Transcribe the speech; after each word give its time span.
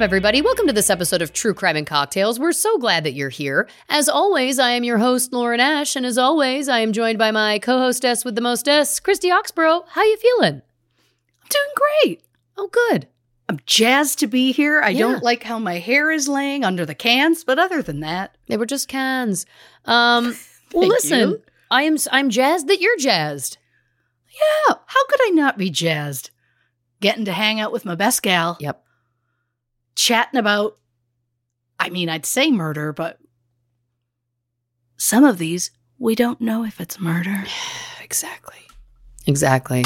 Up, 0.00 0.04
everybody? 0.04 0.40
Welcome 0.40 0.66
to 0.66 0.72
this 0.72 0.88
episode 0.88 1.20
of 1.20 1.32
True 1.34 1.52
Crime 1.52 1.76
and 1.76 1.86
Cocktails. 1.86 2.40
We're 2.40 2.52
so 2.52 2.78
glad 2.78 3.04
that 3.04 3.12
you're 3.12 3.28
here. 3.28 3.68
As 3.90 4.08
always, 4.08 4.58
I 4.58 4.70
am 4.70 4.82
your 4.82 4.96
host, 4.96 5.30
Lauren 5.30 5.60
Ash, 5.60 5.94
and 5.94 6.06
as 6.06 6.16
always, 6.16 6.70
I 6.70 6.78
am 6.78 6.92
joined 6.92 7.18
by 7.18 7.30
my 7.30 7.58
co-hostess 7.58 8.24
with 8.24 8.34
the 8.34 8.40
mostess, 8.40 8.98
Christy 8.98 9.28
Oxborough. 9.30 9.84
How 9.88 10.02
you 10.02 10.16
feeling? 10.16 10.62
I'm 11.42 11.48
doing 11.50 11.74
great. 12.04 12.22
Oh, 12.56 12.68
good. 12.68 13.08
I'm 13.50 13.60
jazzed 13.66 14.20
to 14.20 14.26
be 14.26 14.52
here. 14.52 14.80
I 14.80 14.88
Yeah. 14.90 15.00
don't 15.00 15.22
like 15.22 15.42
how 15.42 15.58
my 15.58 15.78
hair 15.78 16.10
is 16.10 16.28
laying 16.28 16.64
under 16.64 16.86
the 16.86 16.94
cans, 16.94 17.44
but 17.44 17.58
other 17.58 17.82
than 17.82 18.00
that, 18.00 18.36
They 18.48 18.56
were 18.56 18.66
just 18.66 18.88
cans. 18.88 19.44
Um, 19.84 20.34
well, 20.72 20.88
listen, 20.88 21.30
you. 21.30 21.42
I 21.70 21.82
am 21.82 21.96
I'm 22.10 22.30
jazzed 22.30 22.68
that 22.68 22.80
you're 22.80 22.96
jazzed. 22.96 23.58
yeah, 24.30 24.76
how 24.86 25.06
could 25.08 25.20
I 25.26 25.30
not 25.30 25.58
be 25.58 25.68
jazzed? 25.68 26.30
Getting 27.00 27.26
to 27.26 27.32
hang 27.32 27.60
out 27.60 27.72
with 27.72 27.84
my 27.84 27.94
best 27.94 28.22
gal, 28.22 28.56
Yep. 28.60 28.82
Chatting 30.00 30.40
about, 30.40 30.78
I 31.78 31.90
mean, 31.90 32.08
I'd 32.08 32.24
say 32.24 32.50
murder, 32.50 32.92
but 32.92 33.18
some 34.96 35.24
of 35.24 35.36
these, 35.36 35.70
we 35.98 36.14
don't 36.14 36.40
know 36.40 36.64
if 36.64 36.80
it's 36.80 36.98
murder. 36.98 37.44
Exactly. 38.02 38.56
Exactly. 39.28 39.84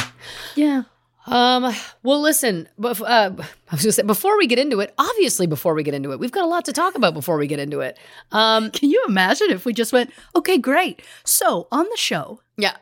Yeah. 0.55 0.85
Um, 1.27 1.75
well, 2.03 2.23
listen, 2.23 2.71
bef- 2.81 3.03
uh, 3.03 3.33
I 3.37 3.75
was 3.75 3.83
gonna 3.83 3.93
say, 3.93 4.03
before 4.03 4.39
we 4.39 4.47
get 4.47 4.59
into 4.59 4.81
it, 4.81 4.95
obviously, 4.97 5.47
before 5.47 5.75
we 5.75 5.83
get 5.83 5.93
into 5.93 6.11
it, 6.11 6.19
we've 6.19 6.33
got 6.33 6.43
a 6.43 6.49
lot 6.49 6.65
to 6.65 6.73
talk 6.73 6.95
about 6.95 7.13
before 7.13 7.37
we 7.37 7.47
get 7.47 7.59
into 7.59 7.81
it. 7.81 7.99
Um, 8.33 8.71
Can 8.71 8.89
you 8.89 9.05
imagine 9.07 9.51
if 9.51 9.67
we 9.67 9.75
just 9.75 9.93
went, 9.93 10.11
okay, 10.35 10.57
great. 10.57 11.03
So 11.25 11.69
on 11.71 11.85
the 11.91 11.99
show, 11.99 12.41
yeah, 12.57 12.77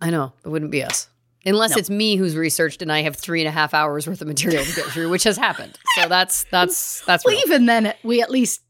I 0.00 0.08
know 0.08 0.32
it 0.42 0.48
wouldn't 0.48 0.70
be 0.70 0.82
us 0.82 1.10
unless 1.46 1.70
No. 1.72 1.76
it's 1.78 1.90
me 1.90 2.16
who's 2.16 2.36
researched 2.36 2.82
and 2.82 2.92
I 2.92 3.02
have 3.02 3.16
three 3.16 3.40
and 3.40 3.48
a 3.48 3.52
half 3.52 3.72
hours 3.74 4.06
worth 4.06 4.20
of 4.20 4.28
material 4.28 4.64
to 4.64 4.74
get 4.74 4.84
through, 4.86 5.08
which 5.10 5.24
has 5.24 5.36
happened. 5.36 5.78
So 5.96 6.08
that's 6.08 6.44
that's 6.50 7.02
that's 7.06 7.24
well, 7.24 7.34
real. 7.34 7.42
even 7.46 7.66
then, 7.66 7.94
we 8.02 8.20
at 8.22 8.30
least 8.30 8.62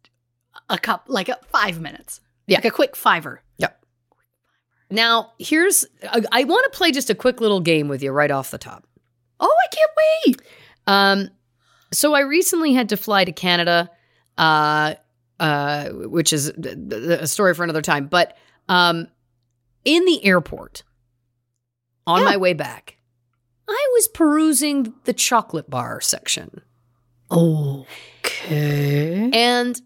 a 0.68 0.78
cup, 0.78 1.04
like 1.08 1.28
a 1.28 1.38
five 1.48 1.80
minutes. 1.80 2.20
Yeah. 2.46 2.58
Like 2.58 2.66
a 2.66 2.70
quick 2.70 2.94
fiver. 2.96 3.42
Yep. 3.58 3.84
Now, 4.90 5.32
here's 5.38 5.84
I, 6.04 6.22
I 6.30 6.44
want 6.44 6.70
to 6.70 6.76
play 6.76 6.92
just 6.92 7.10
a 7.10 7.14
quick 7.14 7.40
little 7.40 7.60
game 7.60 7.88
with 7.88 8.02
you 8.02 8.12
right 8.12 8.30
off 8.30 8.50
the 8.50 8.58
top. 8.58 8.86
Oh, 9.40 9.54
I 9.64 9.74
can't 9.74 9.90
wait. 10.26 10.42
Um, 10.86 11.30
so 11.92 12.14
I 12.14 12.20
recently 12.20 12.72
had 12.72 12.88
to 12.90 12.96
fly 12.96 13.24
to 13.24 13.32
Canada, 13.32 13.90
uh, 14.38 14.94
uh, 15.40 15.88
which 15.90 16.32
is 16.32 16.48
a 16.48 17.26
story 17.26 17.54
for 17.54 17.64
another 17.64 17.82
time. 17.82 18.06
But 18.06 18.36
um, 18.68 19.08
in 19.84 20.04
the 20.04 20.24
airport, 20.24 20.84
on 22.06 22.20
Yeah. 22.20 22.24
my 22.26 22.36
way 22.36 22.52
back, 22.52 22.96
I 23.68 23.88
was 23.94 24.08
perusing 24.08 24.94
the 25.04 25.12
chocolate 25.12 25.68
bar 25.68 26.00
section, 26.00 26.62
Okay. 27.30 29.30
and 29.32 29.80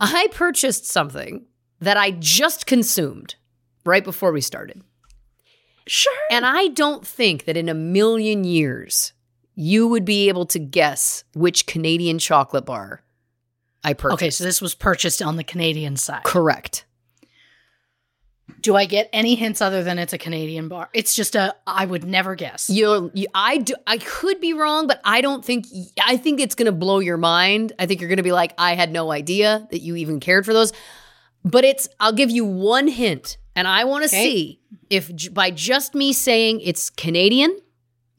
I 0.00 0.28
purchased 0.32 0.86
something 0.86 1.46
that 1.80 1.96
I 1.96 2.10
just 2.12 2.66
consumed 2.66 3.36
right 3.84 4.04
before 4.04 4.32
we 4.32 4.40
started. 4.40 4.82
Sure. 5.86 6.12
And 6.30 6.46
I 6.46 6.68
don't 6.68 7.06
think 7.06 7.44
that 7.44 7.56
in 7.56 7.68
a 7.68 7.74
million 7.74 8.44
years 8.44 9.12
you 9.54 9.86
would 9.86 10.04
be 10.04 10.28
able 10.28 10.46
to 10.46 10.58
guess 10.58 11.24
which 11.34 11.66
Canadian 11.66 12.18
chocolate 12.18 12.64
bar 12.66 13.02
I 13.84 13.92
purchased. 13.92 14.22
Okay, 14.22 14.30
so 14.30 14.44
this 14.44 14.60
was 14.62 14.74
purchased 14.74 15.20
on 15.22 15.36
the 15.36 15.44
Canadian 15.44 15.96
side. 15.96 16.24
correct. 16.24 16.86
Do 18.60 18.76
I 18.76 18.84
get 18.86 19.08
any 19.12 19.34
hints 19.34 19.60
other 19.62 19.82
than 19.82 19.98
it's 19.98 20.12
a 20.12 20.18
Canadian 20.18 20.68
bar? 20.68 20.88
It's 20.92 21.14
just 21.14 21.34
a 21.34 21.54
I 21.66 21.84
would 21.86 22.04
never 22.04 22.34
guess. 22.34 22.68
You, 22.70 23.10
you 23.14 23.26
I 23.34 23.58
do 23.58 23.74
I 23.86 23.98
could 23.98 24.40
be 24.40 24.52
wrong, 24.52 24.86
but 24.86 25.00
I 25.04 25.20
don't 25.20 25.44
think 25.44 25.66
I 26.02 26.16
think 26.16 26.40
it's 26.40 26.54
going 26.54 26.66
to 26.66 26.72
blow 26.72 26.98
your 26.98 27.16
mind. 27.16 27.72
I 27.78 27.86
think 27.86 28.00
you're 28.00 28.08
going 28.08 28.18
to 28.18 28.22
be 28.22 28.32
like 28.32 28.52
I 28.58 28.74
had 28.74 28.90
no 28.92 29.10
idea 29.12 29.66
that 29.70 29.80
you 29.80 29.96
even 29.96 30.20
cared 30.20 30.44
for 30.44 30.52
those. 30.52 30.72
But 31.44 31.64
it's 31.64 31.88
I'll 32.00 32.12
give 32.12 32.30
you 32.30 32.44
one 32.44 32.88
hint 32.88 33.38
and 33.56 33.66
I 33.68 33.84
want 33.84 34.02
to 34.04 34.14
Okay. 34.14 34.22
see 34.24 34.60
if 34.90 35.14
j- 35.14 35.28
by 35.28 35.50
just 35.50 35.94
me 35.94 36.12
saying 36.12 36.60
it's 36.60 36.90
Canadian, 36.90 37.58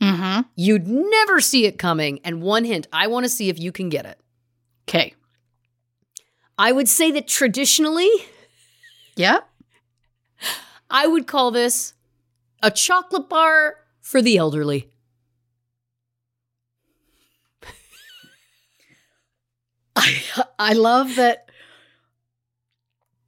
Mm-hmm. 0.01 0.41
you'd 0.55 0.87
never 0.87 1.39
see 1.39 1.65
it 1.65 1.79
coming 1.79 2.19
and 2.23 2.41
one 2.41 2.65
hint, 2.65 2.87
I 2.91 3.07
want 3.07 3.25
to 3.25 3.29
see 3.29 3.49
if 3.49 3.57
you 3.59 3.71
can 3.71 3.89
get 3.89 4.05
it. 4.05 4.19
Okay. 4.89 5.13
I 6.57 6.71
would 6.71 6.87
say 6.89 7.11
that 7.11 7.27
traditionally, 7.27 8.09
Yeah. 9.15 9.39
I 10.89 11.07
would 11.07 11.27
call 11.27 11.51
this 11.51 11.93
a 12.61 12.71
chocolate 12.71 13.29
bar 13.29 13.75
for 14.01 14.21
the 14.21 14.37
elderly. 14.37 14.89
I 19.95 20.21
I 20.59 20.73
love 20.73 21.15
that. 21.15 21.49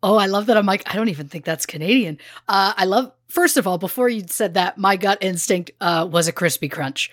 Oh, 0.03 0.17
I 0.17 0.27
love 0.27 0.45
that. 0.45 0.57
I'm 0.57 0.65
like, 0.65 0.83
I 0.91 0.95
don't 0.95 1.09
even 1.09 1.27
think 1.27 1.43
that's 1.45 1.65
Canadian. 1.65 2.19
Uh, 2.47 2.73
I 2.77 2.85
love. 2.85 3.11
First 3.27 3.57
of 3.57 3.67
all, 3.67 3.77
before 3.77 4.07
you 4.07 4.23
said 4.27 4.53
that, 4.53 4.77
my 4.77 4.95
gut 4.95 5.17
instinct 5.21 5.71
uh, 5.81 6.07
was 6.09 6.27
a 6.27 6.31
crispy 6.31 6.69
crunch. 6.69 7.11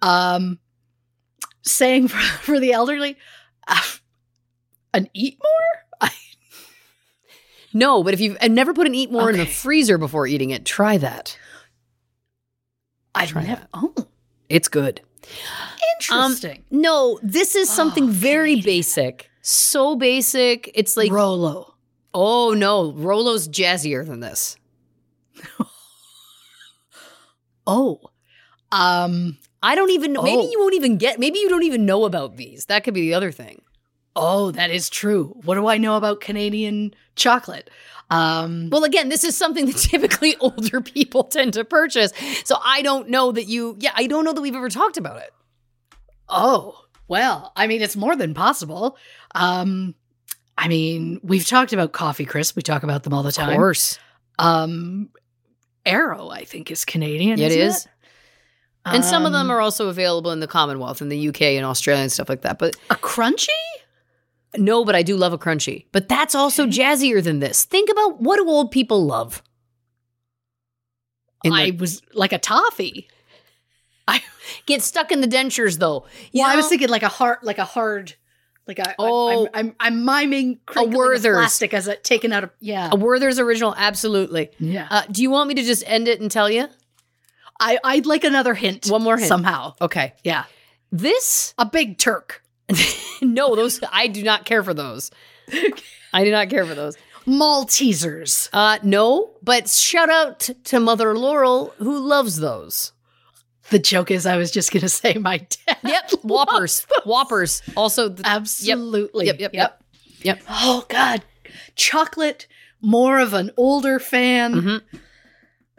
Um, 0.00 0.58
saying 1.62 2.08
for, 2.12 2.18
for 2.18 2.60
the 2.60 2.72
elderly, 2.72 3.16
uh, 3.68 3.82
an 4.94 5.08
eat 5.12 5.38
more. 5.42 5.89
No, 7.72 8.02
but 8.02 8.14
if 8.14 8.20
you've 8.20 8.36
never 8.48 8.74
put 8.74 8.86
an 8.86 8.94
eat 8.94 9.10
more 9.12 9.30
in 9.30 9.36
the 9.36 9.46
freezer 9.46 9.96
before 9.98 10.26
eating 10.26 10.50
it, 10.50 10.64
try 10.64 10.98
that. 10.98 11.38
I've 13.14 13.28
Try 13.30 13.42
never. 13.44 13.60
that. 13.60 13.68
Oh, 13.74 13.94
It's 14.48 14.68
good. 14.68 15.00
Um, 16.10 16.32
interesting. 16.32 16.64
no, 16.70 17.18
this 17.22 17.54
is 17.54 17.68
something 17.70 18.04
Oh, 18.04 18.08
very 18.12 18.52
Canadian. 18.54 18.76
basic 18.78 19.30
So 19.42 19.94
basic. 19.96 20.70
It's 20.74 20.96
like 20.96 21.10
Rolo. 21.12 21.74
oh 22.14 22.54
no, 22.54 22.92
Rolo's 22.92 23.48
jazzier 23.48 24.04
than 24.06 24.20
this. 24.20 24.56
Oh. 27.66 28.00
Um 28.72 29.38
I 29.62 29.74
don't 29.74 29.90
even 29.90 30.12
know. 30.12 30.22
Maybe 30.22 30.42
Oh. 30.42 30.50
you 30.50 30.58
won't 30.60 30.74
even 30.74 30.96
get. 30.96 31.20
Maybe 31.20 31.38
you 31.38 31.48
don't 31.48 31.64
even 31.64 31.84
know 31.84 32.04
about 32.04 32.36
these. 32.36 32.64
That 32.66 32.82
could 32.82 32.94
be 32.94 33.02
the 33.02 33.14
other 33.14 33.30
thing. 33.30 33.60
Oh, 34.22 34.50
that 34.52 34.70
is 34.70 34.90
true. 34.90 35.34
What 35.44 35.54
do 35.54 35.66
I 35.66 35.78
know 35.78 35.96
about 35.96 36.20
Canadian 36.20 36.94
chocolate? 37.16 37.70
Um 38.10 38.68
Well, 38.70 38.84
again, 38.84 39.08
this 39.08 39.24
is 39.24 39.36
something 39.36 39.66
that 39.66 39.76
typically 39.90 40.36
older 40.40 40.80
people 40.80 41.24
tend 41.24 41.54
to 41.54 41.64
purchase. 41.64 42.12
So 42.44 42.56
I 42.64 42.82
don't 42.82 43.08
know 43.08 43.32
that 43.32 43.44
you. 43.44 43.76
Yeah, 43.80 43.92
I 43.94 44.06
don't 44.06 44.24
know 44.24 44.32
that 44.32 44.40
we've 44.42 44.54
ever 44.54 44.68
talked 44.68 44.96
about 44.98 45.18
it. 45.18 45.32
Oh, 46.28 46.84
well, 47.08 47.52
I 47.56 47.66
mean, 47.66 47.82
it's 47.82 47.96
more 47.96 48.14
than 48.16 48.34
possible. 48.34 48.96
Um, 49.34 49.94
I 50.58 50.68
mean, 50.68 51.20
we've 51.22 51.46
talked 51.46 51.72
about 51.72 51.92
coffee 51.92 52.24
crisp. 52.24 52.54
We 52.56 52.62
talk 52.62 52.82
about 52.82 53.02
them 53.04 53.14
all 53.14 53.22
the 53.22 53.32
time. 53.32 53.50
Of 53.50 53.56
course, 53.56 53.98
Um, 54.38 55.08
Aero, 55.86 56.28
I 56.28 56.44
think, 56.44 56.70
is 56.70 56.84
Canadian. 56.84 57.38
it 57.40 57.52
is. 57.52 57.86
And 58.84 59.04
some 59.04 59.26
of 59.26 59.32
them 59.32 59.46
Um, 59.46 59.50
are 59.50 59.60
also 59.60 59.88
available 59.88 60.30
in 60.30 60.40
the 60.40 60.46
Commonwealth, 60.46 61.00
in 61.02 61.08
the 61.10 61.28
UK 61.28 61.42
and 61.56 61.64
Australia 61.66 62.02
and 62.02 62.12
stuff 62.12 62.28
like 62.28 62.42
that. 62.42 62.58
But 62.58 62.76
a 62.90 62.94
Crunchie. 62.96 63.48
No, 64.56 64.84
but 64.84 64.94
I 64.94 65.02
do 65.02 65.16
love 65.16 65.32
a 65.32 65.38
Crunchie. 65.38 65.86
But 65.92 66.08
that's 66.08 66.34
also 66.34 66.66
jazzier 66.66 67.22
than 67.22 67.38
this. 67.38 67.64
Think 67.64 67.88
about 67.90 68.20
what 68.20 68.36
do 68.36 68.48
old 68.48 68.70
people 68.70 69.06
love? 69.06 69.42
In 71.44 71.52
I 71.52 71.70
was 71.78 72.02
like 72.12 72.32
a 72.32 72.38
toffee. 72.38 73.08
I 74.06 74.22
get 74.66 74.82
stuck 74.82 75.12
in 75.12 75.20
the 75.20 75.28
dentures 75.28 75.78
though. 75.78 76.06
You 76.32 76.42
well, 76.42 76.50
I 76.50 76.56
was 76.56 76.68
thinking 76.68 76.88
like 76.88 77.02
a 77.02 77.08
hard, 77.08 77.38
like 77.42 77.58
a 77.58 77.64
hard, 77.64 78.14
like 78.66 78.78
a. 78.78 78.94
Oh. 78.98 79.48
I'm, 79.54 79.66
I'm, 79.68 79.76
I'm 79.80 80.04
miming 80.04 80.60
a 80.76 80.84
Werther's. 80.84 81.36
plastic 81.36 81.72
as 81.72 81.88
it 81.88 82.04
taken 82.04 82.32
out 82.32 82.44
of 82.44 82.50
yeah, 82.60 82.90
a 82.92 82.96
Werther's 82.96 83.38
original, 83.38 83.74
absolutely. 83.76 84.50
yeah. 84.58 84.88
Uh, 84.90 85.02
do 85.10 85.22
you 85.22 85.30
want 85.30 85.48
me 85.48 85.54
to 85.54 85.62
just 85.62 85.84
end 85.86 86.08
it 86.08 86.20
and 86.20 86.30
tell 86.30 86.50
you? 86.50 86.68
I, 87.60 87.78
I'd 87.84 88.06
like 88.06 88.24
another 88.24 88.54
hint. 88.54 88.86
One 88.86 89.02
more 89.02 89.16
hint. 89.18 89.28
somehow. 89.28 89.74
Okay. 89.80 90.14
Yeah, 90.24 90.44
This 90.90 91.54
a 91.58 91.66
big 91.66 91.98
Turk. 91.98 92.42
no, 93.22 93.54
those 93.56 93.80
I 93.92 94.06
do 94.06 94.22
not 94.22 94.44
care 94.44 94.62
for 94.62 94.74
those. 94.74 95.10
I 96.12 96.24
do 96.24 96.30
not 96.30 96.50
care 96.50 96.64
for 96.64 96.74
those. 96.74 96.96
Maltesers. 97.26 98.48
Uh 98.52 98.78
no, 98.82 99.30
but 99.42 99.68
shout 99.68 100.10
out 100.10 100.50
to 100.64 100.80
Mother 100.80 101.16
Laurel 101.16 101.74
who 101.78 101.98
loves 101.98 102.36
those. 102.38 102.92
The 103.70 103.78
joke 103.78 104.10
is, 104.10 104.26
I 104.26 104.36
was 104.36 104.50
just 104.50 104.72
gonna 104.72 104.88
say 104.88 105.14
my 105.14 105.38
dad. 105.66 105.76
Yep, 105.84 106.10
Whoppers. 106.22 106.86
Whoppers. 107.04 107.62
Also 107.76 108.08
the, 108.08 108.26
Absolutely. 108.26 109.26
Yep, 109.26 109.40
yep, 109.40 109.54
yep. 109.54 109.82
Yep. 110.22 110.42
Oh 110.48 110.84
God, 110.88 111.22
chocolate. 111.76 112.46
More 112.82 113.18
of 113.20 113.34
an 113.34 113.50
older 113.56 113.98
fan. 113.98 114.54
Mhm. 114.54 114.82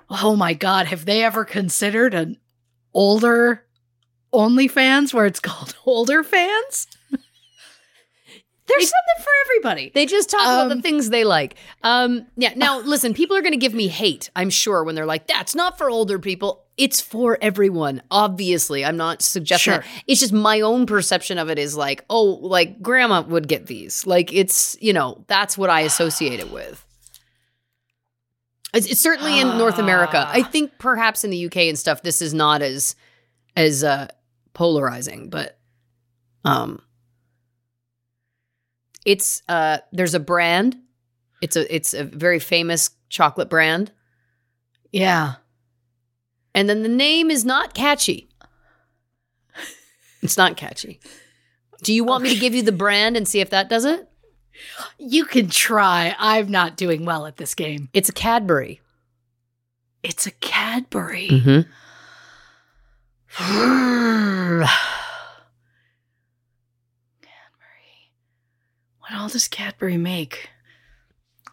Oh 0.09 0.35
my 0.35 0.53
God, 0.53 0.87
have 0.87 1.05
they 1.05 1.23
ever 1.23 1.43
considered 1.45 2.13
an 2.13 2.37
older 2.93 3.65
OnlyFans 4.33 5.13
where 5.13 5.25
it's 5.25 5.39
called 5.49 5.75
older 5.85 6.23
fans? 6.23 6.87
There's 8.67 8.83
something 8.89 9.23
for 9.23 9.31
everybody. 9.47 9.91
They 9.93 10.05
just 10.05 10.29
talk 10.29 10.41
about 10.43 10.69
the 10.69 10.75
Um, 10.75 10.81
things 10.81 11.09
they 11.09 11.25
like. 11.25 11.55
Um, 11.83 12.25
yeah. 12.37 12.53
Now, 12.55 12.79
listen, 12.85 13.13
people 13.13 13.35
are 13.35 13.41
going 13.41 13.51
to 13.51 13.57
give 13.59 13.73
me 13.73 13.89
hate, 13.89 14.29
I'm 14.33 14.49
sure, 14.49 14.85
when 14.85 14.95
they're 14.95 15.05
like, 15.05 15.27
that's 15.27 15.53
not 15.55 15.77
for 15.77 15.89
older 15.89 16.17
people. 16.19 16.63
It's 16.77 17.01
for 17.01 17.37
everyone. 17.41 18.01
Obviously, 18.09 18.85
I'm 18.85 18.95
not 18.95 19.21
suggesting 19.21 19.73
Sure. 19.73 19.81
that. 19.81 20.03
It's 20.07 20.21
just 20.21 20.31
my 20.31 20.61
own 20.61 20.85
perception 20.85 21.37
of 21.37 21.49
it 21.49 21.59
is 21.59 21.75
like, 21.75 22.05
oh, 22.09 22.23
like 22.23 22.81
grandma 22.81 23.21
would 23.23 23.49
get 23.49 23.65
these. 23.65 24.07
Like, 24.07 24.31
it's, 24.31 24.77
you 24.79 24.93
know, 24.93 25.25
that's 25.27 25.57
what 25.57 25.69
I 25.69 25.81
associate 25.81 26.39
it 26.39 26.51
with. 26.51 26.85
It's, 28.73 28.87
it's 28.89 29.01
certainly 29.01 29.37
in 29.41 29.57
North 29.57 29.79
America. 29.79 30.29
I 30.31 30.43
think 30.43 30.77
perhaps 30.77 31.25
in 31.25 31.29
the 31.31 31.45
UK 31.47 31.57
and 31.57 31.77
stuff, 31.77 32.03
this 32.03 32.21
is 32.21 32.33
not 32.33 32.61
as 32.61 32.95
as 33.57 33.83
uh, 33.83 34.07
polarizing, 34.53 35.29
but 35.29 35.57
um, 36.45 36.81
it's 39.05 39.41
uh, 39.49 39.79
there's 39.91 40.13
a 40.13 40.19
brand. 40.19 40.77
It's 41.41 41.55
a 41.55 41.73
it's 41.75 41.93
a 41.93 42.03
very 42.03 42.39
famous 42.39 42.89
chocolate 43.09 43.49
brand, 43.49 43.91
Yeah. 44.91 45.35
and 46.53 46.69
then 46.69 46.83
the 46.83 46.89
name 46.89 47.31
is 47.31 47.43
not 47.43 47.73
catchy. 47.73 48.29
It's 50.21 50.37
not 50.37 50.55
catchy. 50.55 50.99
Do 51.81 51.91
you 51.93 52.03
want 52.03 52.23
me 52.23 52.31
to 52.33 52.39
give 52.39 52.53
you 52.53 52.61
the 52.61 52.71
brand 52.71 53.17
and 53.17 53.27
see 53.27 53.39
if 53.39 53.49
that 53.49 53.69
does 53.69 53.85
it? 53.85 54.07
You 54.99 55.25
can 55.25 55.49
try. 55.49 56.15
I'm 56.19 56.51
not 56.51 56.77
doing 56.77 57.05
well 57.05 57.25
at 57.25 57.37
this 57.37 57.55
game. 57.55 57.89
It's 57.91 58.07
a 58.09 58.13
Cadbury. 58.13 58.81
It's 60.03 60.27
a 60.27 60.31
Cadbury. 60.31 61.27
Mm-hmm. 61.31 61.71
Cadbury. 63.37 64.67
What 68.99 69.13
all 69.13 69.29
does 69.29 69.47
Cadbury 69.47 69.97
make? 69.97 70.49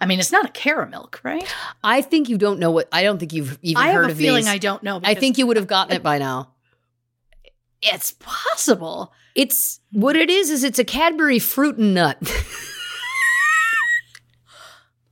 I 0.01 0.07
mean, 0.07 0.21
it's 0.21 0.31
not 0.33 0.49
a 0.49 0.53
caramilk, 0.53 1.23
right? 1.25 1.45
I 1.83 2.03
think 2.03 2.29
you 2.29 2.39
don't 2.39 2.61
know 2.61 2.71
what. 2.71 2.89
I 2.93 3.03
don't 3.03 3.19
think 3.19 3.33
you've 3.33 3.59
even 3.63 3.83
I 3.83 3.93
heard 3.93 4.09
have 4.09 4.17
a 4.17 4.21
feeling 4.21 4.45
these. 4.45 4.49
I 4.49 4.59
don't 4.59 4.83
know. 4.83 5.01
I 5.03 5.15
think 5.15 5.39
you 5.39 5.47
would 5.47 5.57
have 5.57 5.67
gotten 5.67 5.97
it 5.97 6.03
by 6.03 6.19
now. 6.19 6.53
it's 7.83 8.13
possible. 8.21 9.13
It's 9.35 9.81
what 9.93 10.15
it 10.17 10.31
is. 10.31 10.51
Is 10.51 10.63
it's 10.65 10.79
a 10.79 10.85
Cadbury 10.85 11.39
fruit 11.39 11.77
and 11.79 11.95
nut. 11.95 12.19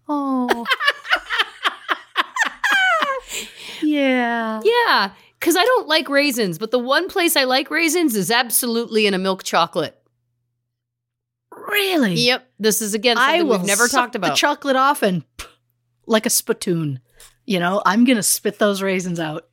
Oh. 0.08 0.64
yeah. 3.82 4.60
yeah, 4.64 5.10
because 5.38 5.56
I 5.56 5.64
don't 5.64 5.88
like 5.88 6.08
raisins, 6.08 6.58
but 6.58 6.70
the 6.70 6.78
one 6.78 7.08
place 7.08 7.36
I 7.36 7.44
like 7.44 7.70
raisins 7.70 8.16
is 8.16 8.30
absolutely 8.30 9.06
in 9.06 9.14
a 9.14 9.18
milk 9.18 9.42
chocolate. 9.44 10.00
Really? 11.50 12.14
Yep, 12.14 12.48
this 12.58 12.80
is 12.82 12.94
again 12.94 13.18
I 13.18 13.38
something 13.38 13.48
will 13.48 13.58
we've 13.58 13.66
never 13.66 13.88
talked 13.88 14.14
about. 14.14 14.30
the 14.30 14.34
chocolate 14.36 14.76
off 14.76 15.02
and 15.02 15.24
like 16.06 16.26
a 16.26 16.30
spittoon. 16.30 17.00
You 17.44 17.60
know, 17.60 17.82
I'm 17.84 18.04
gonna 18.04 18.22
spit 18.22 18.58
those 18.58 18.82
raisins 18.82 19.20
out. 19.20 19.48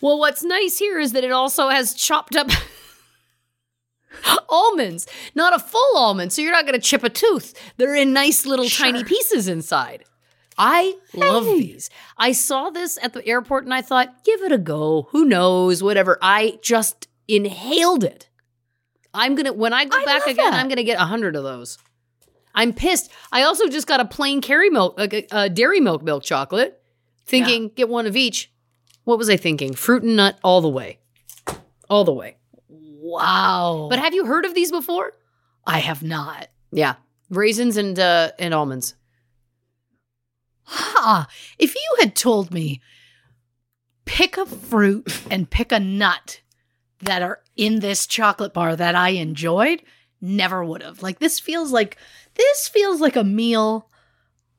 well, 0.00 0.18
what's 0.18 0.42
nice 0.42 0.78
here 0.78 0.98
is 0.98 1.12
that 1.12 1.24
it 1.24 1.32
also 1.32 1.68
has 1.68 1.94
chopped 1.94 2.36
up 2.36 2.50
almonds, 4.48 5.06
not 5.34 5.54
a 5.54 5.58
full 5.58 5.96
almond, 5.96 6.32
so 6.32 6.42
you're 6.42 6.52
not 6.52 6.64
going 6.66 6.78
to 6.78 6.80
chip 6.86 7.02
a 7.02 7.10
tooth. 7.10 7.54
They're 7.76 7.94
in 7.94 8.12
nice 8.12 8.46
little 8.46 8.68
tiny 8.68 9.04
pieces 9.04 9.48
inside. 9.48 10.04
I 10.56 10.94
love 11.14 11.44
Hey. 11.46 11.58
these. 11.60 11.90
I 12.16 12.32
saw 12.32 12.70
this 12.70 12.98
at 13.02 13.12
the 13.12 13.26
airport 13.26 13.64
and 13.64 13.74
I 13.74 13.82
thought, 13.82 14.24
give 14.24 14.40
it 14.42 14.52
a 14.52 14.58
go. 14.58 15.08
Who 15.10 15.24
knows? 15.24 15.82
Whatever. 15.82 16.18
I 16.22 16.58
just 16.62 17.08
inhaled 17.28 18.04
it. 18.04 18.28
I'm 19.12 19.34
gonna 19.34 19.52
when 19.52 19.72
I 19.72 19.84
go 19.84 19.96
I 19.98 20.04
back 20.04 20.26
again, 20.26 20.50
that. 20.50 20.54
I'm 20.54 20.68
gonna 20.68 20.82
get 20.84 21.00
a 21.00 21.04
hundred 21.04 21.36
of 21.36 21.44
those. 21.44 21.78
I'm 22.54 22.72
pissed. 22.72 23.10
I 23.32 23.42
also 23.42 23.68
just 23.68 23.86
got 23.86 24.00
a 24.00 24.04
plain 24.04 24.40
Kerry 24.40 24.70
milk, 24.70 24.94
uh, 24.98 25.08
uh, 25.30 25.48
dairy 25.48 25.80
milk 25.80 26.02
milk 26.02 26.22
chocolate, 26.24 26.80
thinking 27.26 27.68
get 27.74 27.88
one 27.88 28.06
of 28.06 28.16
each. 28.16 28.50
What 29.04 29.18
was 29.18 29.28
I 29.30 29.36
thinking? 29.36 29.74
Fruit 29.74 30.02
and 30.02 30.16
nut 30.16 30.38
all 30.44 30.60
the 30.60 30.68
way, 30.68 30.98
all 31.90 32.04
the 32.04 32.12
way. 32.12 32.36
Wow. 32.68 33.88
But 33.90 33.98
have 33.98 34.14
you 34.14 34.24
heard 34.26 34.44
of 34.44 34.54
these 34.54 34.70
before? 34.70 35.12
I 35.66 35.78
have 35.78 36.02
not. 36.02 36.48
Yeah, 36.72 36.94
raisins 37.30 37.76
and 37.76 37.98
uh, 37.98 38.32
and 38.38 38.52
almonds. 38.54 38.94
Ha! 40.64 41.28
If 41.58 41.74
you 41.74 41.96
had 42.00 42.14
told 42.14 42.52
me 42.52 42.80
pick 44.04 44.36
a 44.36 44.46
fruit 44.46 45.22
and 45.30 45.50
pick 45.50 45.72
a 45.72 45.80
nut 45.80 46.40
that 47.00 47.22
are 47.22 47.40
in 47.56 47.80
this 47.80 48.06
chocolate 48.06 48.54
bar 48.54 48.76
that 48.76 48.94
I 48.94 49.10
enjoyed, 49.10 49.82
never 50.20 50.64
would 50.64 50.82
have. 50.82 51.02
Like 51.02 51.18
this 51.18 51.38
feels 51.38 51.72
like 51.72 51.96
this 52.34 52.68
feels 52.68 53.00
like 53.00 53.16
a 53.16 53.24
meal 53.24 53.88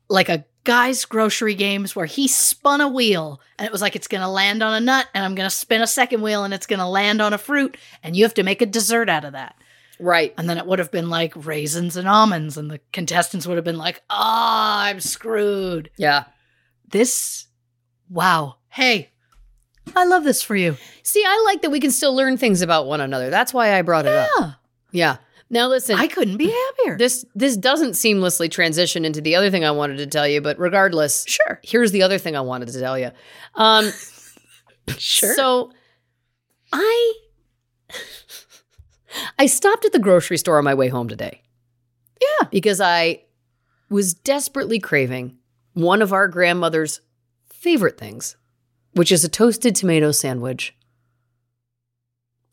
like 0.08 0.28
a 0.28 0.44
guy's 0.64 1.04
grocery 1.04 1.54
games 1.54 1.94
where 1.94 2.06
he 2.06 2.26
spun 2.26 2.80
a 2.80 2.88
wheel 2.88 3.40
and 3.58 3.66
it 3.66 3.72
was 3.72 3.80
like 3.80 3.94
it's 3.94 4.08
going 4.08 4.20
to 4.20 4.28
land 4.28 4.62
on 4.62 4.74
a 4.74 4.84
nut 4.84 5.06
and 5.14 5.24
I'm 5.24 5.34
going 5.34 5.48
to 5.48 5.54
spin 5.54 5.80
a 5.80 5.86
second 5.86 6.22
wheel 6.22 6.44
and 6.44 6.52
it's 6.52 6.66
going 6.66 6.80
to 6.80 6.86
land 6.86 7.22
on 7.22 7.32
a 7.32 7.38
fruit 7.38 7.76
and 8.02 8.16
you 8.16 8.24
have 8.24 8.34
to 8.34 8.42
make 8.42 8.60
a 8.62 8.66
dessert 8.66 9.08
out 9.08 9.24
of 9.24 9.32
that. 9.32 9.56
Right. 9.98 10.34
And 10.36 10.48
then 10.48 10.58
it 10.58 10.66
would 10.66 10.78
have 10.78 10.90
been 10.90 11.08
like 11.08 11.32
raisins 11.46 11.96
and 11.96 12.06
almonds 12.08 12.56
and 12.56 12.70
the 12.70 12.80
contestants 12.92 13.46
would 13.46 13.56
have 13.56 13.64
been 13.64 13.78
like, 13.78 14.02
"Ah, 14.10 14.84
I'm 14.84 15.00
screwed." 15.00 15.90
Yeah. 15.96 16.24
this 16.88 17.46
wow 18.08 18.56
hey 18.68 19.10
i 19.96 20.04
love 20.04 20.22
this 20.22 20.40
for 20.42 20.54
you 20.54 20.76
See, 21.02 21.22
I 21.26 21.42
like 21.46 21.62
that 21.62 21.70
we 21.70 21.80
can 21.80 21.90
still 21.90 22.14
learn 22.14 22.36
things 22.36 22.60
about 22.62 22.86
one 22.86 23.00
another. 23.00 23.30
That's 23.30 23.52
why 23.54 23.76
I 23.78 23.82
brought 23.82 24.06
it 24.06 24.14
up. 24.14 24.28
yeah 24.38 24.52
Yeah. 24.92 25.16
Now 25.48 25.68
listen, 25.68 25.96
i 25.96 26.06
couldn't 26.08 26.36
be 26.36 26.50
happier 26.50 26.98
this 26.98 27.24
this 27.34 27.56
doesn't 27.56 27.92
seamlessly 27.92 28.50
transition 28.50 29.04
into 29.04 29.20
the 29.20 29.34
other 29.36 29.50
thing 29.50 29.64
I 29.64 29.70
wanted 29.70 29.96
to 29.98 30.06
tell 30.06 30.26
you, 30.28 30.40
but 30.40 30.58
regardless, 30.58 31.24
sure 31.26 31.60
here's 31.62 31.92
the 31.92 32.02
other 32.02 32.18
thing 32.18 32.36
I 32.36 32.40
wanted 32.42 32.68
to 32.68 32.80
tell 32.80 32.98
you. 32.98 33.10
Um, 33.54 33.90
sure 34.98 35.34
So 35.34 35.70
I 36.72 37.12
I 39.38 39.46
stopped 39.46 39.84
at 39.84 39.92
the 39.92 39.98
grocery 39.98 40.38
store 40.38 40.58
on 40.58 40.64
my 40.64 40.74
way 40.74 40.88
home 40.88 41.08
today. 41.08 41.42
Yeah. 42.20 42.48
Because 42.50 42.80
I 42.80 43.22
was 43.88 44.14
desperately 44.14 44.78
craving 44.78 45.36
one 45.74 46.02
of 46.02 46.12
our 46.12 46.28
grandmother's 46.28 47.00
favorite 47.48 47.98
things, 47.98 48.36
which 48.92 49.12
is 49.12 49.24
a 49.24 49.28
toasted 49.28 49.76
tomato 49.76 50.10
sandwich. 50.10 50.74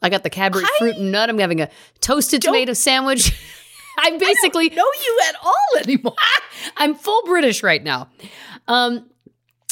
I 0.01 0.09
got 0.09 0.23
the 0.23 0.29
Cadbury 0.29 0.65
I 0.65 0.75
fruit 0.77 0.97
and 0.97 1.11
nut. 1.11 1.29
I'm 1.29 1.39
having 1.39 1.61
a 1.61 1.69
toasted 2.01 2.41
tomato 2.41 2.73
sandwich. 2.73 3.31
I'm 3.97 4.17
basically 4.17 4.69
know 4.69 4.75
you 5.05 5.21
at 5.29 5.35
all 5.43 5.79
anymore. 5.81 6.15
I'm 6.77 6.95
full 6.95 7.21
British 7.25 7.63
right 7.63 7.81
now. 7.81 8.09
Um, 8.67 9.09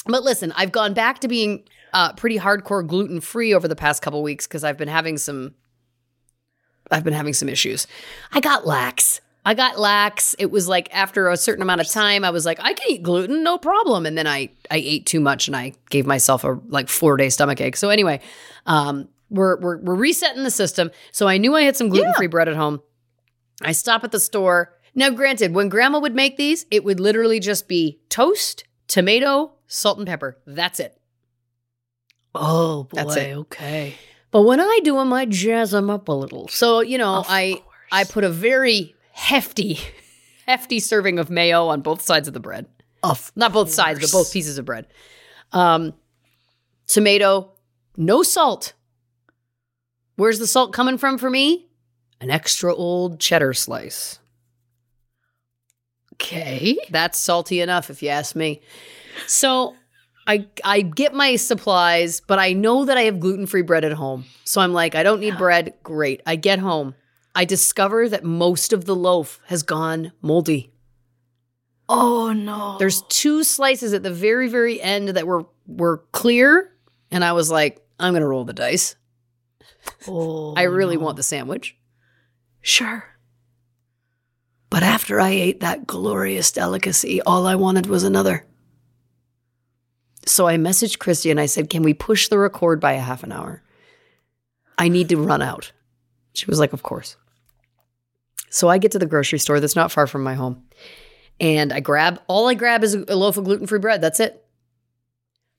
but 0.06 0.24
listen, 0.24 0.54
I've 0.56 0.72
gone 0.72 0.94
back 0.94 1.20
to 1.20 1.28
being 1.28 1.64
uh, 1.94 2.14
pretty 2.14 2.38
hardcore 2.38 2.86
gluten 2.86 3.20
free 3.20 3.54
over 3.54 3.68
the 3.68 3.76
past 3.76 4.02
couple 4.02 4.24
weeks 4.24 4.48
because 4.48 4.64
I've 4.64 4.78
been 4.78 4.88
having 4.88 5.18
some. 5.18 5.56
I've 6.92 7.04
been 7.04 7.14
having 7.14 7.34
some 7.34 7.50
issues. 7.50 7.88
I 8.32 8.40
got 8.40 8.66
lax. 8.66 9.22
I 9.44 9.56
got 9.56 9.80
lax. 9.80 10.36
It 10.38 10.52
was 10.52 10.68
like 10.68 10.88
after 10.94 11.28
a 11.30 11.38
certain 11.38 11.64
amount 11.64 11.82
of 11.82 11.88
time, 11.88 12.24
I 12.24 12.30
was 12.30 12.46
like, 12.46 12.60
I 12.60 12.74
can 12.74 12.92
eat 12.92 13.02
gluten, 13.04 13.44
no 13.44 13.58
problem. 13.58 14.06
And 14.06 14.18
then 14.18 14.28
I 14.28 14.50
I 14.70 14.78
ate 14.78 15.06
too 15.06 15.20
much 15.20 15.48
and 15.48 15.56
I 15.56 15.74
gave 15.90 16.06
myself 16.06 16.44
a 16.44 16.60
like 16.68 16.90
four 16.90 17.18
day 17.18 17.30
stomach 17.30 17.60
ache. 17.60 17.76
So 17.76 17.90
anyway, 17.90 18.20
um, 18.68 19.08
we're 19.30 19.60
we're 19.60 19.78
we're 19.78 19.96
resetting 19.96 20.44
the 20.44 20.52
system. 20.52 20.92
So 21.12 21.28
I 21.28 21.38
knew 21.38 21.56
I 21.56 21.64
had 21.64 21.76
some 21.76 21.90
gluten 21.90 22.14
free 22.14 22.28
bread 22.28 22.50
at 22.50 22.56
home. 22.56 22.82
I 23.64 23.72
stop 23.72 24.04
at 24.04 24.12
the 24.12 24.20
store. 24.20 24.74
Now, 24.94 25.10
granted, 25.10 25.54
when 25.54 25.70
grandma 25.70 26.00
would 26.00 26.16
make 26.16 26.36
these, 26.38 26.66
it 26.70 26.84
would 26.84 27.00
literally 27.00 27.40
just 27.40 27.68
be 27.68 28.00
toast, 28.10 28.66
tomato, 28.88 29.54
salt, 29.68 29.98
and 29.98 30.06
pepper. 30.06 30.38
That's 30.46 30.80
it. 30.80 31.00
Oh 32.36 32.84
boy. 32.84 32.98
That's 32.98 33.16
it. 33.16 33.38
Okay. 33.38 33.96
But 34.32 34.44
when 34.44 34.60
I 34.60 34.80
do 34.84 34.96
them, 34.96 35.12
I 35.14 35.26
jazz 35.26 35.72
them 35.72 35.90
up 35.90 36.08
a 36.08 36.14
little. 36.14 36.48
So, 36.48 36.80
you 36.80 36.98
know, 36.98 37.16
Of 37.16 37.26
I 37.30 37.54
course. 37.54 37.66
I 37.92 38.04
put 38.06 38.24
a 38.24 38.30
very 38.30 38.96
hefty, 39.12 39.78
hefty 40.48 40.80
serving 40.80 41.20
of 41.20 41.30
mayo 41.30 41.68
on 41.68 41.82
both 41.82 42.02
sides 42.02 42.28
of 42.28 42.34
the 42.34 42.40
bread. 42.40 42.68
Of 43.04 43.32
Not 43.36 43.52
both 43.52 43.72
sides, 43.72 44.00
but 44.00 44.12
both 44.12 44.32
pieces 44.32 44.58
of 44.58 44.66
bread. 44.66 44.88
Um, 45.52 45.94
tomato, 46.88 47.52
no 47.98 48.24
salt. 48.24 48.74
Where's 50.16 50.40
the 50.40 50.48
salt 50.48 50.72
coming 50.72 50.98
from 50.98 51.18
for 51.18 51.30
me? 51.30 51.68
An 52.22 52.30
extra 52.30 52.74
old 52.74 53.20
cheddar 53.20 53.54
slice. 53.54 54.20
Okay. 56.14 56.78
That's 56.90 57.20
salty 57.20 57.60
enough, 57.62 57.90
if 57.90 58.04
you 58.04 58.10
ask 58.10 58.36
me. 58.36 58.62
So 59.28 59.76
I 60.28 60.48
I 60.64 60.82
get 60.82 61.14
my 61.14 61.36
supplies, 61.36 62.22
but 62.22 62.40
I 62.40 62.54
know 62.54 62.86
that 62.86 62.98
I 62.98 63.04
have 63.04 63.20
gluten 63.20 63.48
free 63.48 63.62
bread 63.62 63.84
at 63.86 63.94
home. 63.94 64.26
So 64.44 64.62
I'm 64.62 64.74
like, 64.74 64.96
I 64.96 65.04
don't 65.04 65.20
need 65.20 65.38
bread. 65.38 65.74
Great. 65.84 66.22
I 66.26 66.36
get 66.36 66.60
home. 66.60 66.96
I 67.34 67.46
discover 67.46 68.10
that 68.10 68.24
most 68.24 68.74
of 68.74 68.86
the 68.86 68.96
loaf 68.96 69.40
has 69.46 69.64
gone 69.64 70.12
moldy. 70.22 70.72
Oh 71.90 72.34
no. 72.34 72.78
There's 72.78 73.02
two 73.04 73.44
slices 73.44 73.94
at 73.94 74.04
the 74.04 74.14
very, 74.14 74.48
very 74.48 74.82
end 74.82 75.10
that 75.10 75.28
were 75.28 75.46
were 75.66 76.04
clear, 76.12 76.72
and 77.10 77.24
I 77.24 77.34
was 77.34 77.50
like, 77.50 77.82
I'm 78.00 78.14
gonna 78.14 78.28
roll 78.28 78.46
the 78.46 78.54
dice. 78.54 78.96
Oh, 80.08 80.54
I 80.56 80.64
really 80.64 80.98
no. 80.98 81.04
want 81.04 81.18
the 81.18 81.24
sandwich. 81.24 81.76
Sure. 82.62 83.06
But 84.70 84.84
after 84.84 85.20
I 85.20 85.32
ate 85.32 85.60
that 85.60 85.86
glorious 85.88 86.52
delicacy, 86.52 87.22
all 87.22 87.46
I 87.46 87.56
wanted 87.56 87.88
was 87.88 88.04
another. 88.04 88.46
So 90.26 90.48
I 90.48 90.56
messaged 90.58 91.00
Christy 91.00 91.32
and 91.32 91.40
I 91.40 91.46
said, 91.46 91.70
Can 91.70 91.84
we 91.84 91.94
push 91.94 92.28
the 92.28 92.38
record 92.38 92.80
by 92.80 92.94
a 92.94 93.00
half 93.00 93.24
an 93.24 93.32
hour? 93.32 93.64
I 94.78 94.88
need 94.88 95.10
to 95.10 95.18
run 95.18 95.42
out. 95.42 95.72
She 96.34 96.46
was 96.46 96.60
like, 96.60 96.74
Of 96.74 96.84
course. 96.84 97.18
So 98.50 98.68
I 98.68 98.78
get 98.78 98.92
to 98.92 99.00
the 99.00 99.06
grocery 99.06 99.40
store 99.40 99.60
that's 99.60 99.76
not 99.76 99.92
far 99.92 100.08
from 100.08 100.24
my 100.24 100.34
home. 100.34 100.64
And 101.40 101.74
I 101.74 101.80
grab, 101.80 102.22
all 102.28 102.48
I 102.48 102.54
grab 102.54 102.84
is 102.84 102.94
a 102.94 103.16
loaf 103.16 103.38
of 103.38 103.46
gluten 103.46 103.66
free 103.66 103.80
bread. 103.80 104.02
That's 104.02 104.20
it. 104.20 104.46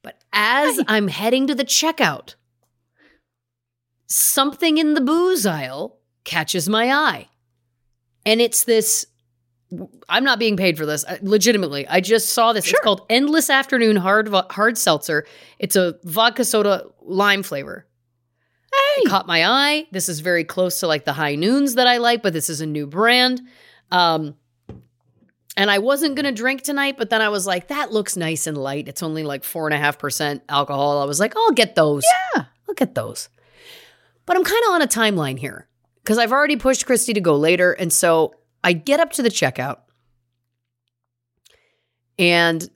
But 0.02 0.18
as 0.32 0.80
I'm 0.86 1.08
heading 1.08 1.46
to 1.46 1.54
the 1.54 1.64
checkout, 1.64 2.34
something 4.06 4.78
in 4.78 4.94
the 4.94 5.00
booze 5.00 5.46
aisle 5.46 5.98
catches 6.24 6.68
my 6.68 6.92
eye. 6.92 7.28
And 8.26 8.40
it's 8.40 8.64
this 8.64 9.06
I'm 10.08 10.24
not 10.24 10.38
being 10.38 10.56
paid 10.56 10.76
for 10.78 10.86
this. 10.86 11.04
I- 11.08 11.18
Legitimately, 11.22 11.86
I 11.88 12.00
just 12.00 12.30
saw 12.30 12.52
this. 12.52 12.64
Sure. 12.64 12.72
It's 12.76 12.84
called 12.84 13.02
Endless 13.10 13.48
Afternoon 13.50 13.96
Hard 13.96 14.28
Vo- 14.28 14.46
Hard 14.50 14.76
Seltzer. 14.78 15.26
It's 15.58 15.76
a 15.76 15.96
vodka 16.04 16.44
soda 16.44 16.86
lime 17.02 17.42
flavor. 17.42 17.86
It 18.98 19.08
caught 19.08 19.26
my 19.26 19.44
eye. 19.46 19.86
This 19.90 20.08
is 20.08 20.20
very 20.20 20.44
close 20.44 20.80
to 20.80 20.86
like 20.86 21.04
the 21.04 21.12
high 21.12 21.34
noons 21.34 21.74
that 21.76 21.86
I 21.86 21.96
like, 21.98 22.22
but 22.22 22.32
this 22.32 22.50
is 22.50 22.60
a 22.60 22.66
new 22.66 22.86
brand. 22.86 23.40
Um, 23.90 24.34
and 25.56 25.70
I 25.70 25.78
wasn't 25.78 26.14
gonna 26.16 26.32
drink 26.32 26.62
tonight, 26.62 26.96
but 26.98 27.10
then 27.10 27.20
I 27.22 27.28
was 27.28 27.46
like, 27.46 27.68
that 27.68 27.92
looks 27.92 28.16
nice 28.16 28.46
and 28.46 28.56
light. 28.56 28.88
It's 28.88 29.02
only 29.02 29.22
like 29.22 29.44
four 29.44 29.66
and 29.66 29.74
a 29.74 29.78
half 29.78 29.98
percent 29.98 30.42
alcohol. 30.48 31.00
I 31.00 31.04
was 31.04 31.20
like, 31.20 31.34
I'll 31.36 31.52
get 31.52 31.74
those. 31.74 32.04
Yeah. 32.34 32.44
I'll 32.68 32.74
get 32.74 32.94
those. 32.94 33.28
But 34.26 34.36
I'm 34.36 34.44
kind 34.44 34.62
of 34.68 34.72
on 34.72 34.82
a 34.82 34.86
timeline 34.86 35.38
here 35.38 35.68
because 36.02 36.16
I've 36.18 36.32
already 36.32 36.56
pushed 36.56 36.86
Christy 36.86 37.12
to 37.14 37.20
go 37.20 37.36
later. 37.36 37.72
And 37.72 37.92
so 37.92 38.34
I 38.64 38.72
get 38.72 39.00
up 39.00 39.12
to 39.12 39.22
the 39.22 39.28
checkout 39.28 39.78
and 42.18 42.68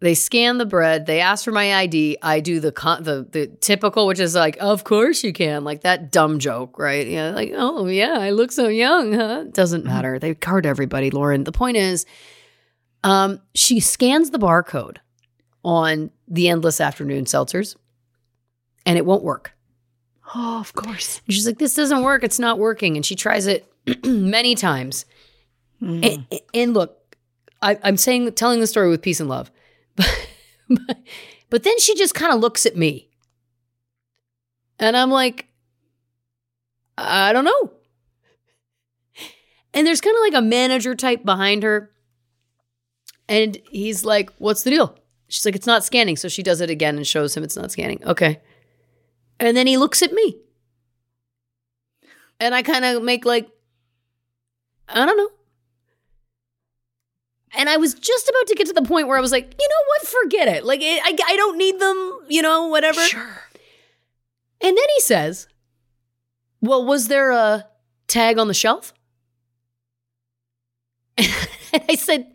they 0.00 0.14
scan 0.14 0.58
the 0.58 0.66
bread. 0.66 1.06
They 1.06 1.20
ask 1.20 1.44
for 1.44 1.52
my 1.52 1.74
ID. 1.74 2.18
I 2.20 2.40
do 2.40 2.60
the 2.60 2.72
con- 2.72 3.02
the 3.02 3.26
the 3.30 3.46
typical, 3.46 4.06
which 4.06 4.20
is 4.20 4.34
like, 4.34 4.56
of 4.60 4.84
course 4.84 5.24
you 5.24 5.32
can, 5.32 5.64
like 5.64 5.82
that 5.82 6.12
dumb 6.12 6.38
joke, 6.38 6.78
right? 6.78 7.06
Yeah, 7.06 7.30
like, 7.30 7.52
oh 7.54 7.86
yeah, 7.86 8.18
I 8.18 8.30
look 8.30 8.52
so 8.52 8.68
young, 8.68 9.12
huh? 9.14 9.44
Doesn't 9.52 9.84
matter. 9.84 10.18
They 10.18 10.34
card 10.34 10.66
everybody, 10.66 11.10
Lauren. 11.10 11.44
The 11.44 11.52
point 11.52 11.76
is, 11.78 12.04
um, 13.04 13.40
she 13.54 13.80
scans 13.80 14.30
the 14.30 14.38
barcode 14.38 14.98
on 15.64 16.10
the 16.28 16.48
endless 16.48 16.80
afternoon 16.80 17.24
seltzers, 17.24 17.76
and 18.84 18.98
it 18.98 19.06
won't 19.06 19.24
work. 19.24 19.52
Oh, 20.34 20.60
of 20.60 20.74
course. 20.74 21.22
And 21.26 21.34
she's 21.34 21.46
like, 21.46 21.58
this 21.58 21.74
doesn't 21.74 22.02
work. 22.02 22.24
It's 22.24 22.38
not 22.38 22.58
working. 22.58 22.96
And 22.96 23.06
she 23.06 23.14
tries 23.14 23.46
it 23.46 23.64
many 24.04 24.54
times. 24.54 25.04
Mm. 25.82 26.26
And, 26.30 26.40
and 26.54 26.74
look, 26.74 27.16
I, 27.62 27.78
I'm 27.82 27.96
saying, 27.96 28.32
telling 28.32 28.60
the 28.60 28.66
story 28.66 28.88
with 28.88 29.02
peace 29.02 29.20
and 29.20 29.28
love. 29.28 29.50
But, 30.68 30.98
but 31.48 31.62
then 31.62 31.78
she 31.78 31.94
just 31.94 32.14
kind 32.14 32.32
of 32.32 32.40
looks 32.40 32.66
at 32.66 32.76
me. 32.76 33.08
And 34.80 34.96
I'm 34.96 35.10
like, 35.10 35.46
I 36.98 37.32
don't 37.32 37.44
know. 37.44 37.72
And 39.72 39.86
there's 39.86 40.00
kind 40.00 40.16
of 40.16 40.22
like 40.22 40.34
a 40.34 40.46
manager 40.46 40.94
type 40.94 41.24
behind 41.24 41.62
her. 41.62 41.90
And 43.28 43.58
he's 43.70 44.04
like, 44.04 44.30
what's 44.38 44.62
the 44.62 44.70
deal? 44.70 44.98
She's 45.28 45.44
like, 45.44 45.54
it's 45.54 45.66
not 45.66 45.84
scanning. 45.84 46.16
So 46.16 46.28
she 46.28 46.42
does 46.42 46.60
it 46.60 46.70
again 46.70 46.96
and 46.96 47.06
shows 47.06 47.36
him 47.36 47.44
it's 47.44 47.56
not 47.56 47.72
scanning. 47.72 48.02
Okay. 48.04 48.40
And 49.38 49.56
then 49.56 49.66
he 49.66 49.76
looks 49.76 50.02
at 50.02 50.12
me. 50.12 50.38
And 52.40 52.54
I 52.54 52.62
kind 52.62 52.84
of 52.84 53.02
make 53.02 53.24
like, 53.24 53.48
I 54.88 55.04
don't 55.06 55.16
know. 55.16 55.30
And 57.56 57.68
I 57.68 57.76
was 57.78 57.94
just 57.94 58.28
about 58.28 58.46
to 58.48 58.54
get 58.54 58.66
to 58.66 58.72
the 58.74 58.82
point 58.82 59.08
where 59.08 59.16
I 59.16 59.20
was 59.20 59.32
like, 59.32 59.44
you 59.44 59.68
know 59.68 59.84
what? 59.88 60.06
Forget 60.22 60.48
it. 60.48 60.64
Like, 60.64 60.80
I, 60.82 61.00
I, 61.04 61.16
I 61.26 61.36
don't 61.36 61.56
need 61.56 61.78
them, 61.80 62.18
you 62.28 62.42
know, 62.42 62.66
whatever. 62.66 63.00
Sure. 63.00 63.42
And 64.60 64.76
then 64.76 64.86
he 64.94 65.00
says, 65.00 65.48
well, 66.60 66.84
was 66.84 67.08
there 67.08 67.30
a 67.30 67.66
tag 68.08 68.38
on 68.38 68.48
the 68.48 68.54
shelf? 68.54 68.92
and 71.16 71.82
I 71.88 71.94
said, 71.94 72.26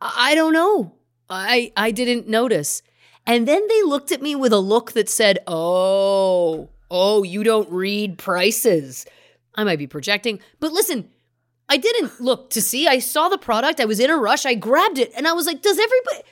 I 0.00 0.32
I 0.32 0.34
don't 0.34 0.52
know. 0.52 0.92
I, 1.28 1.72
I 1.76 1.90
didn't 1.90 2.28
notice. 2.28 2.82
And 3.26 3.48
then 3.48 3.66
they 3.68 3.82
looked 3.82 4.12
at 4.12 4.22
me 4.22 4.34
with 4.34 4.52
a 4.52 4.58
look 4.58 4.92
that 4.92 5.08
said, 5.08 5.38
Oh, 5.46 6.68
oh, 6.90 7.22
you 7.22 7.42
don't 7.42 7.70
read 7.70 8.18
prices. 8.18 9.06
I 9.56 9.64
might 9.64 9.78
be 9.78 9.86
projecting, 9.86 10.40
but 10.60 10.72
listen, 10.72 11.10
I 11.68 11.76
didn't 11.78 12.20
look 12.20 12.50
to 12.50 12.62
see. 12.62 12.86
I 12.86 12.98
saw 13.00 13.28
the 13.28 13.38
product. 13.38 13.80
I 13.80 13.86
was 13.86 13.98
in 14.00 14.10
a 14.10 14.16
rush. 14.16 14.46
I 14.46 14.54
grabbed 14.54 14.98
it 14.98 15.12
and 15.16 15.26
I 15.26 15.32
was 15.32 15.46
like, 15.46 15.62
Does 15.62 15.78
everybody. 15.78 16.22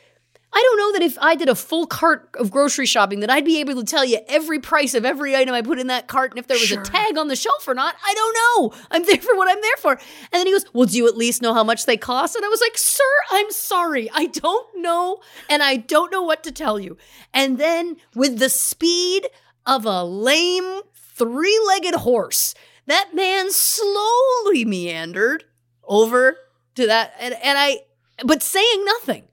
I 0.57 0.63
don't 0.63 0.79
know 0.79 0.93
that 0.93 1.03
if 1.03 1.19
I 1.21 1.35
did 1.35 1.49
a 1.49 1.57
full 1.57 1.85
cart 1.89 2.29
of 2.39 2.53
grocery 2.53 2.87
shopping 2.87 3.19
that 3.19 3.31
I'd 3.31 3.45
be 3.45 3.59
able 3.59 3.75
to 3.75 3.83
tell 3.83 4.05
you 4.05 4.21
every 4.29 4.61
price 4.61 4.95
of 4.95 5.05
every 5.05 5.35
item 5.35 5.53
I 5.53 5.63
put 5.63 5.81
in 5.81 5.89
that 5.89 6.07
cart 6.07 6.31
and 6.31 6.39
if 6.39 6.47
there 6.47 6.55
was 6.55 6.69
Sure. 6.69 6.81
a 6.81 6.85
tag 6.85 7.19
on 7.19 7.27
the 7.27 7.35
shelf 7.35 7.67
or 7.67 7.75
not. 7.75 7.97
I 8.07 8.15
don't 8.15 8.37
know. 8.73 8.79
I'm 8.93 9.05
there 9.05 9.19
for 9.21 9.35
what 9.35 9.49
I'm 9.49 9.61
there 9.61 9.77
for. 9.79 9.91
And 9.95 9.99
then 10.35 10.47
he 10.47 10.53
goes, 10.53 10.65
Well, 10.73 10.87
do 10.87 10.97
you 10.97 11.09
at 11.09 11.17
least 11.17 11.43
know 11.43 11.55
how 11.55 11.65
much 11.65 11.87
they 11.87 11.97
cost? 11.97 12.37
And 12.37 12.45
I 12.45 12.49
was 12.49 12.61
like, 12.61 12.79
Sir, 12.79 13.03
I'm 13.33 13.51
sorry. 13.51 14.09
I 14.15 14.27
don't 14.27 14.69
know. 14.81 15.19
And 15.51 15.61
I 15.61 15.77
don't 15.79 16.13
know 16.13 16.23
what 16.23 16.45
to 16.45 16.53
tell 16.53 16.79
you. 16.79 16.97
And 17.33 17.59
then 17.59 17.97
with 18.15 18.39
the 18.39 18.49
speed 18.49 19.27
of 19.67 19.85
a 19.87 20.05
lame 20.05 20.83
three 20.95 21.61
legged 21.67 21.97
horse, 21.97 22.55
that 22.87 23.11
man 23.15 23.51
slowly 23.51 24.65
meandered 24.65 25.45
over 25.85 26.37
to 26.75 26.87
that. 26.87 27.15
And, 27.19 27.35
and 27.35 27.59
I, 27.59 27.81
but 28.25 28.43
saying 28.43 28.85
nothing. 28.85 29.25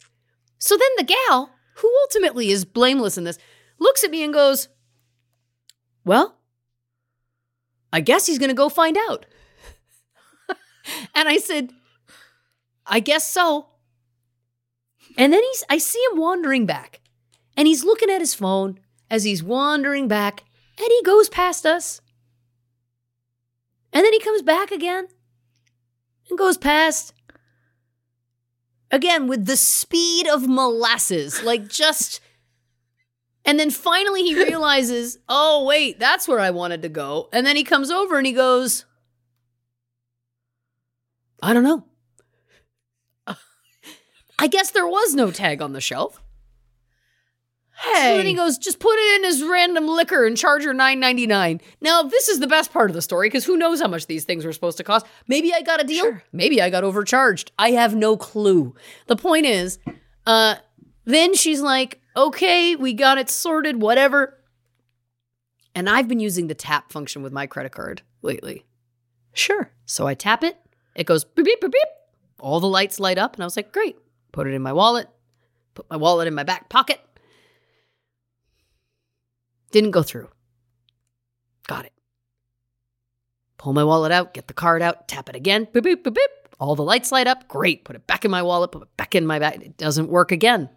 So 0.58 0.77
then 0.77 0.89
the 0.98 1.15
gal, 1.27 1.51
who 1.77 1.91
ultimately 2.03 2.51
is 2.51 2.65
blameless 2.65 3.17
in 3.17 3.24
this, 3.24 3.39
looks 3.79 4.03
at 4.03 4.12
me 4.12 4.24
and 4.24 4.34
goes, 4.34 4.70
Well, 6.05 6.38
I 7.91 8.00
guess 8.01 8.27
he's 8.27 8.39
to 8.39 8.53
go 8.53 8.70
find 8.70 8.98
out. 8.98 9.25
And 11.13 11.29
I 11.29 11.38
said, 11.38 11.74
I 12.88 13.00
guess 13.00 13.27
so. 13.27 13.67
And 15.17 15.31
then 15.31 15.41
he's 15.43 15.63
I 15.70 15.77
see 15.77 16.03
him 16.12 16.17
wandering 16.17 16.65
back. 16.65 17.01
And 17.55 17.67
he's 17.67 17.84
looking 17.84 18.10
at 18.10 18.22
his 18.22 18.34
phone 18.34 18.79
as 19.10 19.24
he's 19.24 19.43
wandering 19.43 20.08
back, 20.08 20.43
and 20.77 20.88
he 20.88 21.03
goes 21.03 21.29
past 21.29 21.65
us. 21.65 22.01
And 23.93 24.05
then 24.05 24.13
he 24.13 24.19
comes 24.19 24.41
back 24.41 24.71
again 24.71 25.07
and 26.29 26.38
goes 26.38 26.57
past. 26.57 27.13
Again, 28.89 29.27
with 29.27 29.45
the 29.45 29.57
speed 29.57 30.27
of 30.27 30.48
molasses, 30.48 31.43
like 31.43 31.67
just. 31.67 32.19
And 33.43 33.60
then 33.60 33.71
finally 33.71 34.21
he 34.24 34.36
realizes, 34.36 35.17
oh, 35.27 35.65
wait, 35.65 36.00
that's 36.00 36.27
where 36.27 36.39
I 36.39 36.51
wanted 36.51 36.81
to 36.83 36.89
go. 36.89 37.29
And 37.33 37.45
then 37.45 37.55
he 37.55 37.63
comes 37.63 37.89
over 37.89 38.17
and 38.17 38.27
he 38.27 38.33
goes, 38.33 38.86
I 41.41 41.53
don't 41.53 41.63
know. 41.63 41.86
I 44.38 44.48
guess 44.48 44.71
there 44.71 44.88
was 44.88 45.15
no 45.15 45.31
tag 45.31 45.62
on 45.62 45.74
the 45.74 45.81
shelf. 45.81 46.21
So 47.83 48.17
then 48.17 48.25
he 48.25 48.33
goes, 48.33 48.57
just 48.57 48.79
put 48.79 48.93
it 48.93 49.15
in 49.15 49.23
his 49.23 49.43
random 49.43 49.88
liquor 49.88 50.25
and 50.25 50.38
charge 50.38 50.63
her 50.63 50.73
nine 50.73 51.00
ninety 51.00 51.25
nine. 51.25 51.61
Now 51.81 52.03
this 52.03 52.29
is 52.29 52.39
the 52.39 52.47
best 52.47 52.71
part 52.71 52.89
of 52.89 52.93
the 52.93 53.01
story 53.01 53.27
because 53.27 53.43
who 53.45 53.57
knows 53.57 53.81
how 53.81 53.88
much 53.88 54.05
these 54.05 54.23
things 54.23 54.45
were 54.45 54.53
supposed 54.53 54.77
to 54.77 54.83
cost? 54.83 55.05
Maybe 55.27 55.53
I 55.53 55.61
got 55.61 55.81
a 55.81 55.83
deal. 55.83 56.03
Sure. 56.03 56.23
Maybe 56.31 56.61
I 56.61 56.69
got 56.69 56.83
overcharged. 56.83 57.51
I 57.57 57.71
have 57.71 57.95
no 57.95 58.17
clue. 58.17 58.75
The 59.07 59.15
point 59.15 59.45
is, 59.45 59.79
uh, 60.27 60.55
then 61.05 61.33
she's 61.33 61.61
like, 61.61 62.00
okay, 62.15 62.75
we 62.75 62.93
got 62.93 63.17
it 63.17 63.29
sorted, 63.29 63.81
whatever. 63.81 64.38
And 65.73 65.89
I've 65.89 66.07
been 66.07 66.19
using 66.19 66.47
the 66.47 66.53
tap 66.53 66.91
function 66.91 67.23
with 67.23 67.33
my 67.33 67.47
credit 67.47 67.71
card 67.71 68.03
lately. 68.21 68.65
Sure. 69.33 69.71
So 69.85 70.05
I 70.05 70.13
tap 70.13 70.43
it, 70.43 70.57
it 70.95 71.05
goes 71.05 71.23
beep, 71.23 71.45
beep, 71.45 71.61
beep, 71.61 71.71
beep. 71.71 71.88
All 72.39 72.59
the 72.59 72.67
lights 72.67 73.00
light 73.00 73.17
up, 73.17 73.35
and 73.35 73.43
I 73.43 73.45
was 73.45 73.55
like, 73.55 73.71
great. 73.71 73.97
Put 74.31 74.47
it 74.47 74.53
in 74.53 74.61
my 74.61 74.73
wallet, 74.73 75.07
put 75.73 75.89
my 75.89 75.97
wallet 75.97 76.27
in 76.27 76.35
my 76.35 76.43
back 76.43 76.69
pocket. 76.69 77.00
Didn't 79.71 79.91
go 79.91 80.03
through. 80.03 80.29
Got 81.67 81.85
it. 81.85 81.93
Pull 83.57 83.73
my 83.73 83.83
wallet 83.83 84.11
out, 84.11 84.33
get 84.33 84.47
the 84.47 84.53
card 84.53 84.81
out, 84.81 85.07
tap 85.07 85.29
it 85.29 85.35
again, 85.35 85.67
beep, 85.71 85.83
beep, 85.83 86.03
beep, 86.03 86.15
beep. 86.15 86.31
All 86.59 86.75
the 86.75 86.83
lights 86.83 87.11
light 87.11 87.27
up, 87.27 87.47
great. 87.47 87.85
Put 87.85 87.95
it 87.95 88.07
back 88.07 88.25
in 88.25 88.31
my 88.31 88.41
wallet, 88.41 88.71
put 88.71 88.83
it 88.83 88.97
back 88.97 89.15
in 89.15 89.25
my 89.25 89.39
bag. 89.39 89.61
It 89.61 89.77
doesn't 89.77 90.09
work 90.09 90.31
again. 90.31 90.69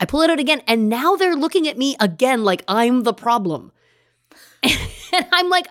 I 0.00 0.04
pull 0.04 0.22
it 0.22 0.30
out 0.30 0.40
again, 0.40 0.62
and 0.66 0.88
now 0.88 1.16
they're 1.16 1.36
looking 1.36 1.68
at 1.68 1.78
me 1.78 1.96
again 2.00 2.42
like 2.42 2.64
I'm 2.68 3.02
the 3.02 3.14
problem. 3.14 3.72
And 5.14 5.26
I'm 5.30 5.50
like, 5.50 5.66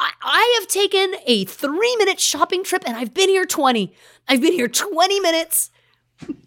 I, 0.00 0.10
I 0.22 0.58
have 0.58 0.68
taken 0.68 1.14
a 1.26 1.44
three 1.44 1.96
minute 1.96 2.18
shopping 2.18 2.64
trip 2.64 2.82
and 2.86 2.96
I've 2.96 3.12
been 3.12 3.28
here 3.28 3.44
20. 3.44 3.92
I've 4.26 4.40
been 4.40 4.54
here 4.54 4.68
20 4.68 5.20
minutes 5.20 5.70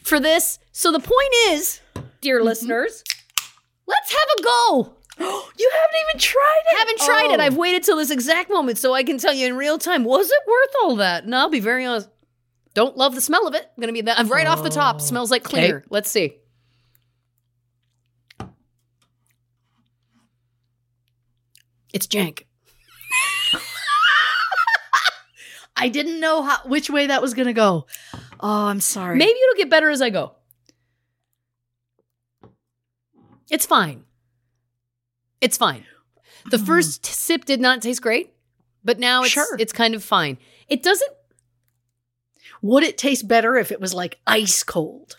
for 0.02 0.20
this. 0.20 0.58
So 0.72 0.92
the 0.92 1.00
point 1.00 1.34
is, 1.50 1.80
dear 2.22 2.38
mm-hmm. 2.38 2.48
listeners, 2.48 3.04
let's 3.86 4.12
have 4.12 4.40
a 4.40 4.42
go. 4.42 4.94
You 5.56 5.70
haven't 5.72 5.98
even 6.10 6.20
tried 6.20 6.62
it. 6.72 6.76
I 6.76 6.80
Haven't 6.80 6.98
tried 7.00 7.34
it. 7.36 7.40
Oh. 7.40 7.44
I've 7.44 7.56
waited 7.58 7.84
till 7.84 7.98
this 7.98 8.10
exact 8.10 8.50
moment 8.50 8.78
so 8.80 8.94
I 8.94 9.04
can 9.04 9.18
tell 9.20 9.34
you 9.34 9.46
in 9.48 9.56
real 9.56 9.78
time, 9.78 10.04
was 10.04 10.30
it 10.32 10.40
worth 10.48 10.76
all 10.82 10.96
that? 10.98 11.24
And 11.26 11.36
I'll 11.36 11.50
be 11.50 11.60
very 11.60 11.86
honest. 11.86 12.10
Don't 12.74 12.98
love 12.98 13.14
the 13.14 13.22
smell 13.22 13.48
of 13.48 13.54
it. 13.54 13.62
I'm 13.64 13.82
gonna 13.82 13.94
be 13.94 14.02
that 14.02 14.28
right 14.28 14.48
off 14.48 14.64
the 14.64 14.70
top. 14.72 14.96
Oh. 14.96 15.00
Smells 15.00 15.30
like 15.30 15.44
Okay. 15.46 15.62
cleaner. 15.62 15.84
Let's 15.90 16.10
see. 16.10 16.38
It's 21.94 22.08
jank. 22.08 22.44
I 25.76 25.90
didn't 25.90 26.20
know 26.20 26.42
how 26.42 26.58
which 26.66 26.90
way 26.90 27.08
that 27.08 27.22
was 27.22 27.34
gonna 27.34 27.54
go. 27.54 27.86
Oh, 28.40 28.66
I'm 28.66 28.82
sorry. 28.82 29.18
Maybe 29.18 29.32
it'll 29.40 29.58
get 29.58 29.70
better 29.70 29.90
as 29.90 30.02
I 30.02 30.10
go. 30.10 30.34
It's 33.50 33.66
fine. 33.66 34.06
It's 35.44 35.58
fine. 35.58 35.86
The 36.50 36.58
hmm. 36.58 36.66
first 36.66 37.06
sip 37.06 37.46
did 37.46 37.62
not 37.62 37.82
taste 37.82 38.02
great, 38.02 38.34
but 38.84 39.00
now 39.00 39.22
it's 39.24 39.32
Sure. 39.32 39.56
it's 39.60 39.74
kind 39.74 39.96
of 39.96 40.04
fine. 40.04 40.38
It 40.68 40.82
doesn't 40.82 41.12
would 42.62 42.84
it 42.84 42.98
taste 42.98 43.28
better 43.28 43.58
if 43.58 43.72
it 43.72 43.82
was 43.82 43.94
like 43.94 44.20
ice 44.26 44.64
cold? 44.64 45.16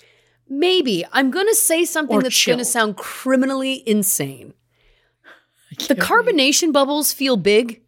maybe. 0.48 1.04
I'm 1.12 1.30
going 1.30 1.46
to 1.46 1.54
say 1.54 1.84
something 1.84 2.16
Or 2.16 2.22
that's 2.22 2.46
going 2.46 2.58
to 2.58 2.64
sound 2.64 2.96
criminally 2.96 3.82
insane. 3.86 4.54
The 5.88 5.96
carbonation 5.96 6.72
bubbles 6.72 7.12
feel 7.12 7.36
big. 7.36 7.80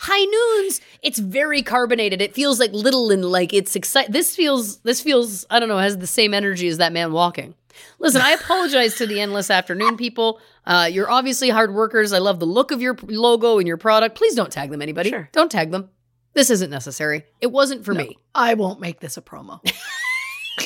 High 0.00 0.24
noons, 0.24 0.80
it's 1.02 1.18
very 1.18 1.62
carbonated. 1.62 2.22
It 2.22 2.34
feels 2.34 2.58
like 2.58 2.72
little 2.72 3.10
and 3.10 3.24
like 3.24 3.52
it's 3.52 3.76
exciting. 3.76 4.12
This 4.12 4.34
feels, 4.34 4.78
this 4.78 5.02
feels, 5.02 5.44
I 5.50 5.60
don't 5.60 5.68
know, 5.68 5.78
has 5.78 5.98
the 5.98 6.06
same 6.06 6.32
energy 6.32 6.68
as 6.68 6.78
that 6.78 6.92
man 6.92 7.12
walking. 7.12 7.54
Listen, 7.98 8.20
I 8.22 8.32
apologize 8.32 8.94
to 8.96 9.06
the 9.06 9.20
endless 9.20 9.50
afternoon 9.50 9.96
people. 9.96 10.40
Uh, 10.66 10.88
you're 10.90 11.10
obviously 11.10 11.48
hard 11.50 11.74
workers. 11.74 12.12
I 12.12 12.18
love 12.18 12.40
the 12.40 12.46
look 12.46 12.70
of 12.70 12.80
your 12.82 12.96
logo 13.02 13.58
and 13.58 13.66
your 13.66 13.76
product. 13.76 14.16
Please 14.16 14.34
don't 14.34 14.52
tag 14.52 14.70
them, 14.70 14.82
anybody. 14.82 15.10
Sure. 15.10 15.28
Don't 15.32 15.50
tag 15.50 15.70
them. 15.70 15.90
This 16.34 16.50
isn't 16.50 16.70
necessary. 16.70 17.24
It 17.40 17.48
wasn't 17.48 17.84
for 17.84 17.94
No, 17.94 18.00
me. 18.00 18.18
I 18.34 18.54
won't 18.54 18.80
make 18.80 19.00
this 19.00 19.16
a 19.16 19.22
promo. 19.22 19.60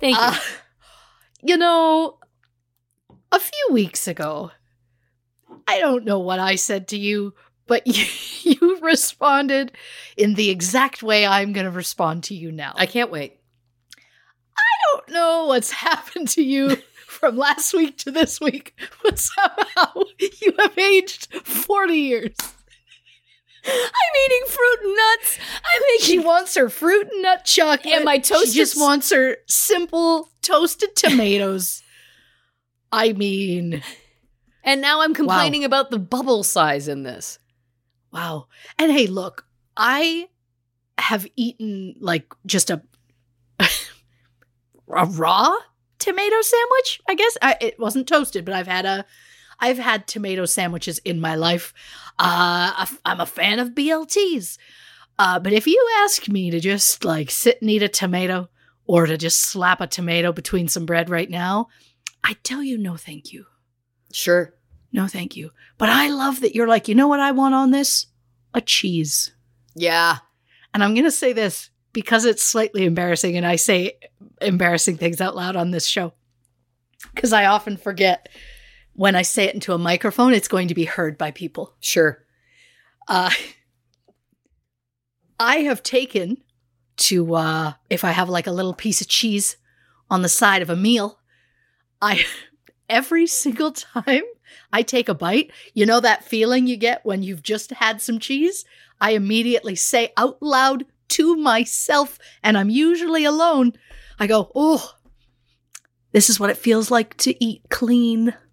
Thank 0.00 0.16
you. 0.16 0.22
Uh, 0.22 0.38
you 1.42 1.56
know, 1.56 2.18
a 3.32 3.40
few 3.40 3.68
weeks 3.72 4.06
ago, 4.06 4.52
I 5.66 5.80
don't 5.80 6.04
know 6.04 6.18
what 6.18 6.38
I 6.38 6.54
said 6.54 6.88
to 6.88 6.98
you, 6.98 7.34
but 7.66 7.86
you, 7.86 8.04
you 8.42 8.78
responded 8.80 9.72
in 10.16 10.34
the 10.34 10.50
exact 10.50 11.02
way 11.02 11.26
I'm 11.26 11.52
going 11.52 11.66
to 11.66 11.70
respond 11.70 12.24
to 12.24 12.34
you 12.34 12.52
now. 12.52 12.74
I 12.76 12.86
can't 12.86 13.10
wait. 13.10 13.37
I 14.88 14.96
don't 14.96 15.10
know 15.10 15.46
what's 15.46 15.70
happened 15.86 16.28
to 16.30 16.42
you 16.42 16.76
from 17.06 17.36
last 17.36 17.72
week 17.74 17.98
to 17.98 18.10
this 18.10 18.40
week, 18.40 18.78
but 19.02 19.18
somehow 19.18 20.02
you 20.18 20.54
have 20.58 20.76
aged 20.78 21.32
40 21.44 21.94
years. 21.94 22.34
I'm 23.66 24.14
eating 24.26 24.46
fruit 24.46 24.78
and 24.84 24.96
nuts. 24.96 25.38
I'm 25.56 25.82
She 26.00 26.18
wants 26.18 26.54
her 26.54 26.68
fruit 26.70 27.08
and 27.12 27.22
nut 27.22 27.44
chocolate. 27.44 27.86
And 27.94 28.04
my 28.04 28.18
toasted 28.18 28.52
She 28.52 28.58
just 28.58 28.80
wants 28.80 29.10
her 29.10 29.36
simple 29.46 30.30
toasted 30.42 30.96
tomatoes. 30.96 31.82
I 32.90 33.12
mean, 33.12 33.82
And 34.64 34.80
now 34.80 35.02
I'm 35.02 35.12
complaining 35.12 35.64
about 35.64 35.90
the 35.90 35.98
bubble 35.98 36.44
size 36.44 36.88
in 36.88 37.02
this. 37.02 37.38
wow. 38.12 38.46
And 38.78 38.90
hey, 38.90 39.06
look, 39.06 39.44
I 39.76 40.28
have 40.96 41.26
eaten 41.36 41.94
like 42.00 42.32
just 42.46 42.70
a 42.70 42.80
a 44.90 45.04
raw 45.04 45.54
tomato 45.98 46.40
sandwich. 46.42 47.00
I 47.08 47.14
guess 47.14 47.38
I, 47.42 47.56
it 47.60 47.78
wasn't 47.78 48.08
toasted, 48.08 48.44
but 48.44 48.54
I've 48.54 48.68
had 48.68 48.84
a 48.86 49.04
I've 49.60 49.78
had 49.78 50.06
tomato 50.06 50.44
sandwiches 50.44 50.98
in 51.00 51.20
my 51.20 51.34
life. 51.34 51.74
Uh, 52.18 52.86
I'm 53.04 53.20
a 53.20 53.26
fan 53.26 53.58
of 53.58 53.70
BLTs. 53.70 54.56
Uh, 55.18 55.40
but 55.40 55.52
if 55.52 55.66
you 55.66 55.88
ask 55.98 56.28
me 56.28 56.50
to 56.50 56.60
just 56.60 57.04
like 57.04 57.30
sit 57.30 57.60
and 57.60 57.70
eat 57.70 57.82
a 57.82 57.88
tomato 57.88 58.48
or 58.86 59.06
to 59.06 59.18
just 59.18 59.40
slap 59.40 59.80
a 59.80 59.88
tomato 59.88 60.32
between 60.32 60.68
some 60.68 60.86
bread 60.86 61.10
right 61.10 61.28
now, 61.28 61.68
I 62.22 62.36
tell 62.44 62.62
you 62.62 62.78
no 62.78 62.96
thank 62.96 63.32
you. 63.32 63.46
Sure. 64.12 64.54
No 64.92 65.06
thank 65.08 65.36
you. 65.36 65.50
But 65.76 65.88
I 65.88 66.08
love 66.08 66.40
that 66.40 66.54
you're 66.54 66.68
like, 66.68 66.88
you 66.88 66.94
know 66.94 67.08
what 67.08 67.20
I 67.20 67.32
want 67.32 67.54
on 67.54 67.72
this? 67.72 68.06
A 68.54 68.60
cheese. 68.60 69.32
Yeah. 69.74 70.18
And 70.72 70.82
I'm 70.84 70.94
going 70.94 71.04
to 71.04 71.10
say 71.10 71.32
this 71.32 71.70
because 71.98 72.24
it's 72.24 72.44
slightly 72.44 72.84
embarrassing 72.84 73.36
and 73.36 73.44
I 73.44 73.56
say 73.56 73.98
embarrassing 74.40 74.98
things 74.98 75.20
out 75.20 75.34
loud 75.34 75.56
on 75.56 75.72
this 75.72 75.84
show. 75.84 76.12
Because 77.12 77.32
I 77.32 77.46
often 77.46 77.76
forget 77.76 78.28
when 78.92 79.16
I 79.16 79.22
say 79.22 79.46
it 79.46 79.54
into 79.54 79.72
a 79.72 79.78
microphone, 79.78 80.32
it's 80.32 80.46
going 80.46 80.68
to 80.68 80.76
be 80.76 80.84
heard 80.84 81.18
by 81.18 81.32
people. 81.32 81.74
Sure. 81.80 82.24
Uh, 83.08 83.32
I 85.40 85.56
have 85.56 85.82
taken 85.82 86.36
to, 86.98 87.34
uh, 87.34 87.72
if 87.90 88.04
I 88.04 88.12
have 88.12 88.28
like 88.28 88.46
a 88.46 88.52
little 88.52 88.74
piece 88.74 89.00
of 89.00 89.08
cheese 89.08 89.56
on 90.08 90.22
the 90.22 90.28
side 90.28 90.62
of 90.62 90.70
a 90.70 90.76
meal, 90.76 91.18
I, 92.00 92.24
every 92.88 93.26
single 93.26 93.72
time 93.72 94.22
I 94.72 94.82
take 94.82 95.08
a 95.08 95.14
bite, 95.14 95.50
you 95.74 95.84
know 95.84 95.98
that 95.98 96.22
feeling 96.22 96.68
you 96.68 96.76
get 96.76 97.04
when 97.04 97.24
you've 97.24 97.42
just 97.42 97.72
had 97.72 98.00
some 98.00 98.20
cheese? 98.20 98.64
I 99.00 99.14
immediately 99.14 99.74
say 99.74 100.12
out 100.16 100.40
loud 100.40 100.84
to 101.08 101.36
myself, 101.36 102.18
and 102.42 102.56
I'm 102.58 102.70
usually 102.70 103.24
alone, 103.24 103.72
I 104.18 104.26
go, 104.26 104.50
oh, 104.54 104.94
this 106.12 106.28
is 106.30 106.38
what 106.40 106.50
it 106.50 106.56
feels 106.56 106.90
like 106.90 107.16
to 107.18 107.44
eat 107.44 107.62
clean. 107.70 108.34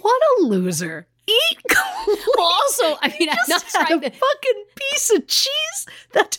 What 0.00 0.22
a 0.38 0.42
loser. 0.42 1.06
Eat 1.26 1.58
clean. 1.68 2.16
Well, 2.36 2.46
also, 2.46 2.96
I 3.02 3.14
mean, 3.18 3.28
I'm 3.28 3.36
not 3.48 3.62
Just 3.62 3.76
had 3.76 3.86
trying 3.88 4.04
a 4.04 4.10
to. 4.10 4.16
fucking 4.16 4.64
piece 4.76 5.10
of 5.12 5.26
cheese 5.26 5.86
that 6.12 6.38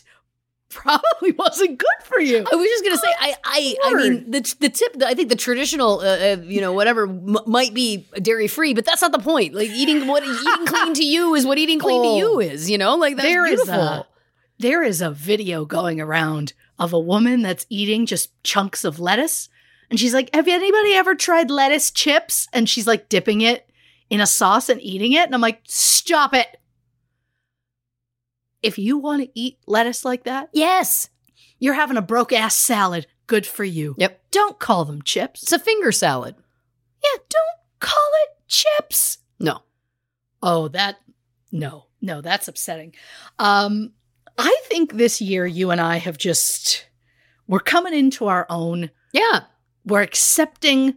probably 0.70 1.32
wasn't 1.34 1.78
good 1.78 2.06
for 2.06 2.20
you. 2.22 2.46
I 2.50 2.56
was 2.56 2.66
just 2.68 2.84
gonna 2.86 2.98
say, 2.98 3.14
I, 3.20 3.36
I, 3.44 3.76
I 3.84 3.94
mean, 3.96 4.32
the 4.32 4.56
the 4.62 4.70
tip. 4.70 4.96
I 5.04 5.14
think 5.14 5.28
the 5.28 5.36
traditional, 5.36 6.00
uh, 6.00 6.04
uh, 6.06 6.38
you 6.44 6.62
know, 6.62 6.72
whatever 6.72 7.04
m- 7.08 7.38
might 7.46 7.74
be 7.74 8.08
dairy 8.22 8.48
free, 8.48 8.74
but 8.74 8.86
that's 8.86 9.02
not 9.02 9.12
the 9.12 9.20
point. 9.20 9.54
Like 9.54 9.70
eating 9.72 10.08
what 10.08 10.24
eating 10.24 10.66
clean 10.66 10.94
to 10.94 11.04
you 11.06 11.36
is 11.36 11.46
what 11.46 11.58
eating 11.58 11.80
clean 11.80 12.02
to 12.04 12.08
Oh. 12.08 12.18
you 12.18 12.40
is. 12.40 12.70
You 12.70 12.78
know, 12.78 12.96
like 12.96 13.18
that's 13.18 13.28
There 13.28 13.46
is 13.46 13.56
beautiful. 13.64 13.74
a 13.82 14.08
there 14.60 14.84
is 14.84 15.02
a 15.02 15.12
video 15.12 15.66
going 15.66 16.00
around 16.02 16.54
of 16.80 16.94
a 16.94 17.00
woman 17.00 17.42
that's 17.42 17.66
eating 17.70 18.06
just 18.06 18.32
chunks 18.44 18.84
of 18.84 19.00
lettuce, 19.00 19.50
and 19.90 20.00
she's 20.00 20.14
like, 20.14 20.34
"Have 20.34 20.48
anybody 20.48 20.94
ever 20.94 21.16
tried 21.16 21.50
lettuce 21.52 21.92
chips?" 21.92 22.48
And 22.54 22.70
she's 22.70 22.88
like 22.88 23.10
dipping 23.10 23.42
it 23.42 23.70
in 24.10 24.22
a 24.22 24.26
sauce 24.28 24.70
and 24.70 24.82
eating 24.82 25.14
it, 25.14 25.26
and 25.26 25.34
I'm 25.36 25.42
like, 25.42 25.62
"Stop 25.66 26.34
it! 26.34 26.48
If 28.62 28.78
you 28.78 28.98
want 28.98 29.22
to 29.24 29.30
eat 29.40 29.60
lettuce 29.68 30.04
like 30.04 30.24
that, 30.24 30.50
yes, 30.54 31.10
you're 31.60 31.74
having 31.76 31.98
a 31.98 32.02
broke 32.02 32.34
ass 32.34 32.56
salad. 32.56 33.08
Good 33.28 33.46
for 33.46 33.64
you. 33.64 33.94
Yep. 33.98 34.22
Don't 34.32 34.60
call 34.60 34.86
them 34.86 35.02
chips. 35.02 35.44
it's 35.44 35.52
a 35.52 35.60
finger 35.60 35.92
salad. 35.92 36.36
yeah, 37.04 37.20
don't 37.30 37.80
call 37.80 38.10
it 38.24 38.48
chips. 38.48 39.20
No, 39.40 39.62
Oh, 40.42 40.68
that 40.70 40.98
no, 41.52 41.86
no, 42.02 42.22
that's 42.22 42.48
upsetting. 42.48 42.94
Um, 43.40 43.94
I 44.38 44.56
think 44.66 44.94
this 44.94 45.20
year 45.22 45.46
you 45.46 45.72
and 45.72 45.82
I 45.82 45.98
have 45.98 46.18
just 46.18 46.88
we're 47.48 47.60
coming 47.60 47.94
into 47.94 48.28
our 48.28 48.46
own. 48.50 48.92
yeah, 49.14 49.42
We're 49.86 50.02
accepting 50.02 50.96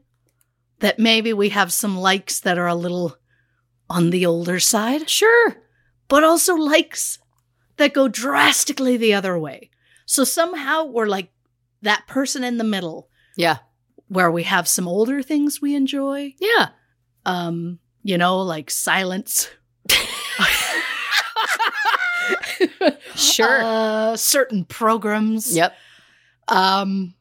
that 0.81 0.99
maybe 0.99 1.33
we 1.33 1.51
have 1.51 1.73
some 1.73 1.97
likes 1.99 2.41
that 2.41 2.59
are 2.59 2.67
a 2.67 2.75
little 2.75 3.17
on 3.89 4.11
the 4.11 4.27
older 4.27 4.59
side, 4.61 5.09
sure. 5.09 5.57
but 6.09 6.25
also 6.25 6.55
likes 6.57 7.19
that 7.77 7.93
go 7.95 8.09
drastically 8.09 8.97
the 8.97 9.15
other 9.15 9.39
way. 9.39 9.71
So 10.07 10.25
somehow 10.25 10.85
we're 10.85 11.07
like 11.07 11.31
that 11.83 12.07
person 12.07 12.43
in 12.45 12.59
the 12.59 12.65
middle 12.65 13.09
Yeah, 13.37 13.59
where 14.09 14.31
we 14.31 14.43
have 14.43 14.67
some 14.69 14.89
older 14.89 15.23
things 15.23 15.61
we 15.63 15.75
enjoy. 15.75 16.35
yeah. 16.41 16.71
Um, 17.25 17.79
you 18.03 18.17
know, 18.19 18.41
like 18.41 18.71
silence. 18.71 19.49
Sure. 23.15 23.61
Uh, 23.63 24.17
certain 24.17 24.65
programs. 24.65 25.55
Yep. 25.57 25.75
Um, 26.49 27.15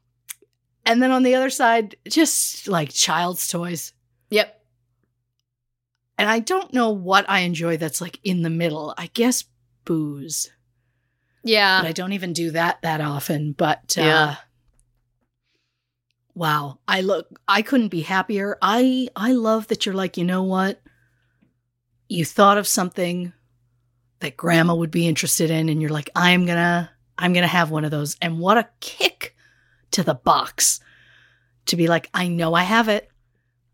and 0.85 1.01
then 1.03 1.11
on 1.11 1.23
the 1.23 1.35
other 1.35 1.49
side, 1.49 1.95
just 2.07 2.67
like 2.67 2.91
child's 2.91 3.47
toys. 3.47 3.93
Yep. 4.29 4.55
And 6.17 6.29
I 6.29 6.39
don't 6.39 6.73
know 6.73 6.89
what 6.89 7.29
I 7.29 7.39
enjoy 7.39 7.77
that's 7.77 8.01
like 8.01 8.19
in 8.23 8.41
the 8.41 8.49
middle. 8.49 8.93
I 8.97 9.07
guess 9.13 9.45
booze, 9.85 10.49
Yeah. 11.43 11.81
but 11.81 11.87
I 11.87 11.91
don't 11.93 12.13
even 12.13 12.33
do 12.33 12.51
that 12.51 12.81
that 12.81 13.01
often. 13.01 13.53
But 13.53 13.95
uh, 13.97 14.01
Yeah. 14.01 14.35
wow, 16.35 16.79
I 16.87 17.01
look, 17.01 17.27
I 17.47 17.61
couldn't 17.61 17.89
be 17.89 18.01
happier. 18.01 18.57
I 18.61 19.09
I 19.15 19.31
love 19.33 19.67
that 19.67 19.85
you're 19.85 19.95
like, 19.95 20.17
you 20.17 20.25
know 20.25 20.43
what? 20.43 20.81
You 22.07 22.25
thought 22.25 22.57
of 22.57 22.67
something 22.67 23.33
that 24.19 24.37
grandma 24.37 24.75
would 24.75 24.91
be 24.91 25.07
interested 25.07 25.49
in, 25.51 25.69
and 25.69 25.81
you're 25.81 25.91
like, 25.91 26.09
I'm 26.15 26.45
gonna, 26.45 26.89
I'm 27.17 27.33
gonna 27.33 27.47
have 27.47 27.71
one 27.71 27.85
of 27.85 27.91
those. 27.91 28.17
And 28.21 28.39
what 28.39 28.57
a 28.57 28.67
kick 28.79 29.35
to 29.91 30.03
the 30.03 30.13
box 30.13 30.79
to 31.67 31.75
be 31.75 31.87
like, 31.87 32.09
I 32.13 32.27
know 32.27 32.53
I 32.53 32.63
have 32.63 32.89
it. 32.89 33.09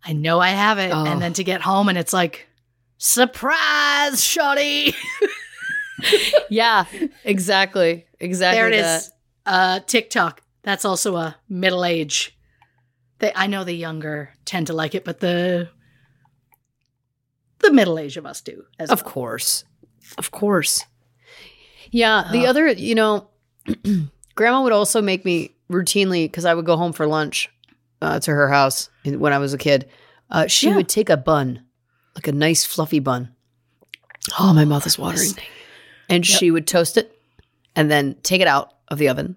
I 0.04 0.14
know 0.14 0.40
I 0.40 0.50
have 0.50 0.78
it. 0.78 0.92
Oh. 0.92 1.06
And 1.06 1.22
then 1.22 1.34
to 1.34 1.44
get 1.44 1.62
home 1.62 1.90
and 1.90 1.98
it's 1.98 2.14
like, 2.14 2.48
surprise, 2.98 4.24
shoddy. 4.24 4.94
yeah. 6.50 6.86
Exactly. 7.24 8.06
Exactly. 8.20 8.58
there 8.58 8.68
it 8.68 8.82
that. 8.82 9.02
is. 9.02 9.12
Uh, 9.46 9.80
TikTok. 9.82 10.42
That's 10.64 10.86
also 10.86 11.16
a 11.16 11.36
middle 11.50 11.84
age. 11.86 12.38
They, 13.20 13.32
I 13.36 13.48
know 13.48 13.64
the 13.64 13.74
younger 13.74 14.32
tend 14.46 14.68
to 14.68 14.74
like 14.74 14.94
it, 14.96 15.06
but 15.06 15.20
the 15.20 15.70
the 17.60 17.72
middle 17.72 17.98
age 17.98 18.18
of 18.18 18.26
us 18.26 18.42
do. 18.42 18.66
As 18.78 18.90
Of 18.92 19.04
well. 19.04 19.12
course. 19.14 19.64
Of 20.18 20.32
course. 20.32 20.84
Yeah. 21.92 22.30
The 22.32 22.46
Oh. 22.46 22.50
other, 22.50 22.68
you 22.72 22.96
know, 22.96 23.28
grandma 24.36 24.62
would 24.64 24.74
also 24.74 25.02
make 25.02 25.26
me 25.26 25.52
routinely, 25.72 26.26
because 26.26 26.46
I 26.46 26.54
would 26.54 26.66
go 26.66 26.78
home 26.78 26.94
for 26.94 27.08
lunch 27.08 27.50
uh, 28.02 28.20
to 28.20 28.32
her 28.32 28.50
house 28.50 28.90
when 29.04 29.34
I 29.34 29.38
was 29.40 29.54
a 29.54 29.58
kid. 29.58 29.90
Uh, 30.30 30.48
she 30.48 30.68
Yeah. 30.70 30.76
would 30.76 30.90
take 30.90 31.10
a 31.10 31.18
bun, 31.18 31.64
like 32.16 32.28
a 32.28 32.32
nice 32.32 32.64
fluffy 32.66 33.00
bun. 33.00 33.30
Oh, 34.40 34.54
my 34.54 34.66
mouth 34.66 34.86
is 34.88 34.98
watering. 34.98 35.32
And 36.10 36.28
Yep. 36.28 36.40
she 36.40 36.52
would 36.52 36.68
toast 36.68 36.98
it 36.98 37.18
and 37.76 37.90
then 37.90 38.16
take 38.24 38.42
it 38.42 38.48
out 38.48 38.74
of 38.90 38.98
the 39.00 39.10
oven 39.10 39.36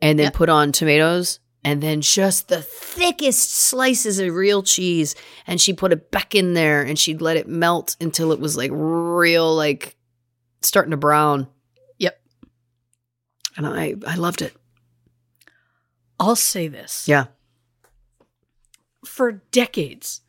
and 0.00 0.18
then 0.18 0.24
Yep. 0.26 0.34
put 0.34 0.48
on 0.48 0.72
tomatoes 0.72 1.40
and 1.64 1.82
then 1.82 2.00
just 2.00 2.48
the 2.48 2.62
thickest 2.62 3.52
slices 3.54 4.18
of 4.18 4.32
real 4.34 4.62
cheese. 4.62 5.14
And 5.46 5.60
she 5.60 5.72
put 5.72 5.92
it 5.92 6.10
back 6.10 6.34
in 6.34 6.54
there 6.54 6.82
and 6.82 6.98
she'd 6.98 7.20
let 7.20 7.36
it 7.36 7.48
melt 7.48 7.96
until 8.00 8.30
it 8.32 8.40
was 8.40 8.56
like 8.56 8.70
real, 8.72 9.54
like 9.54 9.95
starting 10.60 10.90
to 10.90 10.96
brown. 10.96 11.48
Yep. 11.98 12.20
And 13.56 13.66
I, 13.66 13.94
I 14.06 14.16
loved 14.16 14.42
it. 14.42 14.54
I'll 16.18 16.36
say 16.36 16.68
this. 16.68 17.06
Yeah. 17.08 17.26
For 19.04 19.32
decades, 19.50 20.22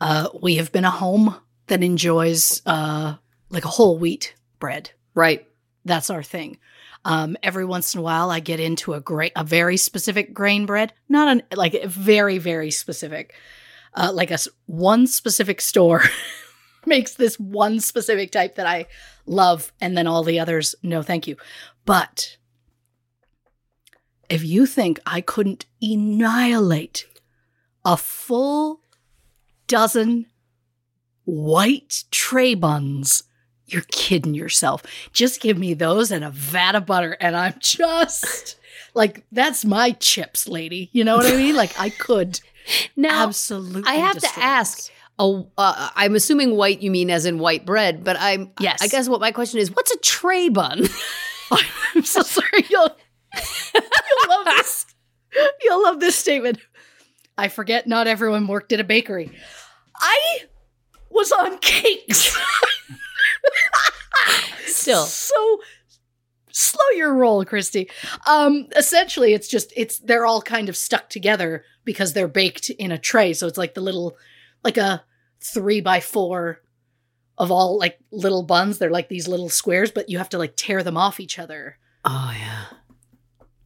uh, 0.00 0.28
we 0.40 0.56
have 0.56 0.72
been 0.72 0.84
a 0.84 0.90
home 0.90 1.36
that 1.68 1.82
enjoys 1.82 2.62
uh, 2.66 3.14
like 3.48 3.64
a 3.64 3.68
whole 3.68 3.98
wheat 3.98 4.34
bread. 4.58 4.90
Right. 5.14 5.46
That's 5.84 6.10
our 6.10 6.22
thing. 6.22 6.58
Um, 7.04 7.36
every 7.42 7.64
once 7.64 7.94
in 7.94 8.00
a 8.00 8.02
while, 8.02 8.30
I 8.30 8.40
get 8.40 8.60
into 8.60 8.92
a 8.92 9.00
great, 9.00 9.32
a 9.34 9.44
very 9.44 9.76
specific 9.78 10.34
grain 10.34 10.66
bread, 10.66 10.92
not 11.08 11.28
an 11.28 11.42
like 11.54 11.82
very, 11.84 12.36
very 12.36 12.70
specific, 12.70 13.34
uh, 13.94 14.10
like 14.12 14.30
a 14.30 14.38
one 14.66 15.06
specific 15.06 15.62
store 15.62 16.02
makes 16.86 17.14
this 17.14 17.38
one 17.38 17.80
specific 17.80 18.30
type 18.30 18.56
that 18.56 18.66
I 18.66 18.86
love, 19.26 19.72
and 19.80 19.96
then 19.96 20.06
all 20.06 20.22
the 20.22 20.40
others, 20.40 20.74
no, 20.82 21.02
thank 21.02 21.26
you. 21.26 21.36
But 21.84 22.36
if 24.28 24.44
you 24.44 24.66
think 24.66 25.00
I 25.06 25.20
couldn't 25.20 25.66
annihilate 25.82 27.06
a 27.84 27.96
full 27.96 28.80
dozen 29.66 30.26
white 31.24 32.04
tray 32.10 32.54
buns 32.54 33.24
you're 33.66 33.82
kidding 33.92 34.34
yourself. 34.34 34.82
Just 35.12 35.40
give 35.40 35.56
me 35.56 35.74
those 35.74 36.10
and 36.10 36.24
a 36.24 36.30
vat 36.30 36.74
of 36.74 36.86
butter, 36.86 37.16
and 37.20 37.36
I'm 37.36 37.54
just 37.60 38.56
like, 38.94 39.24
that's 39.30 39.64
my 39.64 39.92
chips, 39.92 40.48
lady. 40.48 40.90
You 40.92 41.04
know 41.04 41.16
what 41.16 41.26
I 41.26 41.36
mean? 41.36 41.54
Like, 41.54 41.78
I 41.78 41.90
could 41.90 42.40
Now, 42.96 43.24
absolutely. 43.24 43.84
I 43.86 43.94
have 43.94 44.18
to 44.18 44.30
ask. 44.38 44.76
this. 44.76 44.90
Oh, 45.22 45.50
uh, 45.58 45.90
I'm 45.94 46.14
assuming 46.14 46.56
white. 46.56 46.80
You 46.80 46.90
mean 46.90 47.10
as 47.10 47.26
in 47.26 47.38
white 47.38 47.66
bread? 47.66 48.02
But 48.02 48.16
I'm. 48.18 48.52
Yes. 48.58 48.78
I 48.80 48.88
guess 48.88 49.06
what 49.06 49.20
my 49.20 49.32
question 49.32 49.60
is: 49.60 49.70
What's 49.70 49.90
a 49.90 49.98
tray 49.98 50.48
bun? 50.48 50.86
I'm 51.94 52.04
so 52.04 52.22
sorry. 52.22 52.64
You'll, 52.70 52.96
you'll 53.74 54.28
love 54.30 54.46
this. 54.46 54.86
You'll 55.62 55.82
love 55.82 56.00
this 56.00 56.16
statement. 56.16 56.58
I 57.36 57.48
forget 57.48 57.86
not 57.86 58.06
everyone 58.06 58.46
worked 58.46 58.72
at 58.72 58.80
a 58.80 58.84
bakery. 58.84 59.30
I 59.94 60.44
was 61.10 61.30
on 61.32 61.58
cakes. 61.58 62.34
Still, 64.64 65.04
so 65.04 65.60
slow 66.50 66.88
your 66.96 67.12
roll, 67.12 67.44
Christy. 67.44 67.90
Um, 68.26 68.68
essentially, 68.74 69.34
it's 69.34 69.48
just 69.48 69.70
it's 69.76 69.98
they're 69.98 70.24
all 70.24 70.40
kind 70.40 70.70
of 70.70 70.78
stuck 70.78 71.10
together 71.10 71.62
because 71.84 72.14
they're 72.14 72.26
baked 72.26 72.70
in 72.70 72.90
a 72.90 72.96
tray. 72.96 73.34
So 73.34 73.46
it's 73.46 73.58
like 73.58 73.74
the 73.74 73.82
little, 73.82 74.16
like 74.64 74.78
a 74.78 75.04
three 75.42 75.80
by 75.80 76.00
four 76.00 76.60
of 77.38 77.50
all 77.50 77.78
like 77.78 77.98
little 78.10 78.42
buns. 78.42 78.78
They're 78.78 78.90
like 78.90 79.08
these 79.08 79.28
little 79.28 79.48
squares, 79.48 79.90
but 79.90 80.08
you 80.08 80.18
have 80.18 80.28
to 80.30 80.38
like 80.38 80.54
tear 80.56 80.82
them 80.82 80.96
off 80.96 81.20
each 81.20 81.38
other 81.38 81.78
oh 82.04 82.34
yeah. 82.38 82.64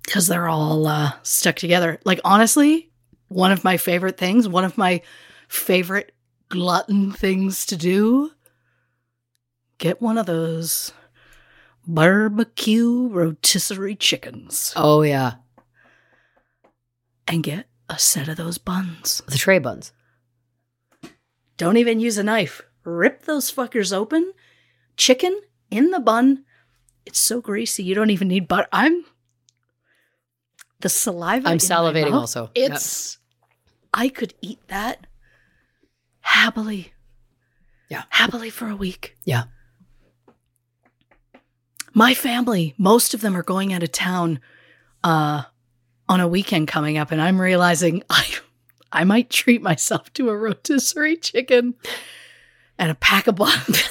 because 0.05 0.27
they're 0.29 0.49
all 0.49 0.87
uh, 0.87 1.13
stuck 1.23 1.57
together. 1.57 1.99
Like 2.05 2.21
honestly, 2.25 2.91
one 3.29 3.51
of 3.53 3.65
my 3.65 3.77
favorite 3.77 4.17
things, 4.17 4.49
one 4.49 4.65
of 4.65 4.79
my 4.79 5.03
favorite 5.49 6.13
glutton 6.49 7.11
things 7.11 7.67
to 7.67 7.77
do, 7.77 8.31
get 9.79 10.01
one 10.01 10.19
of 10.19 10.27
those 10.27 10.93
barbecue 11.87 13.09
rotisserie 13.09 13.95
chickens 13.97 14.73
Oh 14.77 15.03
yeah. 15.03 15.35
and 17.29 17.43
get 17.43 17.67
a 17.89 17.99
set 17.99 18.29
of 18.29 18.37
those 18.37 18.57
buns. 18.59 19.21
The 19.29 19.37
tray 19.37 19.59
buns. 19.59 19.93
Don't 21.57 21.77
even 21.77 22.01
use 22.01 22.19
a 22.19 22.23
knife. 22.23 22.63
Rip 22.85 23.23
those 23.23 23.53
fuckers 23.53 23.93
open. 23.93 24.33
Chicken 24.97 25.41
in 25.71 25.91
the 25.91 26.01
bun. 26.01 26.45
It's 27.07 27.19
so 27.19 27.41
greasy. 27.41 27.83
You 27.83 27.95
don't 27.95 28.11
even 28.11 28.29
need 28.29 28.49
butter. 28.49 28.69
I'm 28.73 29.05
the 30.81 30.89
saliva. 30.89 31.49
I'm 31.49 31.59
salivating 31.59 32.11
mouth, 32.11 32.21
also. 32.23 32.51
Yep. 32.55 32.73
It's 32.73 33.19
I 33.93 34.09
could 34.09 34.35
eat 34.41 34.59
that 34.69 35.07
happily. 36.21 36.93
Yeah. 37.89 38.05
Happily 38.09 38.51
for 38.51 38.69
a 38.69 38.77
week. 38.77 39.17
Yeah. 39.25 39.45
My 41.93 42.13
family, 42.13 42.75
most 42.77 43.15
of 43.15 43.21
them 43.21 43.37
are 43.37 43.43
going 43.45 43.73
out 43.73 43.85
of 43.85 43.93
town 43.93 44.41
uh, 45.05 45.45
on 46.09 46.21
a 46.21 46.27
weekend 46.27 46.67
coming 46.67 46.99
up, 46.99 47.13
and 47.13 47.21
I'm 47.21 47.41
realizing 47.41 48.03
I 48.11 48.27
I 48.95 49.05
might 49.05 49.29
treat 49.29 49.61
myself 49.61 50.13
to 50.15 50.29
a 50.31 50.37
rotisserie 50.37 51.17
chicken 51.17 51.75
and 52.79 52.91
a 52.91 52.95
pack 52.95 53.27
of 53.27 53.37
buns. 53.37 53.91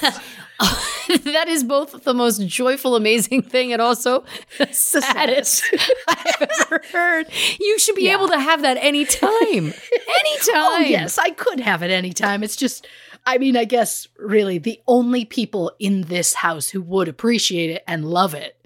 that 1.08 1.46
is 1.48 1.62
both 1.64 2.04
the 2.04 2.14
most 2.14 2.46
joyful, 2.46 2.96
amazing 2.96 3.42
thing 3.42 3.72
and 3.72 3.82
also 3.82 4.24
the 4.58 4.66
saddest 4.72 5.62
I've 6.08 6.48
ever 6.62 6.82
heard. 6.92 7.26
You 7.60 7.78
should 7.78 7.96
be 7.96 8.04
Yeah. 8.04 8.14
able 8.14 8.28
to 8.28 8.38
have 8.40 8.62
that 8.62 8.78
anytime. 8.78 9.28
Oh, 9.30 9.46
anytime. 9.50 10.54
Oh, 10.56 10.84
yes, 10.86 11.18
I 11.18 11.30
could 11.30 11.60
have 11.60 11.82
it 11.82 11.90
anytime. 11.90 12.42
It's 12.42 12.56
just, 12.56 12.86
I 13.26 13.38
mean, 13.38 13.56
I 13.56 13.64
guess 13.64 14.08
really 14.18 14.58
the 14.58 14.80
only 14.86 15.24
people 15.24 15.72
in 15.78 16.02
this 16.02 16.34
house 16.34 16.68
who 16.70 16.80
would 16.82 17.08
appreciate 17.08 17.70
it 17.70 17.84
and 17.86 18.04
love 18.06 18.32
it 18.34 18.56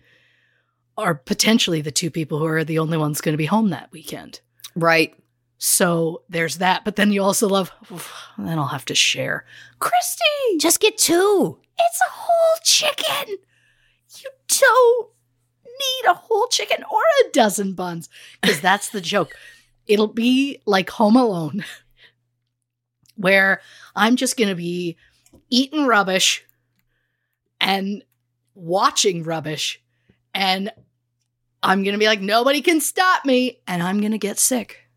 are 0.96 1.14
potentially 1.14 1.80
the 1.80 1.92
two 1.92 2.10
people 2.10 2.38
who 2.38 2.46
are 2.46 2.64
the 2.64 2.78
only 2.78 2.98
ones 2.98 3.20
going 3.20 3.32
to 3.32 3.38
be 3.38 3.46
home 3.46 3.70
that 3.70 3.90
weekend. 3.92 4.40
Right. 4.74 5.14
So 5.58 6.22
there's 6.28 6.58
that. 6.58 6.84
But 6.84 6.96
then 6.96 7.12
you 7.12 7.22
also 7.22 7.48
love, 7.48 7.72
then 8.38 8.58
I'll 8.58 8.66
have 8.68 8.84
to 8.86 8.94
share. 8.94 9.44
Christy, 9.78 10.58
Just 10.58 10.80
get 10.80 10.96
two. 10.96 11.58
it's 11.78 12.00
a 12.00 12.10
whole 12.10 12.58
chicken. 12.64 13.36
You 14.16 14.30
don't 14.48 15.08
need 15.66 16.10
a 16.10 16.14
whole 16.14 16.48
chicken 16.48 16.84
or 16.90 17.00
a 17.00 17.30
dozen 17.32 17.74
buns 17.74 18.08
because 18.40 18.60
that's 18.60 18.88
the 18.88 19.00
joke. 19.00 19.32
It'll 19.86 20.06
be 20.06 20.60
like 20.66 20.90
Home 20.90 21.16
Alone, 21.16 21.64
where 23.16 23.60
I'm 23.96 24.16
just 24.16 24.36
going 24.36 24.50
to 24.50 24.54
be 24.54 24.96
eating 25.50 25.86
rubbish 25.86 26.44
and 27.60 28.04
watching 28.54 29.22
rubbish. 29.22 29.80
And 30.34 30.70
I'm 31.62 31.82
going 31.84 31.94
to 31.94 31.98
be 31.98 32.06
like, 32.06 32.20
nobody 32.20 32.60
can 32.60 32.80
stop 32.80 33.24
me. 33.24 33.60
And 33.66 33.82
I'm 33.82 34.00
going 34.00 34.12
to 34.12 34.18
get 34.18 34.38
sick. 34.38 34.87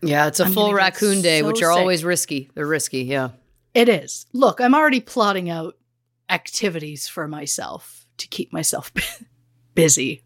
Yeah, 0.00 0.26
it's 0.28 0.40
a 0.40 0.44
I'm 0.44 0.52
full 0.52 0.72
raccoon 0.72 1.22
day, 1.22 1.40
so 1.40 1.46
which 1.46 1.62
are 1.62 1.72
sick. 1.72 1.80
always 1.80 2.04
risky. 2.04 2.50
They're 2.54 2.66
risky, 2.66 3.02
yeah. 3.02 3.30
It 3.74 3.88
is. 3.88 4.26
Look, 4.32 4.60
I'm 4.60 4.74
already 4.74 5.00
plotting 5.00 5.50
out 5.50 5.76
activities 6.30 7.08
for 7.08 7.26
myself 7.26 8.06
to 8.18 8.28
keep 8.28 8.52
myself 8.52 8.92
busy. 9.74 10.22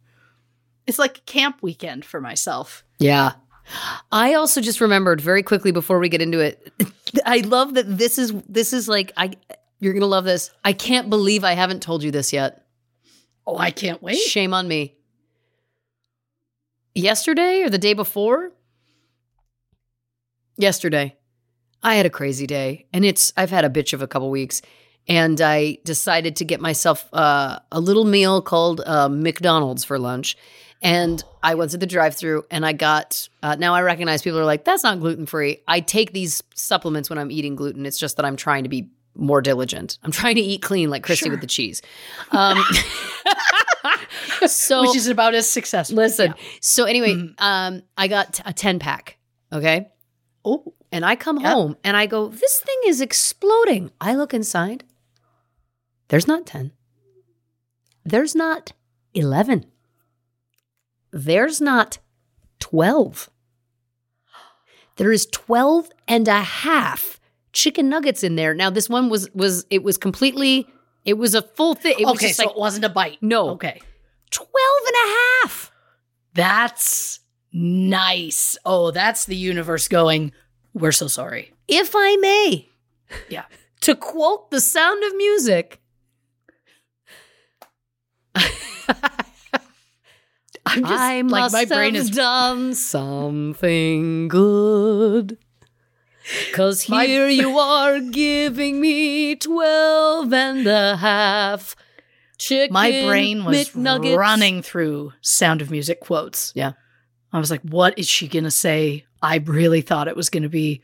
It's 0.86 0.98
like 0.98 1.18
a 1.18 1.22
camp 1.22 1.58
weekend 1.62 2.04
for 2.04 2.20
myself. 2.20 2.84
Yeah. 2.98 3.32
I 4.10 4.34
also 4.34 4.60
just 4.60 4.80
remembered 4.80 5.20
very 5.20 5.42
quickly 5.42 5.70
before 5.70 5.98
we 5.98 6.08
get 6.08 6.20
into 6.20 6.40
it. 6.40 6.72
I 7.24 7.38
love 7.38 7.74
that 7.74 7.84
this 7.98 8.18
is 8.18 8.32
this 8.48 8.72
is 8.72 8.88
like 8.88 9.12
I 9.16 9.32
you're 9.78 9.92
going 9.92 10.00
to 10.02 10.06
love 10.06 10.24
this. 10.24 10.50
I 10.64 10.72
can't 10.72 11.10
believe 11.10 11.44
I 11.44 11.52
haven't 11.54 11.82
told 11.82 12.02
you 12.02 12.10
this 12.10 12.32
yet. 12.32 12.64
Oh, 13.46 13.58
I 13.58 13.70
can't 13.70 14.02
wait. 14.02 14.16
Shame 14.18 14.54
on 14.54 14.68
me. 14.68 14.96
Yesterday 16.94 17.62
or 17.62 17.70
the 17.70 17.78
day 17.78 17.92
before? 17.92 18.52
Yesterday. 20.56 21.16
I 21.82 21.94
had 21.96 22.06
a 22.06 22.10
crazy 22.10 22.46
day 22.46 22.86
and 22.92 23.04
it's 23.04 23.32
I've 23.36 23.50
had 23.50 23.64
a 23.64 23.68
bitch 23.70 23.92
of 23.92 24.02
a 24.02 24.06
couple 24.06 24.30
weeks 24.30 24.62
and 25.08 25.40
I 25.40 25.78
decided 25.84 26.36
to 26.36 26.44
get 26.44 26.60
myself 26.60 27.08
uh, 27.12 27.58
a 27.72 27.80
little 27.80 28.04
meal 28.04 28.40
called 28.40 28.80
uh, 28.86 29.08
McDonald's 29.08 29.84
for 29.84 29.98
lunch. 29.98 30.36
And 30.80 31.22
I 31.42 31.54
went 31.54 31.70
to 31.72 31.78
the 31.78 31.86
drive-through 31.86 32.44
and 32.50 32.66
I 32.66 32.72
got. 32.72 33.28
Uh, 33.42 33.54
now 33.56 33.72
I 33.74 33.82
recognize 33.82 34.20
people 34.22 34.40
are 34.40 34.44
like, 34.44 34.64
"That's 34.64 34.82
not 34.82 34.98
gluten-free." 34.98 35.62
I 35.68 35.78
take 35.78 36.12
these 36.12 36.42
supplements 36.56 37.08
when 37.08 37.20
I'm 37.20 37.30
eating 37.30 37.54
gluten. 37.54 37.86
It's 37.86 37.98
just 37.98 38.16
that 38.16 38.26
I'm 38.26 38.34
trying 38.34 38.64
to 38.64 38.68
be 38.68 38.90
more 39.14 39.40
diligent. 39.40 39.98
I'm 40.02 40.10
trying 40.10 40.34
to 40.36 40.40
eat 40.40 40.60
clean, 40.60 40.90
like 40.90 41.04
Christy 41.04 41.30
with 41.30 41.40
the 41.40 41.46
cheese. 41.46 41.82
Um, 42.32 42.58
so 44.46 44.82
Which 44.82 44.96
is 44.96 45.06
about 45.06 45.34
as 45.34 45.48
successful. 45.48 45.96
Listen. 45.96 46.34
Yeah. 46.36 46.42
So 46.60 46.84
anyway, 46.84 47.14
Mhm. 47.14 47.34
um, 47.38 47.82
I 47.96 48.08
got 48.08 48.40
a 48.44 48.52
ten 48.52 48.78
pack. 48.80 49.18
Okay, 49.52 49.88
Oh, 50.44 50.74
and 50.90 51.04
I 51.04 51.14
come 51.16 51.38
Yep. 51.40 51.52
home 51.52 51.76
and 51.84 51.96
I 51.96 52.06
go, 52.06 52.28
this 52.28 52.60
thing 52.60 52.76
is 52.86 53.00
exploding. 53.00 53.90
I 54.00 54.14
look 54.14 54.34
inside. 54.34 54.84
There's 56.08 56.26
not 56.26 56.46
ten. 56.46 56.72
There's 58.04 58.34
not 58.34 58.72
eleven. 59.14 59.64
There's 61.12 61.60
not 61.60 61.98
twelve. 62.58 63.28
There 64.96 65.10
is 65.12 65.26
12 65.32 65.90
and 66.06 66.28
a 66.28 66.42
half 66.42 67.18
chicken 67.54 67.88
nuggets 67.88 68.22
in 68.22 68.36
there. 68.36 68.52
Now 68.54 68.68
this 68.70 68.88
one 68.90 69.08
was 69.08 69.28
was 69.34 69.64
it 69.70 69.82
was 69.82 69.96
completely 69.96 70.66
it 71.04 71.14
was 71.14 71.34
a 71.34 71.42
full 71.42 71.74
thing. 71.74 71.94
It 71.98 72.04
was 72.04 72.16
okay. 72.16 72.26
just 72.28 72.36
So 72.38 72.44
like 72.46 72.56
it 72.56 72.58
wasn't 72.60 72.84
a 72.84 72.88
bite. 72.90 73.18
No. 73.22 73.50
Okay. 73.50 73.80
12 74.30 74.48
and 74.86 74.94
a 74.94 75.14
half. 75.42 75.72
That's 76.34 77.20
nice. 77.52 78.56
Oh, 78.64 78.90
that's 78.90 79.24
the 79.24 79.36
universe 79.36 79.88
going, 79.88 80.32
we're 80.74 80.92
so 80.92 81.06
sorry. 81.08 81.52
if 81.68 81.92
I 81.94 82.16
may. 82.16 82.68
Yeah. 83.28 83.44
To 83.82 83.94
quote 83.94 84.50
the 84.50 84.60
sound 84.60 85.02
of 85.04 85.16
music. 85.16 85.80
I'm 90.64 90.82
just 90.82 90.92
I 90.92 91.20
like 91.22 91.52
my 91.52 91.64
brain 91.64 91.94
have 91.96 92.04
is 92.04 92.10
done 92.16 92.74
something 92.74 94.28
good. 94.28 95.38
Cause 96.52 96.88
My- 96.88 97.06
here 97.06 97.28
you 97.28 97.58
are 97.58 97.98
giving 98.00 98.80
me 98.80 99.34
12 99.34 100.32
and 100.32 100.66
a 100.66 100.96
half 100.96 101.74
chicken 102.38 102.72
my 102.72 102.90
brain 103.06 103.44
was 103.44 103.70
McNuggets. 103.70 104.16
running 104.16 104.62
through 104.62 105.12
Sound 105.20 105.60
of 105.62 105.70
Music 105.70 106.00
quotes. 106.00 106.52
Yeah. 106.54 106.72
I 107.32 107.38
was 107.38 107.50
like, 107.50 107.62
what 107.62 107.98
is 107.98 108.08
she 108.08 108.28
going 108.28 108.44
to 108.44 108.50
say? 108.50 109.06
I 109.22 109.36
really 109.36 109.80
thought 109.80 110.08
it 110.08 110.16
was 110.16 110.28
going 110.28 110.42
to 110.42 110.48
be, 110.48 110.82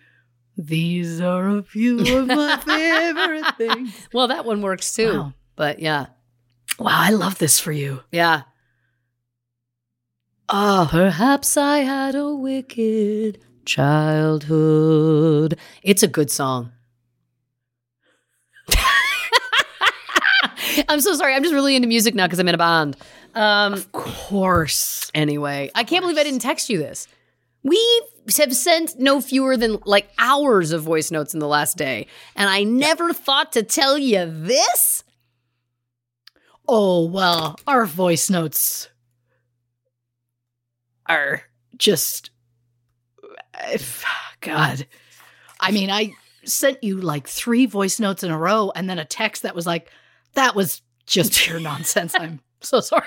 these 0.57 1.21
are 1.21 1.49
a 1.59 1.63
few 1.63 1.99
of 2.19 2.27
my 2.27 2.57
favorite 2.65 3.57
things. 3.57 4.09
Well, 4.13 4.29
that 4.29 4.45
one 4.45 4.63
works 4.63 4.95
too. 4.95 5.13
Wow. 5.13 5.33
But 5.57 5.81
yeah. 5.81 6.07
Wow, 6.79 6.97
I 6.97 7.11
love 7.11 7.39
this 7.39 7.61
for 7.61 7.73
you. 7.73 8.03
Yeah. 8.13 8.43
Oh, 10.49 10.89
Perhaps 10.91 11.57
I 11.57 11.79
had 11.81 12.15
a 12.15 12.35
wicked 12.35 13.39
childhood. 13.67 15.59
It's 15.83 16.03
a 16.03 16.09
good 16.09 16.31
song. 16.31 16.73
I'm 20.89 21.01
so 21.01 21.15
sorry. 21.15 21.35
I'm 21.35 21.43
just 21.43 21.55
really 21.55 21.77
into 21.77 21.89
music 21.89 22.15
now 22.15 22.27
because 22.27 22.39
I'm 22.39 22.49
in 22.49 22.55
a 22.55 22.59
band. 22.59 22.97
Um, 23.35 23.73
of 23.75 23.93
course. 23.93 25.11
anyway, 25.15 25.71
I 25.75 25.85
can't 25.85 26.03
believe 26.03 26.19
I 26.19 26.25
didn't 26.25 26.41
text 26.41 26.71
you 26.71 26.79
this. 26.79 27.07
We 27.63 28.03
have 28.37 28.55
sent 28.55 28.99
no 28.99 29.21
fewer 29.21 29.57
than 29.57 29.79
like 29.85 30.09
hours 30.19 30.73
of 30.73 30.83
voice 30.83 31.11
notes 31.11 31.35
in 31.35 31.41
the 31.41 31.49
last 31.49 31.77
day, 31.77 32.07
and 32.37 32.49
I 32.49 32.63
never 32.63 33.13
thought 33.13 33.53
to 33.53 33.63
tell 33.63 33.99
you 33.99 34.27
this. 34.27 35.05
Oh, 36.67 37.07
well, 37.07 37.59
our 37.67 37.87
voice 37.87 38.29
notes 38.29 38.91
are 41.07 41.43
just, 41.77 42.31
God. 44.41 44.87
I 45.61 45.71
mean, 45.71 45.91
I 45.91 46.13
sent 46.45 46.85
you 46.85 47.01
like 47.01 47.27
three 47.27 47.67
voice 47.67 47.99
notes 47.99 48.23
in 48.23 48.31
a 48.31 48.39
row 48.39 48.71
and 48.75 48.89
then 48.89 48.99
a 48.99 49.05
text 49.05 49.43
that 49.43 49.55
was 49.55 49.67
like, 49.67 49.91
that 50.35 50.55
was 50.55 50.83
just 51.07 51.33
pure 51.33 51.61
nonsense. 51.61 52.15
I'm 52.15 52.41
so 52.61 52.81
sorry. 52.81 53.07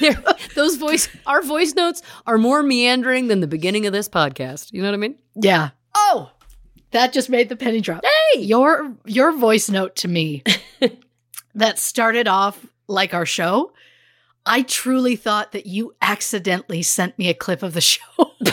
Those 0.54 0.76
voice, 0.76 1.08
our 1.26 1.42
voice 1.42 1.74
notes 1.74 2.02
are 2.26 2.38
more 2.38 2.62
meandering 2.62 3.28
than 3.28 3.40
the 3.40 3.46
beginning 3.46 3.86
of 3.86 3.92
this 3.92 4.08
podcast. 4.08 4.72
You 4.72 4.82
know 4.82 4.88
what 4.88 4.94
I 4.94 4.98
mean? 4.98 5.16
Yeah. 5.34 5.70
Oh, 5.94 6.30
that 6.90 7.12
just 7.12 7.28
made 7.28 7.48
the 7.48 7.56
penny 7.56 7.80
drop. 7.80 8.04
Hey, 8.04 8.40
your 8.40 8.94
your 9.04 9.36
voice 9.36 9.68
note 9.68 9.96
to 9.96 10.08
me 10.08 10.42
that 11.54 11.78
started 11.78 12.28
off 12.28 12.64
like 12.86 13.14
our 13.14 13.26
show. 13.26 13.72
I 14.46 14.62
truly 14.62 15.16
thought 15.16 15.52
that 15.52 15.66
you 15.66 15.94
accidentally 16.02 16.82
sent 16.82 17.18
me 17.18 17.28
a 17.28 17.34
clip 17.34 17.62
of 17.62 17.74
the 17.74 17.80
show. 17.80 18.32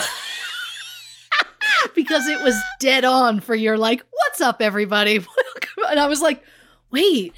because 1.96 2.28
it 2.28 2.42
was 2.42 2.56
dead 2.80 3.04
on 3.04 3.42
for 3.42 3.56
your 3.56 3.78
like, 3.78 4.04
what's 4.10 4.42
up, 4.42 4.62
everybody? 4.62 5.20
And 5.90 6.00
I 6.00 6.08
was 6.08 6.22
like, 6.22 6.44
wait, 6.92 7.34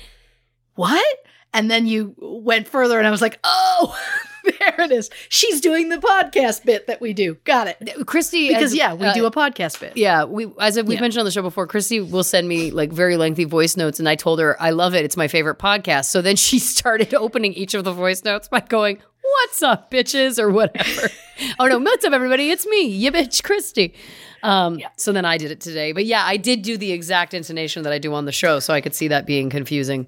what? 0.75 1.17
And 1.53 1.69
then 1.69 1.85
you 1.85 2.15
went 2.17 2.67
further, 2.67 2.97
and 2.97 3.07
I 3.07 3.11
was 3.11 3.21
like, 3.21 3.39
oh, 3.43 3.95
there 4.43 4.81
it 4.81 4.91
is. 4.91 5.09
She's 5.29 5.61
doing 5.61 5.89
the 5.89 5.97
podcast 5.97 6.65
bit 6.65 6.87
that 6.87 6.99
we 6.99 7.13
do. 7.13 7.35
Got 7.43 7.67
it. 7.67 8.05
Christy, 8.07 8.47
Because, 8.47 8.71
has- 8.71 8.75
yeah, 8.75 8.93
we 8.95 9.05
uh, 9.05 9.13
do 9.13 9.25
a 9.25 9.31
podcast 9.31 9.79
bit. 9.79 9.95
Yeah, 9.95 10.23
we 10.23 10.47
as 10.59 10.75
we've 10.77 10.93
Yeah. 10.93 11.01
mentioned 11.01 11.19
on 11.19 11.25
the 11.25 11.31
show 11.31 11.41
before, 11.43 11.67
Christy 11.67 11.99
will 12.01 12.23
send 12.23 12.47
me 12.47 12.71
like 12.71 12.91
very 12.91 13.17
lengthy 13.17 13.43
voice 13.43 13.77
notes, 13.77 13.99
and 13.99 14.09
I 14.09 14.15
told 14.15 14.39
her 14.39 14.61
I 14.61 14.71
love 14.71 14.95
it. 14.95 15.05
It's 15.05 15.15
my 15.15 15.27
favorite 15.27 15.59
podcast. 15.59 16.05
So 16.05 16.21
then 16.21 16.35
she 16.35 16.57
started 16.73 17.13
opening 17.13 17.53
each 17.53 17.73
of 17.75 17.83
the 17.83 17.93
voice 17.93 18.23
notes 18.23 18.47
by 18.47 18.61
going, 18.61 18.97
"What's 19.21 19.61
up, 19.61 19.91
bitches?" 19.91 20.39
or 20.39 20.49
whatever. 20.49 21.09
oh 21.59 21.67
no, 21.67 21.77
what's 21.79 22.03
up, 22.03 22.13
everybody? 22.13 22.49
It's 22.49 22.65
me, 22.65 22.87
you 22.87 23.11
bitch, 23.11 23.43
Christy. 23.43 23.93
Um, 24.41 24.79
So 24.97 25.13
then 25.13 25.23
I 25.23 25.37
did 25.37 25.51
it 25.51 25.61
today, 25.61 25.91
but 25.93 26.05
yeah, 26.05 26.23
I 26.25 26.35
did 26.37 26.63
do 26.63 26.77
the 26.77 26.91
exact 26.91 27.33
intonation 27.35 27.83
that 27.83 27.93
I 27.93 27.99
do 27.99 28.13
on 28.13 28.25
the 28.25 28.31
show, 28.33 28.59
so 28.59 28.73
I 28.73 28.81
could 28.81 28.93
see 28.95 29.07
that 29.09 29.25
being 29.25 29.49
confusing. 29.49 30.07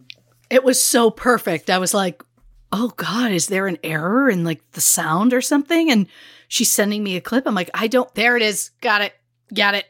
It 0.55 0.63
was 0.63 0.81
so 0.81 1.11
perfect. 1.11 1.69
I 1.69 1.79
was 1.79 1.93
like, 1.93 2.23
oh 2.71 2.93
God, 2.95 3.33
is 3.33 3.47
there 3.47 3.67
an 3.67 3.77
error 3.83 4.29
in 4.29 4.45
like 4.45 4.61
the 4.71 4.79
sound 4.79 5.33
or 5.33 5.41
something? 5.41 5.91
And 5.91 6.07
she's 6.47 6.71
sending 6.71 7.03
me 7.03 7.17
a 7.17 7.21
clip. 7.21 7.45
I'm 7.45 7.53
like, 7.53 7.69
I 7.73 7.87
don't, 7.87 8.13
there 8.15 8.37
it 8.37 8.41
is. 8.41 8.71
Got 8.79 9.01
it. 9.01 9.11
Got 9.53 9.73
it. 9.73 9.85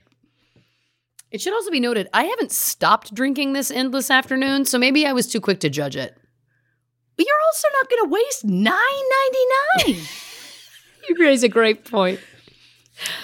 It 1.29 1.39
should 1.39 1.53
also 1.53 1.69
be 1.69 1.79
noted 1.79 2.09
I 2.15 2.23
haven't 2.23 2.51
stopped 2.51 3.13
drinking 3.13 3.53
this 3.53 3.69
endless 3.69 4.09
afternoon, 4.09 4.65
so 4.65 4.79
maybe 4.79 5.05
I 5.05 5.13
was 5.13 5.27
too 5.27 5.39
quick 5.39 5.59
to 5.59 5.69
judge 5.69 5.95
it. 5.95 6.17
But 7.15 7.27
you're 7.27 7.35
also 7.45 7.67
not 7.73 7.89
going 7.91 8.03
to 8.03 8.09
waste 8.09 8.43
nine 8.45 9.05
ninety 9.85 9.93
nine. 9.99 10.07
You 11.07 11.15
raise 11.19 11.43
a 11.43 11.49
great 11.49 11.85
point. 11.85 12.19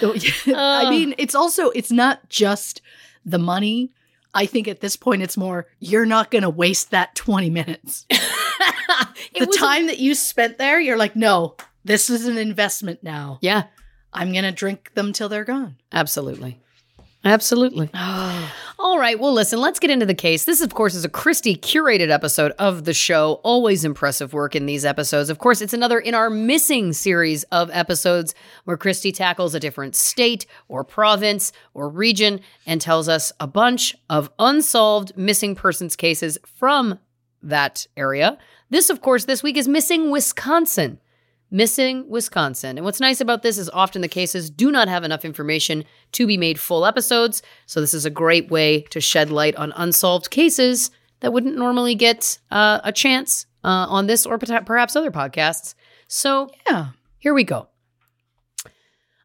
I 0.00 0.88
mean, 0.88 1.16
it's 1.18 1.34
also 1.34 1.70
it's 1.70 1.90
not 1.90 2.28
just 2.28 2.80
the 3.24 3.40
money. 3.40 3.90
I 4.34 4.46
think 4.46 4.68
at 4.68 4.80
this 4.80 4.96
point 4.96 5.22
it's 5.22 5.36
more 5.36 5.66
you're 5.78 6.06
not 6.06 6.30
going 6.30 6.42
to 6.42 6.50
waste 6.50 6.90
that 6.90 7.14
20 7.14 7.50
minutes. 7.50 8.06
the 8.10 9.56
time 9.58 9.86
that 9.86 9.98
you 9.98 10.14
spent 10.14 10.58
there, 10.58 10.80
you're 10.80 10.96
like, 10.96 11.16
"No, 11.16 11.56
this 11.84 12.08
is 12.08 12.26
an 12.26 12.38
investment 12.38 13.02
now. 13.02 13.38
Yeah, 13.42 13.64
I'm 14.12 14.32
going 14.32 14.44
to 14.44 14.52
drink 14.52 14.92
them 14.94 15.12
till 15.12 15.28
they're 15.28 15.44
gone." 15.44 15.76
absolutely. 15.92 16.61
Absolutely. 17.24 17.90
All 18.78 18.98
right. 18.98 19.18
Well, 19.18 19.32
listen, 19.32 19.60
let's 19.60 19.78
get 19.78 19.90
into 19.90 20.06
the 20.06 20.14
case. 20.14 20.44
This, 20.44 20.60
of 20.60 20.74
course, 20.74 20.94
is 20.94 21.04
a 21.04 21.08
Christy 21.08 21.54
curated 21.54 22.10
episode 22.10 22.50
of 22.58 22.84
the 22.84 22.92
show. 22.92 23.34
Always 23.44 23.84
impressive 23.84 24.32
work 24.32 24.56
in 24.56 24.66
these 24.66 24.84
episodes. 24.84 25.30
Of 25.30 25.38
course, 25.38 25.60
it's 25.60 25.72
another 25.72 26.00
in 26.00 26.14
our 26.14 26.28
missing 26.28 26.92
series 26.92 27.44
of 27.44 27.70
episodes 27.72 28.34
where 28.64 28.76
Christy 28.76 29.12
tackles 29.12 29.54
a 29.54 29.60
different 29.60 29.94
state 29.94 30.46
or 30.66 30.82
province 30.82 31.52
or 31.74 31.88
region 31.88 32.40
and 32.66 32.80
tells 32.80 33.08
us 33.08 33.32
a 33.38 33.46
bunch 33.46 33.94
of 34.10 34.30
unsolved 34.40 35.16
missing 35.16 35.54
persons 35.54 35.94
cases 35.94 36.38
from 36.56 36.98
that 37.40 37.86
area. 37.96 38.36
This, 38.70 38.90
of 38.90 39.00
course, 39.00 39.26
this 39.26 39.44
week 39.44 39.56
is 39.56 39.68
Missing 39.68 40.10
Wisconsin. 40.10 40.98
Missing 41.52 42.08
Wisconsin. 42.08 42.78
And 42.78 42.84
what's 42.84 42.98
nice 42.98 43.20
about 43.20 43.42
this 43.42 43.58
is 43.58 43.68
often 43.70 44.00
the 44.00 44.08
cases 44.08 44.48
do 44.50 44.72
not 44.72 44.88
have 44.88 45.04
enough 45.04 45.24
information 45.24 45.84
to 46.12 46.26
be 46.26 46.36
made 46.38 46.58
full 46.58 46.86
episodes. 46.86 47.42
So 47.66 47.80
this 47.80 47.92
is 47.94 48.06
a 48.06 48.10
great 48.10 48.50
way 48.50 48.80
to 48.90 49.00
shed 49.00 49.30
light 49.30 49.54
on 49.56 49.72
unsolved 49.76 50.30
cases 50.30 50.90
that 51.20 51.32
wouldn't 51.32 51.54
normally 51.56 51.94
get 51.94 52.38
uh, 52.50 52.80
a 52.82 52.90
chance 52.90 53.46
uh, 53.62 53.86
on 53.88 54.06
this 54.06 54.24
or 54.26 54.38
perhaps 54.38 54.96
other 54.96 55.10
podcasts. 55.10 55.74
So 56.08 56.50
Yeah. 56.68 56.88
here 57.18 57.34
we 57.34 57.44
go. 57.44 57.68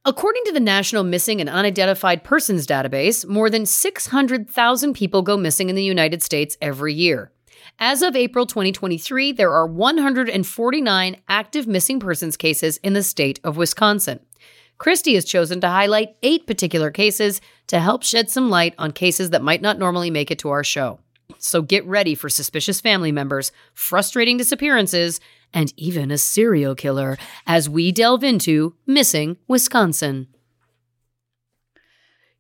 According 0.06 0.44
to 0.46 0.52
the 0.54 0.60
National 0.62 1.04
Missing 1.04 1.42
and 1.42 1.50
Unidentified 1.50 2.24
Persons 2.24 2.66
Database, 2.66 3.28
more 3.28 3.50
than 3.50 3.66
600,000 3.66 4.94
people 4.94 5.22
go 5.22 5.36
missing 5.36 5.70
in 5.70 5.76
the 5.76 5.84
United 5.84 6.22
States 6.24 6.58
every 6.62 6.94
year. 6.94 7.32
As 7.80 8.02
of 8.02 8.16
April 8.16 8.46
2023, 8.46 9.32
there 9.32 9.52
are 9.52 9.68
149 9.68 11.18
active 11.28 11.68
missing 11.68 12.00
persons 12.00 12.38
cases 12.38 12.78
in 12.78 12.94
the 12.94 13.04
state 13.04 13.40
of 13.44 13.58
Wisconsin. 13.58 14.20
Christy 14.78 15.16
has 15.16 15.26
chosen 15.26 15.60
to 15.62 15.68
highlight 15.68 16.16
eight 16.22 16.46
particular 16.46 16.92
cases 16.92 17.42
to 17.68 17.80
help 17.80 18.04
shed 18.04 18.30
some 18.30 18.50
light 18.50 18.76
on 18.78 18.92
cases 18.92 19.32
that 19.32 19.42
might 19.42 19.62
not 19.62 19.80
normally 19.80 20.12
make 20.12 20.30
it 20.30 20.40
to 20.40 20.50
our 20.50 20.64
show. 20.64 21.00
So 21.40 21.62
get 21.62 21.86
ready 21.86 22.16
for 22.16 22.30
suspicious 22.30 22.80
family 22.80 23.12
members, 23.12 23.52
frustrating 23.74 24.38
disappearances, 24.38 25.20
and 25.54 25.74
even 25.78 26.12
a 26.12 26.18
serial 26.18 26.76
killer 26.76 27.18
as 27.46 27.70
we 27.70 27.92
delve 27.92 28.24
into 28.24 28.76
Missing 28.86 29.38
Wisconsin. 29.48 30.28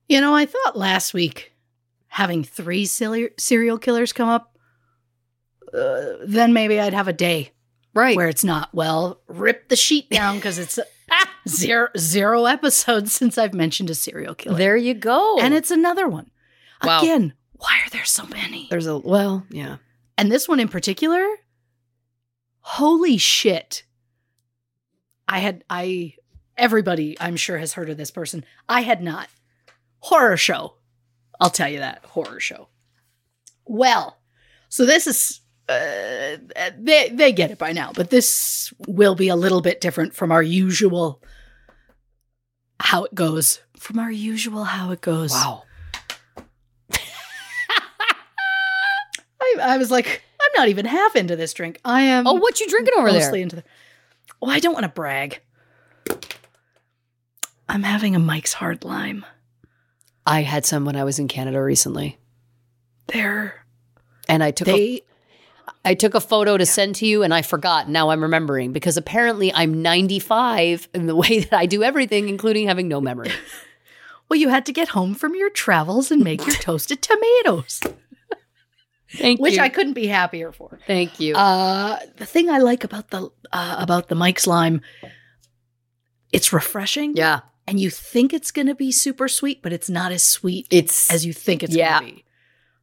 You 0.08 0.22
know, 0.22 0.34
I 0.34 0.46
thought 0.46 0.78
last 0.78 1.13
week 1.13 1.54
having 2.08 2.44
three 2.44 2.86
serial 2.86 3.30
serial 3.38 3.78
killers 3.78 4.13
come 4.13 4.30
up, 4.30 4.57
uh, 5.78 6.18
then 6.26 6.54
maybe 6.54 6.80
I'd 6.80 6.94
have 6.94 7.08
a 7.08 7.13
day 7.13 7.52
Right. 7.94 8.16
where 8.18 8.28
it's 8.28 8.44
not. 8.44 8.70
Well, 8.74 9.22
rip 9.28 9.70
the 9.70 9.76
sheet 9.76 10.10
down 10.10 10.36
because 10.36 10.58
it's 10.60 10.78
zero 11.48 11.90
zero 11.98 12.46
episodes 12.46 13.12
since 13.13 13.38
I've 13.38 13.54
mentioned 13.54 13.90
a 13.90 13.96
serial 13.96 14.36
killer, 14.36 14.58
there 14.58 14.78
you 14.78 14.94
go. 14.94 15.38
and 15.40 15.54
it's 15.54 15.72
another 15.72 16.08
one. 16.08 16.30
Wow. 16.84 17.02
Again, 17.02 17.34
why 17.54 17.80
are 17.86 17.90
there 17.90 18.06
so 18.06 18.26
many? 18.28 18.68
there's 18.70 18.88
a 18.88 18.98
well, 18.98 19.46
yeah. 19.50 19.78
And 20.18 20.32
this 20.32 20.48
one 20.48 20.60
in 20.60 20.68
particular, 20.68 21.24
holy 22.62 23.18
shit. 23.18 23.84
I 25.28 25.40
had, 25.40 25.63
I, 25.70 26.13
everybody 26.56 27.18
I'm 27.20 27.36
sure 27.36 27.58
has 27.58 27.74
heard 27.74 27.90
of 27.90 27.98
this 27.98 28.12
person. 28.12 28.46
I 28.70 28.82
had 28.82 29.02
not. 29.02 29.28
Horror 30.00 30.38
show. 30.38 30.76
I'll 31.40 31.50
tell 31.50 31.68
you 31.70 31.80
that. 31.80 32.06
Horror 32.06 32.40
show. 32.40 32.70
Well, 33.66 34.18
so 34.70 34.86
this 34.86 35.06
is, 35.08 35.42
uh, 35.70 36.38
they, 36.78 37.10
they 37.12 37.32
get 37.32 37.52
it 37.52 37.58
by 37.58 37.74
now, 37.74 37.92
but 37.94 38.10
this 38.10 38.74
will 38.88 39.16
be 39.16 39.28
a 39.28 39.36
little 39.36 39.62
bit 39.62 39.82
different 39.82 40.14
from 40.14 40.32
our 40.32 40.44
usual 40.44 41.22
how 42.80 43.04
it 43.04 43.14
goes. 43.14 43.60
From 43.78 44.00
our 44.00 44.12
usual 44.12 44.64
how 44.64 44.92
it 44.92 45.02
goes. 45.02 45.32
Wow. 45.32 45.64
I, 49.40 49.56
I 49.62 49.78
was 49.78 49.92
like, 49.92 50.24
I'm 50.42 50.52
not 50.56 50.70
even 50.70 50.86
half 50.86 51.16
into 51.16 51.36
this 51.36 51.54
drink. 51.54 51.80
I 51.86 52.02
am. 52.04 52.28
Oh, 52.28 52.34
what 52.34 52.60
you 52.60 52.68
drinking 52.68 52.94
over 52.98 53.08
mostly 53.08 53.40
there? 53.40 53.44
into 53.44 53.56
the. 53.58 53.64
Oh, 54.42 54.50
I 54.50 54.60
don't 54.60 54.74
want 54.74 54.84
to 54.84 54.92
brag. 54.92 55.42
I'm 57.70 57.84
having 57.84 58.16
a 58.16 58.20
Mike's 58.20 58.54
Hard 58.54 58.84
Lime. 58.84 59.26
I 60.26 60.42
had 60.42 60.66
some 60.66 60.86
when 60.86 60.96
I 60.96 61.04
was 61.04 61.20
in 61.20 61.28
Canada 61.28 61.62
recently. 61.62 62.18
They're 63.08 63.66
And 64.28 64.44
I 64.44 64.52
took 64.52 64.68
a 64.68 64.72
they. 64.72 65.02
I 65.86 65.94
took 65.96 66.14
a 66.14 66.20
photo 66.22 66.58
to 66.58 66.66
send 66.66 66.96
to 66.96 67.06
you 67.06 67.24
and 67.24 67.34
I 67.34 67.42
forgot. 67.42 67.90
Now 67.90 68.10
I'm 68.10 68.22
remembering 68.22 68.72
because 68.74 68.98
apparently 68.98 69.54
I'm 69.54 69.82
95 69.82 70.88
in 70.94 71.08
the 71.08 71.16
way 71.24 71.40
that 71.40 71.54
I 71.54 71.66
do 71.66 71.84
everything, 71.84 72.30
including 72.30 72.68
having 72.68 72.88
no 72.88 73.02
memory. 73.02 73.32
Well, 74.30 74.38
you 74.38 74.50
had 74.50 74.66
to 74.66 74.74
get 74.74 74.90
home 74.90 75.16
from 75.16 75.36
your 75.36 75.50
travels 75.50 76.12
and 76.12 76.22
make 76.22 76.46
your 76.46 76.54
toasted 76.60 77.02
tomatoes, 77.02 77.80
Thank 79.10 79.40
which 79.40 79.54
you. 79.56 79.62
I 79.62 79.70
couldn't 79.70 79.94
be 79.94 80.08
happier 80.08 80.52
for. 80.52 80.80
Thank 80.86 81.22
you. 81.22 81.34
Uh, 81.34 81.98
the 82.18 82.26
thing 82.26 82.50
I 82.50 82.58
like 82.58 82.84
about 82.84 83.10
the 83.10 83.30
uh, 83.54 83.76
about 83.80 84.10
the 84.10 84.16
Mike's 84.16 84.46
Lime, 84.46 84.82
it's 86.34 86.52
refreshing. 86.52 87.16
yeah. 87.16 87.40
and 87.66 87.80
you 87.80 87.90
think 87.90 88.34
it's 88.34 88.52
going 88.52 88.68
to 88.68 88.76
be 88.76 88.92
super 88.92 89.30
sweet, 89.30 89.62
but 89.62 89.72
it's 89.72 89.90
not 89.90 90.12
as 90.12 90.24
sweet 90.24 90.68
It's 90.72 91.10
as 91.10 91.26
you 91.26 91.32
think 91.32 91.64
it's 91.64 91.74
Yeah. 91.74 92.00
going 92.00 92.10
to 92.12 92.16
be. 92.18 92.26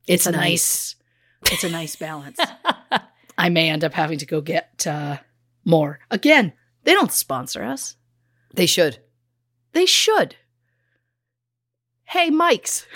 It's, 0.07 0.23
It's 0.23 0.27
a 0.27 0.33
nice. 0.33 0.41
nice, 0.41 0.97
it's 1.47 1.65
a 1.65 1.71
nice 1.71 1.97
balance. 1.97 2.39
I 3.39 3.49
may 3.49 3.69
end 3.71 3.85
up 3.85 3.93
having 3.95 4.19
to 4.19 4.27
go 4.27 4.41
get 4.41 4.87
uh, 4.87 5.19
more. 5.65 5.99
Again, 6.11 6.53
they 6.85 6.93
don't 6.93 7.13
sponsor 7.13 7.63
us. 7.63 7.97
they 8.55 8.67
should. 8.67 8.99
They 9.73 9.87
should. 9.87 10.37
Hey, 12.05 12.31
Mike's, 12.31 12.87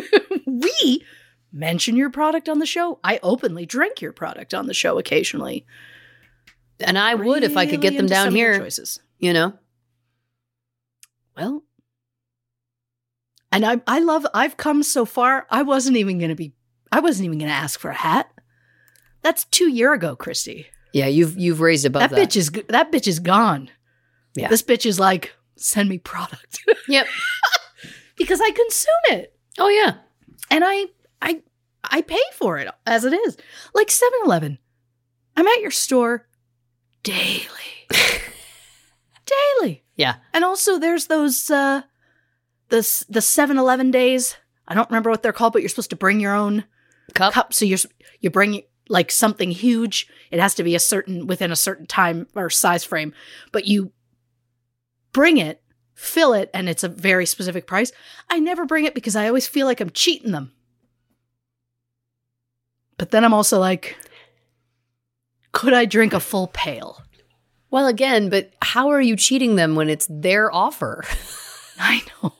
we 0.46 1.04
mention 1.52 1.96
your 1.96 2.10
product 2.10 2.48
on 2.48 2.58
the 2.60 2.66
show. 2.66 3.00
I 3.02 3.18
openly 3.22 3.66
drink 3.66 4.00
your 4.00 4.12
product 4.12 4.54
on 4.54 4.66
the 4.66 4.74
show 4.74 4.98
occasionally. 4.98 5.66
And 6.78 6.96
I 6.96 7.14
would 7.16 7.42
if 7.42 7.56
I 7.56 7.66
could 7.66 7.80
get 7.80 7.96
them 7.96 8.06
down 8.06 8.32
here, 8.34 8.56
Choices. 8.58 9.00
you 9.18 9.32
know. 9.32 9.54
Well, 11.36 11.64
and 13.50 13.64
I 13.66 13.80
I 13.86 13.98
love 13.98 14.26
I've 14.32 14.56
come 14.56 14.82
so 14.84 15.04
far. 15.04 15.46
I 15.50 15.62
wasn't 15.62 15.96
even 15.96 16.18
going 16.18 16.28
to 16.28 16.36
be 16.36 16.52
I 16.92 17.00
wasn't 17.00 17.26
even 17.26 17.38
going 17.38 17.50
to 17.50 17.54
ask 17.54 17.78
for 17.78 17.90
a 17.90 17.94
hat. 17.94 18.30
That's 19.22 19.44
2 19.46 19.68
year 19.68 19.92
ago, 19.92 20.16
Christy. 20.16 20.66
Yeah, 20.92 21.06
you've 21.06 21.36
you've 21.38 21.60
raised 21.60 21.84
above 21.84 22.00
That, 22.02 22.10
that. 22.10 22.28
bitch 22.30 22.36
is 22.36 22.50
that 22.68 22.90
bitch 22.92 23.06
is 23.06 23.18
gone. 23.18 23.70
Yeah. 24.34 24.48
This 24.48 24.62
bitch 24.62 24.86
is 24.86 24.98
like 24.98 25.32
send 25.56 25.88
me 25.88 25.98
product 25.98 26.60
Yep. 26.88 27.06
because 28.16 28.40
I 28.40 28.50
consume 28.52 29.18
it 29.18 29.34
Oh 29.58 29.68
yeah. 29.68 29.94
and 30.50 30.64
I 30.64 30.86
I 31.20 31.42
I 31.84 32.02
pay 32.02 32.20
for 32.34 32.58
it 32.58 32.68
as 32.86 33.04
it 33.04 33.12
is. 33.12 33.36
Like 33.74 33.88
7-Eleven. 33.88 34.58
I'm 35.36 35.46
at 35.46 35.60
your 35.60 35.70
store 35.72 36.26
daily. 37.02 37.44
daily. 39.60 39.84
Yeah. 39.96 40.16
And 40.32 40.44
also 40.44 40.78
there's 40.78 41.06
those 41.06 41.50
uh 41.50 41.82
the 42.68 43.04
the 43.08 43.20
7-Eleven 43.20 43.90
days. 43.90 44.36
I 44.66 44.74
don't 44.74 44.88
remember 44.90 45.10
what 45.10 45.22
they're 45.22 45.32
called, 45.32 45.52
but 45.52 45.62
you're 45.62 45.68
supposed 45.68 45.90
to 45.90 45.96
bring 45.96 46.20
your 46.20 46.34
own 46.34 46.64
Cup. 47.14 47.32
cup. 47.34 47.52
So 47.52 47.64
you're 47.64 47.76
s- 47.76 47.86
you 48.20 48.30
bring 48.30 48.62
like 48.88 49.10
something 49.10 49.50
huge. 49.50 50.08
It 50.30 50.40
has 50.40 50.54
to 50.56 50.62
be 50.64 50.74
a 50.74 50.80
certain 50.80 51.26
within 51.26 51.52
a 51.52 51.56
certain 51.56 51.86
time 51.86 52.26
or 52.34 52.48
size 52.50 52.84
frame, 52.84 53.12
but 53.52 53.66
you 53.66 53.92
bring 55.12 55.36
it, 55.38 55.62
fill 55.94 56.32
it, 56.32 56.50
and 56.54 56.68
it's 56.68 56.84
a 56.84 56.88
very 56.88 57.26
specific 57.26 57.66
price. 57.66 57.92
I 58.30 58.38
never 58.38 58.64
bring 58.64 58.84
it 58.84 58.94
because 58.94 59.16
I 59.16 59.26
always 59.28 59.46
feel 59.46 59.66
like 59.66 59.80
I'm 59.80 59.90
cheating 59.90 60.32
them. 60.32 60.52
But 62.96 63.10
then 63.10 63.24
I'm 63.24 63.34
also 63.34 63.58
like, 63.60 63.96
could 65.52 65.72
I 65.72 65.84
drink 65.84 66.12
a 66.12 66.20
full 66.20 66.48
pail? 66.48 67.00
Well, 67.70 67.86
again, 67.86 68.28
but 68.30 68.52
how 68.62 68.88
are 68.88 69.00
you 69.00 69.14
cheating 69.16 69.56
them 69.56 69.74
when 69.74 69.88
it's 69.90 70.06
their 70.10 70.52
offer? 70.54 71.04
I 71.78 72.02
know. 72.22 72.32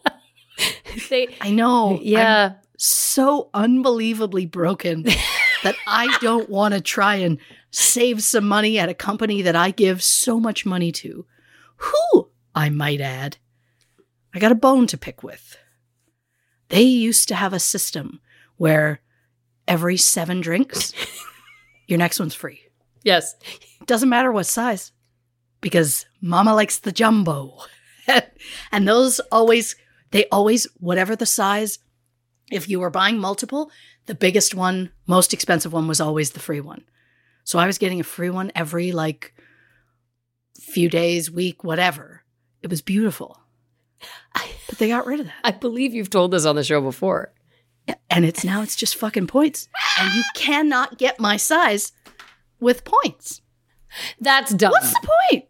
they 1.10 1.28
I 1.40 1.50
know. 1.50 1.96
I'm 1.96 2.02
Yeah. 2.02 2.52
So 2.78 3.50
unbelievably 3.52 4.46
broken 4.46 5.02
that 5.62 5.74
I 5.86 6.16
don't 6.20 6.48
want 6.48 6.72
to 6.74 6.80
try 6.80 7.16
and 7.16 7.38
save 7.70 8.22
some 8.22 8.46
money 8.46 8.78
at 8.78 8.88
a 8.88 8.94
company 8.94 9.42
that 9.42 9.56
I 9.56 9.72
give 9.72 10.02
so 10.02 10.40
much 10.40 10.64
money 10.64 10.92
to. 10.92 11.26
Who, 11.76 12.30
I 12.54 12.70
might 12.70 13.00
add, 13.00 13.36
I 14.32 14.38
got 14.38 14.52
a 14.52 14.56
bone 14.56 14.86
to 14.86 14.96
pick 14.96 15.22
with. 15.22 15.58
They 16.68 16.82
used 16.82 17.28
to 17.28 17.34
have 17.34 17.52
a 17.52 17.58
system 17.58 18.20
where 18.56 19.00
every 19.66 19.96
seven 19.96 20.40
drinks, 20.40 20.92
your 21.86 21.98
next 21.98 22.20
one's 22.20 22.34
free. 22.34 22.60
Yes. 23.02 23.34
Doesn't 23.86 24.08
matter 24.08 24.30
what 24.30 24.46
size, 24.46 24.92
because 25.60 26.06
mama 26.20 26.54
likes 26.54 26.78
the 26.78 26.92
jumbo. 26.92 27.58
and 28.72 28.86
those 28.86 29.18
always, 29.32 29.74
they 30.12 30.26
always, 30.26 30.66
whatever 30.78 31.16
the 31.16 31.26
size, 31.26 31.78
if 32.50 32.68
you 32.68 32.80
were 32.80 32.90
buying 32.90 33.18
multiple, 33.18 33.70
the 34.06 34.14
biggest 34.14 34.54
one, 34.54 34.90
most 35.06 35.32
expensive 35.34 35.72
one 35.72 35.86
was 35.88 36.00
always 36.00 36.30
the 36.30 36.40
free 36.40 36.60
one. 36.60 36.84
So 37.44 37.58
I 37.58 37.66
was 37.66 37.78
getting 37.78 38.00
a 38.00 38.04
free 38.04 38.30
one 38.30 38.52
every 38.54 38.92
like 38.92 39.34
few 40.58 40.88
days, 40.88 41.30
week, 41.30 41.64
whatever. 41.64 42.22
It 42.62 42.70
was 42.70 42.82
beautiful. 42.82 43.38
But 44.68 44.78
they 44.78 44.88
got 44.88 45.06
rid 45.06 45.20
of 45.20 45.26
that. 45.26 45.34
I 45.44 45.50
believe 45.52 45.94
you've 45.94 46.10
told 46.10 46.30
this 46.30 46.44
on 46.44 46.56
the 46.56 46.64
show 46.64 46.80
before. 46.80 47.32
Yeah, 47.86 47.94
And 48.10 48.24
it's 48.24 48.44
now 48.44 48.62
it's 48.62 48.76
just 48.76 48.96
fucking 48.96 49.26
points. 49.26 49.68
And 49.98 50.12
you 50.14 50.22
cannot 50.34 50.98
get 50.98 51.18
my 51.18 51.36
size 51.36 51.92
with 52.60 52.84
points. 52.84 53.40
That's 54.20 54.52
dumb. 54.52 54.72
What's 54.72 54.90
the 54.92 55.08
point? 55.30 55.44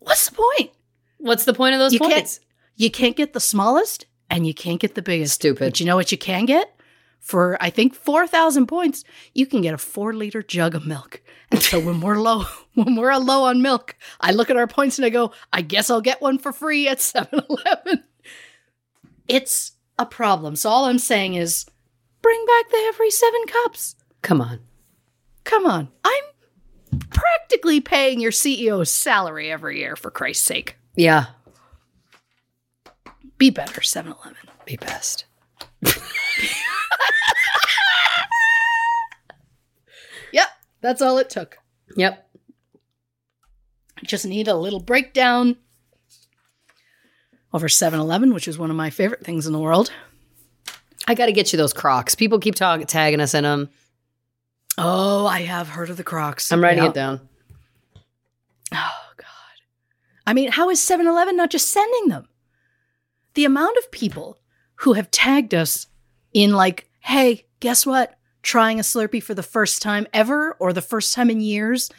What's 0.00 0.28
the 0.28 0.36
point? 0.36 0.70
What's 1.18 1.44
the 1.46 1.54
point 1.54 1.74
of 1.74 1.78
those 1.78 1.92
You 1.94 1.98
can't- 1.98 2.12
points? 2.12 2.40
You 2.76 2.90
can't 2.90 3.16
get 3.16 3.32
the 3.32 3.40
smallest 3.40 4.06
and 4.32 4.46
you 4.46 4.54
can't 4.54 4.80
get 4.80 4.94
the 4.94 5.02
biggest. 5.02 5.34
Stupid. 5.34 5.60
But 5.60 5.80
you 5.80 5.86
know 5.86 5.94
what 5.94 6.10
you 6.10 6.18
can 6.18 6.46
get? 6.46 6.74
For 7.20 7.56
I 7.60 7.70
think 7.70 7.94
4,000 7.94 8.66
points, 8.66 9.04
you 9.34 9.46
can 9.46 9.60
get 9.60 9.74
a 9.74 9.78
4 9.78 10.12
liter 10.14 10.42
jug 10.42 10.74
of 10.74 10.86
milk. 10.86 11.22
And 11.52 11.62
so 11.62 11.78
when 11.78 12.00
we're 12.00 12.18
low, 12.18 12.44
when 12.74 12.96
we're 12.96 13.14
low 13.18 13.44
on 13.44 13.62
milk, 13.62 13.94
I 14.20 14.32
look 14.32 14.50
at 14.50 14.56
our 14.56 14.66
points 14.66 14.98
and 14.98 15.04
I 15.04 15.10
go, 15.10 15.32
I 15.52 15.60
guess 15.60 15.90
I'll 15.90 16.00
get 16.00 16.20
one 16.20 16.38
for 16.38 16.52
free 16.52 16.88
at 16.88 16.98
7-Eleven. 16.98 18.02
It's 19.28 19.72
a 19.98 20.06
problem. 20.06 20.56
So 20.56 20.68
all 20.70 20.86
I'm 20.86 20.98
saying 20.98 21.34
is 21.34 21.66
bring 22.22 22.44
back 22.46 22.70
the 22.70 22.84
every 22.88 23.10
7 23.10 23.40
cups. 23.46 23.94
Come 24.22 24.40
on. 24.40 24.60
Come 25.44 25.66
on. 25.66 25.88
I'm 26.04 26.24
practically 27.10 27.80
paying 27.80 28.18
your 28.20 28.32
CEO's 28.32 28.90
salary 28.90 29.52
every 29.52 29.78
year 29.78 29.94
for 29.94 30.10
Christ's 30.10 30.44
sake. 30.44 30.76
Yeah. 30.96 31.26
Be 33.38 33.50
better, 33.50 33.80
7-Eleven. 33.80 34.36
Be 34.66 34.76
best. 34.76 35.24
Yep, 40.32 40.48
that's 40.80 41.02
all 41.02 41.18
it 41.18 41.30
took. 41.30 41.58
Yep. 41.96 42.26
Just 44.04 44.26
need 44.26 44.48
a 44.48 44.54
little 44.56 44.80
breakdown 44.80 45.56
over 47.52 47.68
7-Eleven, 47.68 48.32
which 48.34 48.48
is 48.48 48.58
one 48.58 48.70
of 48.70 48.76
my 48.76 48.90
favorite 48.90 49.24
things 49.24 49.46
in 49.46 49.52
the 49.52 49.58
world. 49.58 49.92
I 51.06 51.14
got 51.14 51.26
to 51.26 51.32
get 51.32 51.52
you 51.52 51.56
those 51.56 51.72
Crocs. 51.74 52.14
People 52.14 52.38
keep 52.38 52.54
tagging 52.54 53.20
us 53.20 53.34
in 53.34 53.44
them. 53.44 53.68
Oh, 54.78 55.26
I 55.26 55.40
have 55.42 55.68
heard 55.68 55.90
of 55.90 55.96
the 55.98 56.04
Crocs. 56.04 56.50
I'm 56.50 56.62
writing 56.62 56.82
Yeah. 56.84 56.90
it 56.90 56.94
down. 56.94 57.28
Oh, 58.72 59.00
God. 59.18 59.26
I 60.26 60.32
mean, 60.32 60.50
how 60.50 60.70
is 60.70 60.80
7-Eleven 60.80 61.36
not 61.36 61.50
just 61.50 61.70
sending 61.70 62.08
them? 62.08 62.26
The 63.34 63.44
amount 63.44 63.76
of 63.78 63.90
people 63.90 64.38
who 64.76 64.94
have 64.94 65.10
tagged 65.10 65.54
us 65.54 65.86
in 66.32 66.52
like, 66.52 66.88
hey, 67.00 67.46
guess 67.60 67.86
what? 67.86 68.18
Trying 68.42 68.78
a 68.78 68.82
Slurpee 68.82 69.22
for 69.22 69.34
the 69.34 69.42
first 69.42 69.82
time 69.82 70.06
ever 70.12 70.56
or 70.58 70.72
the 70.72 70.82
first 70.82 71.14
time 71.14 71.30
in 71.30 71.40
years 71.40 71.90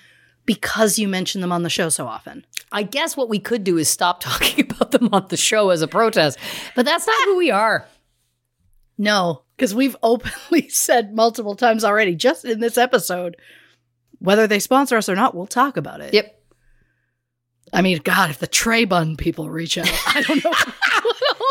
because 0.45 0.99
you 0.99 1.07
mention 1.07 1.41
them 1.41 1.51
on 1.51 1.63
the 1.63 1.69
show 1.69 1.89
so 1.89 2.05
often. 2.05 2.45
I 2.71 2.83
guess 2.83 3.15
what 3.15 3.29
we 3.29 3.39
could 3.39 3.63
do 3.63 3.77
is 3.77 3.87
stop 3.87 4.19
talking 4.21 4.65
about 4.65 4.91
them 4.91 5.09
on 5.11 5.27
the 5.29 5.37
show 5.37 5.69
as 5.69 5.81
a 5.81 5.87
protest, 5.87 6.37
but 6.75 6.85
that's 6.85 7.07
not 7.07 7.25
who 7.25 7.37
we 7.37 7.51
are. 7.51 7.87
No, 8.97 9.43
because 9.55 9.73
we've 9.73 9.95
openly 10.03 10.69
said 10.69 11.15
multiple 11.15 11.55
times 11.55 11.83
already, 11.83 12.15
just 12.15 12.45
in 12.45 12.59
this 12.59 12.77
episode, 12.77 13.37
whether 14.19 14.47
they 14.47 14.59
sponsor 14.59 14.97
us 14.97 15.09
or 15.09 15.15
not, 15.15 15.35
we'll 15.35 15.47
talk 15.47 15.77
about 15.77 16.01
it. 16.01 16.13
Yep. 16.13 16.42
I 17.73 17.81
mean, 17.81 17.99
God, 18.03 18.29
if 18.29 18.37
the 18.37 18.47
Trey 18.47 18.85
Bun 18.85 19.17
people 19.17 19.49
reach 19.49 19.77
out, 19.77 19.91
I 20.07 20.21
don't 20.21 20.43
know. 20.43 20.53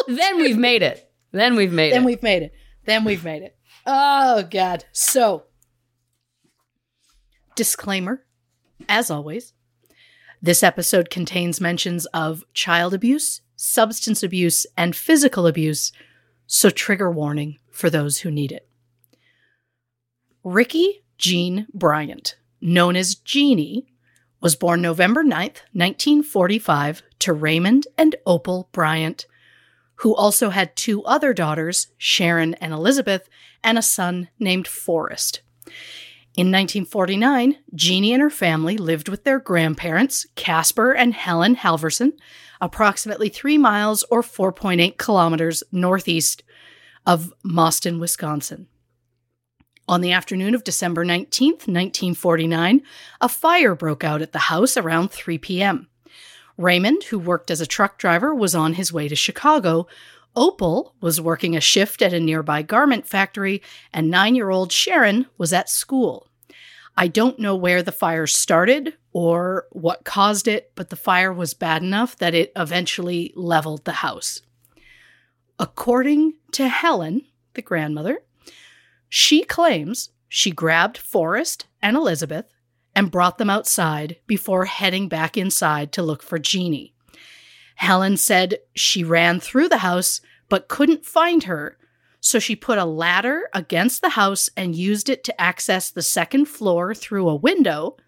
then 0.16 0.36
we've 0.36 0.56
made 0.56 0.82
it. 0.82 1.10
Then 1.32 1.56
we've 1.56 1.72
made 1.72 1.92
then 1.92 1.96
it. 1.96 2.00
Then 2.00 2.04
we've 2.04 2.22
made 2.22 2.42
it. 2.42 2.54
Then 2.84 3.04
we've 3.04 3.24
made 3.24 3.42
it. 3.42 3.56
Oh, 3.84 4.46
God. 4.48 4.84
So, 4.92 5.44
disclaimer 7.56 8.24
as 8.88 9.10
always, 9.10 9.52
this 10.40 10.62
episode 10.62 11.10
contains 11.10 11.60
mentions 11.60 12.06
of 12.06 12.44
child 12.54 12.94
abuse, 12.94 13.42
substance 13.56 14.22
abuse, 14.22 14.66
and 14.76 14.96
physical 14.96 15.46
abuse, 15.46 15.92
so 16.46 16.70
trigger 16.70 17.10
warning 17.10 17.58
for 17.70 17.88
those 17.90 18.18
who 18.18 18.30
need 18.30 18.52
it. 18.52 18.68
Ricky 20.44 21.04
Jean 21.16 21.66
Bryant, 21.72 22.36
known 22.60 22.96
as 22.96 23.14
Jeannie, 23.14 23.91
was 24.42 24.56
born 24.56 24.82
November 24.82 25.22
9th, 25.22 25.62
1945, 25.72 27.02
to 27.20 27.32
Raymond 27.32 27.86
and 27.96 28.16
Opal 28.26 28.68
Bryant, 28.72 29.26
who 29.96 30.14
also 30.14 30.50
had 30.50 30.74
two 30.74 31.04
other 31.04 31.32
daughters, 31.32 31.86
Sharon 31.96 32.54
and 32.54 32.72
Elizabeth, 32.72 33.28
and 33.62 33.78
a 33.78 33.82
son 33.82 34.28
named 34.40 34.66
Forrest. 34.66 35.42
In 36.34 36.48
1949, 36.48 37.58
Jeannie 37.74 38.12
and 38.12 38.22
her 38.22 38.30
family 38.30 38.76
lived 38.76 39.08
with 39.08 39.22
their 39.22 39.38
grandparents, 39.38 40.26
Casper 40.34 40.92
and 40.92 41.14
Helen 41.14 41.56
Halverson, 41.56 42.12
approximately 42.60 43.28
three 43.28 43.58
miles 43.58 44.02
or 44.10 44.22
4.8 44.22 44.96
kilometers 44.96 45.62
northeast 45.70 46.42
of 47.06 47.32
Mauston, 47.44 48.00
Wisconsin. 48.00 48.66
On 49.88 50.00
the 50.00 50.12
afternoon 50.12 50.54
of 50.54 50.64
December 50.64 51.04
19th, 51.04 51.66
1949, 51.66 52.82
a 53.20 53.28
fire 53.28 53.74
broke 53.74 54.04
out 54.04 54.22
at 54.22 54.32
the 54.32 54.38
house 54.38 54.76
around 54.76 55.10
3 55.10 55.38
p.m. 55.38 55.88
Raymond, 56.56 57.04
who 57.04 57.18
worked 57.18 57.50
as 57.50 57.60
a 57.60 57.66
truck 57.66 57.98
driver, 57.98 58.34
was 58.34 58.54
on 58.54 58.74
his 58.74 58.92
way 58.92 59.08
to 59.08 59.16
Chicago. 59.16 59.88
Opal 60.36 60.94
was 61.00 61.20
working 61.20 61.56
a 61.56 61.60
shift 61.60 62.00
at 62.00 62.12
a 62.12 62.20
nearby 62.20 62.62
garment 62.62 63.06
factory, 63.06 63.60
and 63.92 64.10
nine 64.10 64.36
year 64.36 64.50
old 64.50 64.70
Sharon 64.70 65.26
was 65.36 65.52
at 65.52 65.68
school. 65.68 66.28
I 66.96 67.08
don't 67.08 67.38
know 67.38 67.56
where 67.56 67.82
the 67.82 67.90
fire 67.90 68.26
started 68.26 68.94
or 69.12 69.66
what 69.72 70.04
caused 70.04 70.46
it, 70.46 70.72
but 70.74 70.90
the 70.90 70.96
fire 70.96 71.32
was 71.32 71.54
bad 71.54 71.82
enough 71.82 72.16
that 72.18 72.34
it 72.34 72.52
eventually 72.54 73.32
leveled 73.34 73.84
the 73.84 73.92
house. 73.92 74.42
According 75.58 76.34
to 76.52 76.68
Helen, 76.68 77.22
the 77.54 77.62
grandmother, 77.62 78.22
she 79.14 79.44
claims 79.44 80.08
she 80.26 80.50
grabbed 80.50 80.96
Forrest 80.96 81.66
and 81.82 81.98
Elizabeth 81.98 82.46
and 82.94 83.10
brought 83.10 83.36
them 83.36 83.50
outside 83.50 84.16
before 84.26 84.64
heading 84.64 85.06
back 85.06 85.36
inside 85.36 85.92
to 85.92 86.02
look 86.02 86.22
for 86.22 86.38
Jeannie. 86.38 86.94
Helen 87.74 88.16
said 88.16 88.56
she 88.74 89.04
ran 89.04 89.38
through 89.38 89.68
the 89.68 89.84
house 89.84 90.22
but 90.48 90.68
couldn't 90.68 91.04
find 91.04 91.44
her, 91.44 91.76
so 92.20 92.38
she 92.38 92.56
put 92.56 92.78
a 92.78 92.86
ladder 92.86 93.50
against 93.52 94.00
the 94.00 94.08
house 94.08 94.48
and 94.56 94.74
used 94.74 95.10
it 95.10 95.24
to 95.24 95.38
access 95.38 95.90
the 95.90 96.00
second 96.00 96.46
floor 96.46 96.94
through 96.94 97.28
a 97.28 97.36
window. 97.36 97.98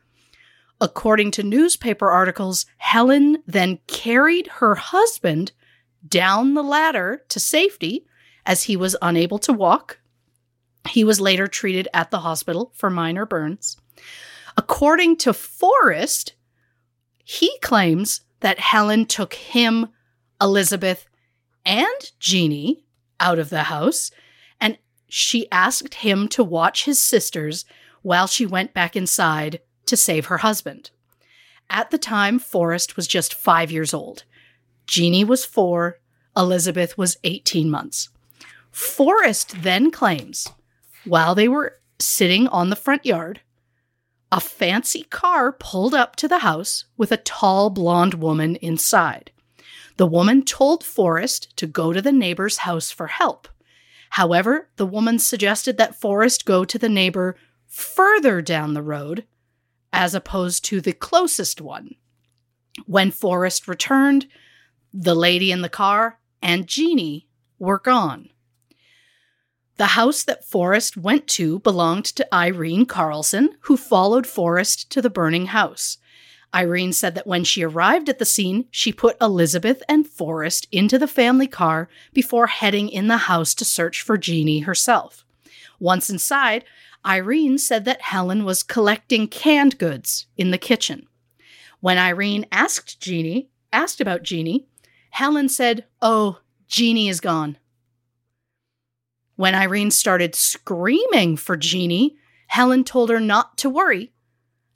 According 0.81 1.33
to 1.33 1.43
newspaper 1.43 2.11
articles, 2.11 2.65
Helen 2.79 3.43
then 3.47 3.79
carried 3.89 4.47
her 4.47 4.77
husband 4.77 5.53
down 6.09 6.55
the 6.55 6.65
ladder 6.65 7.25
to 7.29 7.39
safety 7.39 8.07
as 8.47 8.63
he 8.63 8.75
was 8.75 8.97
unable 9.03 9.39
to 9.41 9.53
walk. 9.53 9.99
He 10.89 11.05
was 11.05 11.21
later 11.21 11.47
treated 11.47 11.89
at 11.93 12.11
the 12.11 12.21
hospital 12.21 12.73
for 12.75 12.91
minor 12.91 13.27
burns. 13.27 13.77
According 14.57 15.17
to 15.19 15.33
Forrest, 15.33 16.35
he 17.25 17.57
claims 17.61 18.21
that 18.41 18.61
Helen 18.61 19.07
took 19.07 19.35
him, 19.35 19.89
Elizabeth, 20.41 21.09
and 21.65 22.13
Jeannie 22.21 22.85
out 23.19 23.39
of 23.39 23.51
the 23.51 23.65
house, 23.65 24.11
and 24.61 24.79
she 25.09 25.51
asked 25.51 25.95
him 25.95 26.29
to 26.29 26.45
watch 26.45 26.85
his 26.85 26.99
sisters 26.99 27.65
while 28.03 28.27
she 28.27 28.45
went 28.45 28.75
back 28.75 28.95
inside 28.95 29.61
to 29.87 29.97
save 29.97 30.27
her 30.27 30.39
husband. 30.39 30.91
At 31.71 31.91
the 31.91 31.99
time, 31.99 32.39
Forrest 32.39 32.97
was 32.97 33.07
just 33.07 33.33
five 33.33 33.71
years 33.71 33.95
old. 33.95 34.25
Jeannie 34.87 35.25
was 35.25 35.45
four, 35.45 35.99
Elizabeth 36.37 36.99
was 36.99 37.17
18 37.25 37.71
months. 37.71 38.11
Forrest 38.71 39.63
then 39.63 39.91
claims 39.91 40.49
while 41.05 41.35
they 41.35 41.49
were 41.49 41.79
sitting 41.99 42.49
on 42.49 42.71
the 42.71 42.77
front 42.77 43.07
yard, 43.07 43.41
a 44.33 44.41
fancy 44.41 45.05
car 45.05 45.53
pulled 45.53 45.95
up 45.95 46.17
to 46.17 46.27
the 46.29 46.39
house 46.39 46.87
with 46.97 47.13
a 47.13 47.17
tall 47.17 47.71
blonde 47.71 48.15
woman 48.15 48.57
inside. 48.57 49.31
The 49.97 50.07
woman 50.07 50.45
told 50.45 50.83
Forrest 50.83 51.57
to 51.57 51.67
go 51.67 51.93
to 51.93 52.03
the 52.03 52.13
neighbor's 52.13 52.59
house 52.59 52.91
for 52.91 53.07
help. 53.07 53.47
However, 54.11 54.69
the 54.77 54.87
woman 54.87 55.19
suggested 55.19 55.77
that 55.79 56.01
Forrest 56.01 56.45
go 56.45 56.65
to 56.65 56.79
the 56.79 56.89
neighbor 56.89 57.37
further 57.67 58.43
down 58.43 58.75
the 58.75 58.83
road 58.83 59.25
as 59.93 60.15
opposed 60.15 60.65
to 60.65 60.81
the 60.81 60.93
closest 60.93 61.61
one. 61.61 61.95
When 62.87 63.13
Forrest 63.13 63.69
returned, 63.69 64.27
the 64.93 65.15
lady 65.15 65.53
in 65.53 65.63
the 65.63 65.69
car 65.69 66.19
and 66.43 66.67
Jeannie 66.67 67.29
were 67.59 67.79
gone. 67.79 68.31
The 69.77 69.87
house 69.87 70.23
that 70.23 70.45
Forrest 70.45 70.97
went 70.97 71.27
to 71.29 71.59
belonged 71.59 72.05
to 72.07 72.35
Irene 72.35 72.87
Carlson, 72.87 73.57
who 73.63 73.77
followed 73.77 74.27
Forrest 74.27 74.89
to 74.91 75.03
the 75.03 75.11
burning 75.11 75.47
house. 75.47 75.99
Irene 76.55 76.93
said 76.93 77.17
that 77.17 77.27
when 77.27 77.43
she 77.43 77.65
arrived 77.65 78.09
at 78.09 78.21
the 78.21 78.25
scene, 78.25 78.67
she 78.71 78.93
put 78.93 79.21
Elizabeth 79.21 79.83
and 79.89 80.07
Forrest 80.07 80.69
into 80.71 80.97
the 80.97 81.09
family 81.09 81.49
car 81.49 81.89
before 82.13 82.47
heading 82.47 82.89
in 82.89 83.09
the 83.09 83.17
house 83.17 83.53
to 83.55 83.65
search 83.65 84.01
for 84.01 84.17
Jeannie 84.17 84.61
herself. 84.61 85.25
Once 85.81 86.09
inside, 86.09 86.65
Irene 87.05 87.59
said 87.59 87.85
that 87.87 88.03
Helen 88.03 88.45
was 88.45 88.63
collecting 88.63 89.27
canned 89.27 89.79
goods 89.79 90.27
in 90.37 90.53
the 90.53 90.59
kitchen. 90.59 91.09
When 91.81 91.99
Irene 91.99 92.47
asked 92.53 93.01
Jeannie, 93.01 93.49
asked 93.73 94.01
about 94.01 94.23
Jeannie, 94.23 94.67
Helen 95.11 95.49
said, 95.49 95.85
"Oh, 96.01 96.39
Jeannie 96.69 97.09
is 97.09 97.21
gone." 97.21 97.59
When 99.37 99.55
Irene 99.55 99.91
started 99.91 100.35
screaming 100.35 101.37
for 101.37 101.57
Jeannie, 101.57 102.17
Helen 102.47 102.85
told 102.85 103.11
her 103.11 103.19
not 103.19 103.59
to 103.59 103.71
worry, 103.71 104.13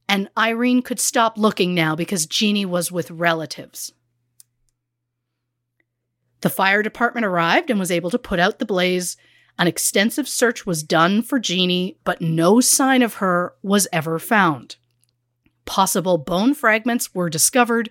and 0.08 0.28
Irene 0.36 0.82
could 0.82 0.98
stop 0.98 1.38
looking 1.38 1.74
now 1.74 1.94
because 1.94 2.26
Jeannie 2.26 2.66
was 2.66 2.90
with 2.90 3.10
relatives. 3.10 3.92
The 6.40 6.50
fire 6.50 6.82
department 6.82 7.26
arrived 7.26 7.70
and 7.70 7.78
was 7.78 7.90
able 7.90 8.10
to 8.10 8.18
put 8.18 8.38
out 8.38 8.58
the 8.58 8.66
blaze. 8.66 9.16
An 9.58 9.66
extensive 9.66 10.28
search 10.28 10.64
was 10.66 10.82
done 10.82 11.22
for 11.22 11.38
Jeannie, 11.38 11.98
but 12.04 12.20
no 12.20 12.60
sign 12.60 13.02
of 13.02 13.14
her 13.14 13.54
was 13.62 13.88
ever 13.92 14.18
found. 14.18 14.76
Possible 15.66 16.16
bone 16.16 16.54
fragments 16.54 17.14
were 17.14 17.28
discovered, 17.28 17.90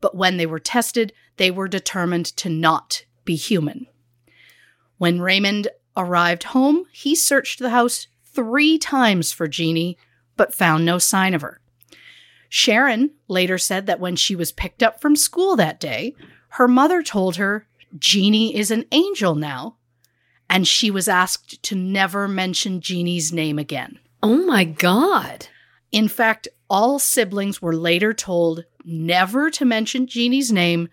but 0.00 0.14
when 0.14 0.36
they 0.36 0.46
were 0.46 0.60
tested, 0.60 1.12
they 1.36 1.50
were 1.50 1.68
determined 1.68 2.26
to 2.36 2.48
not 2.48 3.04
be 3.24 3.34
human. 3.34 3.86
When 4.98 5.20
Raymond 5.20 5.68
arrived 5.96 6.44
home, 6.44 6.84
he 6.92 7.14
searched 7.14 7.58
the 7.58 7.70
house 7.70 8.08
three 8.24 8.78
times 8.78 9.32
for 9.32 9.48
Jeannie, 9.48 9.96
but 10.36 10.54
found 10.54 10.84
no 10.84 10.98
sign 10.98 11.34
of 11.34 11.42
her. 11.42 11.60
Sharon 12.48 13.10
later 13.28 13.58
said 13.58 13.86
that 13.86 14.00
when 14.00 14.16
she 14.16 14.36
was 14.36 14.52
picked 14.52 14.82
up 14.82 15.00
from 15.00 15.16
school 15.16 15.56
that 15.56 15.80
day, 15.80 16.14
her 16.50 16.68
mother 16.68 17.02
told 17.02 17.36
her 17.36 17.66
Jeannie 17.98 18.56
is 18.56 18.70
an 18.70 18.84
angel 18.92 19.34
now, 19.34 19.76
and 20.48 20.66
she 20.66 20.90
was 20.90 21.08
asked 21.08 21.62
to 21.64 21.74
never 21.74 22.28
mention 22.28 22.80
Jeannie's 22.80 23.32
name 23.32 23.58
again. 23.58 23.98
Oh 24.22 24.44
my 24.44 24.64
God. 24.64 25.48
In 25.92 26.08
fact, 26.08 26.48
all 26.68 26.98
siblings 26.98 27.62
were 27.62 27.74
later 27.74 28.12
told 28.12 28.64
never 28.84 29.50
to 29.50 29.64
mention 29.64 30.06
Jeannie's 30.06 30.52
name. 30.52 30.88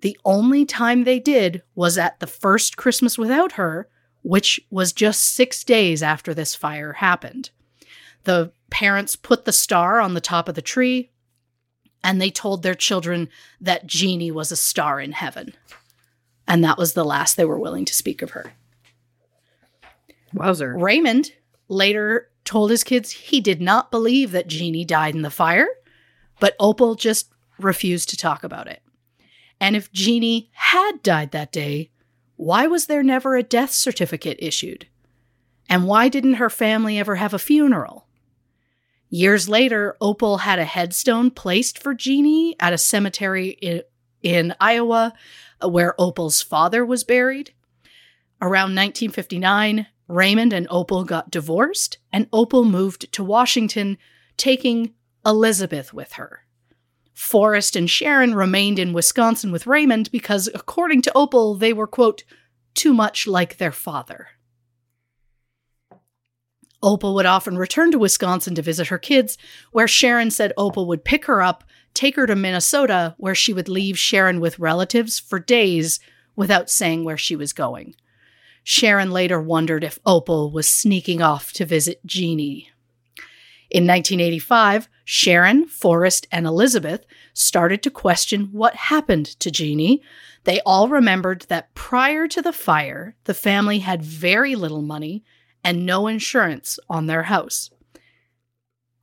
The 0.00 0.18
only 0.24 0.64
time 0.64 1.04
they 1.04 1.18
did 1.18 1.62
was 1.74 1.98
at 1.98 2.20
the 2.20 2.26
first 2.26 2.76
Christmas 2.76 3.18
without 3.18 3.52
her, 3.52 3.88
which 4.22 4.60
was 4.70 4.92
just 4.92 5.34
six 5.34 5.64
days 5.64 6.02
after 6.02 6.32
this 6.32 6.54
fire 6.54 6.94
happened. 6.94 7.50
The 8.24 8.52
parents 8.70 9.16
put 9.16 9.44
the 9.44 9.52
star 9.52 10.00
on 10.00 10.14
the 10.14 10.20
top 10.20 10.48
of 10.48 10.54
the 10.54 10.62
tree 10.62 11.10
and 12.02 12.20
they 12.20 12.30
told 12.30 12.62
their 12.62 12.74
children 12.74 13.28
that 13.60 13.86
Jeannie 13.86 14.30
was 14.30 14.50
a 14.50 14.56
star 14.56 15.00
in 15.00 15.12
heaven. 15.12 15.54
And 16.48 16.64
that 16.64 16.78
was 16.78 16.94
the 16.94 17.04
last 17.04 17.36
they 17.36 17.44
were 17.44 17.58
willing 17.58 17.84
to 17.84 17.94
speak 17.94 18.22
of 18.22 18.30
her. 18.30 18.52
Wowzer. 20.32 20.76
Raymond 20.76 21.32
later 21.68 22.30
told 22.44 22.70
his 22.70 22.84
kids 22.84 23.10
he 23.10 23.40
did 23.40 23.60
not 23.60 23.90
believe 23.90 24.32
that 24.32 24.48
Jeannie 24.48 24.84
died 24.84 25.14
in 25.14 25.22
the 25.22 25.30
fire, 25.30 25.68
but 26.38 26.56
Opal 26.58 26.94
just 26.94 27.30
refused 27.58 28.08
to 28.10 28.16
talk 28.16 28.42
about 28.42 28.66
it. 28.66 28.82
And 29.60 29.76
if 29.76 29.92
Jeannie 29.92 30.50
had 30.52 31.02
died 31.02 31.32
that 31.32 31.52
day, 31.52 31.90
why 32.36 32.66
was 32.66 32.86
there 32.86 33.02
never 33.02 33.36
a 33.36 33.42
death 33.42 33.70
certificate 33.70 34.38
issued? 34.40 34.86
And 35.68 35.86
why 35.86 36.08
didn't 36.08 36.34
her 36.34 36.50
family 36.50 36.98
ever 36.98 37.16
have 37.16 37.34
a 37.34 37.38
funeral? 37.38 38.08
Years 39.10 39.48
later, 39.48 39.96
Opal 40.00 40.38
had 40.38 40.58
a 40.58 40.64
headstone 40.64 41.30
placed 41.30 41.78
for 41.78 41.94
Jeannie 41.94 42.56
at 42.58 42.72
a 42.72 42.78
cemetery 42.78 43.50
in, 43.60 43.82
in 44.22 44.54
Iowa 44.60 45.12
uh, 45.62 45.68
where 45.68 46.00
Opal's 46.00 46.40
father 46.40 46.84
was 46.84 47.04
buried. 47.04 47.52
Around 48.40 48.74
1959, 48.74 49.86
Raymond 50.08 50.52
and 50.52 50.66
Opal 50.70 51.04
got 51.04 51.30
divorced, 51.30 51.98
and 52.12 52.28
Opal 52.32 52.64
moved 52.64 53.12
to 53.12 53.22
Washington, 53.22 53.98
taking 54.36 54.94
Elizabeth 55.26 55.92
with 55.92 56.12
her. 56.12 56.44
Forrest 57.12 57.76
and 57.76 57.88
Sharon 57.88 58.34
remained 58.34 58.78
in 58.78 58.92
Wisconsin 58.92 59.52
with 59.52 59.66
Raymond 59.66 60.10
because, 60.10 60.48
according 60.54 61.02
to 61.02 61.12
Opal, 61.14 61.54
they 61.54 61.72
were, 61.72 61.86
quote, 61.86 62.24
too 62.74 62.94
much 62.94 63.26
like 63.26 63.56
their 63.56 63.72
father. 63.72 64.28
Opal 66.82 67.14
would 67.14 67.26
often 67.26 67.58
return 67.58 67.90
to 67.92 67.98
Wisconsin 67.98 68.54
to 68.54 68.62
visit 68.62 68.88
her 68.88 68.98
kids, 68.98 69.36
where 69.70 69.88
Sharon 69.88 70.30
said 70.30 70.52
Opal 70.56 70.86
would 70.86 71.04
pick 71.04 71.26
her 71.26 71.42
up, 71.42 71.64
take 71.92 72.16
her 72.16 72.26
to 72.26 72.34
Minnesota, 72.34 73.14
where 73.18 73.34
she 73.34 73.52
would 73.52 73.68
leave 73.68 73.98
Sharon 73.98 74.40
with 74.40 74.58
relatives 74.58 75.18
for 75.18 75.38
days 75.38 76.00
without 76.36 76.70
saying 76.70 77.04
where 77.04 77.18
she 77.18 77.36
was 77.36 77.52
going. 77.52 77.94
Sharon 78.62 79.10
later 79.10 79.40
wondered 79.40 79.84
if 79.84 79.98
Opal 80.06 80.50
was 80.50 80.68
sneaking 80.68 81.20
off 81.20 81.52
to 81.54 81.66
visit 81.66 82.04
Jeannie. 82.06 82.69
In 83.70 83.86
1985, 83.86 84.88
Sharon, 85.04 85.66
Forrest, 85.66 86.26
and 86.32 86.44
Elizabeth 86.44 87.04
started 87.32 87.82
to 87.84 87.90
question 87.90 88.48
what 88.50 88.74
happened 88.74 89.26
to 89.26 89.50
Jeannie. 89.50 90.02
They 90.42 90.60
all 90.66 90.88
remembered 90.88 91.42
that 91.42 91.72
prior 91.74 92.26
to 92.28 92.42
the 92.42 92.52
fire, 92.52 93.14
the 93.24 93.34
family 93.34 93.78
had 93.78 94.02
very 94.02 94.56
little 94.56 94.82
money 94.82 95.24
and 95.62 95.86
no 95.86 96.08
insurance 96.08 96.78
on 96.88 97.06
their 97.06 97.24
house. 97.24 97.70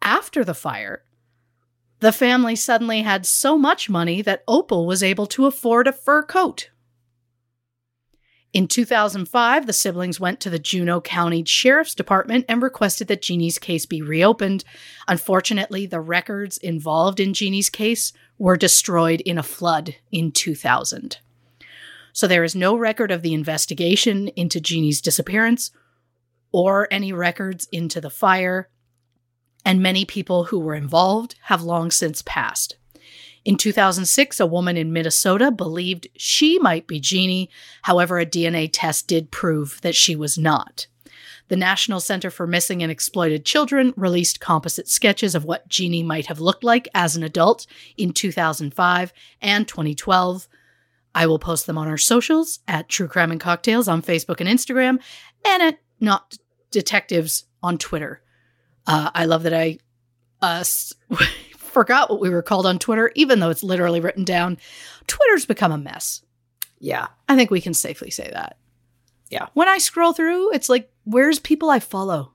After 0.02 0.44
the 0.44 0.54
fire, 0.54 1.04
the 2.00 2.12
family 2.12 2.56
suddenly 2.56 3.04
had 3.04 3.26
so 3.26 3.58
much 3.58 3.90
money 3.90 4.22
that 4.22 4.44
Opal 4.48 4.86
was 4.86 5.02
able 5.02 5.28
to 5.28 5.46
afford 5.46 5.88
a 5.88 5.94
fur 5.94 6.24
coat. 6.24 6.70
In 8.54 8.68
2005, 8.68 9.68
the 9.68 9.74
siblings 9.74 10.20
went 10.20 10.40
to 10.40 10.50
the 10.50 10.58
Juneau 10.58 11.02
County 11.02 11.44
Sheriff's 11.44 11.94
Department 11.94 12.46
and 12.48 12.62
requested 12.62 13.08
that 13.10 13.22
Jeannie's 13.22 13.60
case 13.60 13.86
be 13.86 14.02
reopened. 14.02 14.64
Unfortunately, 15.08 15.86
the 15.86 16.00
records 16.00 16.58
involved 16.58 17.20
in 17.20 17.34
Jeannie's 17.34 17.70
case 17.70 18.14
were 18.38 18.58
destroyed 18.58 19.22
in 19.22 19.38
a 19.38 19.44
flood 19.44 19.96
in 20.12 20.32
2000. 20.32 21.18
So 22.14 22.26
there 22.26 22.44
is 22.44 22.56
no 22.56 22.76
record 22.76 23.12
of 23.12 23.22
the 23.22 23.34
investigation 23.34 24.30
into 24.30 24.62
Jeannie's 24.62 25.02
disappearance 25.02 25.72
or 26.52 26.88
any 26.90 27.12
records 27.14 27.68
into 27.72 28.02
the 28.02 28.10
fire, 28.10 28.70
and 29.66 29.84
many 29.84 30.06
people 30.06 30.46
who 30.46 30.58
were 30.58 30.74
involved 30.74 31.36
have 31.44 31.62
long 31.62 31.92
since 31.92 32.22
passed. 32.22 32.78
In 33.48 33.56
2006, 33.56 34.42
a 34.42 34.46
woman 34.46 34.76
in 34.76 34.92
Minnesota 34.92 35.52
believed 35.52 36.10
she 36.18 36.60
might 36.60 36.86
be 36.86 37.00
Jeannie. 37.00 37.50
However, 37.84 38.20
a 38.20 38.26
DNA 38.26 38.70
test 38.70 39.08
did 39.08 39.32
prove 39.32 39.80
that 39.84 39.96
she 39.96 40.18
was 40.18 40.38
not. 40.38 40.88
The 41.48 41.56
National 41.56 42.02
Center 42.02 42.30
for 42.30 42.46
Missing 42.46 42.84
and 42.84 42.92
Exploited 42.92 43.46
Children 43.46 43.94
released 43.96 44.42
composite 44.42 44.90
sketches 44.90 45.34
of 45.34 45.46
what 45.46 45.70
Jeannie 45.70 46.04
might 46.04 46.26
have 46.26 46.42
looked 46.42 46.66
like 46.66 46.90
as 46.94 47.16
an 47.16 47.24
adult 47.24 47.66
in 47.96 48.12
2005 48.12 49.14
and 49.42 49.66
2012. 49.66 50.50
I 51.16 51.26
will 51.26 51.40
post 51.40 51.68
them 51.68 51.78
on 51.78 51.88
our 51.88 51.98
socials 51.98 52.60
at 52.68 52.90
True 52.90 53.08
Crime 53.08 53.32
and 53.32 53.40
Cocktails 53.40 53.88
on 53.88 54.02
Facebook 54.02 54.42
and 54.42 54.50
Instagram, 54.50 55.00
and 55.46 55.64
at 55.64 55.80
Not 56.02 56.36
Detectives 56.70 57.46
on 57.64 57.78
Twitter. 57.78 58.22
Uh, 58.86 59.12
I 59.16 59.24
love 59.24 59.44
that 59.44 59.54
I 59.54 59.78
uh, 60.42 60.66
forgot 61.78 62.10
what 62.10 62.20
we 62.20 62.32
were 62.32 62.42
called 62.42 62.66
on 62.66 62.80
Twitter, 62.80 63.12
even 63.14 63.40
though 63.40 63.52
it's 63.52 63.62
literally 63.62 64.00
written 64.00 64.24
down. 64.24 64.58
Twitter's 65.06 65.46
become 65.46 65.72
a 65.72 65.78
mess. 65.78 66.24
Yeah. 66.80 67.10
I 67.30 67.36
think 67.36 67.52
we 67.52 67.62
can 67.62 67.76
safely 67.76 68.10
say 68.10 68.32
that. 68.34 68.58
Yeah. 69.30 69.50
When 69.54 69.68
I 69.68 69.78
scroll 69.78 70.12
through, 70.12 70.54
it's 70.54 70.70
like, 70.70 70.92
where's 71.04 71.38
people 71.38 71.70
I 71.70 71.78
follow? 71.78 72.32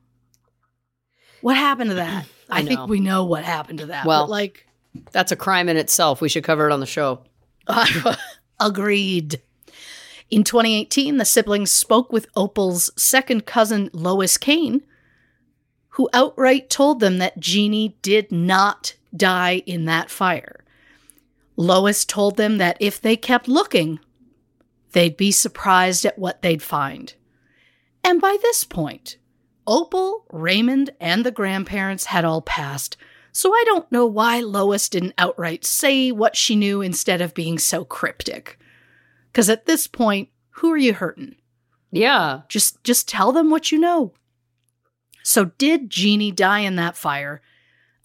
What 1.40 1.56
happened 1.56 1.90
to 1.90 1.96
that? 1.96 2.26
I 2.50 2.60
I, 2.60 2.64
think 2.64 2.86
we 2.86 3.00
know 3.00 3.24
what 3.24 3.42
happened 3.42 3.80
to 3.80 3.86
that. 3.86 4.06
Well- 4.06 4.26
but 4.26 4.30
like, 4.30 4.68
That's 5.10 5.32
a 5.32 5.36
crime 5.36 5.68
in 5.68 5.76
itself. 5.76 6.20
We 6.20 6.28
should 6.28 6.44
cover 6.44 6.68
it 6.68 6.72
on 6.72 6.78
the 6.78 6.86
show. 6.86 7.24
agreed. 8.60 9.42
In 10.30 10.44
2018, 10.44 11.16
the 11.16 11.24
siblings 11.24 11.72
spoke 11.72 12.12
with 12.12 12.28
Opal's 12.36 12.92
second 12.96 13.44
cousin, 13.44 13.90
Lois 13.92 14.36
Kane, 14.36 14.82
who 15.88 16.08
outright 16.12 16.70
told 16.70 17.00
them 17.00 17.18
that 17.18 17.40
Jeannie 17.40 17.98
did 18.02 18.30
not 18.30 18.94
die 19.14 19.62
in 19.66 19.84
that 19.86 20.10
fire. 20.10 20.64
Lois 21.56 22.04
told 22.04 22.36
them 22.36 22.58
that 22.58 22.76
if 22.80 23.00
they 23.00 23.16
kept 23.16 23.48
looking, 23.48 24.00
they'd 24.92 25.16
be 25.16 25.30
surprised 25.30 26.04
at 26.04 26.18
what 26.18 26.42
they'd 26.42 26.62
find. 26.62 27.14
And 28.04 28.20
by 28.20 28.36
this 28.40 28.64
point, 28.64 29.18
Opal, 29.66 30.26
Raymond, 30.30 30.90
and 31.00 31.24
the 31.24 31.30
grandparents 31.30 32.06
had 32.06 32.24
all 32.24 32.42
passed, 32.42 32.96
so 33.30 33.52
I 33.52 33.62
don't 33.66 33.90
know 33.92 34.06
why 34.06 34.40
Lois 34.40 34.88
didn't 34.88 35.14
outright 35.16 35.64
say 35.64 36.10
what 36.10 36.36
she 36.36 36.56
knew 36.56 36.82
instead 36.82 37.20
of 37.20 37.34
being 37.34 37.58
so 37.58 37.84
cryptic. 37.84 38.58
Because 39.30 39.48
at 39.48 39.66
this 39.66 39.86
point, 39.86 40.28
who 40.56 40.70
are 40.72 40.78
you 40.78 40.92
hurting? 40.92 41.36
Yeah. 41.90 42.42
Just 42.48 42.82
just 42.84 43.08
tell 43.08 43.32
them 43.32 43.50
what 43.50 43.72
you 43.72 43.78
know. 43.78 44.12
So 45.22 45.46
did 45.56 45.88
Jeannie 45.88 46.32
die 46.32 46.60
in 46.60 46.76
that 46.76 46.96
fire? 46.96 47.40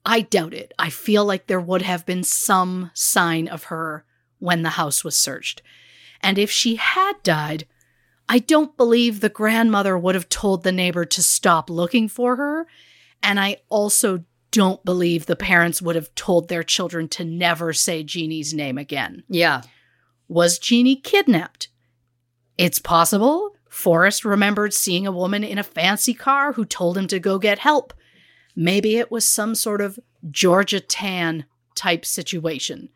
I 0.08 0.22
doubt 0.22 0.54
it. 0.54 0.74
I 0.80 0.90
feel 0.90 1.26
like 1.26 1.48
there 1.48 1.60
would 1.60 1.82
have 1.82 2.06
been 2.06 2.24
some 2.24 2.92
sign 2.94 3.50
of 3.50 3.66
her 3.66 4.06
when 4.40 4.62
the 4.62 4.72
house 4.72 5.04
was 5.04 5.18
searched. 5.18 5.62
And 6.22 6.40
if 6.40 6.50
she 6.50 6.78
had 6.78 7.22
died, 7.24 7.68
I 8.30 8.40
don't 8.40 8.78
believe 8.78 9.20
the 9.20 9.28
grandmother 9.28 9.98
would 9.98 10.16
have 10.16 10.30
told 10.30 10.64
the 10.64 10.72
neighbor 10.72 11.04
to 11.04 11.22
stop 11.22 11.70
looking 11.70 12.08
for 12.08 12.38
her. 12.38 12.68
And 13.22 13.38
I 13.38 13.58
also 13.68 14.24
don't 14.52 14.84
believe 14.86 15.26
the 15.26 15.36
parents 15.36 15.82
would 15.82 15.98
have 15.98 16.16
told 16.16 16.48
their 16.48 16.64
children 16.64 17.10
to 17.10 17.26
never 17.26 17.74
say 17.74 18.02
Jeannie's 18.02 18.54
name 18.54 18.78
again. 18.78 19.24
Yeah. 19.28 19.64
Was 20.30 20.58
Jeannie 20.58 20.96
kidnapped? 20.96 21.68
It's 22.58 22.80
possible. 22.80 23.52
Forrest 23.68 24.24
remembered 24.24 24.74
seeing 24.74 25.06
a 25.06 25.12
woman 25.12 25.44
in 25.44 25.58
a 25.58 25.64
fancy 25.64 26.14
car 26.14 26.54
who 26.54 26.64
told 26.64 26.98
him 26.98 27.08
to 27.08 27.20
go 27.20 27.40
get 27.40 27.60
help. 27.60 27.94
Maybe 28.60 28.98
it 28.98 29.12
was 29.12 29.24
some 29.24 29.54
sort 29.54 29.82
of 29.82 30.00
Georgia 30.32 30.80
Tann 30.80 31.46
type 31.76 32.04
situation. 32.04 32.90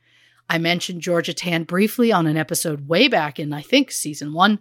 I 0.49 0.57
mentioned 0.57 1.01
Georgia 1.01 1.35
Tann 1.35 1.65
briefly 1.65 2.11
on 2.11 2.25
an 2.25 2.35
episode 2.35 2.87
way 2.87 3.07
back 3.07 3.39
in, 3.39 3.53
I 3.53 3.61
think, 3.61 3.91
season 3.91 4.33
one. 4.33 4.59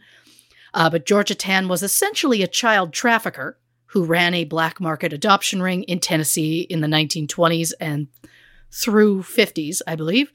Uh, 0.74 0.90
but 0.90 1.06
Georgia 1.06 1.34
Tann 1.34 1.68
was 1.68 1.82
essentially 1.82 2.42
a 2.42 2.46
child 2.46 2.92
trafficker 2.92 3.58
who 3.86 4.04
ran 4.04 4.34
a 4.34 4.44
black 4.44 4.78
market 4.78 5.14
adoption 5.14 5.62
ring 5.62 5.84
in 5.84 6.00
Tennessee 6.00 6.60
in 6.60 6.82
the 6.82 6.86
1920s 6.86 7.72
and 7.80 8.08
through 8.70 9.22
50s, 9.22 9.80
I 9.86 9.96
believe. 9.96 10.30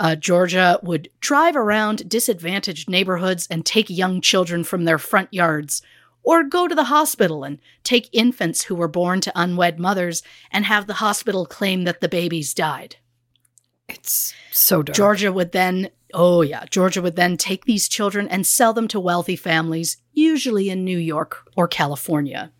Uh, 0.00 0.16
Georgia 0.16 0.80
would 0.82 1.10
drive 1.20 1.54
around 1.54 2.08
disadvantaged 2.08 2.90
neighborhoods 2.90 3.46
and 3.48 3.64
take 3.64 3.88
young 3.88 4.20
children 4.20 4.64
from 4.64 4.84
their 4.84 4.98
front 4.98 5.32
yards, 5.32 5.80
or 6.22 6.44
go 6.44 6.68
to 6.68 6.74
the 6.74 6.84
hospital 6.84 7.44
and 7.44 7.58
take 7.82 8.08
infants 8.12 8.64
who 8.64 8.74
were 8.74 8.88
born 8.88 9.20
to 9.20 9.32
unwed 9.34 9.78
mothers 9.78 10.22
and 10.50 10.64
have 10.64 10.86
the 10.86 10.94
hospital 10.94 11.46
claim 11.46 11.84
that 11.84 12.00
the 12.00 12.08
babies 12.08 12.54
died. 12.54 12.96
It's 13.88 14.34
so 14.50 14.82
dark. 14.82 14.96
Georgia 14.96 15.32
would 15.32 15.52
then, 15.52 15.90
oh 16.14 16.42
yeah, 16.42 16.64
Georgia 16.70 17.02
would 17.02 17.16
then 17.16 17.36
take 17.36 17.64
these 17.64 17.88
children 17.88 18.28
and 18.28 18.46
sell 18.46 18.72
them 18.72 18.88
to 18.88 19.00
wealthy 19.00 19.36
families, 19.36 19.98
usually 20.12 20.70
in 20.70 20.84
New 20.84 20.98
York 20.98 21.48
or 21.56 21.68
California. 21.68 22.52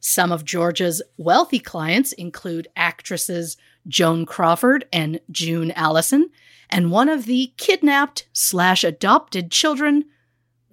Some 0.00 0.30
of 0.30 0.44
Georgia's 0.44 1.02
wealthy 1.16 1.58
clients 1.58 2.12
include 2.12 2.68
actresses 2.76 3.56
Joan 3.88 4.24
Crawford 4.24 4.86
and 4.92 5.20
June 5.30 5.72
Allyson, 5.72 6.30
and 6.70 6.90
one 6.90 7.08
of 7.08 7.26
the 7.26 7.52
kidnapped 7.56 8.28
slash 8.32 8.84
adopted 8.84 9.50
children 9.50 10.04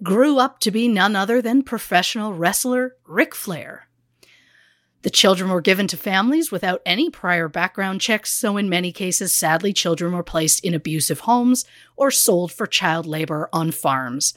grew 0.02 0.38
up 0.38 0.58
to 0.60 0.70
be 0.70 0.88
none 0.88 1.16
other 1.16 1.40
than 1.40 1.62
professional 1.62 2.32
wrestler 2.32 2.96
Ric 3.06 3.34
Flair. 3.34 3.88
The 5.02 5.10
children 5.10 5.50
were 5.50 5.60
given 5.60 5.86
to 5.88 5.98
families 5.98 6.50
without 6.50 6.80
any 6.86 7.10
prior 7.10 7.46
background 7.46 8.00
checks, 8.00 8.32
so 8.32 8.56
in 8.56 8.70
many 8.70 8.90
cases, 8.90 9.34
sadly, 9.34 9.72
children 9.72 10.12
were 10.12 10.22
placed 10.22 10.64
in 10.64 10.72
abusive 10.72 11.20
homes 11.20 11.66
or 11.94 12.10
sold 12.10 12.50
for 12.52 12.66
child 12.66 13.04
labor 13.04 13.50
on 13.52 13.70
farms. 13.70 14.32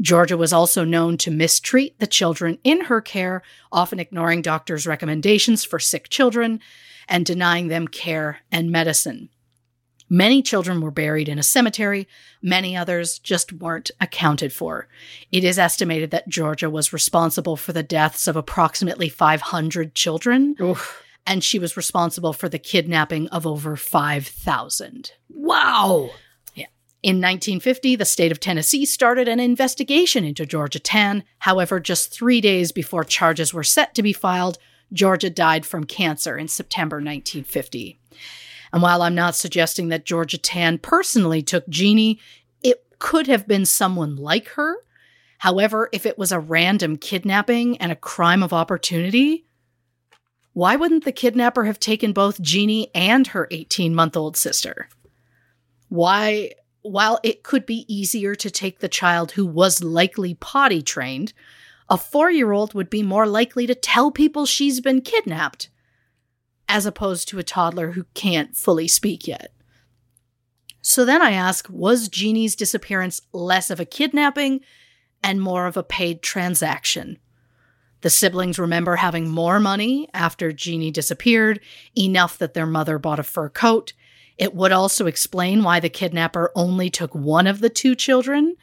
Georgia 0.00 0.36
was 0.36 0.52
also 0.52 0.84
known 0.84 1.18
to 1.18 1.30
mistreat 1.30 1.98
the 1.98 2.06
children 2.06 2.58
in 2.64 2.82
her 2.82 3.02
care, 3.02 3.42
often 3.70 4.00
ignoring 4.00 4.40
doctors' 4.40 4.86
recommendations 4.86 5.64
for 5.64 5.78
sick 5.78 6.08
children 6.08 6.60
and 7.08 7.26
denying 7.26 7.68
them 7.68 7.86
care 7.86 8.38
and 8.50 8.70
medicine. 8.70 9.28
Many 10.08 10.40
children 10.40 10.80
were 10.80 10.92
buried 10.92 11.28
in 11.28 11.38
a 11.38 11.42
cemetery, 11.42 12.06
many 12.40 12.76
others 12.76 13.18
just 13.18 13.52
weren't 13.52 13.90
accounted 14.00 14.52
for. 14.52 14.88
It 15.32 15.42
is 15.42 15.58
estimated 15.58 16.12
that 16.12 16.28
Georgia 16.28 16.70
was 16.70 16.92
responsible 16.92 17.56
for 17.56 17.72
the 17.72 17.82
deaths 17.82 18.28
of 18.28 18.36
approximately 18.36 19.08
500 19.08 19.94
children, 19.94 20.54
Oof. 20.60 21.02
and 21.26 21.42
she 21.42 21.58
was 21.58 21.76
responsible 21.76 22.32
for 22.32 22.48
the 22.48 22.58
kidnapping 22.58 23.26
of 23.28 23.46
over 23.46 23.74
5,000. 23.74 25.12
Wow. 25.28 26.10
Yeah. 26.54 26.66
In 27.02 27.16
1950, 27.16 27.96
the 27.96 28.04
state 28.04 28.30
of 28.30 28.38
Tennessee 28.38 28.86
started 28.86 29.26
an 29.26 29.40
investigation 29.40 30.24
into 30.24 30.46
Georgia 30.46 30.78
Tann. 30.78 31.24
However, 31.40 31.80
just 31.80 32.12
three 32.12 32.40
days 32.40 32.70
before 32.70 33.02
charges 33.02 33.52
were 33.52 33.64
set 33.64 33.94
to 33.96 34.02
be 34.04 34.12
filed, 34.12 34.58
Georgia 34.92 35.30
died 35.30 35.66
from 35.66 35.82
cancer 35.82 36.38
in 36.38 36.46
September 36.46 36.98
1950. 36.98 37.98
And 38.72 38.82
while 38.82 39.02
I'm 39.02 39.14
not 39.14 39.36
suggesting 39.36 39.88
that 39.88 40.04
Georgia 40.04 40.38
Tann 40.38 40.78
personally 40.78 41.42
took 41.42 41.68
Jeannie, 41.68 42.18
it 42.62 42.84
could 42.98 43.26
have 43.26 43.46
been 43.46 43.64
someone 43.64 44.16
like 44.16 44.48
her. 44.48 44.76
However, 45.38 45.88
if 45.92 46.06
it 46.06 46.18
was 46.18 46.32
a 46.32 46.40
random 46.40 46.96
kidnapping 46.96 47.76
and 47.78 47.92
a 47.92 47.96
crime 47.96 48.42
of 48.42 48.52
opportunity, 48.52 49.46
why 50.52 50.76
wouldn't 50.76 51.04
the 51.04 51.12
kidnapper 51.12 51.64
have 51.64 51.78
taken 51.78 52.12
both 52.12 52.40
Jeannie 52.40 52.90
and 52.94 53.26
her 53.28 53.46
18 53.50 53.94
month 53.94 54.16
old 54.16 54.36
sister? 54.36 54.88
Why, 55.88 56.52
while 56.80 57.20
it 57.22 57.42
could 57.42 57.66
be 57.66 57.84
easier 57.94 58.34
to 58.36 58.50
take 58.50 58.78
the 58.78 58.88
child 58.88 59.32
who 59.32 59.46
was 59.46 59.84
likely 59.84 60.34
potty 60.34 60.80
trained, 60.80 61.34
a 61.88 61.98
four 61.98 62.30
year 62.30 62.52
old 62.52 62.74
would 62.74 62.90
be 62.90 63.02
more 63.02 63.26
likely 63.26 63.66
to 63.66 63.74
tell 63.74 64.10
people 64.10 64.46
she's 64.46 64.80
been 64.80 65.02
kidnapped, 65.02 65.68
as 66.68 66.86
opposed 66.86 67.28
to 67.28 67.38
a 67.38 67.44
toddler 67.44 67.92
who 67.92 68.04
can't 68.14 68.56
fully 68.56 68.88
speak 68.88 69.26
yet. 69.26 69.52
So 70.82 71.04
then 71.04 71.20
I 71.20 71.32
ask 71.32 71.66
was 71.68 72.08
Jeannie's 72.08 72.54
disappearance 72.54 73.20
less 73.32 73.70
of 73.70 73.80
a 73.80 73.84
kidnapping 73.84 74.60
and 75.22 75.40
more 75.40 75.66
of 75.66 75.76
a 75.76 75.82
paid 75.82 76.22
transaction? 76.22 77.18
The 78.02 78.10
siblings 78.10 78.58
remember 78.58 78.96
having 78.96 79.28
more 79.28 79.58
money 79.58 80.08
after 80.14 80.52
Jeannie 80.52 80.92
disappeared, 80.92 81.60
enough 81.98 82.38
that 82.38 82.54
their 82.54 82.66
mother 82.66 82.98
bought 82.98 83.18
a 83.18 83.24
fur 83.24 83.48
coat. 83.48 83.94
It 84.38 84.54
would 84.54 84.70
also 84.70 85.06
explain 85.06 85.64
why 85.64 85.80
the 85.80 85.88
kidnapper 85.88 86.52
only 86.54 86.90
took 86.90 87.14
one 87.14 87.46
of 87.46 87.60
the 87.60 87.70
two 87.70 87.94
children 87.94 88.54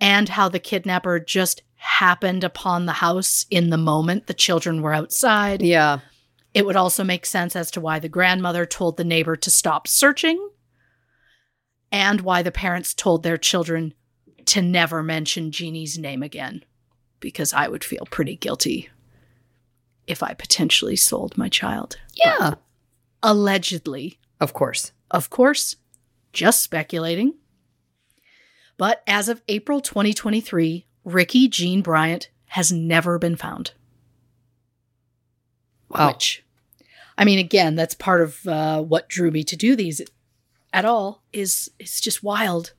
and 0.00 0.28
how 0.28 0.48
the 0.48 0.58
kidnapper 0.60 1.18
just 1.18 1.62
happened 1.76 2.44
upon 2.44 2.86
the 2.86 2.92
house 2.92 3.46
in 3.50 3.70
the 3.70 3.78
moment 3.78 4.26
the 4.26 4.34
children 4.34 4.82
were 4.82 4.92
outside. 4.92 5.62
Yeah. 5.62 6.00
It 6.56 6.64
would 6.64 6.74
also 6.76 7.04
make 7.04 7.26
sense 7.26 7.54
as 7.54 7.70
to 7.72 7.82
why 7.82 7.98
the 7.98 8.08
grandmother 8.08 8.64
told 8.64 8.96
the 8.96 9.04
neighbor 9.04 9.36
to 9.36 9.50
stop 9.50 9.86
searching 9.86 10.48
and 11.92 12.22
why 12.22 12.42
the 12.42 12.50
parents 12.50 12.94
told 12.94 13.22
their 13.22 13.36
children 13.36 13.92
to 14.46 14.62
never 14.62 15.02
mention 15.02 15.50
Jeannie's 15.52 15.98
name 15.98 16.22
again, 16.22 16.64
because 17.20 17.52
I 17.52 17.68
would 17.68 17.84
feel 17.84 18.06
pretty 18.10 18.36
guilty 18.36 18.88
if 20.06 20.22
I 20.22 20.32
potentially 20.32 20.96
sold 20.96 21.36
my 21.36 21.50
child. 21.50 21.96
Yeah. 22.14 22.54
Allegedly, 23.22 24.18
Of 24.40 24.54
course. 24.54 24.92
of 25.10 25.28
course, 25.28 25.76
just 26.32 26.62
speculating. 26.62 27.34
But 28.78 29.02
as 29.06 29.28
of 29.28 29.42
April 29.48 29.80
2023, 29.82 30.86
Ricky 31.04 31.48
Jean 31.48 31.82
Bryant 31.82 32.30
has 32.46 32.72
never 32.72 33.18
been 33.18 33.36
found. 33.36 33.72
Wow. 35.90 36.08
Which, 36.08 36.44
I 37.18 37.24
mean, 37.24 37.38
again, 37.38 37.74
that's 37.74 37.94
part 37.94 38.20
of 38.20 38.46
uh, 38.46 38.82
what 38.82 39.08
drew 39.08 39.30
me 39.30 39.42
to 39.44 39.56
do 39.56 39.74
these 39.74 40.02
at 40.72 40.84
all. 40.84 41.22
Is 41.32 41.70
it's 41.78 42.00
just 42.00 42.22
wild 42.22 42.72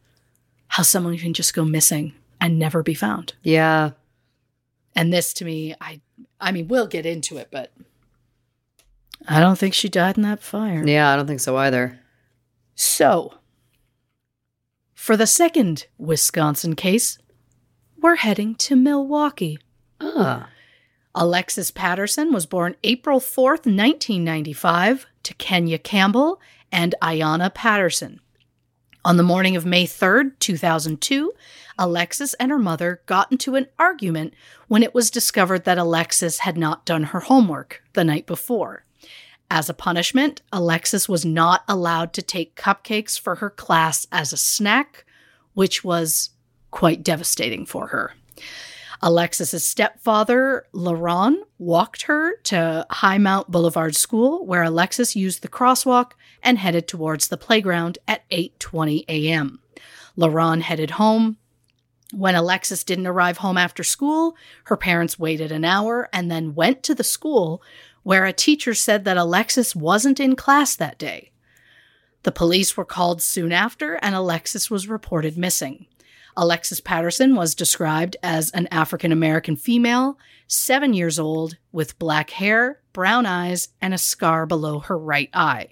how 0.69 0.83
someone 0.83 1.17
can 1.17 1.33
just 1.33 1.53
go 1.53 1.65
missing 1.65 2.13
and 2.39 2.59
never 2.59 2.83
be 2.83 2.93
found. 2.93 3.33
Yeah. 3.41 3.91
And 4.95 5.13
this, 5.13 5.33
to 5.35 5.45
me, 5.45 5.75
I, 5.79 6.01
I 6.39 6.51
mean, 6.51 6.67
we'll 6.67 6.88
get 6.88 7.05
into 7.05 7.38
it, 7.38 7.49
but 7.51 7.71
I 9.27 9.39
don't 9.39 9.57
think 9.57 9.73
she 9.73 9.89
died 9.89 10.17
in 10.17 10.23
that 10.23 10.41
fire. 10.41 10.83
Yeah, 10.85 11.11
I 11.11 11.15
don't 11.15 11.27
think 11.27 11.39
so 11.39 11.57
either. 11.57 11.99
So, 12.75 13.35
for 14.93 15.17
the 15.17 15.27
second 15.27 15.88
Wisconsin 15.97 16.75
case, 16.75 17.17
we're 17.99 18.17
heading 18.17 18.55
to 18.55 18.75
Milwaukee. 18.75 19.59
Ah. 19.99 20.49
Alexis 21.20 21.72
Patterson 21.72 22.32
was 22.32 22.45
born 22.45 22.76
April 22.84 23.20
4th, 23.20 23.65
1995, 23.65 25.07
to 25.24 25.34
Kenya 25.34 25.80
Campbell 25.80 26.39
and 26.72 26.93
Ayana 27.01 27.51
Patterson. 27.51 28.22
On 29.03 29.18
the 29.18 29.24
morning 29.24 29.55
of 29.55 29.65
May 29.65 29.88
3rd, 29.88 30.38
2002, 30.38 31.34
Alexis 31.80 32.36
and 32.36 32.51
her 32.51 32.59
mother 32.59 33.01
got 33.07 33.32
into 33.32 33.55
an 33.55 33.65
argument 33.80 34.36
when 34.68 34.84
it 34.84 34.93
was 34.93 35.09
discovered 35.09 35.63
that 35.63 35.80
Alexis 35.80 36.39
had 36.39 36.55
not 36.55 36.86
done 36.86 37.05
her 37.05 37.22
homework 37.22 37.82
the 37.93 38.03
night 38.03 38.28
before. 38.28 38.86
As 39.49 39.70
a 39.70 39.74
punishment, 39.74 40.43
Alexis 40.53 41.09
was 41.09 41.26
not 41.26 41.63
allowed 41.68 42.13
to 42.13 42.22
take 42.22 42.55
cupcakes 42.55 43.20
for 43.20 43.36
her 43.36 43.49
class 43.49 44.05
as 44.11 44.32
a 44.32 44.38
snack, 44.38 45.03
which 45.55 45.84
was 45.84 46.30
quite 46.70 47.01
devastating 47.01 47.65
for 47.65 47.88
her. 47.88 48.13
Alexis's 49.01 49.65
stepfather, 49.65 50.65
LaRon, 50.73 51.37
walked 51.59 52.03
her 52.03 52.37
to 52.43 52.85
Hi-Mount 52.89 53.51
Boulevard 53.51 53.95
School, 53.95 54.45
where 54.45 54.63
Alexis 54.63 55.15
used 55.15 55.41
the 55.41 55.47
crosswalk 55.47 56.13
and 56.41 56.57
headed 56.57 56.87
towards 56.87 57.27
the 57.27 57.37
playground 57.37 57.99
at 58.07 58.27
8:20 58.29 59.05
a.m. 59.07 59.59
LaRon 60.17 60.61
headed 60.61 60.91
home. 60.91 61.37
When 62.13 62.35
Alexis 62.35 62.83
didn't 62.83 63.07
arrive 63.07 63.37
home 63.37 63.57
after 63.57 63.83
school, 63.83 64.35
her 64.65 64.77
parents 64.77 65.19
waited 65.19 65.51
an 65.51 65.65
hour 65.65 66.09
and 66.13 66.31
then 66.31 66.55
went 66.55 66.81
to 66.83 66.95
the 66.95 67.03
school 67.03 67.61
where 68.03 68.25
a 68.25 68.33
teacher 68.33 68.73
said 68.73 69.03
that 69.03 69.17
Alexis 69.17 69.75
wasn't 69.75 70.19
in 70.19 70.35
class 70.35 70.75
that 70.77 70.97
day. 70.97 71.31
The 72.23 72.31
police 72.31 72.77
were 72.77 72.85
called 72.85 73.21
soon 73.21 73.51
after 73.51 73.95
and 73.95 74.15
Alexis 74.15 74.71
was 74.71 74.87
reported 74.87 75.37
missing. 75.37 75.85
Alexis 76.39 76.79
Patterson 76.79 77.35
was 77.35 77.55
described 77.55 78.15
as 78.21 78.51
an 78.51 78.67
African 78.67 79.11
American 79.11 79.55
female, 79.55 80.19
seven 80.45 80.93
years 80.93 81.17
old, 81.17 81.57
with 81.71 81.97
black 81.97 82.29
hair, 82.29 82.79
brown 82.93 83.25
eyes, 83.25 83.69
and 83.81 83.91
a 83.91 83.97
scar 83.97 84.45
below 84.45 84.79
her 84.79 84.97
right 84.97 85.31
eye. 85.33 85.69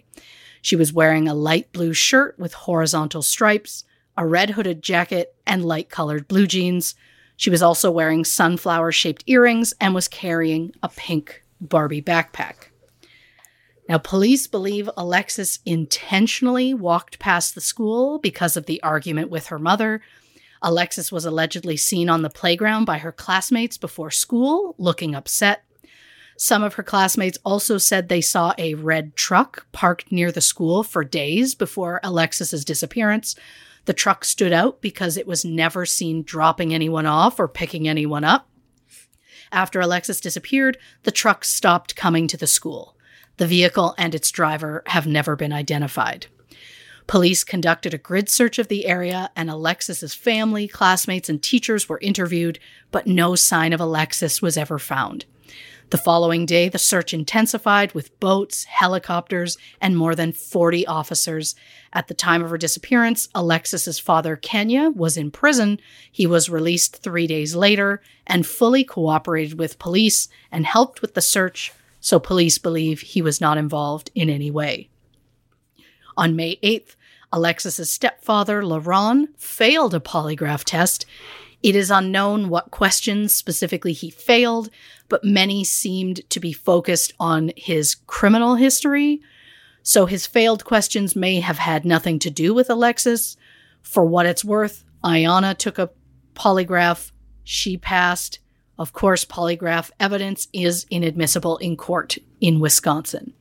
She 0.64 0.76
was 0.76 0.92
wearing 0.92 1.28
a 1.28 1.36
light 1.36 1.72
blue 1.72 1.94
shirt 1.94 2.40
with 2.40 2.54
horizontal 2.54 3.22
stripes, 3.22 3.84
a 4.18 4.26
red 4.26 4.52
hooded 4.52 4.82
jacket, 4.82 5.36
and 5.46 5.64
light 5.64 5.92
colored 5.92 6.28
blue 6.28 6.48
jeans. 6.48 6.96
She 7.38 7.52
was 7.52 7.62
also 7.62 7.92
wearing 7.92 8.26
sunflower 8.26 8.92
shaped 8.92 9.24
earrings 9.28 9.72
and 9.80 9.94
was 9.94 10.08
carrying 10.08 10.74
a 10.82 10.90
pink 10.90 11.44
Barbie 11.62 12.02
backpack. 12.02 12.70
Now, 13.88 14.00
police 14.00 14.48
believe 14.48 14.90
Alexis 14.98 15.60
intentionally 15.64 16.74
walked 16.74 17.20
past 17.20 17.54
the 17.54 17.62
school 17.62 18.18
because 18.18 18.58
of 18.58 18.66
the 18.66 18.82
argument 18.82 19.30
with 19.30 19.48
her 19.48 19.60
mother 19.60 20.02
Alexis 20.66 21.12
was 21.12 21.26
allegedly 21.26 21.78
seen 21.78 22.10
on 22.10 22.24
the 22.24 22.30
playground 22.30 22.86
by 22.86 22.98
her 22.98 23.12
classmates 23.12 23.78
before 23.78 24.10
school, 24.10 24.74
looking 24.80 25.14
upset. 25.14 25.64
Some 26.38 26.64
of 26.64 26.74
her 26.74 26.84
classmates 26.84 27.38
also 27.46 27.78
said 27.78 28.10
they 28.10 28.20
saw 28.20 28.56
a 28.58 28.74
red 28.74 29.16
truck 29.16 29.68
parked 29.72 30.12
near 30.12 30.32
the 30.32 30.42
school 30.42 30.82
for 30.82 31.04
days 31.04 31.54
before 31.54 32.00
Alexis's 32.04 32.66
disappearance. 32.66 33.36
The 33.86 33.94
truck 33.94 34.26
stood 34.26 34.52
out 34.52 34.82
because 34.82 35.18
it 35.18 35.28
was 35.28 35.46
never 35.46 35.86
seen 35.86 36.24
dropping 36.24 36.74
anyone 36.74 37.06
off 37.06 37.40
or 37.40 37.48
picking 37.48 37.88
anyone 37.88 38.24
up. 38.24 38.50
After 39.52 39.80
Alexis 39.80 40.20
disappeared, 40.20 40.80
the 41.04 41.12
truck 41.12 41.46
stopped 41.46 41.96
coming 41.96 42.28
to 42.28 42.38
the 42.38 42.48
school. 42.48 42.98
The 43.38 43.46
vehicle 43.46 43.94
and 44.00 44.16
its 44.16 44.32
driver 44.32 44.82
have 44.88 45.06
never 45.06 45.36
been 45.36 45.54
identified. 45.54 46.26
Police 47.08 47.44
conducted 47.44 47.94
a 47.94 48.00
grid 48.00 48.30
search 48.30 48.58
of 48.58 48.68
the 48.68 48.88
area, 48.88 49.30
and 49.36 49.50
Alexis's 49.50 50.16
family, 50.16 50.68
classmates, 50.68 51.30
and 51.30 51.42
teachers 51.42 51.88
were 51.88 52.00
interviewed, 52.02 52.58
but 52.92 53.06
no 53.06 53.36
sign 53.36 53.74
of 53.74 53.80
Alexis 53.80 54.42
was 54.42 54.58
ever 54.58 54.80
found. 54.80 55.26
The 55.92 56.00
following 56.00 56.48
day, 56.48 56.68
the 56.68 56.80
search 56.80 57.14
intensified 57.14 57.94
with 57.94 58.20
boats, 58.20 58.64
helicopters, 58.64 59.56
and 59.80 59.96
more 59.96 60.16
than 60.16 60.32
40 60.32 60.88
officers. 60.88 61.54
At 61.94 62.08
the 62.08 62.16
time 62.16 62.44
of 62.44 62.50
her 62.50 62.58
disappearance, 62.58 63.30
Alexis's 63.36 64.00
father, 64.00 64.36
Kenya, 64.36 64.90
was 64.90 65.16
in 65.16 65.30
prison. 65.30 65.80
He 66.12 66.26
was 66.26 66.50
released 66.50 67.04
three 67.04 67.28
days 67.28 67.56
later 67.56 68.02
and 68.26 68.48
fully 68.48 68.84
cooperated 68.84 69.60
with 69.60 69.78
police 69.78 70.28
and 70.52 70.66
helped 70.66 71.04
with 71.04 71.14
the 71.14 71.22
search, 71.22 71.72
so 72.00 72.20
police 72.20 72.58
believe 72.58 73.02
he 73.02 73.22
was 73.22 73.40
not 73.40 73.60
involved 73.60 74.10
in 74.16 74.28
any 74.28 74.50
way. 74.50 74.90
On 76.18 76.36
May 76.36 76.58
8th, 76.58 76.96
Alexis's 77.32 77.92
stepfather, 77.92 78.62
LaRon, 78.62 79.28
failed 79.38 79.94
a 79.94 80.00
polygraph 80.00 80.64
test. 80.64 81.06
It 81.62 81.76
is 81.76 81.92
unknown 81.92 82.50
what 82.50 82.72
questions 82.72 83.34
specifically 83.34 83.94
he 83.94 84.10
failed, 84.10 84.70
but 85.10 85.24
many 85.24 85.64
seemed 85.64 86.30
to 86.30 86.40
be 86.40 86.54
focused 86.54 87.14
on 87.20 87.52
his 87.58 87.96
criminal 88.08 88.56
history. 88.56 89.22
So 89.84 90.06
his 90.06 90.26
failed 90.26 90.64
questions 90.64 91.16
may 91.16 91.40
have 91.40 91.58
had 91.58 91.86
nothing 91.86 92.20
to 92.20 92.30
do 92.30 92.54
with 92.54 92.70
Alexis. 92.70 93.36
For 93.82 94.06
what 94.06 94.26
it's 94.26 94.46
worth, 94.46 94.84
Ayana 95.04 95.58
took 95.58 95.78
a 95.78 95.92
polygraph. 96.36 97.12
She 97.44 97.78
passed. 97.78 98.40
Of 98.78 98.94
course, 98.94 99.26
polygraph 99.26 99.92
evidence 100.00 100.48
is 100.54 100.86
inadmissible 100.90 101.58
in 101.58 101.78
court 101.78 102.18
in 102.42 102.60
Wisconsin. 102.60 103.34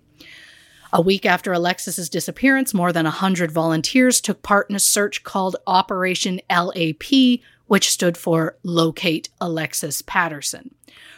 A 0.97 1.01
week 1.01 1.27
after 1.27 1.53
Alexis's 1.53 2.09
disappearance, 2.09 2.73
more 2.73 2.93
than 2.93 3.03
100 3.03 3.51
volunteers 3.51 4.21
took 4.21 4.43
part 4.43 4.71
in 4.71 4.77
a 4.77 4.81
search 4.81 5.25
called 5.25 5.57
Operation 5.67 6.41
LAP, 6.49 7.41
which 7.67 7.91
stood 7.91 8.17
for 8.17 8.57
Locate 8.63 9.29
Alexis 9.41 10.03
Patterson. 10.03 10.73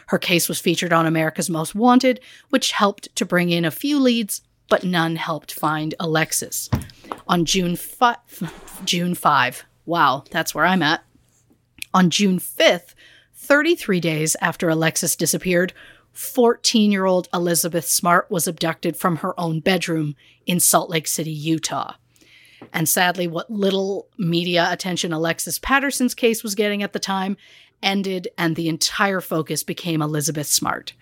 Her 0.07 0.17
case 0.17 0.49
was 0.49 0.59
featured 0.59 0.91
on 0.91 1.05
America's 1.05 1.47
Most 1.47 1.75
Wanted, 1.75 2.21
which 2.49 2.71
helped 2.71 3.15
to 3.17 3.23
bring 3.23 3.51
in 3.51 3.65
a 3.65 3.69
few 3.69 3.99
leads, 3.99 4.41
but 4.67 4.83
none 4.83 5.15
helped 5.15 5.53
find 5.53 5.93
Alexis. 5.99 6.71
On 7.27 7.45
June 7.45 7.75
5, 7.75 8.81
June 8.83 9.13
5, 9.13 9.65
wow, 9.85 10.23
that's 10.31 10.55
where 10.55 10.65
I'm 10.65 10.81
at. 10.81 11.03
On 11.93 12.09
June 12.09 12.39
5th, 12.39 12.95
33 13.35 13.99
days 13.99 14.35
after 14.41 14.69
Alexis 14.69 15.15
disappeared, 15.15 15.71
14 16.17 16.91
year 16.91 17.05
old 17.05 17.29
Elizabeth 17.31 17.85
Smart 17.85 18.31
was 18.31 18.47
abducted 18.47 18.97
from 18.97 19.17
her 19.17 19.39
own 19.39 19.59
bedroom 19.59 20.15
in 20.47 20.59
Salt 20.59 20.89
Lake 20.89 21.05
City, 21.05 21.29
Utah. 21.29 21.93
And 22.73 22.89
sadly, 22.89 23.27
what 23.27 23.51
little 23.51 24.07
media 24.17 24.67
attention 24.71 25.13
Alexis 25.13 25.59
Patterson's 25.59 26.15
case 26.15 26.41
was 26.41 26.55
getting 26.55 26.81
at 26.81 26.93
the 26.93 26.99
time 26.99 27.37
ended, 27.83 28.29
and 28.35 28.55
the 28.55 28.67
entire 28.67 29.21
focus 29.21 29.61
became 29.61 30.01
Elizabeth 30.01 30.47
Smart. 30.47 30.93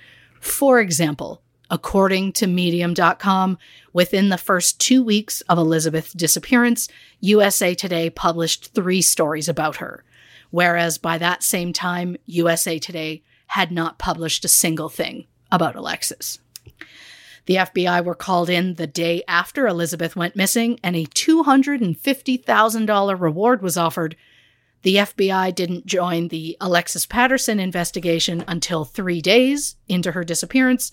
For 0.42 0.82
example, 0.82 1.42
according 1.72 2.34
to 2.34 2.46
Medium.com, 2.46 3.58
within 3.94 4.28
the 4.28 4.38
first 4.38 4.82
two 4.82 5.02
weeks 5.02 5.40
of 5.48 5.58
Elizabeth's 5.58 6.12
disappearance, 6.12 6.90
USA 7.22 7.74
Today 7.74 8.10
published 8.10 8.74
three 8.76 9.02
stories 9.02 9.48
about 9.48 9.78
her. 9.78 10.04
Whereas 10.52 10.98
by 10.98 11.18
that 11.20 11.42
same 11.42 11.72
time, 11.72 12.18
USA 12.26 12.80
Today 12.80 13.24
had 13.56 13.72
not 13.72 13.98
published 13.98 14.44
a 14.44 14.50
single 14.50 14.90
thing 14.90 15.26
about 15.50 15.78
Alexis. 15.78 16.40
The 17.46 17.56
FBI 17.56 18.04
were 18.04 18.14
called 18.14 18.50
in 18.50 18.74
the 18.74 18.86
day 18.86 19.24
after 19.30 19.66
Elizabeth 19.66 20.14
went 20.14 20.36
missing, 20.36 20.78
and 20.84 20.94
a 20.94 21.06
$250,000 21.06 23.22
reward 23.22 23.62
was 23.62 23.78
offered. 23.78 24.18
The 24.82 24.96
FBI 24.96 25.56
didn't 25.56 25.86
join 25.86 26.28
the 26.28 26.58
Alexis 26.60 27.06
Patterson 27.06 27.62
investigation 27.62 28.44
until 28.46 28.84
three 28.84 29.22
days 29.22 29.78
into 29.88 30.12
her 30.12 30.26
disappearance, 30.26 30.92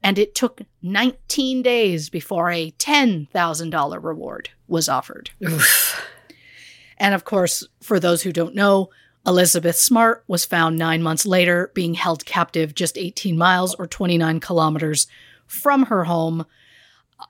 and 0.00 0.16
it 0.16 0.36
took 0.36 0.60
19 0.82 1.62
days 1.62 2.10
before 2.10 2.52
a 2.52 2.70
$10,000 2.78 4.04
reward 4.04 4.50
was 4.68 4.88
offered. 4.88 5.30
and 6.96 7.12
of 7.12 7.24
course, 7.24 7.66
for 7.82 7.98
those 7.98 8.22
who 8.22 8.30
don't 8.30 8.54
know, 8.54 8.90
Elizabeth 9.26 9.76
Smart 9.76 10.24
was 10.26 10.44
found 10.44 10.76
nine 10.76 11.02
months 11.02 11.24
later, 11.24 11.70
being 11.74 11.94
held 11.94 12.26
captive 12.26 12.74
just 12.74 12.98
18 12.98 13.38
miles 13.38 13.74
or 13.74 13.86
29 13.86 14.40
kilometers 14.40 15.06
from 15.46 15.86
her 15.86 16.04
home. 16.04 16.44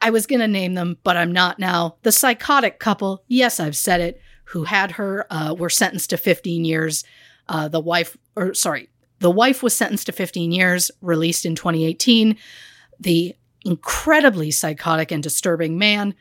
I 0.00 0.10
was 0.10 0.26
going 0.26 0.40
to 0.40 0.48
name 0.48 0.74
them, 0.74 0.98
but 1.04 1.16
I'm 1.16 1.30
not 1.30 1.58
now. 1.58 1.96
The 2.02 2.12
psychotic 2.12 2.80
couple, 2.80 3.22
yes, 3.28 3.60
I've 3.60 3.76
said 3.76 4.00
it, 4.00 4.20
who 4.46 4.64
had 4.64 4.92
her 4.92 5.26
uh, 5.30 5.54
were 5.56 5.70
sentenced 5.70 6.10
to 6.10 6.16
15 6.16 6.64
years. 6.64 7.04
Uh, 7.48 7.68
the 7.68 7.80
wife, 7.80 8.16
or 8.34 8.54
sorry, 8.54 8.88
the 9.20 9.30
wife 9.30 9.62
was 9.62 9.74
sentenced 9.74 10.06
to 10.06 10.12
15 10.12 10.52
years, 10.52 10.90
released 11.00 11.46
in 11.46 11.54
2018. 11.54 12.36
The 12.98 13.34
incredibly 13.64 14.50
psychotic 14.50 15.10
and 15.10 15.22
disturbing 15.22 15.78
man, 15.78 16.14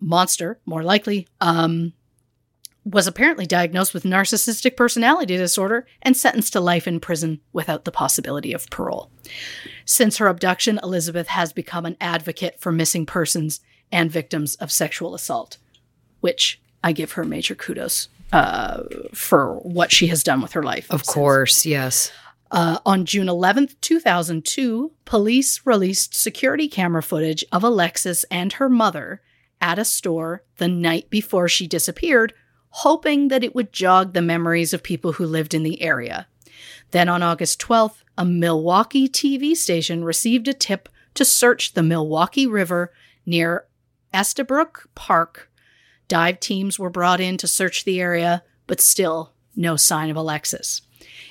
monster, 0.00 0.58
more 0.66 0.82
likely, 0.82 1.28
um, 1.40 1.92
was 2.84 3.06
apparently 3.06 3.46
diagnosed 3.46 3.94
with 3.94 4.02
narcissistic 4.02 4.76
personality 4.76 5.36
disorder 5.36 5.86
and 6.02 6.16
sentenced 6.16 6.52
to 6.52 6.60
life 6.60 6.88
in 6.88 6.98
prison 6.98 7.40
without 7.52 7.84
the 7.84 7.92
possibility 7.92 8.52
of 8.52 8.68
parole. 8.70 9.10
Since 9.84 10.16
her 10.16 10.26
abduction, 10.26 10.80
Elizabeth 10.82 11.28
has 11.28 11.52
become 11.52 11.86
an 11.86 11.96
advocate 12.00 12.60
for 12.60 12.72
missing 12.72 13.06
persons 13.06 13.60
and 13.92 14.10
victims 14.10 14.56
of 14.56 14.72
sexual 14.72 15.14
assault, 15.14 15.58
which 16.20 16.60
I 16.82 16.92
give 16.92 17.12
her 17.12 17.24
major 17.24 17.54
kudos 17.54 18.08
uh, 18.32 18.82
for 19.12 19.56
what 19.58 19.92
she 19.92 20.08
has 20.08 20.24
done 20.24 20.40
with 20.40 20.52
her 20.52 20.62
life. 20.62 20.90
Of 20.90 21.00
since. 21.00 21.14
course, 21.14 21.66
yes. 21.66 22.10
Uh, 22.50 22.78
on 22.84 23.06
June 23.06 23.28
11th, 23.28 23.80
2002, 23.80 24.92
police 25.04 25.60
released 25.64 26.14
security 26.14 26.68
camera 26.68 27.02
footage 27.02 27.44
of 27.52 27.62
Alexis 27.62 28.24
and 28.24 28.54
her 28.54 28.68
mother 28.68 29.22
at 29.60 29.78
a 29.78 29.84
store 29.84 30.42
the 30.56 30.68
night 30.68 31.08
before 31.08 31.48
she 31.48 31.66
disappeared 31.66 32.34
hoping 32.72 33.28
that 33.28 33.44
it 33.44 33.54
would 33.54 33.72
jog 33.72 34.12
the 34.12 34.22
memories 34.22 34.72
of 34.72 34.82
people 34.82 35.12
who 35.12 35.26
lived 35.26 35.54
in 35.54 35.62
the 35.62 35.82
area. 35.82 36.26
Then 36.90 37.08
on 37.08 37.22
August 37.22 37.60
12th, 37.60 38.02
a 38.18 38.24
Milwaukee 38.24 39.08
TV 39.08 39.56
station 39.56 40.04
received 40.04 40.48
a 40.48 40.54
tip 40.54 40.88
to 41.14 41.24
search 41.24 41.74
the 41.74 41.82
Milwaukee 41.82 42.46
River 42.46 42.92
near 43.26 43.66
Estabrook 44.12 44.88
Park. 44.94 45.50
Dive 46.08 46.40
teams 46.40 46.78
were 46.78 46.90
brought 46.90 47.20
in 47.20 47.36
to 47.38 47.46
search 47.46 47.84
the 47.84 48.00
area, 48.00 48.42
but 48.66 48.80
still 48.80 49.32
no 49.54 49.76
sign 49.76 50.10
of 50.10 50.16
Alexis. 50.16 50.82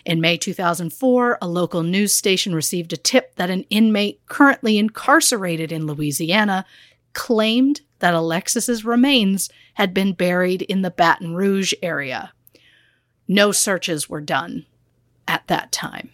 In 0.06 0.22
May 0.22 0.38
2004, 0.38 1.38
a 1.42 1.48
local 1.48 1.84
news 1.84 2.14
station 2.14 2.56
received 2.56 2.94
a 2.94 2.98
tip 2.98 3.36
that 3.36 3.50
an 3.50 3.64
inmate 3.70 4.22
currently 4.28 4.78
incarcerated 4.78 5.72
in 5.72 5.86
Louisiana 5.86 6.66
claimed 7.14 7.82
that 8.00 8.14
Alexis's 8.14 8.84
remains 8.84 9.50
had 9.76 9.94
been 9.94 10.14
buried 10.14 10.62
in 10.64 10.82
the 10.82 10.92
Baton 10.92 11.36
Rouge 11.36 11.74
area. 11.82 12.34
No 13.28 13.52
searches 13.52 14.10
were 14.10 14.22
done 14.22 14.66
at 15.28 15.48
that 15.48 15.72
time. 15.72 16.10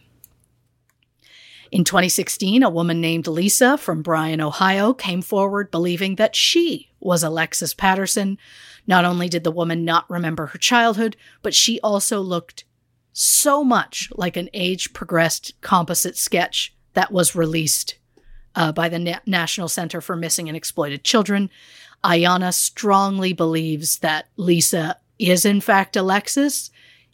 In 1.72 1.84
2016, 1.84 2.64
a 2.64 2.70
woman 2.70 3.02
named 3.02 3.28
Lisa 3.28 3.78
from 3.78 4.02
Bryan, 4.02 4.40
Ohio 4.40 4.94
came 4.94 5.22
forward 5.22 5.70
believing 5.70 6.16
that 6.16 6.36
she 6.36 6.90
was 7.00 7.24
Alexis 7.24 7.74
Patterson. 7.74 8.38
Not 8.86 9.04
only 9.04 9.28
did 9.28 9.44
the 9.44 9.52
woman 9.52 9.84
not 9.84 10.10
remember 10.10 10.48
her 10.48 10.58
childhood, 10.58 11.18
but 11.42 11.54
she 11.54 11.80
also 11.82 12.22
looked 12.22 12.64
so 13.12 13.64
much 13.64 14.10
like 14.16 14.38
an 14.38 14.50
age 14.54 14.94
progressed 14.94 15.60
composite 15.62 16.16
sketch 16.16 16.74
that 16.94 17.12
was 17.12 17.36
released 17.36 17.98
uh, 18.56 18.72
by 18.72 18.88
the 18.88 19.00
Na- 19.00 19.20
National 19.26 19.68
Center 19.68 20.02
for 20.02 20.16
Missing 20.16 20.48
and 20.48 20.56
Exploited 20.56 21.04
Children. 21.04 21.50
Ayana 22.04 22.54
strongly 22.54 23.34
believes 23.34 24.00
that 24.00 24.28
Lisa 24.38 24.98
is 25.20 25.46
in 25.46 25.62
fact 25.62 25.96
Alexis, 25.96 26.72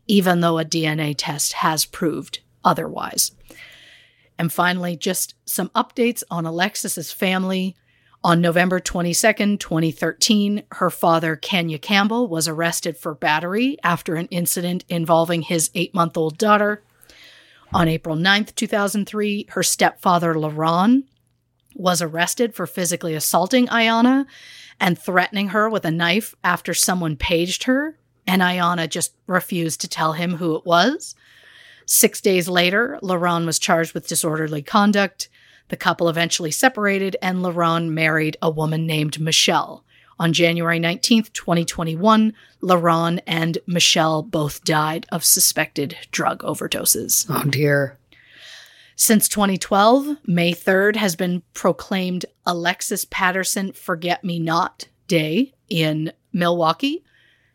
even 0.08 0.42
though 0.42 0.60
a 0.60 0.66
DNA 0.66 1.16
test 1.18 1.54
has 1.54 1.86
proved 1.86 2.40
otherwise. 2.64 3.32
And 4.38 4.52
finally, 4.52 4.96
just 4.96 5.36
some 5.46 5.70
updates 5.70 6.24
on 6.30 6.46
Alexis's 6.46 7.12
family. 7.12 7.76
On 8.26 8.40
November 8.40 8.80
22nd, 8.80 9.60
2013, 9.60 10.64
her 10.72 10.90
father, 10.90 11.36
Kenya 11.36 11.78
Campbell, 11.78 12.28
was 12.28 12.48
arrested 12.48 12.98
for 12.98 13.14
battery 13.14 13.78
after 13.84 14.16
an 14.16 14.28
incident 14.28 14.86
involving 14.88 15.42
his 15.42 15.70
eight 15.76 15.94
month 15.94 16.16
old 16.16 16.38
daughter. 16.38 16.82
On 17.74 17.88
April 17.88 18.16
9th, 18.16 18.56
2003, 18.56 19.48
her 19.50 19.64
stepfather, 19.64 20.34
LaRon, 20.36 21.04
was 21.76 22.02
arrested 22.02 22.54
for 22.54 22.68
physically 22.68 23.16
assaulting 23.16 23.68
Ayana 23.68 24.26
and 24.80 24.98
threatening 24.98 25.50
her 25.50 25.70
with 25.70 25.86
a 25.86 25.92
knife 25.92 26.36
after 26.44 26.74
someone 26.74 27.16
paged 27.16 27.64
her, 27.64 27.98
and 28.26 28.42
Ayana 28.42 28.90
just 28.90 29.14
refused 29.28 29.82
to 29.82 29.88
tell 29.88 30.14
him 30.14 30.36
who 30.36 30.56
it 30.56 30.66
was. 30.66 31.16
Six 31.86 32.22
days 32.22 32.48
later, 32.48 32.98
LaRon 33.02 33.46
was 33.46 33.60
charged 33.60 33.94
with 33.94 34.08
disorderly 34.08 34.62
conduct. 34.62 35.30
The 35.70 35.78
couple 35.78 36.10
eventually 36.10 36.52
separated, 36.52 37.18
and 37.22 37.40
LaRon 37.40 37.90
married 37.90 38.38
a 38.42 38.50
woman 38.50 38.86
named 38.86 39.20
Michelle. 39.20 39.84
On 40.20 40.32
January 40.32 40.80
19th, 40.80 41.34
2021, 41.34 42.34
LaRon 42.62 43.20
and 43.26 43.58
Michelle 43.68 44.22
both 44.22 44.64
died 44.64 45.06
of 45.12 45.26
suspected 45.26 45.98
drug 46.12 46.40
overdoses. 46.44 47.26
Oh 47.30 47.50
dear. 47.50 47.98
Since 48.96 49.28
2012, 49.30 50.18
May 50.28 50.54
3rd 50.54 50.96
has 50.98 51.16
been 51.16 51.42
proclaimed 51.54 52.26
Alexis 52.46 53.06
Patterson 53.06 53.72
Forget 53.74 54.24
Me 54.24 54.40
Not 54.40 54.88
Day 55.08 55.54
in 55.70 56.12
Milwaukee. 56.32 57.04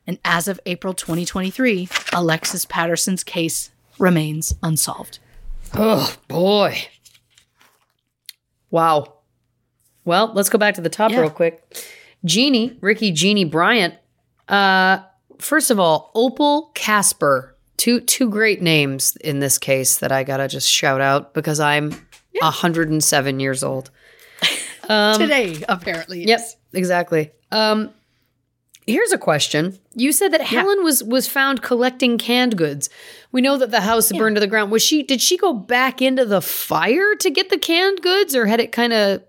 And 0.06 0.18
as 0.24 0.48
of 0.48 0.58
April 0.66 0.94
2023, 0.94 1.88
Alexis 2.12 2.64
Patterson's 2.64 3.22
case 3.22 3.70
remains 3.98 4.54
unsolved. 4.62 5.18
Oh 5.74 6.16
boy. 6.28 6.78
Wow. 8.70 9.14
Well, 10.04 10.32
let's 10.34 10.48
go 10.48 10.58
back 10.58 10.74
to 10.74 10.80
the 10.80 10.88
top 10.88 11.10
Yeah. 11.10 11.20
real 11.20 11.30
quick. 11.30 11.62
Jeannie, 12.24 12.78
Ricky 12.80 13.12
Jeannie 13.12 13.44
Bryant. 13.44 13.94
Uh 14.48 15.00
first 15.38 15.70
of 15.70 15.78
all, 15.78 16.10
Opal 16.14 16.70
Casper. 16.74 17.54
Two 17.78 18.00
two 18.00 18.28
great 18.28 18.60
names 18.60 19.16
in 19.16 19.38
this 19.38 19.56
case 19.56 19.96
that 19.98 20.12
I 20.12 20.22
gotta 20.24 20.46
just 20.48 20.68
shout 20.68 21.00
out 21.00 21.32
because 21.32 21.58
I'm 21.60 21.92
107 22.42 23.40
years 23.40 23.64
old. 23.64 23.90
Today, 25.18 25.62
apparently. 25.68 26.24
Yep, 26.26 26.40
exactly. 26.72 27.30
Um, 27.50 27.90
here's 28.86 29.12
a 29.12 29.18
question. 29.18 29.78
You 29.94 30.12
said 30.12 30.32
that 30.32 30.40
Helen 30.42 30.82
was 30.82 31.02
was 31.04 31.28
found 31.28 31.62
collecting 31.62 32.18
canned 32.18 32.56
goods. 32.56 32.88
We 33.32 33.40
know 33.42 33.56
that 33.58 33.70
the 33.70 33.80
house 33.82 34.10
burned 34.12 34.36
to 34.36 34.40
the 34.40 34.46
ground. 34.46 34.70
Was 34.72 34.82
she? 34.82 35.02
Did 35.02 35.20
she 35.20 35.36
go 35.36 35.52
back 35.52 36.00
into 36.02 36.24
the 36.24 36.40
fire 36.40 37.14
to 37.16 37.30
get 37.30 37.50
the 37.50 37.58
canned 37.58 38.00
goods, 38.02 38.34
or 38.34 38.46
had 38.46 38.60
it 38.60 38.72
kind 38.72 38.92
of 38.92 39.22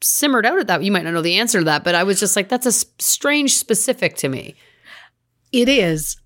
simmered 0.00 0.46
out 0.46 0.58
at 0.58 0.66
that? 0.68 0.82
You 0.82 0.90
might 0.92 1.04
not 1.04 1.12
know 1.14 1.22
the 1.22 1.38
answer 1.38 1.58
to 1.58 1.64
that, 1.66 1.84
but 1.84 1.94
I 1.94 2.02
was 2.04 2.18
just 2.18 2.34
like, 2.34 2.48
that's 2.48 2.66
a 2.66 2.70
s- 2.70 2.86
strange 2.98 3.54
specific 3.56 4.16
to 4.16 4.28
me. 4.28 4.54
It 5.52 5.68
is. 5.68 6.16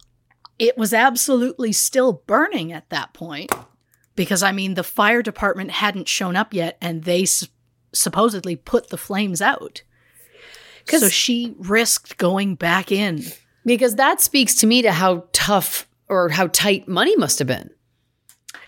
It 0.58 0.76
was 0.76 0.92
absolutely 0.92 1.72
still 1.72 2.24
burning 2.26 2.72
at 2.72 2.90
that 2.90 3.12
point 3.12 3.52
because, 4.16 4.42
I 4.42 4.52
mean, 4.52 4.74
the 4.74 4.82
fire 4.82 5.22
department 5.22 5.70
hadn't 5.70 6.08
shown 6.08 6.34
up 6.36 6.52
yet 6.52 6.76
and 6.80 7.04
they 7.04 7.22
s- 7.22 7.46
supposedly 7.92 8.56
put 8.56 8.88
the 8.90 8.96
flames 8.96 9.40
out. 9.40 9.82
So 10.88 11.08
she 11.08 11.54
risked 11.58 12.16
going 12.18 12.54
back 12.54 12.90
in. 12.90 13.22
Because 13.64 13.96
that 13.96 14.20
speaks 14.20 14.54
to 14.56 14.66
me 14.66 14.82
to 14.82 14.92
how 14.92 15.28
tough 15.32 15.86
or 16.08 16.30
how 16.30 16.46
tight 16.48 16.88
money 16.88 17.14
must 17.16 17.38
have 17.38 17.48
been. 17.48 17.70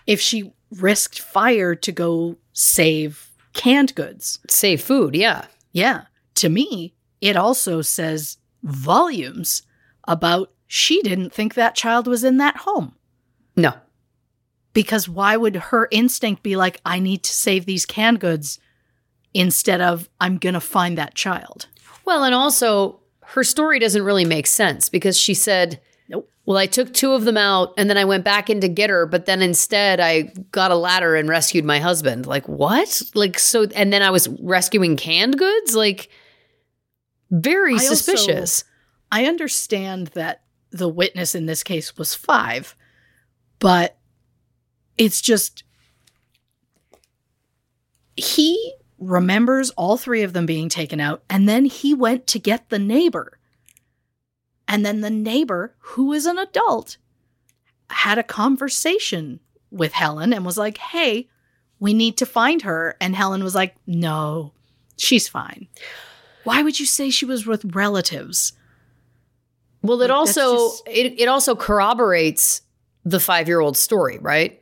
If 0.05 0.21
she 0.21 0.53
risked 0.71 1.19
fire 1.19 1.75
to 1.75 1.91
go 1.91 2.37
save 2.53 3.31
canned 3.53 3.95
goods. 3.95 4.39
Save 4.47 4.81
food, 4.81 5.15
yeah. 5.15 5.45
Yeah. 5.71 6.03
To 6.35 6.49
me, 6.49 6.93
it 7.19 7.35
also 7.35 7.81
says 7.81 8.37
volumes 8.63 9.63
about 10.07 10.51
she 10.73 11.01
didn't 11.01 11.33
think 11.33 11.53
that 11.55 11.75
child 11.75 12.07
was 12.07 12.23
in 12.23 12.37
that 12.37 12.55
home. 12.55 12.95
No, 13.57 13.73
Because 14.71 15.09
why 15.09 15.35
would 15.35 15.57
her 15.57 15.89
instinct 15.91 16.43
be 16.43 16.55
like, 16.55 16.79
I 16.85 16.99
need 16.99 17.23
to 17.23 17.33
save 17.33 17.65
these 17.65 17.85
canned 17.85 18.21
goods 18.21 18.57
instead 19.33 19.81
of 19.81 20.07
I'm 20.21 20.37
going 20.37 20.53
to 20.53 20.61
find 20.61 20.97
that 20.97 21.13
child? 21.13 21.67
Well, 22.05 22.23
and 22.23 22.33
also 22.33 23.01
her 23.25 23.43
story 23.43 23.79
doesn't 23.79 24.03
really 24.03 24.23
make 24.23 24.47
sense 24.47 24.87
because 24.87 25.17
she 25.19 25.33
said, 25.33 25.81
Nope. 26.07 26.29
Well, 26.45 26.57
I 26.57 26.67
took 26.67 26.93
two 26.93 27.11
of 27.11 27.25
them 27.25 27.35
out 27.35 27.73
and 27.77 27.89
then 27.89 27.97
I 27.97 28.05
went 28.05 28.23
back 28.23 28.49
in 28.49 28.61
to 28.61 28.69
get 28.69 28.89
her, 28.89 29.05
but 29.05 29.25
then 29.25 29.41
instead 29.41 29.99
I 29.99 30.31
got 30.53 30.71
a 30.71 30.75
ladder 30.75 31.17
and 31.17 31.27
rescued 31.27 31.65
my 31.65 31.79
husband. 31.79 32.25
Like, 32.25 32.47
what? 32.47 33.01
Like, 33.13 33.37
so, 33.39 33.65
and 33.75 33.91
then 33.91 34.01
I 34.01 34.09
was 34.09 34.29
rescuing 34.39 34.95
canned 34.95 35.37
goods? 35.37 35.75
Like, 35.75 36.07
very 37.29 37.73
I 37.73 37.75
also- 37.75 37.95
suspicious. 37.95 38.63
I 39.11 39.25
understand 39.25 40.07
that 40.13 40.43
the 40.71 40.89
witness 40.89 41.35
in 41.35 41.45
this 41.45 41.63
case 41.63 41.97
was 41.97 42.15
five, 42.15 42.75
but 43.59 43.97
it's 44.97 45.21
just 45.21 45.63
he 48.15 48.73
remembers 48.99 49.71
all 49.71 49.97
three 49.97 50.21
of 50.21 50.33
them 50.33 50.45
being 50.45 50.69
taken 50.69 50.99
out, 50.99 51.23
and 51.29 51.47
then 51.49 51.65
he 51.65 51.93
went 51.93 52.27
to 52.27 52.39
get 52.39 52.69
the 52.69 52.79
neighbor. 52.79 53.37
And 54.67 54.85
then 54.85 55.01
the 55.01 55.09
neighbor, 55.09 55.75
who 55.79 56.13
is 56.13 56.25
an 56.25 56.37
adult, 56.37 56.97
had 57.89 58.17
a 58.17 58.23
conversation 58.23 59.39
with 59.69 59.91
Helen 59.91 60.33
and 60.33 60.45
was 60.45 60.57
like, 60.57 60.77
hey, 60.77 61.27
we 61.79 61.93
need 61.93 62.15
to 62.17 62.25
find 62.25 62.61
her. 62.61 62.95
And 63.01 63.15
Helen 63.15 63.43
was 63.43 63.55
like, 63.55 63.75
no, 63.85 64.53
she's 64.97 65.27
fine. 65.27 65.67
Why 66.43 66.61
would 66.61 66.79
you 66.79 66.85
say 66.85 67.09
she 67.09 67.25
was 67.25 67.45
with 67.45 67.75
relatives? 67.75 68.53
Well, 69.81 70.01
it 70.01 70.09
like, 70.09 70.17
also, 70.17 70.55
just- 70.69 70.87
it, 70.87 71.19
it 71.19 71.27
also 71.27 71.55
corroborates 71.55 72.61
the 73.03 73.19
five 73.19 73.47
year 73.47 73.59
old 73.59 73.77
story, 73.77 74.17
right? 74.19 74.61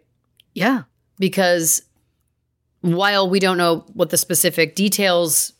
Yeah. 0.53 0.83
because 1.19 1.81
while 2.81 3.29
we 3.29 3.39
don't 3.39 3.57
know 3.57 3.85
what 3.93 4.09
the 4.09 4.17
specific 4.17 4.75
details 4.75 5.53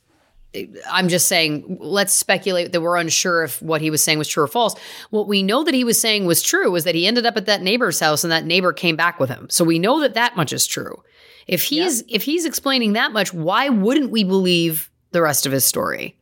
I'm 0.90 1.10
just 1.10 1.28
saying 1.28 1.78
let's 1.80 2.12
speculate 2.12 2.72
that 2.72 2.82
we're 2.82 2.98
unsure 2.98 3.44
if 3.44 3.62
what 3.62 3.82
he 3.82 3.92
was 3.92 4.04
saying 4.04 4.18
was 4.18 4.28
true 4.28 4.44
or 4.44 4.48
false. 4.48 4.74
What 5.12 5.28
we 5.28 5.44
know 5.44 5.64
that 5.64 5.76
he 5.76 5.84
was 5.84 6.02
saying 6.02 6.26
was 6.26 6.42
true 6.42 6.72
was 6.72 6.86
that 6.86 6.96
he 6.96 7.06
ended 7.06 7.26
up 7.28 7.38
at 7.38 7.46
that 7.46 7.62
neighbor's 7.62 8.00
house 8.00 8.24
and 8.24 8.32
that 8.32 8.46
neighbor 8.46 8.74
came 8.74 8.96
back 8.96 9.20
with 9.20 9.30
him. 9.30 9.48
So 9.52 9.64
we 9.64 9.78
know 9.78 10.00
that 10.02 10.16
that 10.16 10.36
much 10.36 10.52
is 10.52 10.66
true. 10.66 11.04
If 11.46 11.64
he's 11.64 12.04
if 12.08 12.24
he's 12.24 12.46
explaining 12.46 12.94
that 12.94 13.12
much, 13.12 13.32
why 13.34 13.70
wouldn't 13.70 14.10
we 14.10 14.24
believe 14.24 14.90
the 15.12 15.22
rest 15.22 15.46
of 15.46 15.52
his 15.52 15.66
story? 15.66 16.18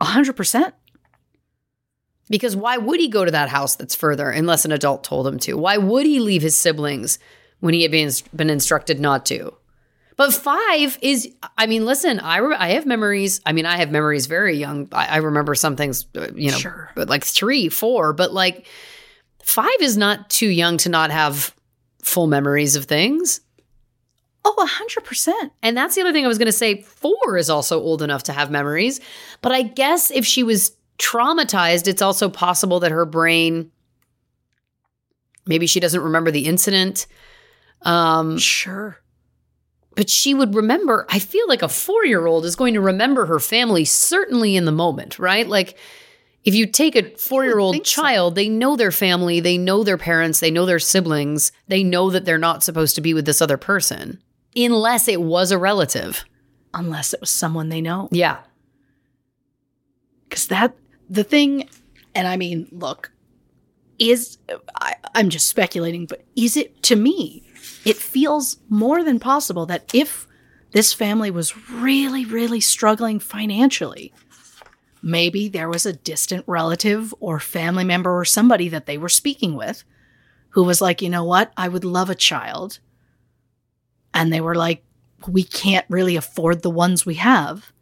A 0.00 0.04
hundred 0.04 0.36
percent. 0.36 0.74
Because 2.30 2.54
why 2.56 2.76
would 2.78 3.00
he 3.00 3.08
go 3.08 3.24
to 3.24 3.30
that 3.32 3.48
house 3.50 3.74
that's 3.76 3.94
further 3.94 4.30
unless 4.30 4.64
an 4.64 4.72
adult 4.72 5.04
told 5.04 5.26
him 5.26 5.38
to? 5.40 5.54
Why 5.58 5.76
would 5.76 6.06
he 6.06 6.20
leave 6.20 6.42
his 6.42 6.56
siblings 6.56 7.18
when 7.58 7.74
he 7.74 7.82
had 7.82 7.90
been, 7.90 8.10
been 8.34 8.48
instructed 8.48 9.00
not 9.00 9.26
to? 9.26 9.52
But 10.16 10.32
five 10.32 10.96
is, 11.02 11.34
I 11.58 11.66
mean, 11.66 11.84
listen, 11.86 12.20
I, 12.20 12.36
re- 12.38 12.56
I 12.56 12.68
have 12.70 12.86
memories. 12.86 13.40
I 13.44 13.52
mean, 13.52 13.66
I 13.66 13.78
have 13.78 13.90
memories 13.90 14.26
very 14.26 14.56
young. 14.56 14.86
I, 14.92 15.06
I 15.06 15.16
remember 15.16 15.54
some 15.54 15.76
things, 15.76 16.06
uh, 16.16 16.28
you 16.34 16.50
know, 16.50 16.56
Sure. 16.58 16.90
but 16.94 17.08
like 17.08 17.24
three, 17.24 17.68
four, 17.68 18.12
but 18.12 18.32
like 18.32 18.66
five 19.42 19.68
is 19.80 19.96
not 19.96 20.30
too 20.30 20.48
young 20.48 20.76
to 20.78 20.88
not 20.88 21.10
have 21.10 21.54
full 22.02 22.26
memories 22.26 22.76
of 22.76 22.84
things. 22.84 23.40
Oh, 24.44 24.54
a 24.58 24.66
hundred 24.66 25.04
percent. 25.04 25.52
And 25.62 25.76
that's 25.76 25.94
the 25.96 26.02
other 26.02 26.12
thing 26.12 26.24
I 26.24 26.28
was 26.28 26.38
going 26.38 26.46
to 26.46 26.52
say. 26.52 26.82
Four 26.82 27.36
is 27.36 27.50
also 27.50 27.80
old 27.80 28.02
enough 28.02 28.22
to 28.24 28.32
have 28.32 28.50
memories. 28.50 29.00
But 29.42 29.52
I 29.52 29.62
guess 29.62 30.10
if 30.10 30.24
she 30.24 30.42
was 30.42 30.72
traumatized, 31.00 31.88
it's 31.88 32.02
also 32.02 32.28
possible 32.28 32.80
that 32.80 32.92
her 32.92 33.04
brain 33.06 33.70
Maybe 35.46 35.66
she 35.66 35.80
doesn't 35.80 36.02
remember 36.02 36.30
the 36.30 36.44
incident. 36.46 37.06
Um, 37.82 38.38
Sure. 38.38 38.98
but 39.96 40.08
she 40.10 40.34
would 40.34 40.54
remember. 40.54 41.06
I 41.08 41.18
feel 41.18 41.48
like 41.48 41.62
a 41.62 41.68
four 41.68 42.04
year 42.04 42.26
old 42.26 42.44
is 42.44 42.54
going 42.54 42.74
to 42.74 42.80
remember 42.80 43.26
her 43.26 43.40
family 43.40 43.84
certainly 43.86 44.54
in 44.54 44.66
the 44.66 44.70
moment, 44.72 45.18
right? 45.18 45.48
Like 45.48 45.76
if 46.44 46.54
you 46.54 46.66
take 46.66 46.94
a 46.94 47.16
four 47.16 47.44
year 47.44 47.58
old 47.58 47.74
think 47.74 47.86
so. 47.86 48.02
child, 48.02 48.34
they 48.34 48.48
know 48.48 48.76
their 48.76 48.92
family, 48.92 49.40
they 49.40 49.56
know 49.58 49.82
their 49.82 49.98
parents, 49.98 50.40
they 50.40 50.50
know 50.50 50.66
their 50.66 50.78
siblings, 50.78 51.52
they 51.68 51.82
know 51.82 52.10
that 52.10 52.24
they're 52.26 52.38
not 52.38 52.62
supposed 52.62 52.94
to 52.96 53.00
be 53.00 53.14
with 53.14 53.24
this 53.24 53.42
other 53.42 53.56
person 53.56 54.22
unless 54.54 55.08
it 55.08 55.20
was 55.22 55.50
a 55.50 55.58
relative. 55.58 56.24
Unless 56.74 57.14
it 57.14 57.20
was 57.20 57.30
someone 57.30 57.70
they 57.70 57.80
know. 57.80 58.08
Yeah. 58.12 58.38
Because 60.28 60.46
that, 60.48 60.76
the 61.10 61.24
thing, 61.24 61.68
and 62.14 62.26
I 62.26 62.36
mean, 62.36 62.68
look, 62.70 63.10
is, 63.98 64.38
I, 64.80 64.94
I'm 65.14 65.28
just 65.28 65.48
speculating, 65.48 66.06
but 66.06 66.24
is 66.36 66.56
it 66.56 66.82
to 66.84 66.96
me, 66.96 67.46
it 67.84 67.96
feels 67.96 68.58
more 68.70 69.04
than 69.04 69.20
possible 69.20 69.66
that 69.66 69.94
if 69.94 70.26
this 70.72 70.92
family 70.92 71.30
was 71.30 71.70
really, 71.70 72.24
really 72.24 72.60
struggling 72.60 73.18
financially, 73.18 74.12
maybe 75.02 75.48
there 75.48 75.68
was 75.68 75.84
a 75.84 75.92
distant 75.92 76.44
relative 76.46 77.12
or 77.20 77.40
family 77.40 77.84
member 77.84 78.16
or 78.16 78.24
somebody 78.24 78.68
that 78.68 78.86
they 78.86 78.96
were 78.96 79.08
speaking 79.08 79.54
with 79.54 79.84
who 80.50 80.62
was 80.62 80.80
like, 80.80 81.02
you 81.02 81.08
know 81.08 81.24
what, 81.24 81.52
I 81.56 81.68
would 81.68 81.84
love 81.84 82.08
a 82.08 82.14
child. 82.14 82.78
And 84.14 84.32
they 84.32 84.40
were 84.40 84.54
like, 84.54 84.84
we 85.28 85.44
can't 85.44 85.86
really 85.88 86.16
afford 86.16 86.62
the 86.62 86.70
ones 86.70 87.04
we 87.04 87.14
have. 87.14 87.72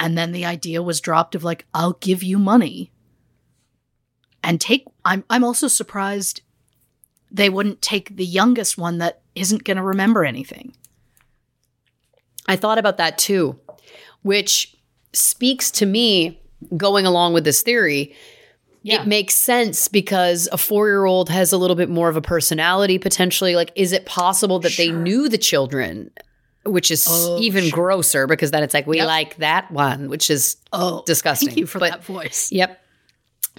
And 0.00 0.16
then 0.16 0.32
the 0.32 0.46
idea 0.46 0.82
was 0.82 1.00
dropped 1.00 1.34
of 1.34 1.44
like, 1.44 1.66
I'll 1.74 1.92
give 1.92 2.22
you 2.22 2.38
money 2.38 2.90
and 4.42 4.58
take. 4.58 4.86
I'm, 5.04 5.24
I'm 5.28 5.44
also 5.44 5.68
surprised 5.68 6.40
they 7.30 7.50
wouldn't 7.50 7.82
take 7.82 8.16
the 8.16 8.24
youngest 8.24 8.78
one 8.78 8.98
that 8.98 9.20
isn't 9.34 9.64
going 9.64 9.76
to 9.76 9.82
remember 9.82 10.24
anything. 10.24 10.74
I 12.48 12.56
thought 12.56 12.78
about 12.78 12.96
that 12.96 13.18
too, 13.18 13.60
which 14.22 14.74
speaks 15.12 15.70
to 15.72 15.86
me 15.86 16.40
going 16.76 17.04
along 17.04 17.34
with 17.34 17.44
this 17.44 17.62
theory. 17.62 18.14
Yeah. 18.82 19.02
It 19.02 19.06
makes 19.06 19.34
sense 19.34 19.86
because 19.86 20.48
a 20.50 20.56
four 20.56 20.88
year 20.88 21.04
old 21.04 21.28
has 21.28 21.52
a 21.52 21.58
little 21.58 21.76
bit 21.76 21.90
more 21.90 22.08
of 22.08 22.16
a 22.16 22.22
personality 22.22 22.98
potentially. 22.98 23.54
Like, 23.54 23.70
is 23.76 23.92
it 23.92 24.06
possible 24.06 24.58
that 24.60 24.78
they 24.78 24.90
knew 24.90 25.28
the 25.28 25.38
children? 25.38 26.10
Which 26.64 26.90
is 26.90 27.06
Oh, 27.08 27.38
even 27.40 27.64
sure. 27.64 27.72
grosser 27.72 28.26
because 28.26 28.50
then 28.50 28.62
it's 28.62 28.74
like, 28.74 28.86
we 28.86 28.98
Yep. 28.98 29.06
like 29.06 29.36
that 29.36 29.70
one, 29.70 30.08
which 30.10 30.28
is 30.30 30.56
Oh, 30.72 31.02
disgusting. 31.06 31.48
Thank 31.48 31.58
you 31.58 31.66
for 31.66 31.78
But- 31.78 31.90
that 31.90 32.04
voice. 32.04 32.50
Yep. 32.52 32.78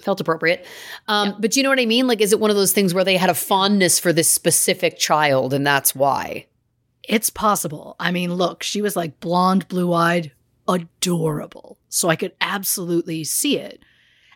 Felt 0.02 0.22
appropriate. 0.22 0.66
Um, 1.08 1.36
But 1.39 1.56
you 1.56 1.64
know 1.64 1.70
what 1.70 1.80
I 1.80 1.86
mean? 1.86 2.08
Like, 2.08 2.22
is 2.22 2.32
it 2.32 2.39
one 2.39 2.49
of 2.49 2.56
those 2.56 2.72
things 2.72 2.93
where 2.93 3.04
they 3.04 3.18
had 3.18 3.30
a 3.30 3.34
fondness 3.34 3.99
for 3.99 4.14
this 4.14 4.30
specific 4.32 4.97
child 4.99 5.54
and 5.54 5.66
that's 5.66 5.93
why? 5.95 6.45
It's 7.04 7.30
possible. 7.32 7.95
I 7.99 8.12
mean, 8.12 8.34
look, 8.36 8.62
she 8.64 8.82
was 8.82 8.95
like 8.95 9.20
blonde, 9.20 9.68
blue 9.68 9.91
eyed, 9.93 10.32
adorable. 10.68 11.78
So 11.89 12.10
I 12.10 12.16
could 12.16 12.34
absolutely 12.39 13.24
see 13.24 13.58
it. 13.58 13.82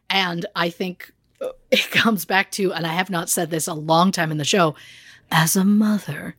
And 0.09 0.45
I 0.55 0.69
think 0.69 1.11
uh, 1.41 1.49
it 1.71 1.89
comes 1.91 2.25
back 2.25 2.51
to, 2.51 2.73
and 2.73 2.85
I 2.85 2.93
have 2.93 3.09
not 3.09 3.29
said 3.29 3.49
this 3.51 3.67
a 3.67 3.73
long 3.73 4.11
time 4.11 4.31
in 4.31 4.37
the 4.37 4.43
show, 4.45 4.75
as 5.31 5.55
a 5.55 5.63
mother, 5.63 6.35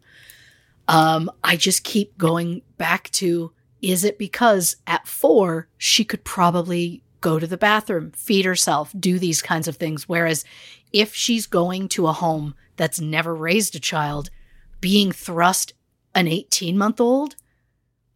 um, 0.88 1.30
I 1.42 1.56
just 1.56 1.84
keep 1.84 2.16
going 2.16 2.62
back 2.78 3.10
to 3.12 3.52
is 3.82 4.04
it 4.04 4.18
because 4.18 4.76
at 4.86 5.06
four, 5.06 5.68
she 5.76 6.04
could 6.04 6.24
probably 6.24 7.02
go 7.20 7.38
to 7.38 7.46
the 7.46 7.56
bathroom, 7.56 8.12
feed 8.12 8.44
herself, 8.44 8.92
do 8.98 9.18
these 9.18 9.42
kinds 9.42 9.68
of 9.68 9.76
things? 9.76 10.08
Whereas 10.08 10.44
if 10.92 11.14
she's 11.14 11.46
going 11.46 11.88
to 11.88 12.06
a 12.06 12.12
home 12.12 12.54
that's 12.76 13.00
never 13.00 13.34
raised 13.34 13.74
a 13.74 13.80
child, 13.80 14.30
being 14.80 15.12
thrust 15.12 15.72
an 16.14 16.28
18 16.28 16.78
month 16.78 17.00
old, 17.00 17.36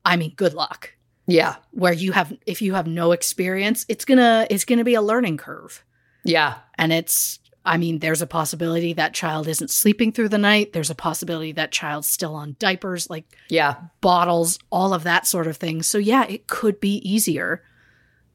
I 0.05 0.17
mean, 0.17 0.33
good 0.37 0.55
luck. 0.55 0.95
Yeah. 1.27 1.57
Where 1.73 1.93
you 1.93 2.13
have, 2.13 2.33
if 2.47 2.63
you 2.63 2.75
have 2.75 2.87
no 2.87 3.13
experience, 3.13 3.85
it's 3.89 4.05
gonna, 4.05 4.47
it's 4.49 4.65
gonna 4.65 4.85
be 4.85 4.95
a 4.95 5.03
learning 5.03 5.37
curve. 5.37 5.85
Yeah. 6.25 6.57
And 6.79 6.93
it's, 6.93 7.40
I 7.65 7.77
mean, 7.77 7.99
there's 7.99 8.23
a 8.23 8.27
possibility 8.27 8.95
that 8.95 9.13
child 9.13 9.47
isn't 9.47 9.71
sleeping 9.71 10.13
through 10.13 10.31
the 10.31 10.39
night. 10.39 10.73
There's 10.73 10.89
a 10.91 10.95
possibility 10.95 11.53
that 11.53 11.71
child's 11.73 12.09
still 12.09 12.35
on 12.35 12.57
diapers, 12.59 13.11
like 13.11 13.27
Yeah. 13.51 13.75
bottles, 14.01 14.59
all 14.71 14.95
of 14.95 15.03
that 15.05 15.27
sort 15.27 15.47
of 15.47 15.59
thing. 15.59 15.83
So 15.83 15.99
yeah, 15.99 16.25
it 16.27 16.47
could 16.47 16.81
be 16.81 16.97
easier 17.09 17.63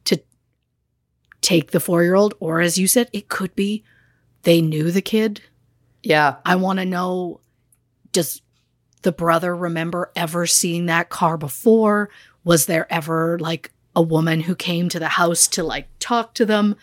to 0.06 0.22
take 1.42 1.72
the 1.72 1.80
four 1.80 2.04
year 2.04 2.16
old, 2.16 2.36
or 2.40 2.62
as 2.62 2.78
you 2.78 2.88
said, 2.88 3.10
it 3.14 3.28
could 3.28 3.56
be 3.56 3.84
they 4.44 4.62
knew 4.62 4.92
the 4.92 5.02
kid. 5.02 5.42
Yeah. 6.04 6.36
I 6.46 6.56
want 6.56 6.78
to 6.80 6.86
know 6.86 7.42
does 8.12 8.42
the 9.02 9.12
brother 9.12 9.56
remember 9.56 10.12
ever 10.16 10.46
seeing 10.48 10.86
that 10.86 11.10
car 11.10 11.38
before? 11.38 12.10
Was 12.44 12.68
there 12.68 12.92
ever 12.94 13.38
like 13.40 13.72
a 13.96 14.02
woman 14.02 14.42
who 14.42 14.56
came 14.56 14.88
to 14.90 15.00
the 15.00 15.08
house 15.10 15.48
to 15.50 15.64
like 15.64 15.88
talk 16.00 16.34
to 16.36 16.46
them? 16.46 16.76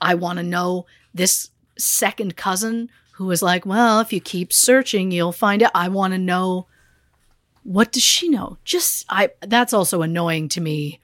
I 0.00 0.14
want 0.14 0.38
to 0.38 0.42
know 0.42 0.86
this 1.14 1.50
second 1.78 2.36
cousin 2.36 2.90
who 3.12 3.26
was 3.26 3.42
like, 3.42 3.64
well, 3.64 4.00
if 4.00 4.12
you 4.12 4.20
keep 4.20 4.52
searching, 4.52 5.10
you'll 5.10 5.32
find 5.32 5.62
it. 5.62 5.70
I 5.74 5.88
want 5.88 6.12
to 6.12 6.18
know 6.18 6.66
what 7.62 7.90
does 7.90 8.02
she 8.02 8.28
know? 8.28 8.58
Just 8.64 9.04
I 9.08 9.30
that's 9.40 9.72
also 9.72 10.02
annoying 10.02 10.48
to 10.50 10.60
me 10.60 11.00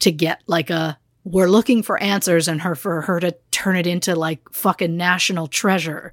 to 0.00 0.10
get 0.10 0.42
like 0.46 0.70
a 0.70 0.98
we're 1.24 1.48
looking 1.48 1.82
for 1.82 2.00
answers 2.02 2.48
and 2.48 2.62
her 2.62 2.74
for 2.74 3.02
her 3.02 3.20
to 3.20 3.36
turn 3.50 3.76
it 3.76 3.86
into 3.86 4.14
like 4.14 4.40
fucking 4.52 4.96
national 4.96 5.46
treasure 5.46 6.12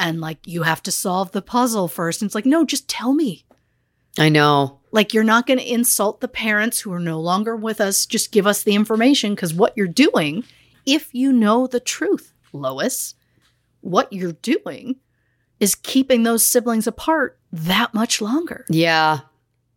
and 0.00 0.20
like 0.20 0.38
you 0.46 0.62
have 0.62 0.82
to 0.84 0.92
solve 0.92 1.32
the 1.32 1.42
puzzle 1.42 1.88
first 1.88 2.22
and 2.22 2.28
it's 2.28 2.34
like 2.34 2.46
no 2.46 2.64
just 2.64 2.88
tell 2.88 3.14
me 3.14 3.44
I 4.18 4.28
know. 4.28 4.80
like 4.90 5.14
you're 5.14 5.24
not 5.24 5.46
going 5.46 5.58
to 5.58 5.72
insult 5.72 6.20
the 6.20 6.28
parents 6.28 6.80
who 6.80 6.92
are 6.92 7.00
no 7.00 7.20
longer 7.20 7.54
with 7.56 7.80
us 7.80 8.04
just 8.06 8.32
give 8.32 8.46
us 8.46 8.62
the 8.62 8.74
information 8.74 9.34
cuz 9.36 9.54
what 9.54 9.76
you're 9.76 9.86
doing 9.86 10.44
if 10.88 11.14
you 11.14 11.32
know 11.32 11.66
the 11.66 11.80
truth 11.80 12.32
Lois 12.52 13.14
what 13.82 14.12
you're 14.12 14.32
doing 14.32 14.96
is 15.60 15.74
keeping 15.74 16.22
those 16.22 16.44
siblings 16.46 16.86
apart 16.86 17.38
that 17.52 17.92
much 17.94 18.20
longer 18.20 18.64
Yeah. 18.68 19.20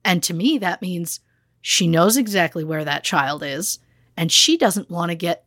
and 0.06 0.24
to 0.24 0.34
me, 0.34 0.58
that 0.60 0.82
means 0.82 1.20
she 1.62 1.86
knows 1.88 2.18
exactly 2.18 2.64
where 2.64 2.84
that 2.86 3.04
child 3.04 3.44
is, 3.44 3.78
and 4.18 4.32
she 4.32 4.58
doesn't 4.58 4.90
want 4.90 5.10
to 5.12 5.16
get 5.16 5.46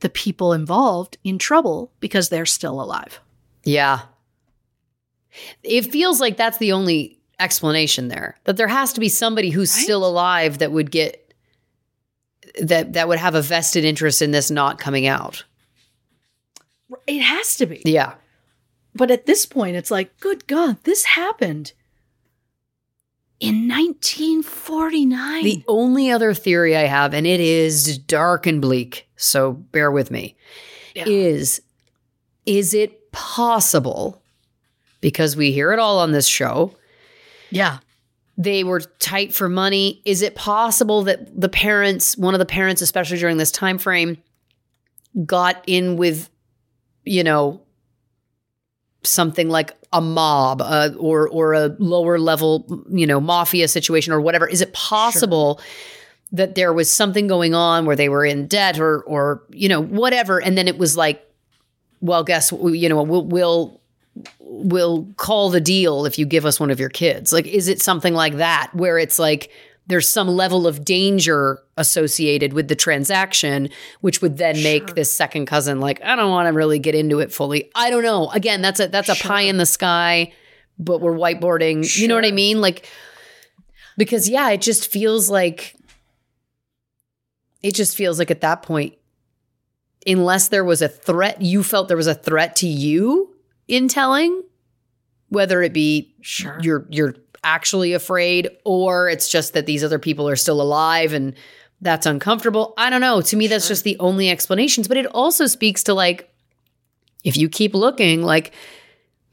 the 0.00 0.10
people 0.10 0.52
involved 0.52 1.16
in 1.24 1.38
trouble 1.38 1.90
because 2.00 2.28
they're 2.28 2.44
still 2.44 2.80
alive. 2.82 3.20
Yeah. 3.64 4.00
It 5.62 5.90
feels 5.90 6.20
like 6.20 6.36
that's 6.36 6.58
the 6.58 6.72
only 6.72 7.18
explanation 7.40 8.08
there. 8.08 8.36
That 8.44 8.56
there 8.56 8.68
has 8.68 8.92
to 8.92 9.00
be 9.00 9.08
somebody 9.08 9.50
who's 9.50 9.74
Right? 9.74 9.82
still 9.82 10.04
alive 10.06 10.58
that 10.58 10.72
would 10.72 10.90
get 10.90 11.23
that 12.60 12.92
that 12.92 13.08
would 13.08 13.18
have 13.18 13.34
a 13.34 13.42
vested 13.42 13.84
interest 13.84 14.22
in 14.22 14.30
this 14.30 14.50
not 14.50 14.78
coming 14.78 15.06
out. 15.06 15.44
It 17.06 17.20
has 17.20 17.56
to 17.56 17.66
be. 17.66 17.82
Yeah. 17.84 18.14
But 18.94 19.10
at 19.10 19.26
this 19.26 19.44
point, 19.46 19.76
it's 19.76 19.90
like, 19.90 20.18
good 20.20 20.46
God, 20.46 20.76
this 20.84 21.04
happened 21.04 21.72
in 23.40 23.66
1949. 23.68 25.42
The 25.44 25.64
only 25.66 26.10
other 26.10 26.32
theory 26.32 26.76
I 26.76 26.82
have, 26.86 27.12
and 27.12 27.26
it 27.26 27.40
is 27.40 27.98
dark 27.98 28.46
and 28.46 28.62
bleak, 28.62 29.08
so 29.16 29.52
bear 29.52 29.90
with 29.90 30.10
me, 30.10 30.36
Yeah. 30.94 31.04
is 31.08 31.60
is 32.46 32.74
it 32.74 33.10
possible, 33.10 34.22
because 35.00 35.34
we 35.34 35.50
hear 35.50 35.72
it 35.72 35.78
all 35.78 35.98
on 35.98 36.12
this 36.12 36.26
show, 36.26 36.76
yeah. 37.50 37.78
They 38.36 38.64
were 38.64 38.80
tight 38.80 39.32
for 39.32 39.48
money. 39.48 40.02
Is 40.04 40.22
it 40.22 40.34
possible 40.34 41.02
that 41.04 41.40
the 41.40 41.48
parents, 41.48 42.16
one 42.16 42.34
of 42.34 42.38
the 42.38 42.46
parents, 42.46 42.82
especially 42.82 43.18
during 43.18 43.36
this 43.36 43.50
time 43.50 43.78
frame, 43.78 44.18
got 45.24 45.62
in 45.66 45.96
with, 45.96 46.28
you 47.04 47.22
know, 47.22 47.62
something 49.04 49.48
like 49.48 49.72
a 49.92 50.00
mob 50.00 50.60
uh, 50.60 50.90
or 50.98 51.28
or 51.28 51.52
a 51.52 51.76
lower 51.78 52.18
level, 52.18 52.84
you 52.90 53.06
know, 53.06 53.20
mafia 53.20 53.68
situation 53.68 54.12
or 54.12 54.20
whatever? 54.20 54.48
Is 54.48 54.60
it 54.60 54.72
possible 54.72 55.60
that 56.32 56.56
there 56.56 56.72
was 56.72 56.90
something 56.90 57.28
going 57.28 57.54
on 57.54 57.86
where 57.86 57.94
they 57.94 58.08
were 58.08 58.24
in 58.24 58.48
debt 58.48 58.80
or 58.80 59.02
or 59.02 59.44
you 59.50 59.68
know 59.68 59.80
whatever, 59.80 60.42
and 60.42 60.58
then 60.58 60.66
it 60.66 60.78
was 60.78 60.96
like, 60.96 61.24
well, 62.00 62.24
guess 62.24 62.50
you 62.50 62.88
know 62.88 63.00
we'll 63.00 63.24
we'll 63.24 63.80
will 64.38 65.08
call 65.16 65.50
the 65.50 65.60
deal 65.60 66.06
if 66.06 66.18
you 66.18 66.26
give 66.26 66.46
us 66.46 66.60
one 66.60 66.70
of 66.70 66.78
your 66.78 66.88
kids. 66.88 67.32
Like, 67.32 67.46
is 67.46 67.68
it 67.68 67.82
something 67.82 68.14
like 68.14 68.34
that 68.36 68.70
where 68.74 68.98
it's 68.98 69.18
like 69.18 69.50
there's 69.86 70.08
some 70.08 70.28
level 70.28 70.66
of 70.66 70.84
danger 70.84 71.58
associated 71.76 72.52
with 72.52 72.68
the 72.68 72.76
transaction, 72.76 73.68
which 74.00 74.22
would 74.22 74.38
then 74.38 74.62
make 74.62 74.94
this 74.94 75.14
second 75.14 75.46
cousin 75.46 75.80
like, 75.80 76.02
I 76.02 76.16
don't 76.16 76.30
want 76.30 76.46
to 76.48 76.52
really 76.52 76.78
get 76.78 76.94
into 76.94 77.20
it 77.20 77.32
fully. 77.32 77.70
I 77.74 77.90
don't 77.90 78.02
know. 78.02 78.30
Again, 78.30 78.62
that's 78.62 78.80
a 78.80 78.88
that's 78.88 79.08
a 79.08 79.14
pie 79.16 79.42
in 79.42 79.58
the 79.58 79.66
sky, 79.66 80.32
but 80.78 81.00
we're 81.00 81.16
whiteboarding. 81.16 81.98
You 81.98 82.08
know 82.08 82.14
what 82.14 82.24
I 82.24 82.30
mean? 82.30 82.60
Like, 82.60 82.88
because 83.98 84.28
yeah, 84.28 84.50
it 84.50 84.62
just 84.62 84.90
feels 84.90 85.28
like 85.28 85.76
it 87.62 87.74
just 87.74 87.96
feels 87.96 88.18
like 88.18 88.30
at 88.30 88.40
that 88.42 88.62
point 88.62 88.94
unless 90.06 90.48
there 90.48 90.64
was 90.64 90.82
a 90.82 90.88
threat, 90.88 91.40
you 91.40 91.62
felt 91.62 91.88
there 91.88 91.96
was 91.96 92.06
a 92.06 92.14
threat 92.14 92.56
to 92.56 92.66
you 92.66 93.33
in 93.68 93.88
telling, 93.88 94.42
whether 95.28 95.62
it 95.62 95.72
be 95.72 96.14
Sure. 96.20 96.58
you're 96.62 96.86
you're 96.90 97.14
actually 97.42 97.92
afraid 97.92 98.48
or 98.64 99.08
it's 99.08 99.28
just 99.28 99.52
that 99.52 99.66
these 99.66 99.84
other 99.84 99.98
people 99.98 100.28
are 100.28 100.36
still 100.36 100.62
alive 100.62 101.12
and 101.12 101.34
that's 101.80 102.06
uncomfortable. 102.06 102.72
I 102.78 102.88
don't 102.88 103.00
know. 103.02 103.20
To 103.20 103.36
me 103.36 103.46
that's 103.46 103.68
just 103.68 103.84
the 103.84 103.98
only 103.98 104.30
explanations, 104.30 104.88
but 104.88 104.96
it 104.96 105.06
also 105.06 105.46
speaks 105.46 105.82
to 105.84 105.94
like 105.94 106.32
if 107.22 107.36
you 107.36 107.48
keep 107.48 107.74
looking 107.74 108.22
like 108.22 108.52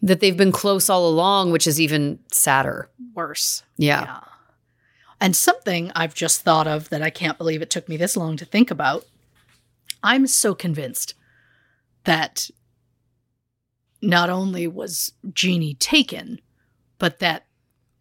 that 0.02 0.20
they've 0.20 0.36
been 0.36 0.52
close 0.52 0.90
all 0.90 1.08
along, 1.08 1.52
which 1.52 1.68
is 1.68 1.80
even 1.80 2.20
sadder. 2.32 2.90
Worse. 3.14 3.64
Yeah. 3.78 4.02
Yeah. 4.04 4.20
And 5.22 5.36
something 5.36 5.92
I've 5.96 6.16
just 6.16 6.42
thought 6.42 6.68
of 6.68 6.90
that 6.90 7.04
I 7.04 7.12
can't 7.12 7.38
believe 7.38 7.62
it 7.62 7.70
took 7.70 7.88
me 7.88 7.96
this 7.96 8.18
long 8.18 8.36
to 8.38 8.46
think 8.46 8.72
about. 8.72 9.06
I'm 10.02 10.26
so 10.26 10.56
convinced 10.56 11.14
that 12.06 12.50
not 14.02 14.30
only 14.30 14.68
was 14.68 15.14
Jeannie 15.34 15.76
taken, 15.76 16.40
but 16.98 17.20
that 17.20 17.46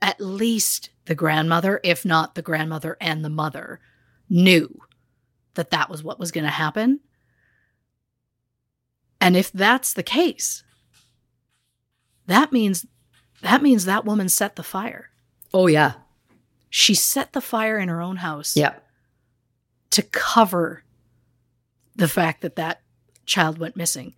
at 0.02 0.20
least 0.20 0.90
the 1.06 1.14
grandmother, 1.14 1.80
if 1.84 2.04
not 2.04 2.34
the 2.34 2.42
grandmother 2.42 2.96
and 3.00 3.24
the 3.24 3.30
mother, 3.30 3.80
knew 4.28 4.80
that 5.54 5.70
that 5.70 5.90
was 5.90 6.02
what 6.02 6.18
was 6.18 6.30
going 6.30 6.44
to 6.44 6.50
happen. 6.50 7.00
And 9.20 9.36
if 9.36 9.52
that's 9.52 9.92
the 9.92 10.02
case, 10.02 10.62
that 12.26 12.52
means 12.52 12.86
that 13.42 13.62
means 13.62 13.84
that 13.84 14.04
woman 14.04 14.28
set 14.28 14.56
the 14.56 14.62
fire. 14.62 15.10
Oh 15.52 15.66
yeah. 15.66 15.94
She 16.68 16.94
set 16.94 17.32
the 17.32 17.40
fire 17.40 17.78
in 17.78 17.88
her 17.88 18.00
own 18.00 18.16
house 18.16 18.56
Yeah. 18.56 18.74
to 19.90 20.02
cover 20.02 20.84
the 21.96 22.06
fact 22.08 22.42
that 22.42 22.56
that 22.56 22.82
child 23.26 23.58
went 23.58 23.76
missing. 23.76 24.14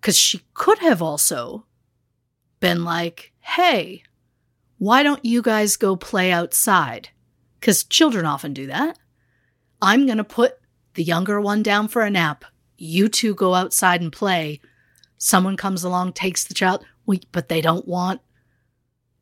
Because 0.00 0.16
she 0.16 0.42
could 0.54 0.78
have 0.78 1.02
also 1.02 1.66
been 2.60 2.84
like, 2.84 3.32
hey, 3.40 4.02
why 4.78 5.02
don't 5.02 5.24
you 5.24 5.42
guys 5.42 5.76
go 5.76 5.96
play 5.96 6.30
outside? 6.30 7.10
Because 7.58 7.84
children 7.84 8.24
often 8.24 8.52
do 8.52 8.66
that. 8.66 8.98
I'm 9.82 10.06
going 10.06 10.18
to 10.18 10.24
put 10.24 10.58
the 10.94 11.02
younger 11.02 11.40
one 11.40 11.62
down 11.62 11.88
for 11.88 12.02
a 12.02 12.10
nap. 12.10 12.44
You 12.76 13.08
two 13.08 13.34
go 13.34 13.54
outside 13.54 14.00
and 14.00 14.12
play. 14.12 14.60
Someone 15.16 15.56
comes 15.56 15.82
along, 15.82 16.12
takes 16.12 16.44
the 16.44 16.54
child. 16.54 16.84
We, 17.06 17.22
but 17.32 17.48
they 17.48 17.60
don't 17.60 17.88
want 17.88 18.20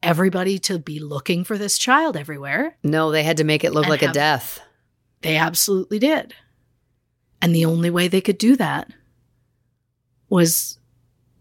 everybody 0.03 0.59
to 0.59 0.79
be 0.79 1.01
looking 1.01 1.43
for 1.45 1.57
this 1.57 1.79
child 1.79 2.17
everywhere. 2.17 2.77
No, 2.83 3.11
they 3.11 3.23
had 3.23 3.39
to 3.39 3.45
make 3.45 3.65
it 3.65 3.73
look 3.73 3.89
like 3.89 4.03
a 4.03 4.13
death. 4.13 4.61
They 5.23 5.37
absolutely 5.37 5.99
did. 5.99 6.35
And 7.41 7.55
the 7.55 7.65
only 7.65 7.91
way 7.91 8.09
they 8.09 8.21
could 8.21 8.39
do 8.39 8.57
that 8.57 8.91
was 10.29 10.79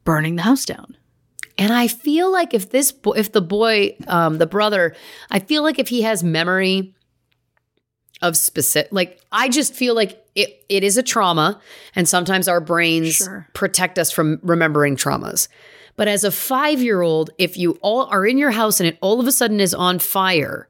burning 0.03 0.35
the 0.35 0.43
house 0.43 0.65
down. 0.65 0.95
And 1.57 1.71
I 1.73 1.87
feel 1.87 2.31
like 2.31 2.53
if 2.53 2.69
this, 2.69 2.91
bo- 2.91 3.13
if 3.13 3.31
the 3.31 3.41
boy, 3.41 3.95
um, 4.07 4.37
the 4.39 4.45
brother, 4.45 4.95
I 5.31 5.39
feel 5.39 5.63
like 5.63 5.79
if 5.79 5.87
he 5.87 6.01
has 6.01 6.23
memory 6.23 6.93
of 8.21 8.35
specific, 8.35 8.91
like 8.91 9.19
I 9.31 9.47
just 9.49 9.73
feel 9.73 9.95
like 9.95 10.21
it, 10.35 10.65
it 10.67 10.83
is 10.83 10.97
a 10.97 11.03
trauma, 11.03 11.61
and 11.95 12.07
sometimes 12.09 12.47
our 12.49 12.59
brains 12.59 13.15
Sure. 13.15 13.47
protect 13.53 13.97
us 13.97 14.11
from 14.11 14.39
remembering 14.43 14.97
traumas. 14.97 15.47
But 15.95 16.09
as 16.09 16.25
a 16.25 16.31
five 16.31 16.81
year 16.81 17.01
old, 17.01 17.29
if 17.37 17.57
you 17.57 17.79
all 17.81 18.05
are 18.07 18.25
in 18.25 18.37
your 18.37 18.51
house 18.51 18.81
and 18.81 18.87
it 18.87 18.97
all 18.99 19.21
of 19.21 19.27
a 19.27 19.31
sudden 19.31 19.61
is 19.61 19.73
on 19.73 19.99
fire, 19.99 20.67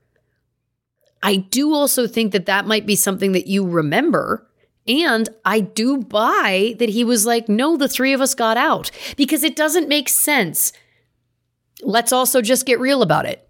I 1.24 1.38
do 1.38 1.74
also 1.74 2.05
think 2.05 2.32
that 2.34 2.45
that 2.45 2.68
might 2.68 2.86
be 2.86 2.95
something 2.95 3.32
that 3.32 3.47
you 3.47 3.68
remember. 3.68 4.47
And 4.88 5.28
I 5.44 5.62
do 5.62 5.98
buy 5.98 6.76
that 6.78 6.90
he 6.90 7.04
was 7.04 7.26
like, 7.26 7.50
no, 7.50 7.76
the 7.76 7.88
three 7.88 8.14
of 8.14 8.22
us 8.22 8.36
got 8.36 8.56
out 8.58 8.92
because 9.18 9.44
it 9.44 9.56
doesn't 9.56 9.90
make 9.90 10.10
sense. 10.10 10.72
Let's 11.82 12.14
also 12.14 12.42
just 12.42 12.66
get 12.66 12.80
real 12.80 13.02
about 13.02 13.26
it. 13.26 13.48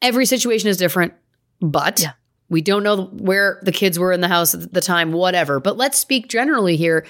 Every 0.00 0.26
situation 0.26 0.68
is 0.68 0.76
different, 0.76 1.12
but 1.60 2.00
Yeah. 2.00 2.12
we 2.48 2.62
don't 2.62 2.82
know 2.84 3.06
where 3.06 3.58
the 3.62 3.72
kids 3.72 3.98
were 3.98 4.12
in 4.12 4.20
the 4.20 4.28
house 4.28 4.54
at 4.54 4.72
the 4.72 4.80
time, 4.80 5.12
whatever. 5.12 5.60
But 5.60 5.76
let's 5.76 5.98
speak 5.98 6.28
generally 6.28 6.76
here. 6.76 7.04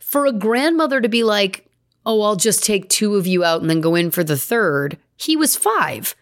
For 0.00 0.26
a 0.26 0.32
grandmother 0.32 1.00
to 1.00 1.08
be 1.08 1.22
like, 1.22 1.66
oh, 2.04 2.22
I'll 2.22 2.36
just 2.36 2.64
take 2.64 2.88
two 2.88 3.14
of 3.16 3.26
you 3.26 3.44
out 3.44 3.60
and 3.60 3.70
then 3.70 3.80
go 3.80 3.94
in 3.94 4.10
for 4.10 4.24
the 4.24 4.38
third, 4.38 4.98
he 5.16 5.36
was 5.36 5.54
five. 5.54 6.14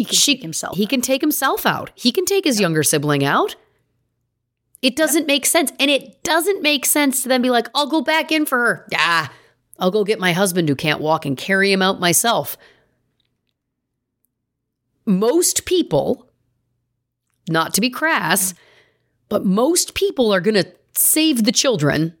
He 0.00 0.04
can 0.06 0.16
She- 0.16 0.32
take 0.34 0.40
himself. 0.40 0.78
He 0.78 0.86
can 0.86 1.02
take 1.02 1.20
himself 1.20 1.66
out. 1.66 1.90
He 1.94 2.10
can 2.10 2.24
take 2.24 2.46
his 2.46 2.58
younger 2.58 2.82
sibling 2.82 3.22
out. 3.22 3.54
It 4.80 4.96
doesn't 4.96 5.26
make 5.26 5.44
sense. 5.44 5.74
And 5.78 5.90
it 5.90 6.22
doesn't 6.22 6.62
make 6.62 6.86
sense 6.86 7.22
to 7.22 7.28
then 7.28 7.42
be 7.42 7.50
like, 7.50 7.68
I'll 7.74 7.86
go 7.86 8.00
back 8.00 8.32
in 8.32 8.46
for 8.46 8.58
her. 8.60 8.86
Yeah. 8.90 9.28
I'll 9.78 9.90
go 9.90 10.04
get 10.04 10.18
my 10.18 10.32
husband 10.32 10.70
who 10.70 10.74
can't 10.74 11.02
walk 11.02 11.26
and 11.26 11.36
carry 11.36 11.70
him 11.70 11.82
out 11.82 12.00
myself. 12.00 12.56
Most 15.04 15.66
people, 15.66 16.30
not 17.50 17.74
to 17.74 17.82
be 17.82 17.90
crass, 17.90 18.54
mm-hmm. 18.54 18.62
but 19.28 19.44
most 19.44 19.92
people 19.92 20.32
are 20.32 20.40
going 20.40 20.54
to 20.54 20.72
save 20.94 21.44
the 21.44 21.52
children 21.52 22.16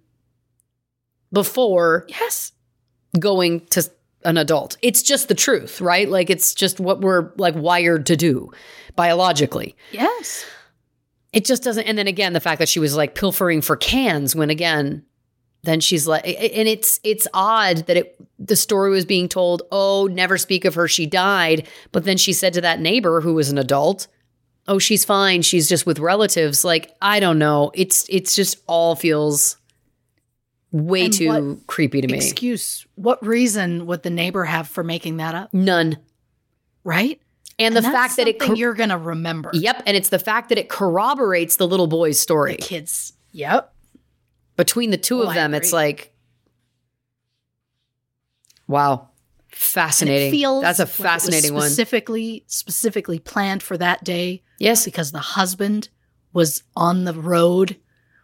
before 1.32 2.04
yes. 2.10 2.52
going 3.18 3.64
to 3.68 3.90
an 4.24 4.36
adult. 4.36 4.76
It's 4.82 5.02
just 5.02 5.28
the 5.28 5.34
truth, 5.34 5.80
right? 5.80 6.08
Like 6.08 6.30
it's 6.30 6.54
just 6.54 6.80
what 6.80 7.00
we're 7.00 7.32
like 7.36 7.54
wired 7.54 8.06
to 8.06 8.16
do 8.16 8.50
biologically. 8.96 9.76
Yes. 9.92 10.44
It 11.32 11.44
just 11.44 11.62
doesn't 11.62 11.86
and 11.86 11.96
then 11.96 12.06
again 12.06 12.32
the 12.32 12.40
fact 12.40 12.58
that 12.58 12.68
she 12.68 12.80
was 12.80 12.96
like 12.96 13.14
pilfering 13.14 13.62
for 13.62 13.76
cans 13.76 14.34
when 14.34 14.50
again 14.50 15.04
then 15.62 15.80
she's 15.80 16.06
like 16.06 16.24
and 16.24 16.68
it's 16.68 17.00
it's 17.04 17.28
odd 17.34 17.78
that 17.86 17.96
it 17.96 18.16
the 18.38 18.56
story 18.56 18.90
was 18.90 19.04
being 19.04 19.28
told, 19.28 19.62
"Oh, 19.70 20.08
never 20.10 20.38
speak 20.38 20.64
of 20.64 20.74
her, 20.74 20.88
she 20.88 21.06
died." 21.06 21.68
But 21.92 22.04
then 22.04 22.16
she 22.16 22.32
said 22.32 22.54
to 22.54 22.62
that 22.62 22.80
neighbor 22.80 23.20
who 23.20 23.34
was 23.34 23.50
an 23.50 23.58
adult, 23.58 24.06
"Oh, 24.66 24.78
she's 24.78 25.04
fine. 25.04 25.42
She's 25.42 25.68
just 25.68 25.84
with 25.84 25.98
relatives." 25.98 26.64
Like, 26.64 26.94
I 27.02 27.20
don't 27.20 27.38
know. 27.38 27.70
It's 27.74 28.06
it's 28.08 28.34
just 28.34 28.56
all 28.66 28.96
feels 28.96 29.58
way 30.72 31.06
And 31.06 31.12
too 31.14 31.60
creepy 31.66 32.00
to 32.00 32.06
me. 32.08 32.16
Excuse. 32.16 32.86
What 32.94 33.24
reason 33.26 33.86
would 33.86 34.02
the 34.02 34.10
neighbor 34.10 34.44
have 34.44 34.68
for 34.68 34.84
making 34.84 35.16
that 35.18 35.34
up? 35.34 35.52
None. 35.54 35.98
Right? 36.84 37.20
And, 37.58 37.76
the 37.76 37.82
that's 37.82 37.92
fact 37.92 38.16
that 38.16 38.26
it 38.26 38.40
cor- 38.40 38.56
you're 38.56 38.72
gonna 38.74 38.96
remember. 38.96 39.50
Yep, 39.52 39.82
and 39.86 39.94
it's 39.96 40.08
the 40.08 40.18
fact 40.18 40.48
that 40.48 40.56
it 40.56 40.70
corroborates 40.70 41.56
the 41.56 41.66
little 41.68 41.86
boy's 41.86 42.18
story. 42.18 42.56
Kids. 42.56 43.12
Yep. 43.32 43.74
Between 44.56 44.90
the 44.90 44.96
two 44.96 45.20
Oh, 45.22 45.28
of 45.28 45.34
them, 45.34 45.52
it's 45.52 45.72
like 45.72 46.14
wow. 48.66 49.08
Fascinating. 49.48 50.30
feels 50.30 50.62
That's 50.62 50.78
a 50.78 50.82
like 50.84 50.88
it 50.88 50.98
was 50.98 51.06
fascinating 51.06 51.54
one. 51.54 51.62
Specifically, 51.68 52.44
specifically 52.46 53.18
planned 53.18 53.62
for 53.62 53.76
that 53.76 54.04
day 54.04 54.42
Yes, 54.58 54.84
because 54.84 55.10
the 55.12 55.18
husband 55.18 55.88
was 56.32 56.62
on 56.76 57.04
the 57.04 57.14
road, 57.14 57.76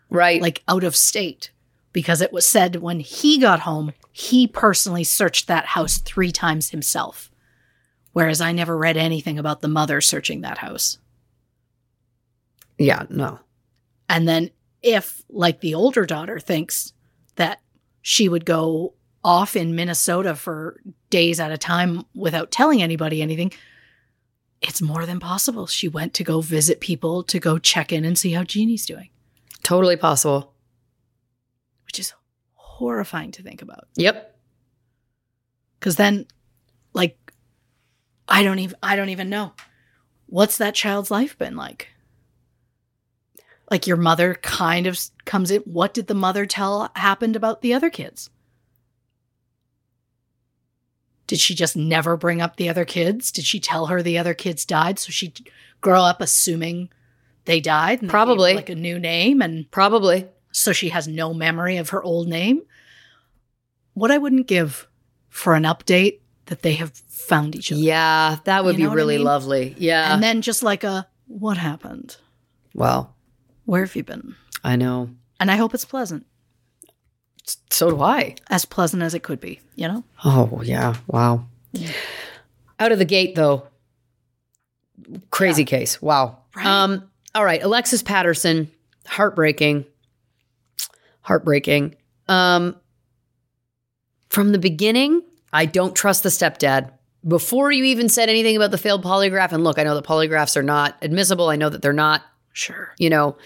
right. 0.08 0.40
like 0.40 0.62
out 0.68 0.84
of 0.84 0.94
state. 0.94 1.50
Because 1.96 2.20
it 2.20 2.30
was 2.30 2.44
said 2.44 2.76
when 2.76 3.00
he 3.00 3.38
got 3.38 3.60
home, 3.60 3.94
he 4.12 4.46
personally 4.46 5.02
searched 5.02 5.46
that 5.46 5.64
house 5.64 5.96
three 5.96 6.30
times 6.30 6.68
himself. 6.68 7.30
Whereas 8.12 8.38
I 8.38 8.52
never 8.52 8.76
read 8.76 8.98
anything 8.98 9.38
about 9.38 9.62
the 9.62 9.68
mother 9.68 10.02
searching 10.02 10.42
that 10.42 10.58
house. 10.58 10.98
yeah, 12.76 13.06
no. 13.08 13.38
And 14.10 14.28
then 14.28 14.50
if, 14.82 15.22
like 15.30 15.62
the 15.62 15.74
older 15.74 16.04
daughter 16.04 16.38
thinks 16.38 16.92
that 17.36 17.62
she 18.02 18.28
would 18.28 18.44
go 18.44 18.92
off 19.24 19.56
in 19.56 19.74
Minnesota 19.74 20.34
for 20.34 20.78
days 21.08 21.40
at 21.40 21.50
a 21.50 21.56
time 21.56 22.04
without 22.14 22.50
telling 22.50 22.82
anybody 22.82 23.22
anything, 23.22 23.54
it's 24.60 24.82
more 24.82 25.06
than 25.06 25.18
possible. 25.18 25.66
She 25.66 25.88
went 25.88 26.12
to 26.12 26.24
go 26.24 26.42
visit 26.42 26.80
people 26.80 27.22
to 27.22 27.40
go 27.40 27.56
check 27.56 27.90
in 27.90 28.04
and 28.04 28.18
see 28.18 28.32
how 28.32 28.44
Jeannie's 28.44 28.84
doing, 28.84 29.08
Totally 29.62 29.96
possible. 29.96 30.52
Which 31.86 31.98
is 31.98 32.12
horrifying 32.54 33.30
to 33.32 33.42
think 33.42 33.62
about. 33.62 33.88
Yep. 33.96 34.36
Cause 35.80 35.96
then, 35.96 36.26
like, 36.92 37.16
I 38.28 38.42
don't 38.42 38.58
even, 38.58 38.76
I 38.82 38.96
don't 38.96 39.10
even 39.10 39.28
know. 39.28 39.52
What's 40.26 40.58
that 40.58 40.74
child's 40.74 41.10
life 41.10 41.38
been 41.38 41.56
like? 41.56 41.88
Like 43.70 43.86
your 43.86 43.96
mother 43.96 44.34
kind 44.34 44.86
of 44.86 44.98
comes 45.24 45.50
in. 45.50 45.62
What 45.62 45.94
did 45.94 46.06
the 46.06 46.14
mother 46.14 46.46
tell 46.46 46.90
happened 46.96 47.36
about 47.36 47.62
the 47.62 47.74
other 47.74 47.90
kids? 47.90 48.30
Did 51.26 51.40
she 51.40 51.54
just 51.54 51.76
never 51.76 52.16
bring 52.16 52.40
up 52.40 52.56
the 52.56 52.68
other 52.68 52.84
kids? 52.84 53.32
Did 53.32 53.44
she 53.44 53.58
tell 53.58 53.86
her 53.86 54.02
the 54.02 54.18
other 54.18 54.34
kids 54.34 54.64
died 54.64 54.98
so 54.98 55.10
she'd 55.10 55.50
grow 55.80 56.02
up 56.02 56.20
assuming 56.20 56.90
they 57.46 57.60
died? 57.60 58.00
and 58.00 58.08
they 58.08 58.12
Probably. 58.12 58.54
like 58.54 58.68
a 58.68 58.76
new 58.76 58.98
name, 58.98 59.42
and 59.42 59.68
Probably. 59.70 60.28
So 60.56 60.72
she 60.72 60.88
has 60.88 61.06
no 61.06 61.34
memory 61.34 61.76
of 61.76 61.90
her 61.90 62.02
old 62.02 62.28
name. 62.28 62.62
What 63.94 64.10
I 64.10 64.16
wouldn't 64.18 64.46
give 64.46 64.88
for 65.28 65.54
an 65.54 65.64
update 65.64 66.20
that 66.46 66.62
they 66.62 66.74
have 66.74 66.92
found 67.08 67.54
each 67.54 67.70
other. 67.72 67.80
Yeah, 67.80 68.38
that 68.44 68.64
would 68.64 68.76
You 68.78 68.84
know 68.84 68.84
be 68.84 68.88
what 68.88 68.92
I 68.92 68.96
really 68.96 69.16
mean? 69.16 69.24
lovely. 69.24 69.74
Yeah. 69.78 70.14
And 70.14 70.22
then 70.22 70.40
just 70.42 70.62
like 70.62 70.82
a 70.84 71.06
what 71.26 71.56
happened? 71.58 72.16
well, 72.74 73.14
Where 73.64 73.84
have 73.84 73.96
you 73.96 74.02
been? 74.04 74.34
I 74.64 74.76
know. 74.76 75.10
And 75.40 75.50
I 75.50 75.56
hope 75.56 75.74
it's 75.74 75.84
pleasant, 75.84 76.24
So 77.70 77.90
do 77.90 78.00
I. 78.02 78.36
as 78.48 78.64
pleasant 78.64 79.02
as 79.02 79.12
it 79.14 79.22
could 79.22 79.40
be, 79.40 79.60
you 79.74 79.88
know? 79.88 80.04
Oh, 80.24 80.62
yeah. 80.64 80.94
Wow. 81.06 81.46
Yeah. 81.72 81.92
Out 82.80 82.92
of 82.92 82.98
the 82.98 83.04
gate, 83.04 83.34
though. 83.34 83.66
Crazy 85.30 85.64
case. 85.64 86.00
Wow. 86.00 86.38
Right. 86.54 86.66
Um, 86.66 87.10
all 87.34 87.44
right. 87.44 87.62
Alexis 87.62 88.02
Patterson, 88.02 88.70
heartbreaking. 89.06 89.84
Heartbreaking. 91.26 91.96
Um, 92.28 92.76
from 94.30 94.52
the 94.52 94.58
beginning, 94.58 95.22
I 95.52 95.66
don't 95.66 95.94
trust 95.94 96.22
the 96.22 96.28
stepdad. 96.28 96.92
Before 97.26 97.72
you 97.72 97.84
even 97.84 98.08
said 98.08 98.28
anything 98.28 98.54
about 98.56 98.70
the 98.70 98.78
failed 98.78 99.02
polygraph, 99.04 99.50
and 99.52 99.64
look, 99.64 99.78
I 99.78 99.82
know 99.82 99.94
the 99.96 100.02
polygraphs 100.02 100.56
are 100.56 100.62
not 100.62 100.96
admissible. 101.02 101.48
I 101.48 101.56
know 101.56 101.68
that 101.68 101.82
they're 101.82 101.92
not 101.92 102.22
Sure. 102.52 102.94
you 102.98 103.10
know 103.10 103.36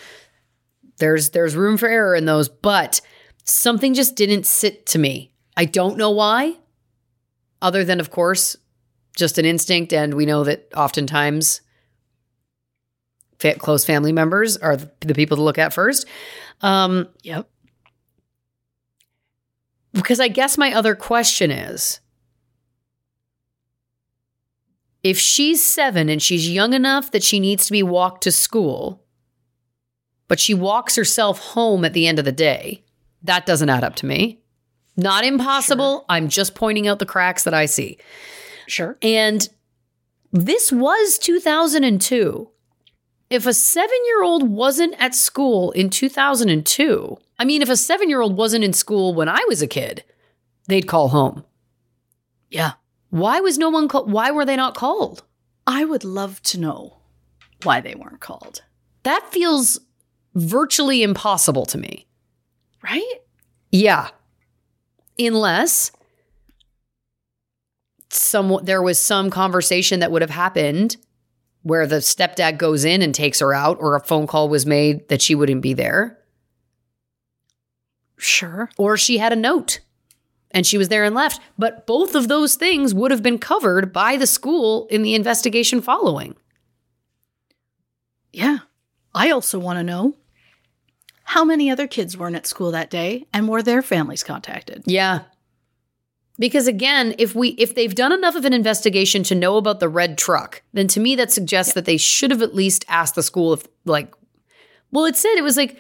there's 0.98 1.31
there's 1.31 1.57
room 1.57 1.77
for 1.77 1.89
error 1.89 2.15
in 2.15 2.27
those 2.27 2.48
but 2.48 3.01
something 3.43 3.93
just 3.93 4.15
didn't 4.15 4.47
sit 4.47 4.86
to 4.86 5.01
me 5.01 5.32
i 5.57 5.65
don't 5.65 5.97
know 5.97 6.12
why 6.12 6.55
other 7.61 7.82
than 7.82 7.98
of 7.98 8.12
course 8.12 8.55
just 9.16 9.36
an 9.39 9.44
instinct 9.44 9.93
and 9.93 10.15
we 10.15 10.27
know 10.27 10.44
that 10.44 10.69
oftentimes 10.77 11.61
fa- 13.40 13.57
close 13.59 13.85
family 13.85 14.12
members 14.12 14.57
are 14.57 14.77
the 14.77 14.89
the 15.01 15.15
people 15.15 15.36
to 15.36 15.43
look 15.43 15.59
at 15.59 15.73
first 15.73 16.07
um 16.62 17.09
Yep. 17.24 17.48
Because 19.93 20.21
i 20.21 20.29
guess 20.29 20.57
my 20.59 20.73
other 20.73 20.95
question 20.95 21.51
is 21.51 22.01
if 25.03 25.19
she's 25.19 25.62
seven 25.62 26.09
and 26.09 26.23
she's 26.23 26.51
young 26.51 26.75
enough 26.75 27.11
that 27.11 27.23
she 27.23 27.41
needs 27.41 27.67
to 27.67 27.73
be 27.73 27.83
walked 27.83 28.23
to 28.25 28.33
school, 28.33 29.03
but 30.29 30.39
she 30.39 30.55
walks 30.55 30.97
herself 30.97 31.39
home 31.39 31.85
at 31.85 31.93
the 31.93 32.07
end 32.07 32.19
of 32.19 32.25
the 32.25 32.33
day, 32.33 32.85
that 33.23 33.47
doesn't 33.47 33.69
add 33.69 33.85
up 33.85 33.97
to 33.97 34.07
me. 34.07 34.41
Not 34.97 35.25
impossible. 35.25 36.05
I'm 36.09 36.29
just 36.29 36.55
pointing 36.55 36.87
out 36.87 36.99
the 36.99 37.07
cracks 37.07 37.45
that 37.45 37.55
I 37.55 37.67
see. 37.67 37.99
Sure. 38.67 38.99
And 39.01 39.49
this 40.33 40.71
was 40.71 41.19
2002. 41.19 42.51
If 43.31 43.47
a 43.47 43.55
seven 43.55 43.97
year 44.07 44.24
old 44.24 44.51
wasn't 44.51 44.94
at 44.98 45.15
school 45.15 45.70
in 45.70 45.89
2002, 45.89 47.16
I 47.39 47.44
mean, 47.44 47.62
if 47.62 47.69
a 47.69 47.77
seven 47.77 48.11
year 48.11 48.20
old 48.20 48.36
wasn't 48.36 48.65
in 48.65 48.73
school 48.73 49.15
when 49.15 49.28
I 49.28 49.44
was 49.48 49.62
a 49.62 49.69
kid, 49.69 50.02
they'd 50.66 50.89
call 50.89 51.09
home. 51.09 51.44
Yeah. 52.51 52.73
Why 53.11 53.40
was 53.40 53.57
no 53.57 53.70
one 53.70 53.86
called? 53.86 54.11
Why 54.11 54.32
were 54.32 54.44
they 54.44 54.57
not 54.57 54.74
called? 54.74 55.23
I 55.66 55.85
would 55.85 56.02
love 56.02 56.43
to 56.43 56.59
know 56.59 56.98
why 57.62 57.81
they 57.81 57.94
weren't 57.94 58.20
called. 58.20 58.62
That 59.05 59.31
feels 59.31 59.78
virtually 60.35 61.02
impossible 61.02 61.66
to 61.66 61.78
me. 61.78 62.07
Right? 62.82 63.15
Yeah. 63.70 64.09
Unless 65.19 65.93
some 68.09 68.59
there 68.65 68.82
was 68.82 68.98
some 68.98 69.31
conversation 69.31 70.01
that 70.01 70.11
would 70.11 70.23
have 70.23 70.31
happened 70.31 70.97
where 71.62 71.87
the 71.87 71.97
stepdad 71.97 72.57
goes 72.59 72.85
in 72.85 73.03
and 73.03 73.15
takes 73.15 73.41
her 73.41 73.53
out 73.53 73.77
or 73.81 73.95
a 73.95 74.01
phone 74.01 74.27
call 74.27 74.49
was 74.49 74.65
made 74.66 75.09
that 75.09 75.20
she 75.23 75.35
wouldn't 75.35 75.62
be 75.62 75.74
there 75.74 76.19
Sure. 78.19 78.70
or 78.77 78.97
she 78.97 79.19
had 79.19 79.32
a 79.32 79.37
note 79.37 79.81
and 80.51 80.66
she 80.66 80.77
was 80.77 80.89
there 80.89 81.05
and 81.05 81.15
left 81.15 81.41
but 81.59 81.87
both 81.87 82.15
of 82.15 82.28
those 82.28 82.55
things 82.55 82.93
would 82.95 83.11
have 83.11 83.23
been 83.23 83.39
covered 83.39 83.93
by 83.93 84.16
the 84.16 84.27
school 84.27 84.87
in 84.91 85.03
the 85.03 85.15
investigation 85.15 85.81
following 85.81 86.35
Yeah. 88.32 88.59
I 89.15 89.31
also 89.31 89.59
want 89.59 89.78
to 89.78 89.82
know 89.82 90.16
how 91.24 91.45
many 91.45 91.70
other 91.70 91.87
kids 91.87 92.16
weren't 92.16 92.37
at 92.37 92.47
school 92.47 92.70
that 92.73 92.91
day 92.91 93.27
and 93.32 93.49
were 93.49 93.62
their 93.62 93.82
families 93.82 94.23
contacted? 94.23 94.82
Yeah. 94.87 95.23
Because 96.41 96.67
again, 96.67 97.15
if 97.19 97.35
we 97.37 97.51
if 97.51 97.75
they've 97.77 97.95
done 97.95 98.12
enough 98.12 98.35
of 98.35 98.45
an 98.45 98.53
investigation 98.53 99.23
to 99.25 99.35
know 99.37 99.57
about 99.59 99.79
the 99.79 99.89
red 99.89 100.19
truck, 100.19 100.62
then 100.73 100.89
to 100.89 100.99
me 100.99 101.15
that 101.17 101.31
suggests 101.31 101.75
that 101.75 101.85
they 101.85 101.99
should 101.99 102.33
have 102.33 102.43
at 102.43 102.55
least 102.55 102.85
asked 102.89 103.15
the 103.15 103.23
school 103.23 103.53
if 103.53 103.65
like 103.85 104.12
well, 104.91 105.05
it 105.05 105.17
said 105.17 105.35
it 105.37 105.45
was 105.45 105.57
like 105.57 105.77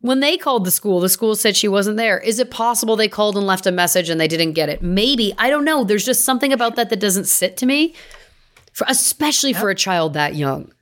when 0.00 0.20
they 0.20 0.36
called 0.36 0.64
the 0.64 0.70
school, 0.70 0.98
the 1.00 1.08
school 1.08 1.34
said 1.36 1.56
she 1.56 1.68
wasn't 1.68 1.96
there. 1.96 2.18
Is 2.18 2.38
it 2.40 2.50
possible 2.50 2.96
they 2.96 3.06
called 3.08 3.36
and 3.36 3.46
left 3.46 3.66
a 3.66 3.70
message 3.72 4.10
and 4.10 4.20
they 4.20 4.28
didn't 4.28 4.54
get 4.54 4.68
it? 4.68 4.82
Maybe. 4.82 5.32
I 5.38 5.48
don't 5.48 5.64
know. 5.64 5.84
There's 5.84 6.04
just 6.04 6.24
something 6.24 6.52
about 6.52 6.76
that 6.76 6.90
that 6.90 7.00
doesn't 7.00 7.26
sit 7.26 7.56
to 7.58 7.66
me. 7.66 7.94
For, 8.72 8.86
especially 8.88 9.52
for 9.52 9.68
a 9.70 9.74
child 9.74 10.14
that 10.14 10.34
young. 10.34 10.72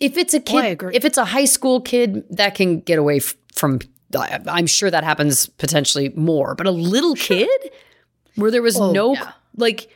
If 0.00 0.16
it's 0.18 0.34
a 0.34 0.38
Oh, 0.38 0.58
I 0.58 0.62
kid, 0.62 0.72
agree. 0.72 0.94
if 0.94 1.04
it's 1.04 1.18
a 1.18 1.24
high 1.24 1.44
school 1.46 1.80
kid, 1.80 2.24
that 2.30 2.54
can 2.54 2.80
get 2.80 2.98
away 2.98 3.16
f- 3.18 3.34
from. 3.54 3.80
I'm 4.14 4.66
sure 4.66 4.90
that 4.90 5.02
happens 5.04 5.46
potentially 5.46 6.10
more, 6.16 6.54
but 6.54 6.66
a 6.66 6.70
little 6.72 7.14
kid 7.14 7.48
where 8.40 8.50
there 8.50 8.62
was 8.62 8.78
Oh, 8.78 8.92
no 8.92 9.14
yeah. 9.14 9.32
like. 9.56 9.88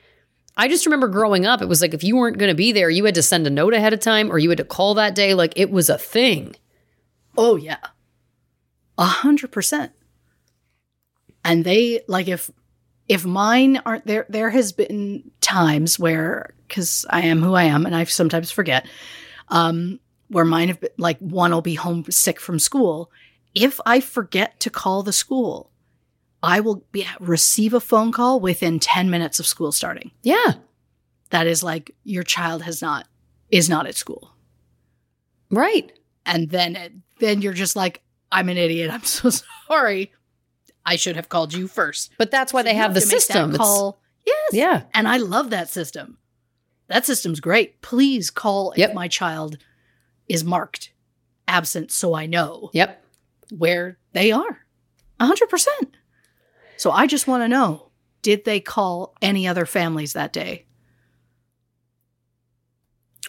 I 0.57 0.69
just 0.69 0.87
remember 0.87 1.09
growing 1.09 1.47
up, 1.47 1.63
it 1.63 1.69
was 1.69 1.81
like 1.83 1.95
if 1.95 2.05
you 2.05 2.17
weren't 2.17 2.39
going 2.39 2.49
to 2.51 2.55
be 2.55 2.71
there, 2.71 2.89
you 2.89 3.05
had 3.05 3.17
to 3.17 3.23
send 3.25 3.45
a 3.45 3.51
note 3.51 3.75
ahead 3.75 3.93
of 3.93 3.99
time 3.99 4.31
or 4.31 4.39
you 4.39 4.49
had 4.51 4.59
to 4.59 4.65
call 4.65 4.95
that 4.95 5.17
day. 5.17 5.35
Like 5.35 5.53
it 5.57 5.69
was 5.69 5.89
a 5.91 5.99
thing. 5.99 6.55
Oh 7.37 7.57
yeah. 7.57 7.79
A 8.97 9.05
hundred 9.05 9.51
percent. 9.51 9.91
And 11.45 11.65
they 11.65 12.03
like 12.07 12.29
if 12.29 12.51
if 13.09 13.25
mine 13.25 13.81
aren't 13.85 14.07
there 14.07 14.27
there 14.29 14.51
has 14.51 14.71
been 14.73 15.31
times 15.41 15.99
where 15.99 16.55
because 16.69 17.05
I 17.11 17.23
am 17.23 17.43
who 17.43 17.55
I 17.55 17.65
am 17.65 17.85
and 17.85 17.95
I 17.95 18.05
sometimes 18.05 18.51
forget, 18.53 18.87
um, 19.49 19.99
where 20.29 20.45
mine 20.45 20.69
have 20.69 20.81
been 20.81 20.91
like 20.99 21.19
one 21.19 21.51
will 21.51 21.63
be 21.63 21.75
home 21.75 22.05
sick 22.11 22.41
from 22.41 22.59
school. 22.61 23.11
If 23.57 23.81
I 23.85 24.01
forget 24.01 24.61
to 24.61 24.71
call 24.71 25.03
the 25.03 25.13
school, 25.13 25.71
I 26.45 26.61
will 26.61 26.85
be 26.93 27.07
receive 27.21 27.73
a 27.75 27.81
phone 27.81 28.13
call 28.13 28.39
within 28.41 28.79
10 28.79 29.09
minutes 29.11 29.41
of 29.41 29.47
school 29.47 29.73
starting. 29.73 30.11
Yeah. 30.23 30.55
That 31.31 31.47
is 31.47 31.63
like 31.63 31.95
your 32.05 32.23
child 32.23 32.63
has 32.63 32.81
not 32.83 33.07
is 33.51 33.69
not 33.69 33.87
at 33.87 33.95
school. 33.97 34.35
Right. 35.51 35.93
and 36.27 36.51
then 36.51 37.03
then 37.21 37.43
you're 37.43 37.53
just 37.53 37.77
like 37.77 38.03
i'm 38.33 38.49
an 38.49 38.57
idiot 38.57 38.91
i'm 38.91 39.05
so 39.05 39.31
sorry 39.69 40.11
i 40.85 40.97
should 40.97 41.17
have 41.17 41.29
called 41.29 41.53
you 41.55 41.69
first 41.69 42.13
But 42.19 42.31
that's 42.31 42.53
why 42.53 42.61
So 42.63 42.65
they 42.65 42.73
you 42.73 42.79
have 42.81 42.95
the 42.95 43.01
to 43.01 43.07
make 43.07 43.11
that 43.13 43.21
system. 43.23 43.53
Call 43.57 44.01
yes 44.27 44.51
Yeah. 44.53 44.83
and 44.95 45.07
i 45.07 45.19
love 45.19 45.51
that 45.51 45.69
system 45.69 46.19
that 46.89 47.05
system's 47.07 47.41
great 47.41 47.83
please 47.83 48.31
call 48.31 48.73
Yep. 48.77 48.89
if 48.91 48.95
my 48.95 49.07
child 49.07 49.59
is 50.29 50.43
marked 50.45 50.93
absent 51.47 51.93
so 51.93 52.15
i 52.15 52.27
know 52.27 52.71
Yep. 52.73 53.05
where 53.51 53.99
they 54.13 54.33
are 54.33 54.61
100% 55.21 55.69
so 56.77 56.91
i 56.91 57.07
just 57.07 57.27
want 57.27 57.43
to 57.43 57.49
know 57.49 57.91
did 58.23 58.45
they 58.45 58.61
call 58.61 59.15
any 59.21 59.47
other 59.47 59.67
families 59.67 60.13
that 60.15 60.33
day 60.33 60.65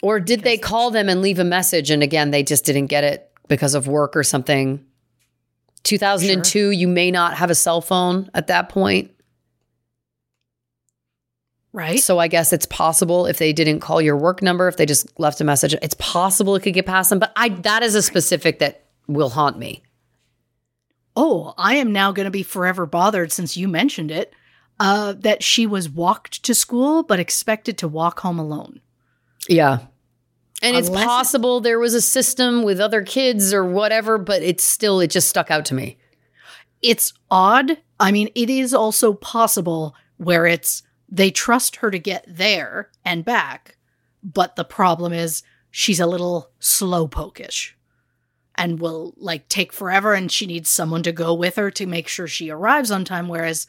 Or 0.01 0.19
did 0.19 0.43
they 0.43 0.57
call 0.57 0.91
them 0.91 1.09
and 1.09 1.21
leave 1.21 1.39
a 1.39 1.43
message 1.43 1.89
and 1.89 2.03
again 2.03 2.31
they 2.31 2.43
just 2.43 2.65
didn't 2.65 2.87
get 2.87 3.03
it 3.03 3.31
because 3.47 3.73
of 3.73 3.87
work 3.87 4.15
or 4.15 4.23
something? 4.23 4.85
2002, 5.83 6.71
you 6.71 6.87
may 6.87 7.11
not 7.11 7.35
have 7.35 7.49
a 7.49 7.55
cell 7.55 7.81
phone 7.81 8.29
at 8.33 8.47
that 8.47 8.69
point. 8.69 9.11
right 11.73 11.99
So 11.99 12.19
I 12.19 12.27
guess 12.27 12.53
it's 12.53 12.65
possible 12.65 13.25
if 13.27 13.37
they 13.37 13.53
didn't 13.53 13.79
call 13.79 14.01
your 14.01 14.17
work 14.17 14.41
number, 14.41 14.67
if 14.67 14.77
they 14.77 14.85
just 14.85 15.19
left 15.19 15.41
a 15.41 15.43
message, 15.43 15.75
it's 15.81 15.95
possible 15.95 16.55
it 16.55 16.61
could 16.61 16.73
get 16.73 16.85
past 16.85 17.09
them. 17.09 17.19
But 17.19 17.31
I 17.35 17.49
that 17.49 17.81
is 17.81 17.95
a 17.95 18.01
specific 18.01 18.59
that 18.59 18.85
will 19.07 19.29
haunt 19.29 19.57
me. 19.57 19.83
Oh, 21.15 21.53
I 21.57 21.75
am 21.75 21.91
now 21.91 22.11
going 22.11 22.25
to 22.25 22.31
be 22.31 22.43
forever 22.43 22.85
bothered 22.85 23.31
since 23.31 23.55
you 23.57 23.67
mentioned 23.67 24.11
it. 24.11 24.33
Uh, 24.77 25.13
that 25.13 25.41
she 25.41 25.65
was 25.65 25.87
walked 25.89 26.43
to 26.43 26.53
school 26.53 27.01
but 27.01 27.17
expected 27.17 27.77
to 27.77 27.87
walk 27.87 28.19
home 28.19 28.37
alone. 28.37 28.81
Yeah. 29.47 29.79
And 30.61 30.75
it's 30.75 30.89
Unless 30.89 31.03
it- 31.03 31.07
possible 31.07 31.61
there 31.61 31.79
was 31.79 31.93
a 31.93 32.01
system 32.01 32.61
with 32.63 32.81
other 32.81 33.01
kids 33.01 33.53
or 33.53 33.63
whatever, 33.63 34.17
but 34.17 34.41
it's 34.43 34.65
still, 34.65 34.99
it 34.99 35.11
just 35.11 35.29
stuck 35.29 35.49
out 35.49 35.63
to 35.65 35.73
me. 35.73 35.97
It's 36.81 37.13
odd. 37.31 37.77
I 38.01 38.11
mean, 38.11 38.27
it 38.35 38.49
is 38.49 38.73
also 38.73 39.13
possible 39.13 39.95
where 40.17 40.45
it's 40.45 40.83
they 41.07 41.31
trust 41.31 41.77
her 41.77 41.89
to 41.89 41.99
get 41.99 42.25
there 42.27 42.89
and 43.05 43.23
back, 43.23 43.77
but 44.23 44.57
the 44.57 44.65
problem 44.65 45.13
is 45.13 45.41
she's 45.71 46.01
a 46.01 46.05
little 46.07 46.51
slow 46.59 47.07
pokish 47.07 47.74
and 48.57 48.79
will 48.79 49.13
like 49.17 49.47
take 49.49 49.71
forever 49.73 50.13
and 50.13 50.31
she 50.31 50.45
needs 50.45 50.69
someone 50.69 51.03
to 51.03 51.11
go 51.11 51.33
with 51.33 51.55
her 51.55 51.69
to 51.71 51.85
make 51.85 52.07
sure 52.07 52.27
she 52.27 52.49
arrives 52.49 52.91
on 52.91 53.03
time 53.05 53.27
whereas 53.27 53.67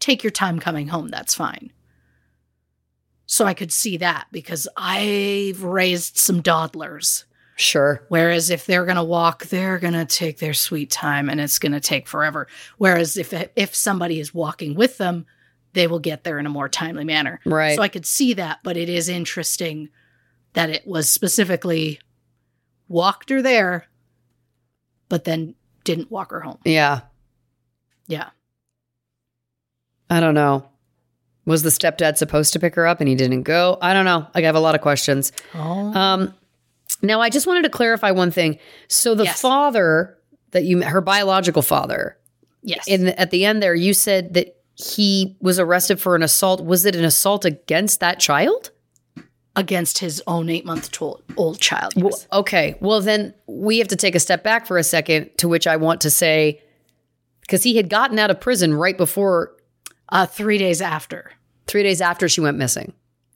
take 0.00 0.22
your 0.22 0.30
time 0.30 0.58
coming 0.58 0.88
home 0.88 1.08
that's 1.08 1.34
fine 1.34 1.72
so 3.26 3.44
i 3.44 3.54
could 3.54 3.72
see 3.72 3.96
that 3.96 4.26
because 4.32 4.68
i've 4.76 5.62
raised 5.62 6.16
some 6.16 6.40
dawdlers 6.40 7.24
Sure. 7.58 8.04
whereas 8.08 8.50
if 8.50 8.66
they're 8.66 8.84
going 8.84 8.96
to 8.96 9.02
walk 9.04 9.46
they're 9.46 9.78
going 9.78 9.94
to 9.94 10.04
take 10.04 10.38
their 10.38 10.52
sweet 10.52 10.90
time 10.90 11.30
and 11.30 11.40
it's 11.40 11.58
going 11.58 11.72
to 11.72 11.80
take 11.80 12.06
forever 12.06 12.46
whereas 12.76 13.16
if 13.16 13.32
if 13.56 13.74
somebody 13.74 14.20
is 14.20 14.34
walking 14.34 14.74
with 14.74 14.98
them 14.98 15.24
they 15.72 15.86
will 15.86 15.98
get 15.98 16.22
there 16.24 16.38
in 16.38 16.44
a 16.46 16.50
more 16.50 16.68
timely 16.68 17.04
manner 17.04 17.40
Right. 17.46 17.74
so 17.76 17.82
i 17.82 17.88
could 17.88 18.04
see 18.06 18.34
that 18.34 18.58
but 18.62 18.76
it 18.76 18.88
is 18.90 19.08
interesting 19.08 19.88
that 20.52 20.68
it 20.70 20.86
was 20.86 21.08
specifically 21.08 21.98
walked 22.88 23.30
her 23.30 23.40
there 23.40 23.86
but 25.08 25.24
then 25.24 25.54
didn't 25.84 26.10
walk 26.10 26.30
her 26.30 26.40
home. 26.40 26.58
Yeah. 26.64 27.00
Yeah. 28.06 28.30
I 30.10 30.20
don't 30.20 30.34
know. 30.34 30.68
Was 31.44 31.62
the 31.62 31.70
stepdad 31.70 32.16
supposed 32.16 32.52
to 32.54 32.58
pick 32.60 32.74
her 32.74 32.86
up 32.86 33.00
and 33.00 33.08
he 33.08 33.14
didn't 33.14 33.42
go? 33.44 33.78
I 33.80 33.92
don't 33.94 34.04
know. 34.04 34.26
I 34.34 34.40
have 34.42 34.56
a 34.56 34.60
lot 34.60 34.74
of 34.74 34.80
questions. 34.80 35.32
Oh. 35.54 35.92
Um, 35.94 36.34
now 37.02 37.20
I 37.20 37.30
just 37.30 37.46
wanted 37.46 37.62
to 37.62 37.68
clarify 37.70 38.10
one 38.10 38.30
thing. 38.30 38.58
So 38.88 39.14
the 39.14 39.24
Yes. 39.24 39.40
father 39.40 40.18
that 40.52 40.64
you 40.64 40.82
her 40.82 41.00
biological 41.00 41.62
father 41.62 42.16
yes. 42.62 42.84
in 42.88 43.04
the, 43.04 43.20
at 43.20 43.30
the 43.30 43.44
end 43.44 43.62
there, 43.62 43.74
you 43.74 43.94
said 43.94 44.34
that 44.34 44.56
he 44.74 45.36
was 45.40 45.58
arrested 45.58 46.00
for 46.00 46.16
an 46.16 46.22
assault. 46.22 46.64
Was 46.64 46.84
it 46.84 46.96
an 46.96 47.04
assault 47.04 47.44
against 47.44 48.00
that 48.00 48.18
child? 48.18 48.70
Against 49.56 49.98
his 49.98 50.22
own 50.26 50.48
eight 50.48 50.64
month 50.64 50.90
old 51.36 51.58
child. 51.60 51.94
Well, 51.96 52.18
okay. 52.32 52.76
Well, 52.80 53.00
then 53.00 53.34
we 53.46 53.78
have 53.78 53.88
to 53.88 53.96
take 53.96 54.14
a 54.14 54.20
step 54.20 54.44
back 54.44 54.66
for 54.66 54.78
a 54.78 54.84
second, 54.84 55.30
to 55.38 55.48
which 55.48 55.66
I 55.66 55.76
want 55.76 56.02
to 56.02 56.10
say, 56.10 56.62
because 57.40 57.62
he 57.64 57.76
had 57.76 57.88
gotten 57.88 58.18
out 58.18 58.30
of 58.30 58.40
prison 58.40 58.74
right 58.74 58.96
before, 58.96 59.52
Uh, 60.10 60.26
three 60.26 60.58
days 60.58 60.80
after. 60.80 61.32
three 61.66 61.82
days 61.82 62.00
after 62.00 62.28
she 62.28 62.40
went 62.40 62.56
missing. 62.56 62.92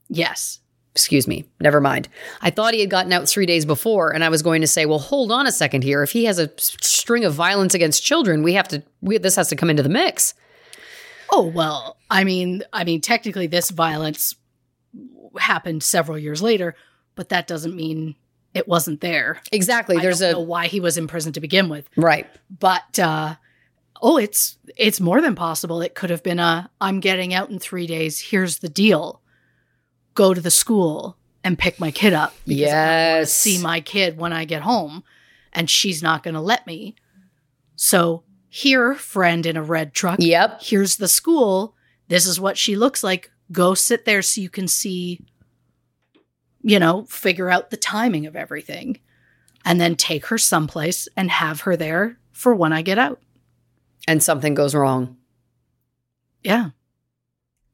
Yes. 0.07 0.59
Excuse 0.93 1.27
me. 1.27 1.45
Never 1.59 1.79
mind. 1.81 2.07
I 2.41 2.49
thought 2.49 2.73
he 2.73 2.81
had 2.81 2.89
gotten 2.89 3.11
out 3.13 3.27
three 3.27 3.45
days 3.45 3.65
before, 3.65 4.13
and 4.13 4.23
I 4.23 4.29
was 4.29 4.41
going 4.41 4.61
to 4.61 4.67
say, 4.67 4.85
well, 4.85 4.99
hold 4.99 5.31
on 5.31 5.47
a 5.47 5.51
second 5.51 5.83
here. 5.83 6.03
If 6.03 6.11
he 6.11 6.25
has 6.25 6.37
a 6.39 6.49
string 6.59 7.23
of 7.25 7.33
violence 7.33 7.73
against 7.73 8.03
children, 8.03 8.43
we 8.43 8.53
have 8.53 8.67
to. 8.69 8.83
We, 9.01 9.17
this 9.17 9.35
has 9.37 9.47
to 9.49 9.55
come 9.55 9.69
into 9.69 9.83
the 9.83 9.89
mix. 9.89 10.33
Oh 11.31 11.43
well, 11.43 11.95
I 12.09 12.25
mean, 12.25 12.63
I 12.73 12.83
mean, 12.83 12.99
technically, 12.99 13.47
this 13.47 13.69
violence 13.69 14.35
happened 15.39 15.83
several 15.83 16.17
years 16.17 16.41
later, 16.41 16.75
but 17.15 17.29
that 17.29 17.47
doesn't 17.47 17.75
mean 17.75 18.15
it 18.53 18.67
wasn't 18.67 19.01
there. 19.01 19.41
Exactly. 19.51 19.97
I 19.97 20.01
There's 20.01 20.19
don't 20.19 20.29
a 20.29 20.33
know 20.33 20.41
why 20.41 20.67
he 20.67 20.79
was 20.79 20.97
in 20.97 21.07
prison 21.07 21.33
to 21.33 21.39
begin 21.39 21.69
with, 21.69 21.89
right. 21.95 22.27
but 22.59 22.99
uh, 22.99 23.35
oh, 24.01 24.17
it's 24.17 24.57
it's 24.77 24.99
more 24.99 25.21
than 25.21 25.35
possible. 25.35 25.81
It 25.81 25.95
could 25.95 26.09
have 26.09 26.23
been 26.23 26.39
a 26.39 26.69
I'm 26.79 26.99
getting 26.99 27.33
out 27.33 27.49
in 27.49 27.59
three 27.59 27.87
days. 27.87 28.19
Here's 28.19 28.59
the 28.59 28.69
deal: 28.69 29.21
go 30.13 30.33
to 30.33 30.41
the 30.41 30.51
school 30.51 31.17
and 31.43 31.57
pick 31.57 31.79
my 31.79 31.91
kid 31.91 32.13
up. 32.13 32.33
Yes. 32.45 33.31
see 33.33 33.61
my 33.61 33.81
kid 33.81 34.17
when 34.17 34.33
I 34.33 34.45
get 34.45 34.61
home, 34.61 35.03
and 35.53 35.69
she's 35.69 36.03
not 36.03 36.23
going 36.23 36.35
to 36.35 36.41
let 36.41 36.67
me. 36.67 36.95
So 37.75 38.23
here, 38.47 38.93
friend 38.95 39.45
in 39.45 39.57
a 39.57 39.63
red 39.63 39.93
truck. 39.93 40.19
Yep. 40.19 40.61
Here's 40.61 40.97
the 40.97 41.07
school. 41.07 41.75
This 42.09 42.27
is 42.27 42.39
what 42.39 42.57
she 42.57 42.75
looks 42.75 43.03
like. 43.03 43.30
Go 43.51 43.73
sit 43.73 44.05
there 44.05 44.21
so 44.21 44.41
you 44.41 44.49
can 44.49 44.67
see, 44.67 45.19
you 46.61 46.79
know, 46.79 47.05
figure 47.05 47.49
out 47.49 47.69
the 47.69 47.77
timing 47.77 48.25
of 48.25 48.35
everything. 48.35 48.99
And 49.63 49.79
then 49.79 49.95
take 49.95 50.25
her 50.27 50.39
someplace 50.39 51.07
and 51.15 51.29
have 51.29 51.61
her 51.61 51.77
there 51.77 52.17
for 52.31 52.55
when 52.55 52.73
I 52.73 52.81
get 52.81 52.97
out. 52.97 53.21
And 54.07 54.23
something 54.23 54.55
goes 54.55 54.73
wrong. 54.73 55.17
Yeah. 56.43 56.69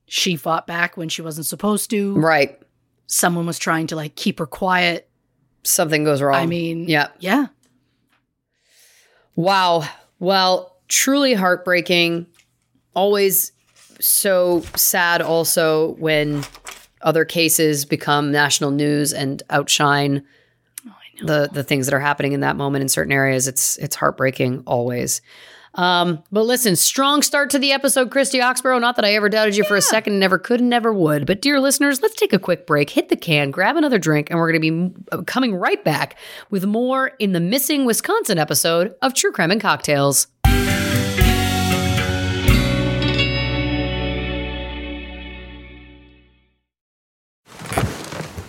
She 0.05 0.35
fought 0.35 0.67
back 0.67 0.97
when 0.97 1.07
she 1.07 1.21
wasn't 1.21 1.45
supposed 1.45 1.89
to. 1.91 2.13
Right. 2.15 2.61
Someone 3.05 3.45
was 3.45 3.57
trying 3.57 3.87
to 3.87 3.95
like 3.95 4.15
keep 4.15 4.39
her 4.39 4.45
quiet. 4.45 5.09
Something 5.63 6.03
goes 6.03 6.21
wrong. 6.21 6.35
I 6.35 6.45
mean, 6.45 6.89
yeah. 6.89 7.07
Yeah. 7.19 7.47
Wow. 9.35 9.87
Well, 10.19 10.77
truly 10.89 11.33
heartbreaking. 11.33 12.27
Always 12.95 13.53
so 13.99 14.61
sad 14.75 15.21
also 15.21 15.93
when 15.95 16.43
other 17.01 17.25
cases 17.25 17.85
become 17.85 18.31
national 18.31 18.71
news 18.71 19.13
and 19.13 19.43
outshine 19.49 20.23
the 21.21 21.49
the 21.51 21.63
things 21.63 21.87
that 21.87 21.93
are 21.93 21.99
happening 21.99 22.33
in 22.33 22.41
that 22.41 22.55
moment 22.55 22.81
in 22.81 22.89
certain 22.89 23.11
areas. 23.11 23.47
It's 23.47 23.77
it's 23.77 23.95
heartbreaking 23.95 24.63
always. 24.65 25.21
Um, 25.75 26.23
but 26.31 26.43
listen, 26.43 26.75
strong 26.75 27.21
start 27.21 27.51
to 27.51 27.59
the 27.59 27.71
episode, 27.71 28.09
Christy 28.09 28.39
Oxborough. 28.39 28.81
Not 28.81 28.95
that 28.95 29.05
I 29.05 29.13
ever 29.13 29.29
doubted 29.29 29.55
you 29.55 29.63
for 29.63 29.75
a 29.75 29.81
second, 29.81 30.19
never 30.19 30.39
could 30.39 30.59
never 30.59 30.91
would. 30.91 31.27
But 31.27 31.41
dear 31.41 31.59
listeners, 31.59 32.01
let's 32.01 32.15
take 32.15 32.33
a 32.33 32.39
quick 32.39 32.65
break, 32.65 32.89
hit 32.89 33.09
the 33.09 33.15
can, 33.15 33.51
grab 33.51 33.77
another 33.77 33.99
drink, 33.99 34.31
and 34.31 34.39
we're 34.39 34.51
going 34.51 34.61
to 34.61 34.71
be 34.71 34.95
uh, 35.11 35.21
coming 35.23 35.55
right 35.55 35.83
back 35.83 36.17
with 36.49 36.65
more 36.65 37.11
in 37.19 37.33
the 37.33 37.39
missing 37.39 37.85
Wisconsin 37.85 38.39
episode 38.39 38.95
of 39.03 39.13
True 39.13 39.31
Crime 39.31 39.51
and 39.51 39.61
Cocktails. 39.61 40.27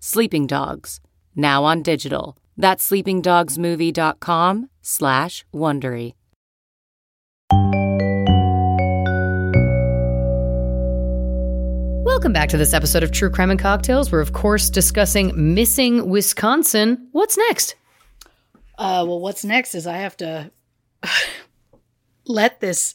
Sleeping 0.00 0.46
Dogs, 0.46 1.00
now 1.34 1.64
on 1.64 1.82
digital. 1.82 2.38
That's 2.56 2.88
sleepingdogsmovie.com 2.88 4.70
slash 4.80 5.44
Wondery. 5.52 6.14
Welcome 12.04 12.32
back 12.32 12.48
to 12.50 12.56
this 12.56 12.74
episode 12.74 13.02
of 13.02 13.10
True 13.10 13.30
Crime 13.30 13.50
and 13.50 13.60
Cocktails. 13.60 14.10
We're, 14.10 14.20
of 14.20 14.32
course, 14.32 14.70
discussing 14.70 15.32
missing 15.54 16.08
Wisconsin. 16.08 17.08
What's 17.12 17.36
next? 17.36 17.74
Uh, 18.76 19.04
well, 19.06 19.20
what's 19.20 19.44
next 19.44 19.74
is 19.74 19.86
I 19.86 19.98
have 19.98 20.16
to 20.18 20.50
let 22.24 22.60
this 22.60 22.94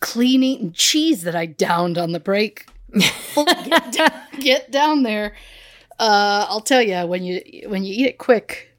clean 0.00 0.42
eaten 0.44 0.72
cheese 0.72 1.22
that 1.22 1.34
I 1.34 1.46
downed 1.46 1.98
on 1.98 2.12
the 2.12 2.20
break 2.20 2.66
get, 3.34 3.92
down, 3.92 4.12
get 4.40 4.70
down 4.70 5.02
there. 5.02 5.34
Uh, 5.98 6.46
I'll 6.48 6.60
tell 6.60 6.82
you 6.82 7.06
when 7.06 7.24
you 7.24 7.40
when 7.66 7.84
you 7.84 7.92
eat 7.92 8.06
it 8.06 8.18
quick, 8.18 8.74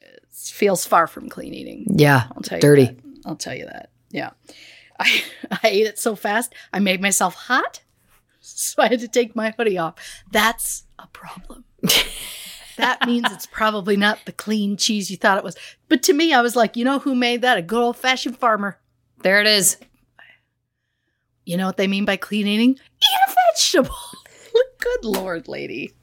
it 0.00 0.22
feels 0.32 0.84
far 0.84 1.06
from 1.06 1.28
clean 1.28 1.54
eating. 1.54 1.86
Yeah, 1.88 2.24
I'll 2.36 2.42
tell 2.42 2.58
you 2.58 2.62
dirty. 2.62 2.96
I'll 3.24 3.36
tell 3.36 3.54
you 3.54 3.64
that. 3.64 3.90
Yeah, 4.10 4.30
I 5.00 5.22
I 5.50 5.68
ate 5.68 5.86
it 5.86 5.98
so 5.98 6.14
fast 6.14 6.54
I 6.72 6.80
made 6.80 7.00
myself 7.00 7.34
hot, 7.34 7.80
so 8.40 8.82
I 8.82 8.88
had 8.88 9.00
to 9.00 9.08
take 9.08 9.34
my 9.34 9.54
hoodie 9.56 9.78
off. 9.78 9.94
That's 10.30 10.84
a 10.98 11.06
problem. 11.08 11.64
that 12.76 13.06
means 13.06 13.32
it's 13.32 13.46
probably 13.46 13.96
not 13.96 14.18
the 14.26 14.32
clean 14.32 14.76
cheese 14.76 15.10
you 15.10 15.16
thought 15.16 15.38
it 15.38 15.44
was. 15.44 15.56
But 15.88 16.02
to 16.04 16.12
me, 16.12 16.34
I 16.34 16.42
was 16.42 16.56
like, 16.56 16.76
you 16.76 16.84
know 16.84 16.98
who 16.98 17.14
made 17.14 17.42
that? 17.42 17.56
A 17.56 17.62
good 17.62 17.80
old 17.80 17.96
fashioned 17.96 18.36
farmer. 18.36 18.78
There 19.22 19.40
it 19.40 19.46
is. 19.46 19.78
You 21.44 21.56
know 21.56 21.66
what 21.66 21.78
they 21.78 21.86
mean 21.86 22.04
by 22.04 22.16
clean 22.18 22.46
eating? 22.46 22.72
Eat 22.72 23.18
a 23.28 23.34
vegetable. 23.54 23.96
Good 24.78 25.04
lord, 25.04 25.48
lady. 25.48 25.94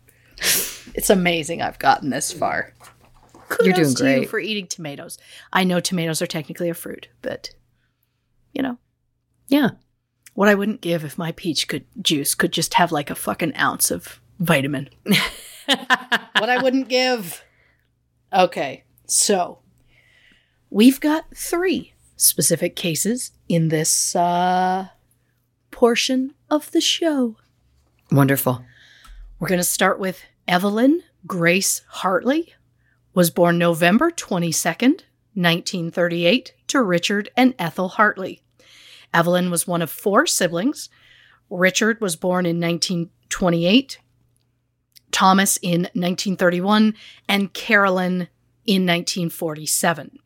It's 0.94 1.10
amazing 1.10 1.62
I've 1.62 1.80
gotten 1.80 2.10
this 2.10 2.32
far. 2.32 2.74
Kudos 3.50 3.66
You're 3.66 3.76
doing 3.76 3.96
to 3.96 4.04
you 4.12 4.16
great. 4.20 4.30
for 4.30 4.40
eating 4.40 4.68
tomatoes. 4.68 5.18
I 5.54 5.64
know 5.64 5.80
tomatoes 5.80 6.22
are 6.22 6.28
technically 6.28 6.70
a 6.70 6.74
fruit, 6.74 7.10
but 7.22 7.52
you 8.54 8.62
know 8.64 8.78
Yeah. 9.48 9.72
what 10.34 10.48
I 10.50 10.56
wouldn't 10.56 10.82
give 10.82 11.04
if 11.06 11.18
my 11.18 11.32
peach 11.34 11.68
could 11.68 11.86
juice 12.02 12.34
could 12.36 12.52
just 12.52 12.74
have 12.76 12.92
like 12.92 13.10
a 13.10 13.16
fucking 13.16 13.56
ounce 13.56 13.92
of 13.92 14.20
vitamin. 14.40 14.90
what 15.66 16.50
I 16.50 16.62
wouldn't 16.62 16.90
give. 16.90 17.44
Okay, 18.34 18.84
so 19.06 19.60
we've 20.70 21.00
got 21.00 21.26
three 21.36 21.94
specific 22.18 22.76
cases 22.76 23.32
in 23.48 23.68
this 23.70 24.16
uh, 24.16 24.88
portion 25.72 26.34
of 26.50 26.72
the 26.72 26.82
show. 26.82 27.36
Wonderful. 28.12 28.64
We're 29.46 29.50
going 29.50 29.60
to 29.60 29.64
start 29.64 30.00
with 30.00 30.24
Evelyn 30.48 31.04
Grace 31.28 31.84
Hartley, 31.88 32.56
was 33.14 33.30
born 33.30 33.60
November 33.60 34.10
22nd, 34.10 35.04
1938, 35.36 36.54
to 36.70 36.82
Richard 36.82 37.30
and 37.38 37.54
Ethel 37.60 37.90
Hartley. 37.90 38.42
Evelyn 39.14 39.52
was 39.52 39.68
one 39.68 39.84
of 39.84 39.92
four 39.92 40.26
siblings. 40.26 40.90
Richard 41.48 42.02
was 42.02 42.16
born 42.16 42.48
in 42.48 42.60
1928, 42.60 44.00
Thomas 45.12 45.60
in 45.62 45.82
1931, 45.94 46.96
and 47.30 47.54
Carolyn 47.54 48.30
in 48.66 48.82
1947. 48.82 50.18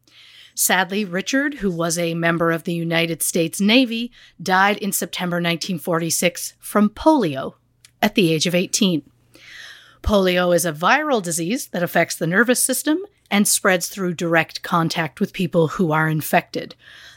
Sadly, 0.56 1.04
Richard, 1.04 1.56
who 1.56 1.72
was 1.72 1.98
a 1.98 2.14
member 2.14 2.52
of 2.52 2.64
the 2.64 2.74
United 2.74 3.22
States 3.22 3.60
Navy, 3.60 4.14
died 4.42 4.78
in 4.78 4.94
September 4.94 5.42
1946 5.42 6.54
from 6.62 6.90
polio 6.90 7.56
at 8.02 8.16
the 8.16 8.32
age 8.32 8.48
of 8.48 8.56
18. 8.56 9.04
Polio 10.02 10.56
is 10.56 10.66
a 10.66 10.74
viral 10.74 11.22
disease 11.22 11.68
that 11.68 11.84
affects 11.84 12.16
the 12.16 12.28
nervous 12.28 12.64
system 12.64 13.00
and 13.30 13.48
spreads 13.48 13.90
through 13.90 14.14
direct 14.14 14.62
contact 14.62 15.20
with 15.20 15.34
people 15.34 15.70
who 15.70 15.92
are 15.92 16.10
infected. 16.10 16.76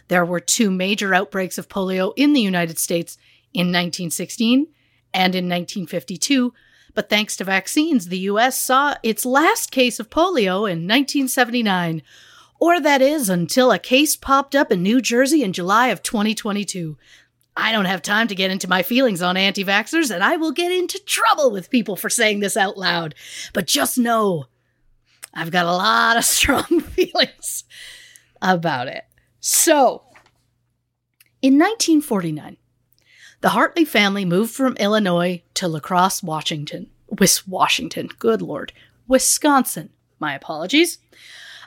There 0.08 0.24
were 0.24 0.40
two 0.40 0.70
major 0.70 1.14
outbreaks 1.14 1.58
of 1.58 1.68
polio 1.68 2.12
in 2.16 2.32
the 2.32 2.40
United 2.40 2.78
States 2.78 3.16
in 3.54 3.68
1916 3.68 4.66
and 5.14 5.34
in 5.34 5.44
1952, 5.44 6.52
but 6.94 7.08
thanks 7.08 7.36
to 7.36 7.44
vaccines, 7.44 8.08
the 8.08 8.18
US 8.18 8.58
saw 8.58 8.96
its 9.02 9.24
last 9.24 9.70
case 9.70 9.98
of 9.98 10.10
polio 10.10 10.70
in 10.70 10.86
1979. 10.86 12.02
Or 12.60 12.80
that 12.80 13.02
is 13.02 13.28
until 13.28 13.72
a 13.72 13.78
case 13.78 14.14
popped 14.14 14.54
up 14.54 14.70
in 14.70 14.82
New 14.82 15.00
Jersey 15.00 15.42
in 15.42 15.52
July 15.52 15.88
of 15.88 16.02
2022. 16.02 16.96
I 17.56 17.72
don't 17.72 17.84
have 17.84 18.02
time 18.02 18.28
to 18.28 18.34
get 18.34 18.50
into 18.50 18.68
my 18.68 18.82
feelings 18.82 19.20
on 19.20 19.36
anti 19.36 19.64
vaxxers, 19.64 20.10
and 20.10 20.24
I 20.24 20.36
will 20.36 20.52
get 20.52 20.72
into 20.72 20.98
trouble 21.00 21.50
with 21.50 21.70
people 21.70 21.96
for 21.96 22.08
saying 22.08 22.40
this 22.40 22.56
out 22.56 22.78
loud. 22.78 23.14
But 23.52 23.66
just 23.66 23.98
know 23.98 24.46
I've 25.34 25.50
got 25.50 25.66
a 25.66 25.72
lot 25.72 26.16
of 26.16 26.24
strong 26.26 26.80
feelings 26.80 27.64
about 28.40 28.88
it. 28.88 29.04
So, 29.40 30.04
in 31.42 31.54
1949, 31.54 32.56
the 33.40 33.50
Hartley 33.50 33.84
family 33.84 34.24
moved 34.24 34.54
from 34.54 34.76
Illinois 34.76 35.42
to 35.54 35.68
La 35.68 35.80
Crosse, 35.80 36.22
Washington. 36.22 36.88
Wis 37.18 37.46
Washington, 37.46 38.08
good 38.18 38.40
lord. 38.40 38.72
Wisconsin. 39.06 39.90
My 40.18 40.34
apologies. 40.34 40.98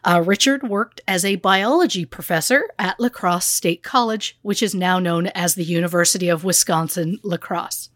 Uh, 0.06 0.22
Richard 0.24 0.70
worked 0.70 1.02
as 1.08 1.26
a 1.26 1.36
biology 1.38 2.06
professor 2.06 2.70
at 2.78 3.00
La 3.00 3.10
Crosse 3.10 3.48
State 3.48 3.82
College, 3.82 4.38
which 4.44 4.62
is 4.62 4.76
now 4.76 5.00
known 5.00 5.28
as 5.28 5.56
the 5.56 5.64
University 5.64 6.30
of 6.30 6.44
Wisconsin 6.44 7.20
La 7.24 7.38
Crosse. 7.38 7.90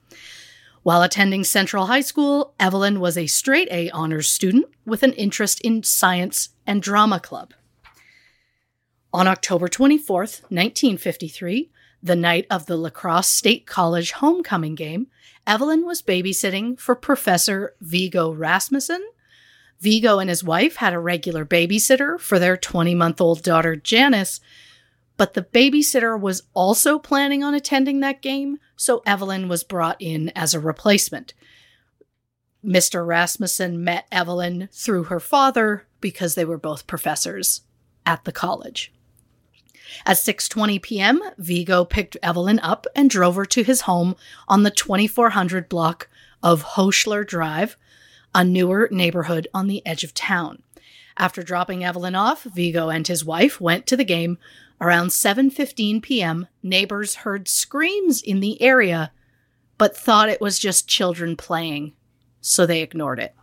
While 0.82 1.04
attending 1.04 1.44
Central 1.44 1.86
High 1.86 2.02
School, 2.02 2.56
Evelyn 2.60 3.00
was 3.00 3.16
a 3.16 3.28
straight 3.28 3.68
A 3.70 3.92
honors 3.92 4.28
student 4.28 4.66
with 4.86 5.04
an 5.04 5.14
interest 5.14 5.62
in 5.62 5.84
science 5.84 6.50
and 6.66 6.82
drama 6.82 7.20
club. 7.20 7.54
On 9.14 9.28
October 9.28 9.68
24th, 9.68 10.42
1953, 10.50 11.70
the 12.02 12.16
night 12.16 12.48
of 12.50 12.66
the 12.66 12.78
La 12.78 12.90
Crosse 12.90 13.28
State 13.28 13.68
College 13.68 14.14
homecoming 14.14 14.74
game, 14.74 15.08
Evelyn 15.46 15.86
was 15.86 16.02
babysitting 16.02 16.80
for 16.80 16.96
Professor 16.96 17.76
Viggo 17.82 18.32
Rasmussen. 18.32 19.06
Viggo 19.82 20.20
and 20.20 20.30
his 20.30 20.44
wife 20.44 20.78
had 20.78 20.94
a 20.94 21.00
regular 21.00 21.46
babysitter 21.46 22.20
for 22.20 22.38
their 22.38 22.58
20 22.58 22.96
month 22.96 23.22
old 23.22 23.44
daughter 23.44 23.76
Janice, 23.76 24.42
but 25.18 25.34
the 25.34 25.44
babysitter 25.44 26.20
was 26.20 26.44
also 26.54 27.00
planning 27.00 27.44
on 27.44 27.54
attending 27.54 28.00
that 28.00 28.22
game, 28.22 28.58
so 28.76 29.02
Evelyn 29.06 29.48
was 29.48 29.64
brought 29.64 29.98
in 30.00 30.30
as 30.30 30.54
a 30.54 30.60
replacement. 30.60 31.34
Mr. 32.64 33.06
Rasmussen 33.06 33.84
met 33.84 34.06
Evelyn 34.12 34.68
through 34.72 35.04
her 35.06 35.20
father 35.20 35.88
because 36.02 36.36
they 36.36 36.46
were 36.46 36.58
both 36.58 36.88
professors 36.88 37.62
at 38.06 38.26
the 38.26 38.32
college. 38.32 38.92
At 40.06 40.18
6:20 40.18 40.82
p.m., 40.82 41.22
Viggo 41.38 41.86
picked 41.86 42.18
Evelyn 42.22 42.60
up 42.60 42.86
and 42.96 43.10
drove 43.10 43.36
her 43.36 43.46
to 43.46 43.64
his 43.64 43.82
home 43.82 44.16
on 44.48 44.64
the 44.64 44.72
2400 44.72 45.68
block 45.68 46.10
of 46.44 46.64
Hoeschler 46.64 47.26
Drive, 47.26 47.76
a 48.34 48.44
newer 48.44 48.88
neighborhood 48.92 49.48
on 49.54 49.68
the 49.68 49.86
edge 49.86 50.04
of 50.04 50.14
town. 50.14 50.64
After 51.18 51.44
dropping 51.44 51.84
Evelyn 51.84 52.16
off, 52.16 52.44
Viggo 52.44 52.90
and 52.90 53.08
his 53.08 53.26
wife 53.26 53.60
went 53.60 53.86
to 53.88 53.98
the 53.98 54.06
game. 54.06 54.38
Around 54.82 55.10
7:15 55.10 56.02
p.m., 56.02 56.48
neighbors 56.64 57.16
heard 57.16 57.48
screams 57.48 58.22
in 58.22 58.40
the 58.40 58.62
area 58.62 59.12
but 59.80 59.98
thought 59.98 60.30
it 60.30 60.42
was 60.42 60.60
just 60.60 60.88
children 60.88 61.36
playing, 61.36 61.94
so 62.42 62.68
they 62.68 62.82
ignored 62.82 63.18
it. 63.18 63.34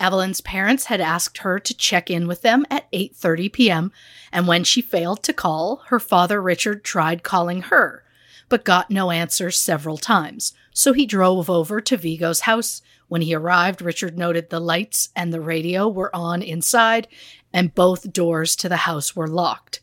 Evelyn's 0.00 0.40
parents 0.40 0.86
had 0.86 1.00
asked 1.00 1.38
her 1.38 1.58
to 1.58 1.76
check 1.76 2.10
in 2.10 2.26
with 2.26 2.42
them 2.42 2.66
at 2.70 2.90
8:30 2.92 3.52
p.m., 3.52 3.92
and 4.30 4.46
when 4.46 4.64
she 4.64 4.82
failed 4.82 5.22
to 5.22 5.32
call, 5.32 5.82
her 5.86 5.98
father 5.98 6.42
Richard 6.42 6.84
tried 6.84 7.22
calling 7.22 7.62
her, 7.62 8.04
but 8.48 8.64
got 8.64 8.90
no 8.90 9.10
answer 9.10 9.50
several 9.50 9.96
times. 9.96 10.54
So 10.72 10.92
he 10.92 11.06
drove 11.06 11.48
over 11.48 11.80
to 11.80 11.96
Viggo's 11.96 12.40
house. 12.40 12.82
When 13.08 13.22
he 13.22 13.34
arrived, 13.34 13.82
Richard 13.82 14.18
noted 14.18 14.50
the 14.50 14.60
lights 14.60 15.08
and 15.16 15.32
the 15.32 15.40
radio 15.40 15.88
were 15.88 16.14
on 16.14 16.42
inside, 16.42 17.08
and 17.52 17.74
both 17.74 18.12
doors 18.12 18.54
to 18.56 18.68
the 18.68 18.76
house 18.76 19.16
were 19.16 19.26
locked. 19.26 19.80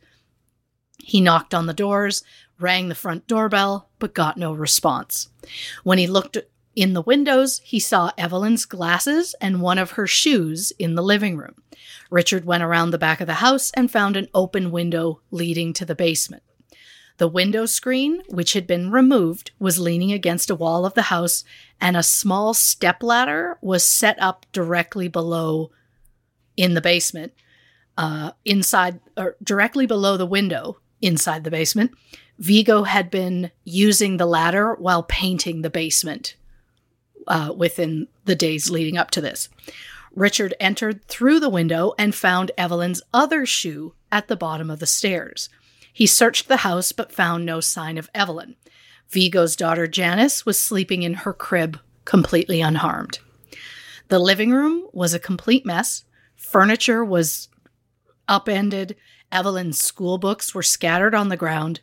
He 1.00 1.22
knocked 1.22 1.54
on 1.54 1.66
the 1.66 1.74
doors, 1.74 2.24
rang 2.60 2.88
the 2.88 2.96
front 2.96 3.28
doorbell, 3.28 3.90
but 4.00 4.14
got 4.14 4.38
no 4.38 4.54
response. 4.54 5.30
When 5.84 5.98
he 5.98 6.08
looked 6.08 6.38
in 6.76 6.94
the 6.94 7.02
windows, 7.02 7.62
he 7.64 7.80
saw 7.80 8.12
Evelyn's 8.18 8.66
glasses 8.66 9.34
and 9.42 9.62
one 9.62 9.78
of 9.78 9.92
her 9.92 10.08
shoes 10.08 10.72
in 10.78 10.96
the 10.96 11.04
living 11.04 11.38
room. 11.38 11.56
Richard 12.10 12.46
went 12.46 12.64
around 12.64 12.92
the 12.92 12.98
back 12.98 13.22
of 13.22 13.28
the 13.28 13.36
house 13.36 13.72
and 13.76 13.90
found 13.90 14.16
an 14.16 14.28
open 14.34 14.72
window 14.72 15.22
leading 15.32 15.74
to 15.74 15.86
the 15.86 15.96
basement. 15.96 16.44
The 17.18 17.28
window 17.28 17.66
screen, 17.66 18.24
which 18.28 18.54
had 18.54 18.68
been 18.68 18.92
removed, 18.92 19.52
was 19.58 19.80
leaning 19.80 20.12
against 20.12 20.50
a 20.50 20.56
wall 20.56 20.86
of 20.86 20.96
the 20.96 21.04
house, 21.04 21.44
and 21.80 21.96
a 21.96 22.04
small 22.04 22.54
step 22.54 23.02
ladder 23.02 23.58
was 23.62 23.86
set 23.86 24.22
up 24.22 24.46
directly 24.52 25.08
below 25.08 25.72
in 26.58 26.74
the 26.74 26.82
basement, 26.82 27.34
uh, 27.98 28.32
inside 28.44 29.00
or 29.16 29.38
directly 29.42 29.86
below 29.86 30.18
the 30.18 30.26
window 30.26 30.80
inside 31.02 31.44
the 31.44 31.52
basement. 31.52 31.92
Viggo 32.38 32.84
had 32.84 33.10
been 33.10 33.52
using 33.64 34.18
the 34.18 34.26
ladder 34.26 34.74
while 34.76 35.04
painting 35.04 35.62
the 35.62 35.70
basement 35.70 36.36
uh, 37.28 37.54
within 37.56 38.08
the 38.26 38.36
days 38.36 38.70
leading 38.70 38.98
up 38.98 39.10
to 39.12 39.22
this. 39.22 39.48
Richard 40.14 40.54
entered 40.60 41.06
through 41.06 41.40
the 41.40 41.50
window 41.50 41.94
and 41.98 42.14
found 42.14 42.52
Evelyn's 42.58 43.02
other 43.14 43.46
shoe 43.46 43.94
at 44.12 44.28
the 44.28 44.36
bottom 44.36 44.70
of 44.70 44.80
the 44.80 44.86
stairs. 44.86 45.50
He 45.96 46.08
searched 46.08 46.50
the 46.50 46.58
house 46.58 46.92
but 46.92 47.14
found 47.14 47.46
no 47.46 47.62
sign 47.62 47.98
of 47.98 48.10
Evelyn. 48.14 48.58
Viggo's 49.10 49.56
daughter 49.56 49.88
Janice 49.88 50.46
was 50.46 50.62
sleeping 50.62 51.04
in 51.04 51.14
her 51.14 51.32
crib, 51.32 51.80
completely 52.04 52.60
unharmed. 52.60 53.20
The 54.10 54.20
living 54.20 54.52
room 54.52 54.90
was 54.92 55.14
a 55.14 55.20
complete 55.20 55.66
mess. 55.66 56.04
Furniture 56.36 57.06
was 57.06 57.48
upended. 58.28 58.98
Evelyn's 59.32 59.82
school 59.82 60.18
books 60.18 60.54
were 60.54 60.62
scattered 60.62 61.16
on 61.16 61.30
the 61.30 61.38
ground. 61.38 61.80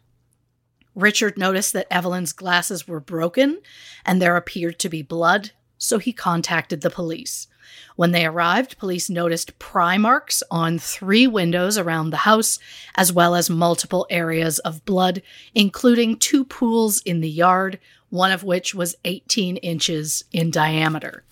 Richard 0.94 1.38
noticed 1.38 1.72
that 1.72 1.90
Evelyn's 1.90 2.34
glasses 2.34 2.86
were 2.86 3.00
broken 3.00 3.62
and 4.04 4.20
there 4.20 4.36
appeared 4.36 4.78
to 4.80 4.90
be 4.90 5.00
blood, 5.00 5.52
so 5.78 5.96
he 5.96 6.12
contacted 6.12 6.82
the 6.82 6.90
police. 6.90 7.46
When 7.96 8.12
they 8.12 8.26
arrived, 8.26 8.78
police 8.78 9.10
noticed 9.10 9.58
pry 9.58 9.98
marks 9.98 10.42
on 10.50 10.78
three 10.78 11.26
windows 11.26 11.76
around 11.76 12.10
the 12.10 12.18
house, 12.18 12.58
as 12.94 13.12
well 13.12 13.34
as 13.34 13.50
multiple 13.50 14.06
areas 14.10 14.58
of 14.60 14.84
blood, 14.84 15.22
including 15.54 16.16
two 16.16 16.44
pools 16.44 17.00
in 17.02 17.20
the 17.20 17.30
yard, 17.30 17.78
one 18.10 18.32
of 18.32 18.44
which 18.44 18.74
was 18.74 18.96
18 19.04 19.56
inches 19.58 20.24
in 20.32 20.50
diameter. 20.50 21.24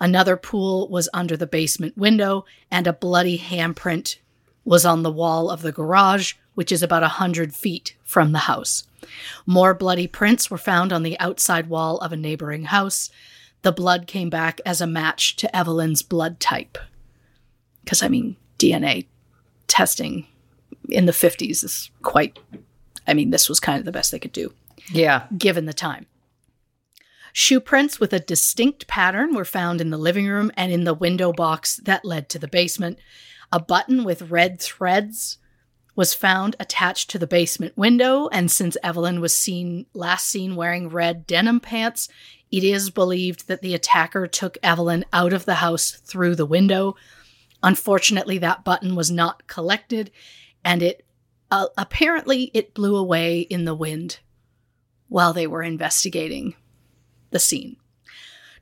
Another 0.00 0.36
pool 0.36 0.88
was 0.88 1.08
under 1.14 1.36
the 1.36 1.46
basement 1.46 1.96
window, 1.96 2.44
and 2.70 2.86
a 2.86 2.92
bloody 2.92 3.38
handprint 3.38 4.16
was 4.64 4.84
on 4.84 5.02
the 5.02 5.12
wall 5.12 5.50
of 5.50 5.62
the 5.62 5.72
garage, 5.72 6.34
which 6.54 6.72
is 6.72 6.82
about 6.82 7.02
a 7.02 7.22
100 7.22 7.54
feet 7.54 7.96
from 8.04 8.32
the 8.32 8.40
house. 8.40 8.84
More 9.46 9.74
bloody 9.74 10.06
prints 10.06 10.50
were 10.50 10.58
found 10.58 10.92
on 10.92 11.02
the 11.02 11.18
outside 11.18 11.68
wall 11.68 11.98
of 11.98 12.12
a 12.12 12.16
neighboring 12.16 12.64
house. 12.64 13.10
The 13.62 13.72
blood 13.72 14.06
came 14.06 14.28
back 14.28 14.60
as 14.66 14.80
a 14.80 14.86
match 14.86 15.36
to 15.36 15.56
Evelyn's 15.56 16.02
blood 16.02 16.40
type. 16.40 16.78
Because, 17.84 18.02
I 18.02 18.08
mean, 18.08 18.36
DNA 18.58 19.06
testing 19.66 20.26
in 20.88 21.06
the 21.06 21.12
50s 21.12 21.64
is 21.64 21.90
quite, 22.02 22.38
I 23.06 23.14
mean, 23.14 23.30
this 23.30 23.48
was 23.48 23.60
kind 23.60 23.78
of 23.78 23.84
the 23.84 23.92
best 23.92 24.10
they 24.10 24.18
could 24.18 24.32
do. 24.32 24.52
Yeah. 24.90 25.26
Given 25.36 25.66
the 25.66 25.72
time. 25.72 26.06
Shoe 27.32 27.60
prints 27.60 27.98
with 27.98 28.12
a 28.12 28.20
distinct 28.20 28.86
pattern 28.86 29.34
were 29.34 29.44
found 29.44 29.80
in 29.80 29.90
the 29.90 29.96
living 29.96 30.26
room 30.26 30.52
and 30.54 30.70
in 30.70 30.84
the 30.84 30.92
window 30.92 31.32
box 31.32 31.76
that 31.84 32.04
led 32.04 32.28
to 32.28 32.38
the 32.38 32.48
basement. 32.48 32.98
A 33.50 33.58
button 33.58 34.04
with 34.04 34.30
red 34.30 34.60
threads 34.60 35.38
was 35.94 36.14
found 36.14 36.56
attached 36.58 37.10
to 37.10 37.18
the 37.18 37.26
basement 37.26 37.76
window, 37.76 38.28
and 38.28 38.50
since 38.50 38.76
Evelyn 38.82 39.20
was 39.20 39.36
seen 39.36 39.86
last 39.94 40.26
seen 40.26 40.56
wearing 40.56 40.88
red 40.88 41.26
denim 41.26 41.60
pants, 41.60 42.08
it 42.52 42.62
is 42.62 42.90
believed 42.90 43.48
that 43.48 43.62
the 43.62 43.74
attacker 43.74 44.26
took 44.26 44.58
Evelyn 44.62 45.06
out 45.12 45.32
of 45.32 45.46
the 45.46 45.56
house 45.56 45.92
through 46.04 46.36
the 46.36 46.46
window. 46.46 46.94
Unfortunately, 47.62 48.38
that 48.38 48.62
button 48.62 48.94
was 48.94 49.10
not 49.10 49.46
collected 49.46 50.10
and 50.62 50.82
it 50.82 51.04
uh, 51.50 51.66
apparently 51.76 52.50
it 52.54 52.74
blew 52.74 52.96
away 52.96 53.40
in 53.40 53.64
the 53.64 53.74
wind 53.74 54.20
while 55.08 55.32
they 55.32 55.46
were 55.46 55.62
investigating 55.62 56.54
the 57.30 57.38
scene. 57.38 57.76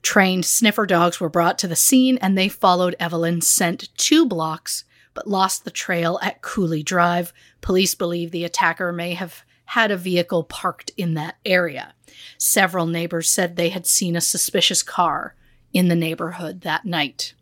Trained 0.02 0.44
sniffer 0.44 0.86
dogs 0.86 1.20
were 1.20 1.28
brought 1.28 1.58
to 1.58 1.68
the 1.68 1.76
scene 1.76 2.16
and 2.18 2.38
they 2.38 2.48
followed 2.48 2.96
Evelyn 2.98 3.40
scent 3.40 3.88
two 3.96 4.24
blocks 4.24 4.84
but 5.14 5.26
lost 5.26 5.64
the 5.64 5.70
trail 5.70 6.18
at 6.22 6.42
Cooley 6.42 6.82
Drive. 6.82 7.32
Police 7.60 7.94
believe 7.94 8.30
the 8.30 8.44
attacker 8.44 8.92
may 8.92 9.14
have 9.14 9.44
had 9.70 9.92
a 9.92 9.96
vehicle 9.96 10.42
parked 10.42 10.90
in 10.96 11.14
that 11.14 11.36
area. 11.44 11.94
Several 12.36 12.86
neighbors 12.86 13.30
said 13.30 13.54
they 13.54 13.68
had 13.68 13.86
seen 13.86 14.16
a 14.16 14.20
suspicious 14.20 14.82
car 14.82 15.36
in 15.72 15.86
the 15.86 15.94
neighborhood 15.94 16.62
that 16.62 16.84
night. 16.84 17.34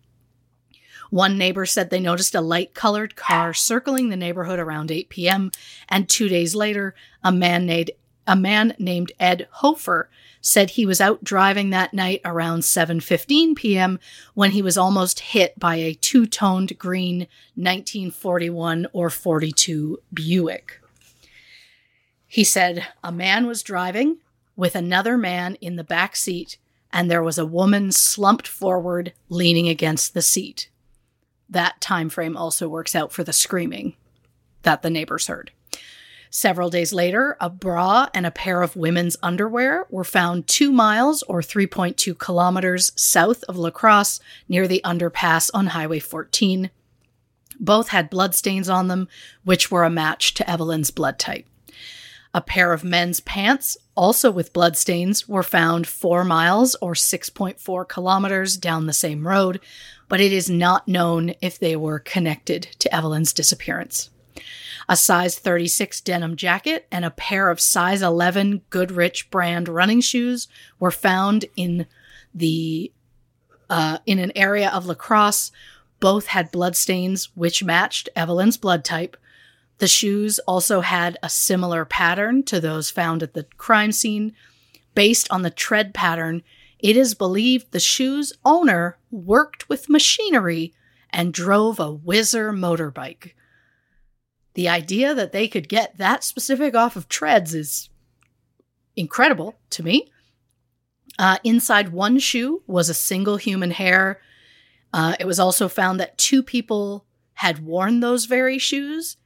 One 1.09 1.39
neighbor 1.39 1.65
said 1.65 1.89
they 1.89 2.01
noticed 2.01 2.35
a 2.35 2.43
light 2.43 2.75
colored 2.75 3.17
car 3.17 3.55
circling 3.55 4.11
the 4.11 4.17
neighborhood 4.17 4.59
around 4.59 4.91
8 4.91 5.09
p.m. 5.09 5.53
And 5.89 6.07
two 6.07 6.29
days 6.29 6.55
later, 6.55 6.95
a 7.25 7.33
man 7.33 7.65
named, 7.65 7.93
a 8.27 8.37
man 8.37 8.75
named 8.79 9.11
Ed 9.19 9.49
Hofer 9.51 10.11
said 10.43 10.71
he 10.71 10.85
was 10.85 11.01
out 11.01 11.25
driving 11.25 11.71
that 11.71 11.95
night 11.95 12.21
around 12.27 12.61
7:15 12.61 13.57
p.m. 13.57 13.99
when 14.35 14.51
he 14.51 14.61
was 14.61 14.77
almost 14.77 15.21
hit 15.21 15.59
by 15.59 15.77
a 15.77 15.95
two-toned 15.95 16.79
green 16.79 17.21
1941 17.55 18.87
or 18.93 19.09
42 19.09 19.99
Buick. 20.13 20.83
He 22.29 22.45
said 22.45 22.87
a 23.03 23.11
man 23.11 23.47
was 23.47 23.63
driving 23.63 24.19
with 24.55 24.77
another 24.77 25.19
man 25.19 25.57
in 25.57 25.77
the 25.77 25.85
back 25.85 26.15
seat 26.15 26.59
and 26.93 27.11
there 27.11 27.23
was 27.23 27.39
a 27.39 27.47
woman 27.47 27.91
slumped 27.91 28.47
forward 28.47 29.13
leaning 29.29 29.69
against 29.69 30.15
the 30.15 30.23
seat 30.23 30.69
that 31.49 31.81
time 31.81 32.09
frame 32.09 32.37
also 32.37 32.69
works 32.69 32.95
out 32.95 33.13
for 33.13 33.25
the 33.25 33.33
screaming 33.33 33.95
that 34.63 34.83
the 34.83 34.91
neighbors 34.91 35.29
heard. 35.29 35.51
Several 36.31 36.69
days 36.69 36.93
later, 36.93 37.39
a 37.41 37.49
bra 37.49 38.09
and 38.13 38.27
a 38.27 38.31
pair 38.31 38.61
of 38.61 38.77
women's 38.77 39.17
underwear 39.23 39.87
were 39.89 40.05
found 40.05 40.47
two 40.47 40.71
miles 40.71 41.23
or 41.23 41.41
3.2 41.41 42.19
kilometers 42.19 42.93
south 42.97 43.45
of 43.45 43.57
La 43.57 43.71
Crosse 43.71 44.21
near 44.47 44.69
the 44.69 44.83
underpass 44.85 45.51
on 45.55 45.69
Highway 45.69 46.01
14. 46.01 46.71
Both 47.59 47.89
had 47.89 48.11
bloodstains 48.11 48.69
on 48.69 48.89
them, 48.89 49.09
which 49.43 49.71
were 49.71 49.85
a 49.85 49.91
match 49.91 50.35
to 50.35 50.49
Evelyn's 50.49 50.91
blood 50.91 51.19
type. 51.19 51.47
A 52.39 52.41
pair 52.41 52.73
of 52.73 52.85
men's 52.85 53.19
pants, 53.19 53.77
also 53.97 54.31
with 54.31 54.53
bloodstains, 54.53 55.29
were 55.29 55.43
found 55.43 55.89
four 55.89 56.23
miles 56.23 56.77
or 56.77 56.95
6.4 56.95 57.89
kilometers 57.89 58.57
down 58.57 58.87
the 58.87 58.93
same 58.93 59.27
road, 59.27 59.59
but 60.09 60.21
it 60.21 60.33
is 60.33 60.49
not 60.49 60.87
known 60.87 61.35
if 61.43 61.59
they 61.59 61.75
were 61.75 61.99
connected 61.99 62.63
to 62.79 62.95
Evelyn's 62.95 63.33
disappearance. 63.33 64.11
A 64.89 64.95
size 64.95 65.37
36 65.37 66.01
denim 66.03 66.37
jacket 66.37 66.87
and 66.93 67.05
a 67.05 67.11
pair 67.11 67.51
of 67.51 67.61
size 67.61 68.03
11 68.03 68.63
Goodrich 68.71 69.33
brand 69.33 69.69
running 69.69 70.01
shoes 70.01 70.47
were 70.79 70.93
found 70.93 71.45
in 71.57 71.87
the 72.33 72.93
uh, 73.69 73.99
in 74.07 74.21
an 74.21 74.31
area 74.37 74.71
of 74.71 74.87
La 74.87 74.95
Crosse. 74.95 75.51
Both 75.99 76.29
had 76.29 76.53
bloodstains 76.53 77.35
which 77.35 77.65
matched 77.65 78.09
Evelyn's 78.15 78.57
blood 78.57 78.85
type. 78.85 79.17
The 79.79 79.89
shoes 79.89 80.39
also 80.41 80.81
had 80.81 81.17
a 81.23 81.31
similar 81.31 81.85
pattern 81.85 82.43
to 82.45 82.61
those 82.61 82.91
found 82.91 83.23
at 83.23 83.35
the 83.35 83.45
crime 83.57 83.93
scene. 83.93 84.35
Based 84.95 85.31
on 85.31 85.43
the 85.43 85.51
tread 85.51 85.95
pattern, 85.95 86.43
it 86.79 86.97
is 86.97 87.15
believed 87.15 87.71
the 87.71 87.81
shoe's 87.81 88.33
owner 88.45 88.99
worked 89.11 89.69
with 89.69 89.89
machinery 89.89 90.75
and 91.11 91.33
drove 91.33 91.79
a 91.79 91.93
Whizzer 91.93 92.53
motorbike. 92.53 93.33
The 94.55 94.69
idea 94.69 95.15
that 95.15 95.33
they 95.33 95.47
could 95.47 95.69
get 95.69 95.99
that 95.99 96.25
specific 96.25 96.75
off 96.75 96.97
of 96.97 97.09
treads 97.09 97.55
is 97.55 97.91
incredible 98.97 99.59
to 99.71 99.85
me. 99.85 100.11
Uh, 101.19 101.39
inside 101.45 101.91
one 101.91 102.19
shoe 102.19 102.63
was 102.67 102.89
a 102.89 102.95
single 102.95 103.37
human 103.37 103.71
hair. 103.71 104.21
Uh, 104.93 105.15
it 105.21 105.27
was 105.27 105.39
also 105.39 105.69
found 105.69 106.01
that 106.01 106.19
two 106.19 106.43
people 106.43 107.05
had 107.35 107.65
worn 107.65 108.01
those 108.01 108.25
very 108.25 108.59
shoes. 108.59 109.17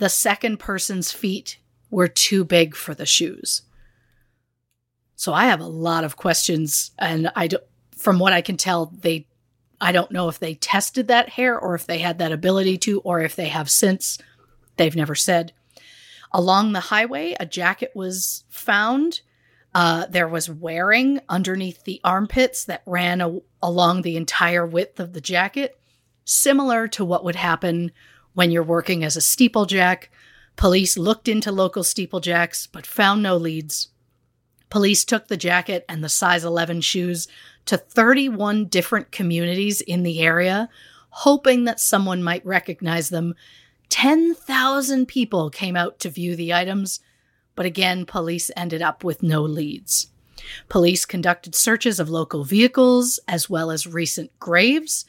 The 0.00 0.08
second 0.08 0.56
person's 0.56 1.12
feet 1.12 1.58
were 1.90 2.08
too 2.08 2.42
big 2.42 2.74
for 2.74 2.94
the 2.94 3.04
shoes. 3.04 3.62
So 5.14 5.34
I 5.34 5.44
have 5.44 5.60
a 5.60 5.66
lot 5.66 6.04
of 6.04 6.16
questions, 6.16 6.92
and 6.98 7.30
I 7.36 7.48
do, 7.48 7.58
from 7.94 8.18
what 8.18 8.32
I 8.32 8.40
can 8.40 8.56
tell, 8.56 8.86
they 8.86 9.26
I 9.78 9.92
don't 9.92 10.10
know 10.10 10.30
if 10.30 10.38
they 10.38 10.54
tested 10.54 11.08
that 11.08 11.28
hair 11.28 11.58
or 11.58 11.74
if 11.74 11.86
they 11.86 11.98
had 11.98 12.18
that 12.18 12.32
ability 12.32 12.78
to, 12.78 13.00
or 13.00 13.20
if 13.20 13.36
they 13.36 13.48
have 13.48 13.70
since. 13.70 14.16
They've 14.78 14.96
never 14.96 15.14
said. 15.14 15.52
Along 16.32 16.72
the 16.72 16.80
highway, 16.80 17.36
a 17.38 17.44
jacket 17.44 17.92
was 17.94 18.44
found. 18.48 19.20
Uh, 19.74 20.06
there 20.06 20.28
was 20.28 20.48
wearing 20.48 21.20
underneath 21.28 21.84
the 21.84 22.00
armpits 22.04 22.64
that 22.64 22.82
ran 22.86 23.20
a- 23.20 23.40
along 23.62 24.02
the 24.02 24.16
entire 24.16 24.66
width 24.66 24.98
of 24.98 25.12
the 25.12 25.20
jacket, 25.20 25.78
similar 26.24 26.88
to 26.88 27.04
what 27.04 27.24
would 27.24 27.36
happen 27.36 27.92
when 28.40 28.50
you're 28.50 28.62
working 28.62 29.04
as 29.04 29.18
a 29.18 29.20
steeplejack. 29.20 30.04
Police 30.56 30.96
looked 30.96 31.28
into 31.28 31.52
local 31.52 31.82
steeplejacks 31.82 32.66
but 32.72 32.86
found 32.86 33.22
no 33.22 33.36
leads. 33.36 33.88
Police 34.70 35.04
took 35.04 35.28
the 35.28 35.36
jacket 35.36 35.84
and 35.90 36.02
the 36.02 36.08
size 36.08 36.42
11 36.42 36.80
shoes 36.80 37.28
to 37.66 37.76
31 37.76 38.64
different 38.68 39.12
communities 39.12 39.82
in 39.82 40.04
the 40.04 40.20
area, 40.20 40.70
hoping 41.10 41.64
that 41.64 41.80
someone 41.80 42.22
might 42.22 42.46
recognize 42.46 43.10
them. 43.10 43.34
10,000 43.90 45.04
people 45.04 45.50
came 45.50 45.76
out 45.76 45.98
to 45.98 46.08
view 46.08 46.34
the 46.34 46.54
items, 46.54 47.00
but 47.54 47.66
again, 47.66 48.06
police 48.06 48.50
ended 48.56 48.80
up 48.80 49.04
with 49.04 49.22
no 49.22 49.42
leads. 49.42 50.06
Police 50.70 51.04
conducted 51.04 51.54
searches 51.54 52.00
of 52.00 52.08
local 52.08 52.44
vehicles 52.44 53.20
as 53.28 53.50
well 53.50 53.70
as 53.70 53.86
recent 53.86 54.30
graves. 54.38 55.04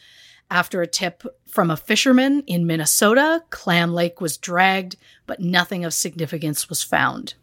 After 0.51 0.81
a 0.81 0.87
tip 0.87 1.23
from 1.47 1.71
a 1.71 1.77
fisherman 1.77 2.43
in 2.45 2.67
Minnesota, 2.67 3.41
Clam 3.51 3.93
Lake 3.93 4.19
was 4.19 4.37
dragged, 4.37 4.97
but 5.25 5.39
nothing 5.39 5.85
of 5.85 5.93
significance 5.93 6.67
was 6.67 6.83
found. 6.83 7.35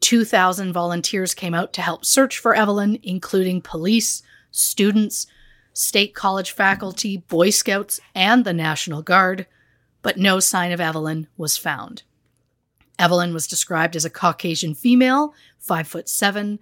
2,000 0.00 0.70
volunteers 0.70 1.32
came 1.32 1.54
out 1.54 1.72
to 1.72 1.80
help 1.80 2.04
search 2.04 2.38
for 2.38 2.54
Evelyn, 2.54 2.98
including 3.02 3.62
police, 3.62 4.22
students, 4.50 5.26
state 5.72 6.14
college 6.14 6.50
faculty, 6.50 7.16
Boy 7.16 7.48
Scouts, 7.48 8.00
and 8.14 8.44
the 8.44 8.52
National 8.52 9.00
Guard, 9.00 9.46
but 10.02 10.18
no 10.18 10.38
sign 10.38 10.72
of 10.72 10.80
Evelyn 10.80 11.28
was 11.38 11.56
found. 11.56 12.02
Evelyn 12.98 13.32
was 13.32 13.46
described 13.46 13.96
as 13.96 14.04
a 14.04 14.10
Caucasian 14.10 14.74
female, 14.74 15.32
5 15.58 15.88
foot 15.88 16.06
7, 16.06 16.58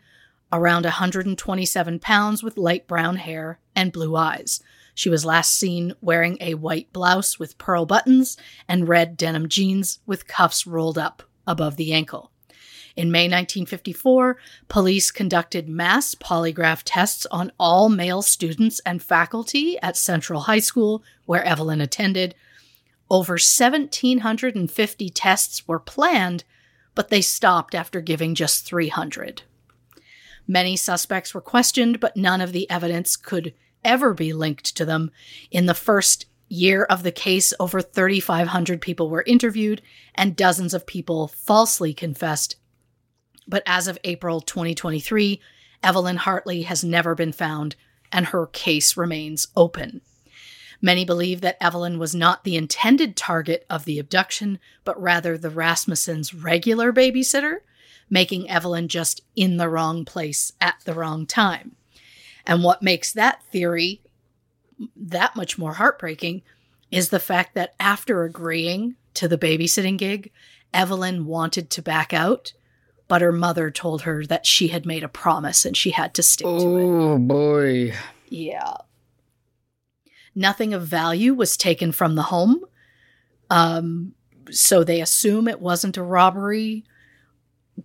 around 0.53 0.85
127 0.85 1.99
pounds 1.99 2.45
with 2.45 2.57
light 2.57 2.87
brown 2.87 3.17
hair 3.17 3.59
and 3.75 3.91
blue 3.91 4.15
eyes. 4.15 4.63
She 5.01 5.09
was 5.09 5.25
last 5.25 5.57
seen 5.57 5.95
wearing 6.03 6.37
a 6.43 6.53
white 6.53 6.93
blouse 6.93 7.39
with 7.39 7.57
pearl 7.57 7.87
buttons 7.87 8.37
and 8.69 8.87
red 8.87 9.17
denim 9.17 9.49
jeans 9.49 9.99
with 10.05 10.27
cuffs 10.27 10.67
rolled 10.67 10.99
up 10.99 11.23
above 11.47 11.77
the 11.77 11.95
ankle. 11.95 12.33
In 12.97 13.11
May 13.11 13.23
1954, 13.23 14.37
police 14.69 15.11
conducted 15.11 15.71
mass 15.71 16.15
polygraph 16.15 16.83
tests 16.85 17.25
on 17.31 17.51
all 17.59 17.89
male 17.89 18.21
students 18.21 18.79
and 18.85 19.03
faculty 19.03 19.79
at 19.81 19.97
Central 19.97 20.41
High 20.41 20.59
School, 20.59 21.03
where 21.25 21.45
Evelyn 21.45 21.81
attended. 21.81 22.35
Over 23.09 23.39
1,750 23.39 25.09
tests 25.09 25.67
were 25.67 25.81
planned, 25.81 26.45
but 26.95 27.09
they 27.09 27.23
stopped 27.23 27.75
after 27.75 28.03
giving 28.03 28.35
just 28.35 28.67
300. 28.67 29.45
Many 30.47 30.77
suspects 30.77 31.33
were 31.33 31.41
questioned, 31.41 32.01
but 32.01 32.19
none 32.19 32.43
of 32.43 32.53
the 32.53 32.69
evidence 32.69 33.17
could 33.17 33.55
ever 33.85 34.15
be 34.15 34.33
linked 34.33 34.77
to 34.77 34.85
them. 34.85 35.11
In 35.51 35.67
the 35.67 35.75
first 35.75 36.27
year 36.49 36.85
of 36.85 37.03
the 37.03 37.13
case, 37.13 37.53
over 37.61 37.81
3,500 37.81 38.81
people 38.81 39.09
were 39.09 39.25
interviewed, 39.27 39.83
and 40.15 40.37
dozens 40.37 40.75
of 40.75 40.87
people 40.87 41.29
falsely 41.29 41.95
confessed 41.95 42.57
but 43.51 43.65
as 43.67 43.89
of 43.89 43.99
April 44.05 44.41
2023, 44.41 45.41
Evelyn 45.83 46.17
Hartley 46.17 46.63
has 46.63 46.85
never 46.85 47.15
been 47.15 47.33
found 47.33 47.75
and 48.13 48.27
her 48.27 48.47
case 48.47 48.97
remains 48.97 49.49
open. 49.57 50.01
Many 50.81 51.05
believe 51.05 51.43
that 51.43 51.63
Evelyn 51.63 51.99
was 51.99 52.15
not 52.15 52.45
the 52.45 52.57
intended 52.57 53.17
target 53.17 53.67
of 53.69 53.85
the 53.85 53.99
abduction, 53.99 54.59
but 54.85 55.01
rather 55.01 55.37
the 55.37 55.51
Rasmussens' 55.51 56.33
regular 56.33 56.93
babysitter, 56.93 57.59
making 58.09 58.49
Evelyn 58.49 58.89
just 58.89 59.21
in 59.37 59.59
the 59.59 59.69
wrong 59.69 60.05
place 60.05 60.53
at 60.61 60.77
the 60.85 60.95
wrong 60.95 61.27
time. 61.27 61.77
And 62.47 62.63
what 62.63 62.83
makes 62.83 63.13
that 63.13 63.43
theory 63.45 64.03
that 64.97 65.37
much 65.37 65.59
more 65.59 65.75
heartbreaking 65.75 66.43
is 66.91 67.11
the 67.11 67.21
fact 67.21 67.55
that 67.55 67.75
after 67.79 68.25
agreeing 68.25 68.97
to 69.15 69.29
the 69.29 69.39
babysitting 69.39 69.99
gig, 69.99 70.31
Evelyn 70.73 71.27
wanted 71.27 71.71
to 71.71 71.83
back 71.83 72.13
out 72.13 72.53
but 73.11 73.23
her 73.23 73.33
mother 73.33 73.73
told 73.73 74.03
her 74.03 74.25
that 74.27 74.47
she 74.47 74.69
had 74.69 74.87
made 74.87 75.03
a 75.03 75.09
promise 75.09 75.65
and 75.65 75.77
she 75.77 75.91
had 75.91 76.15
to 76.15 76.23
stick 76.23 76.47
oh, 76.47 76.61
to 76.61 76.77
it. 76.77 76.83
Oh 76.85 77.19
boy. 77.19 77.93
Yeah. 78.29 78.75
Nothing 80.33 80.73
of 80.73 80.87
value 80.87 81.35
was 81.35 81.57
taken 81.57 81.91
from 81.91 82.15
the 82.15 82.23
home. 82.23 82.65
Um, 83.51 84.15
so 84.53 84.85
they 84.85 85.01
assume 85.01 85.49
it 85.49 85.61
wasn't 85.61 85.97
a 85.97 86.05
robbery, 86.05 86.85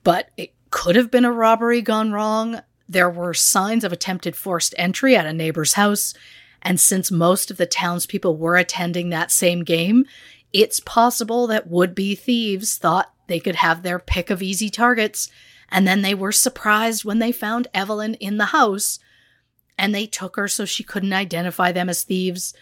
but 0.04 0.30
it 0.38 0.54
could 0.70 0.96
have 0.96 1.10
been 1.10 1.26
a 1.26 1.32
robbery 1.32 1.82
gone 1.82 2.12
wrong. 2.12 2.62
There 2.88 3.10
were 3.10 3.34
signs 3.34 3.84
of 3.84 3.92
attempted 3.92 4.36
forced 4.36 4.76
entry 4.78 5.16
at 5.16 5.26
a 5.26 5.34
neighbor's 5.34 5.74
house. 5.74 6.14
And 6.62 6.80
since 6.80 7.12
most 7.12 7.52
of 7.52 7.58
the 7.58 7.66
townspeople 7.66 8.38
were 8.38 8.58
attending 8.58 9.10
that 9.10 9.32
same 9.32 9.64
game, 9.64 10.06
it's 10.54 10.80
possible 10.80 11.48
that 11.48 11.68
would 11.68 11.94
be 11.94 12.16
thieves 12.16 12.78
thought 12.78 13.14
they 13.28 13.40
could 13.40 13.56
have 13.58 13.84
their 13.84 14.00
pick 14.00 14.30
of 14.30 14.42
easy 14.42 14.70
targets. 14.70 15.30
And 15.70 15.88
then 15.88 16.02
they 16.02 16.14
were 16.14 16.32
surprised 16.32 17.04
when 17.04 17.20
they 17.20 17.32
found 17.32 17.68
Evelyn 17.74 18.16
in 18.16 18.38
the 18.38 18.46
house 18.46 19.00
and 19.78 19.94
they 19.94 20.06
took 20.06 20.36
her 20.36 20.48
so 20.48 20.66
she 20.66 20.84
couldn't 20.84 21.14
identify 21.14 21.72
them 21.72 21.90
as 21.90 22.04
thieves. 22.04 22.54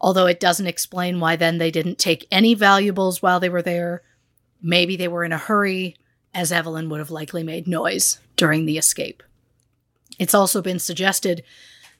Although 0.00 0.26
it 0.26 0.40
doesn't 0.40 0.66
explain 0.66 1.20
why 1.20 1.36
then 1.36 1.58
they 1.58 1.70
didn't 1.70 1.98
take 1.98 2.26
any 2.30 2.54
valuables 2.54 3.20
while 3.20 3.40
they 3.40 3.48
were 3.48 3.62
there. 3.62 4.02
Maybe 4.62 4.96
they 4.96 5.08
were 5.08 5.24
in 5.24 5.32
a 5.32 5.38
hurry, 5.38 5.96
as 6.34 6.52
Evelyn 6.52 6.88
would 6.88 7.00
have 7.00 7.10
likely 7.10 7.42
made 7.42 7.66
noise 7.66 8.18
during 8.36 8.66
the 8.66 8.78
escape. 8.78 9.22
It's 10.18 10.34
also 10.34 10.62
been 10.62 10.78
suggested 10.78 11.42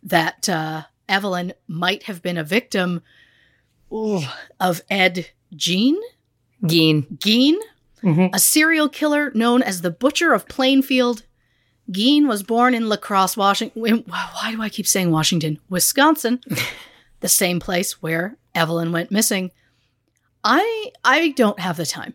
that 0.03 0.49
uh, 0.49 0.83
Evelyn 1.09 1.53
might 1.67 2.05
have 2.05 2.23
been 2.23 2.39
a 2.39 2.45
victim 2.45 3.03
ooh, 3.93 4.23
of 4.61 4.83
Ed 4.91 5.31
Gein. 5.55 5.97
Gein. 6.63 7.07
Gein, 7.19 7.57
a 8.33 8.39
serial 8.39 8.89
killer 8.89 9.31
known 9.35 9.63
as 9.63 9.81
the 9.81 9.91
Butcher 9.91 10.33
of 10.33 10.49
Plainfield. 10.49 11.25
Gein 11.91 12.27
was 12.27 12.43
born 12.43 12.75
in 12.75 12.89
La 12.89 12.97
Crosse, 12.97 13.37
Washington. 13.37 14.05
Why 14.07 14.53
do 14.53 14.63
I 14.63 14.69
keep 14.69 14.87
saying 14.87 15.11
Washington? 15.11 15.59
Wisconsin, 15.69 16.41
the 17.21 17.29
same 17.29 17.61
place 17.61 18.03
where 18.03 18.37
Evelyn 18.55 18.93
went 18.93 19.11
missing. 19.11 19.51
I 20.43 20.93
I 21.05 21.31
don't 21.31 21.61
have 21.61 21.77
the 21.77 21.87
time 21.87 22.15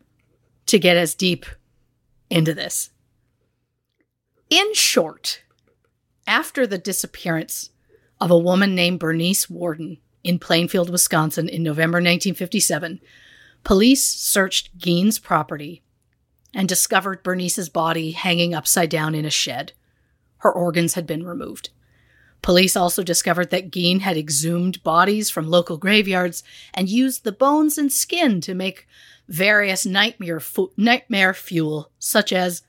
to 0.68 0.80
get 0.80 0.98
as 0.98 1.16
deep 1.16 1.46
into 2.30 2.54
this. 2.54 2.90
In 4.50 4.74
short, 4.74 5.44
after 6.28 6.66
the 6.66 6.78
disappearance 6.78 7.70
of 8.20 8.32
a 8.32 8.38
woman 8.38 8.76
named 8.76 9.00
Bernice 9.00 9.50
Worden 9.50 9.98
in 10.24 10.40
Plainfield, 10.40 10.90
Wisconsin 10.90 11.50
in 11.50 11.64
November 11.64 11.98
1957, 11.98 13.00
police 13.64 14.04
searched 14.04 14.78
Gein's 14.78 15.20
property 15.20 15.82
and 16.54 16.68
discovered 16.68 17.24
Bernice's 17.24 17.70
body 17.70 18.12
hanging 18.12 18.54
upside 18.54 18.90
down 18.90 19.16
in 19.16 19.26
a 19.26 19.30
shed. 19.30 19.74
Her 20.38 20.52
organs 20.52 20.94
had 20.94 21.08
been 21.08 21.26
removed. 21.26 21.70
Police 22.42 22.76
also 22.76 23.04
discovered 23.04 23.52
that 23.52 23.70
Gein 23.70 24.02
had 24.02 24.18
exhumed 24.18 24.84
bodies 24.84 25.30
from 25.30 25.48
local 25.48 25.78
graveyards 25.78 26.44
and 26.74 26.90
used 26.90 27.24
the 27.24 27.32
bones 27.32 27.78
and 27.78 27.92
skin 27.92 28.42
to 28.42 28.56
make 28.56 28.88
various 29.28 29.86
nightmare, 29.86 30.40
fu- 30.40 30.72
nightmare 30.76 31.34
fuel, 31.34 31.92
such 32.00 32.34
as 32.34 32.64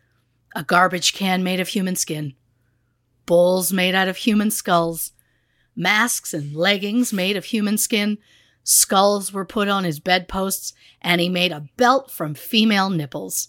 a 0.54 0.62
garbage 0.62 1.14
can 1.14 1.42
made 1.42 1.58
of 1.58 1.68
human 1.68 1.96
skin, 1.96 2.34
bowls 3.26 3.72
made 3.72 3.94
out 3.94 4.08
of 4.08 4.18
human 4.18 4.50
skulls, 4.50 5.12
masks 5.74 6.34
and 6.34 6.54
leggings 6.54 7.12
made 7.12 7.36
of 7.36 7.46
human 7.46 7.78
skin, 7.78 8.18
skulls 8.64 9.32
were 9.32 9.44
put 9.44 9.68
on 9.68 9.84
his 9.84 10.00
bedposts, 10.00 10.72
and 11.00 11.20
he 11.20 11.28
made 11.28 11.52
a 11.52 11.66
belt 11.76 12.10
from 12.10 12.34
female 12.34 12.90
nipples. 12.90 13.48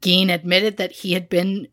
Gein 0.00 0.32
admitted 0.32 0.76
that 0.76 0.92
he 0.92 1.12
had 1.12 1.28
been 1.28 1.68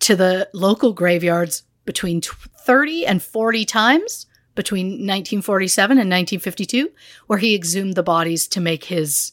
to 0.00 0.16
the 0.16 0.48
local 0.52 0.92
graveyards 0.92 1.64
between 1.84 2.20
30 2.20 3.06
and 3.06 3.22
40 3.22 3.64
times 3.64 4.26
between 4.54 4.86
1947 4.86 5.92
and 5.92 6.10
1952, 6.10 6.90
where 7.26 7.38
he 7.38 7.54
exhumed 7.54 7.94
the 7.94 8.02
bodies 8.02 8.46
to 8.48 8.60
make 8.60 8.84
his 8.84 9.32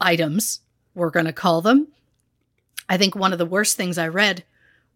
items, 0.00 0.60
we're 0.94 1.10
going 1.10 1.26
to 1.26 1.32
call 1.32 1.62
them. 1.62 1.88
I 2.88 2.96
think 2.96 3.14
one 3.14 3.32
of 3.32 3.38
the 3.38 3.46
worst 3.46 3.76
things 3.76 3.98
I 3.98 4.08
read 4.08 4.44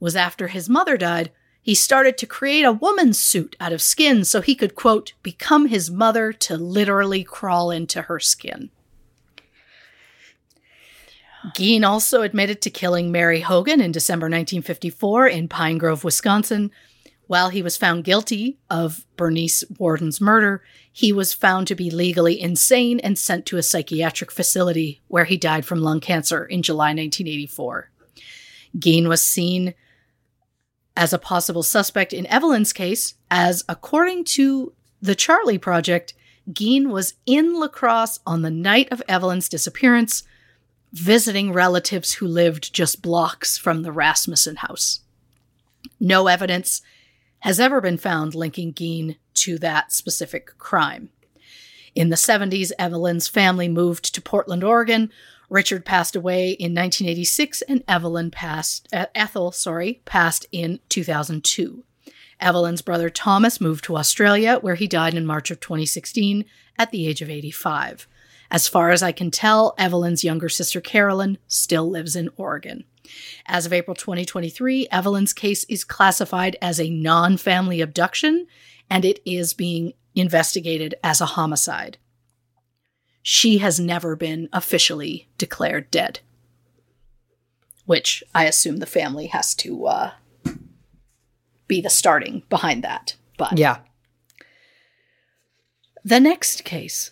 was 0.00 0.16
after 0.16 0.48
his 0.48 0.68
mother 0.68 0.96
died, 0.96 1.30
he 1.62 1.74
started 1.74 2.16
to 2.18 2.26
create 2.26 2.64
a 2.64 2.70
woman's 2.70 3.18
suit 3.18 3.56
out 3.58 3.72
of 3.72 3.82
skin 3.82 4.24
so 4.24 4.40
he 4.40 4.54
could, 4.54 4.76
quote, 4.76 5.14
become 5.22 5.66
his 5.66 5.90
mother 5.90 6.32
to 6.32 6.56
literally 6.56 7.24
crawl 7.24 7.70
into 7.72 8.02
her 8.02 8.20
skin. 8.20 8.70
Gein 11.54 11.84
also 11.84 12.22
admitted 12.22 12.60
to 12.62 12.70
killing 12.70 13.10
Mary 13.10 13.40
Hogan 13.40 13.80
in 13.80 13.92
December 13.92 14.26
1954 14.26 15.26
in 15.28 15.48
Pine 15.48 15.78
Grove, 15.78 16.04
Wisconsin. 16.04 16.70
While 17.26 17.48
he 17.48 17.62
was 17.62 17.76
found 17.76 18.04
guilty 18.04 18.58
of 18.70 19.04
Bernice 19.16 19.64
Worden's 19.78 20.20
murder, 20.20 20.62
he 20.92 21.12
was 21.12 21.34
found 21.34 21.66
to 21.66 21.74
be 21.74 21.90
legally 21.90 22.40
insane 22.40 23.00
and 23.00 23.18
sent 23.18 23.44
to 23.46 23.58
a 23.58 23.62
psychiatric 23.62 24.30
facility 24.30 25.00
where 25.08 25.24
he 25.24 25.36
died 25.36 25.66
from 25.66 25.82
lung 25.82 26.00
cancer 26.00 26.44
in 26.44 26.62
July 26.62 26.90
1984. 26.90 27.90
Gein 28.78 29.08
was 29.08 29.22
seen 29.22 29.74
as 30.96 31.12
a 31.12 31.18
possible 31.18 31.62
suspect 31.62 32.12
in 32.12 32.26
Evelyn's 32.26 32.72
case, 32.72 33.14
as 33.30 33.64
according 33.68 34.24
to 34.24 34.72
the 35.02 35.14
Charlie 35.14 35.58
Project, 35.58 36.14
Gein 36.50 36.88
was 36.88 37.14
in 37.26 37.58
La 37.58 37.68
Crosse 37.68 38.18
on 38.26 38.42
the 38.42 38.50
night 38.50 38.90
of 38.90 39.02
Evelyn's 39.08 39.48
disappearance, 39.48 40.22
visiting 40.92 41.52
relatives 41.52 42.14
who 42.14 42.26
lived 42.26 42.72
just 42.72 43.02
blocks 43.02 43.58
from 43.58 43.82
the 43.82 43.92
Rasmussen 43.92 44.56
house. 44.56 45.00
No 46.00 46.28
evidence 46.28 46.82
has 47.40 47.60
ever 47.60 47.80
been 47.80 47.98
found 47.98 48.34
linking 48.34 48.72
Gein 48.72 49.16
to 49.34 49.58
that 49.58 49.92
specific 49.92 50.56
crime. 50.58 51.10
In 51.94 52.10
the 52.10 52.16
70s, 52.16 52.72
Evelyn's 52.78 53.28
family 53.28 53.68
moved 53.68 54.14
to 54.14 54.20
Portland, 54.20 54.62
Oregon. 54.62 55.10
Richard 55.48 55.84
passed 55.84 56.16
away 56.16 56.50
in 56.50 56.74
1986 56.74 57.62
and 57.62 57.84
Evelyn 57.86 58.30
passed 58.30 58.88
uh, 58.92 59.06
Ethel, 59.14 59.52
sorry, 59.52 60.00
passed 60.04 60.46
in 60.50 60.80
2002. 60.88 61.84
Evelyn's 62.38 62.82
brother 62.82 63.08
Thomas 63.08 63.60
moved 63.60 63.84
to 63.84 63.96
Australia 63.96 64.58
where 64.60 64.74
he 64.74 64.86
died 64.86 65.14
in 65.14 65.24
March 65.24 65.50
of 65.50 65.60
2016 65.60 66.44
at 66.78 66.90
the 66.90 67.06
age 67.06 67.22
of 67.22 67.30
85. 67.30 68.06
As 68.50 68.68
far 68.68 68.90
as 68.90 69.02
I 69.02 69.12
can 69.12 69.30
tell, 69.30 69.74
Evelyn's 69.78 70.24
younger 70.24 70.48
sister 70.48 70.80
Carolyn 70.80 71.38
still 71.48 71.88
lives 71.88 72.14
in 72.14 72.30
Oregon. 72.36 72.84
As 73.46 73.66
of 73.66 73.72
April 73.72 73.94
2023, 73.94 74.88
Evelyn's 74.90 75.32
case 75.32 75.64
is 75.64 75.84
classified 75.84 76.56
as 76.60 76.80
a 76.80 76.90
non 76.90 77.36
family 77.36 77.80
abduction 77.80 78.46
and 78.90 79.04
it 79.04 79.20
is 79.24 79.54
being 79.54 79.94
investigated 80.14 80.94
as 81.02 81.20
a 81.20 81.26
homicide. 81.26 81.98
She 83.28 83.58
has 83.58 83.80
never 83.80 84.14
been 84.14 84.48
officially 84.52 85.26
declared 85.36 85.90
dead, 85.90 86.20
which 87.84 88.22
I 88.32 88.44
assume 88.44 88.76
the 88.76 88.86
family 88.86 89.26
has 89.26 89.52
to 89.56 89.86
uh, 89.86 90.10
be 91.66 91.80
the 91.80 91.90
starting 91.90 92.44
behind 92.48 92.84
that. 92.84 93.16
But 93.36 93.58
Yeah. 93.58 93.78
the 96.04 96.20
next 96.20 96.62
case 96.62 97.10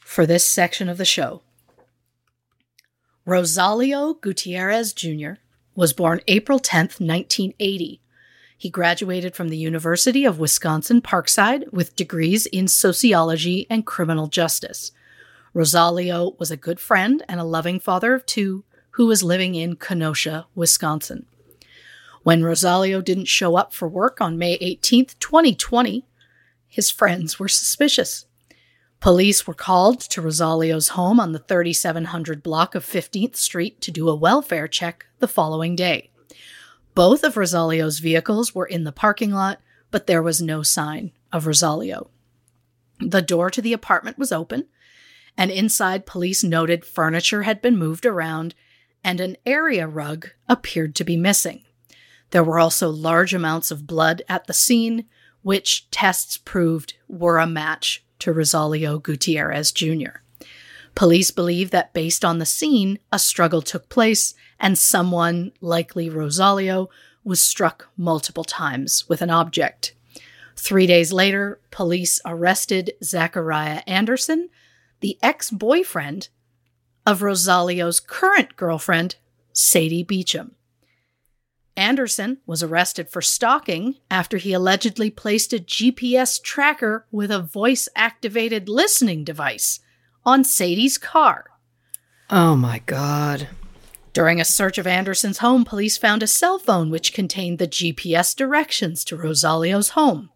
for 0.00 0.26
this 0.26 0.44
section 0.44 0.86
of 0.86 0.98
the 0.98 1.06
show 1.06 1.40
Rosalio 3.26 4.20
Gutierrez 4.20 4.92
Jr. 4.92 5.40
was 5.74 5.94
born 5.94 6.20
April 6.28 6.60
10th, 6.60 7.00
1980. 7.00 8.02
He 8.58 8.68
graduated 8.68 9.34
from 9.34 9.48
the 9.48 9.56
University 9.56 10.26
of 10.26 10.38
Wisconsin 10.38 11.00
Parkside 11.00 11.72
with 11.72 11.96
degrees 11.96 12.44
in 12.44 12.68
sociology 12.68 13.66
and 13.70 13.86
criminal 13.86 14.26
justice. 14.26 14.92
Rosalio 15.56 16.38
was 16.38 16.50
a 16.50 16.56
good 16.58 16.78
friend 16.78 17.22
and 17.30 17.40
a 17.40 17.44
loving 17.44 17.80
father 17.80 18.12
of 18.12 18.26
two 18.26 18.64
who 18.90 19.06
was 19.06 19.22
living 19.22 19.54
in 19.54 19.76
Kenosha, 19.76 20.46
Wisconsin. 20.54 21.24
When 22.22 22.42
Rosalio 22.42 23.02
didn't 23.02 23.24
show 23.24 23.56
up 23.56 23.72
for 23.72 23.88
work 23.88 24.20
on 24.20 24.36
May 24.36 24.58
18, 24.60 25.06
2020, 25.18 26.04
his 26.68 26.90
friends 26.90 27.38
were 27.38 27.48
suspicious. 27.48 28.26
Police 29.00 29.46
were 29.46 29.54
called 29.54 29.98
to 30.00 30.20
Rosalio's 30.20 30.88
home 30.88 31.18
on 31.18 31.32
the 31.32 31.38
3700 31.38 32.42
block 32.42 32.74
of 32.74 32.84
15th 32.84 33.36
Street 33.36 33.80
to 33.80 33.90
do 33.90 34.10
a 34.10 34.14
welfare 34.14 34.68
check 34.68 35.06
the 35.20 35.28
following 35.28 35.74
day. 35.74 36.10
Both 36.94 37.24
of 37.24 37.36
Rosalio's 37.36 38.00
vehicles 38.00 38.54
were 38.54 38.66
in 38.66 38.84
the 38.84 38.92
parking 38.92 39.30
lot, 39.30 39.62
but 39.90 40.06
there 40.06 40.22
was 40.22 40.42
no 40.42 40.62
sign 40.62 41.12
of 41.32 41.46
Rosalio. 41.46 42.08
The 43.00 43.22
door 43.22 43.48
to 43.50 43.62
the 43.62 43.72
apartment 43.72 44.18
was 44.18 44.32
open, 44.32 44.66
and 45.36 45.50
inside 45.50 46.06
police 46.06 46.42
noted 46.42 46.84
furniture 46.84 47.42
had 47.42 47.60
been 47.60 47.76
moved 47.76 48.06
around 48.06 48.54
and 49.04 49.20
an 49.20 49.36
area 49.46 49.86
rug 49.86 50.30
appeared 50.48 50.94
to 50.96 51.04
be 51.04 51.16
missing. 51.16 51.62
There 52.30 52.44
were 52.44 52.58
also 52.58 52.88
large 52.90 53.34
amounts 53.34 53.70
of 53.70 53.86
blood 53.86 54.22
at 54.28 54.46
the 54.46 54.52
scene, 54.52 55.06
which 55.42 55.88
tests 55.90 56.38
proved 56.38 56.94
were 57.08 57.38
a 57.38 57.46
match 57.46 58.04
to 58.18 58.32
Rosalio 58.32 59.00
Gutierrez 59.00 59.70
Jr. 59.70 60.20
Police 60.96 61.30
believe 61.30 61.70
that 61.70 61.92
based 61.92 62.24
on 62.24 62.38
the 62.38 62.46
scene, 62.46 62.98
a 63.12 63.18
struggle 63.18 63.62
took 63.62 63.88
place 63.88 64.34
and 64.58 64.78
someone, 64.78 65.52
likely 65.60 66.08
Rosalio, 66.08 66.88
was 67.22 67.40
struck 67.40 67.88
multiple 67.96 68.44
times 68.44 69.08
with 69.08 69.20
an 69.20 69.30
object. 69.30 69.94
Three 70.56 70.86
days 70.86 71.12
later, 71.12 71.60
police 71.70 72.18
arrested 72.24 72.92
Zachariah 73.04 73.82
Anderson, 73.86 74.48
the 75.06 75.16
ex 75.22 75.52
boyfriend 75.52 76.30
of 77.06 77.20
Rosalio's 77.22 78.00
current 78.00 78.56
girlfriend, 78.56 79.14
Sadie 79.52 80.02
Beecham. 80.02 80.56
Anderson 81.76 82.38
was 82.44 82.60
arrested 82.60 83.08
for 83.08 83.22
stalking 83.22 83.98
after 84.10 84.36
he 84.36 84.52
allegedly 84.52 85.12
placed 85.12 85.52
a 85.52 85.60
GPS 85.60 86.42
tracker 86.42 87.06
with 87.12 87.30
a 87.30 87.38
voice 87.38 87.88
activated 87.94 88.68
listening 88.68 89.22
device 89.22 89.78
on 90.24 90.42
Sadie's 90.42 90.98
car. 90.98 91.50
Oh 92.28 92.56
my 92.56 92.80
God. 92.80 93.46
During 94.12 94.40
a 94.40 94.44
search 94.44 94.76
of 94.76 94.88
Anderson's 94.88 95.38
home, 95.38 95.64
police 95.64 95.96
found 95.96 96.24
a 96.24 96.26
cell 96.26 96.58
phone 96.58 96.90
which 96.90 97.14
contained 97.14 97.60
the 97.60 97.68
GPS 97.68 98.34
directions 98.34 99.04
to 99.04 99.16
Rosalio's 99.16 99.90
home, 99.90 100.30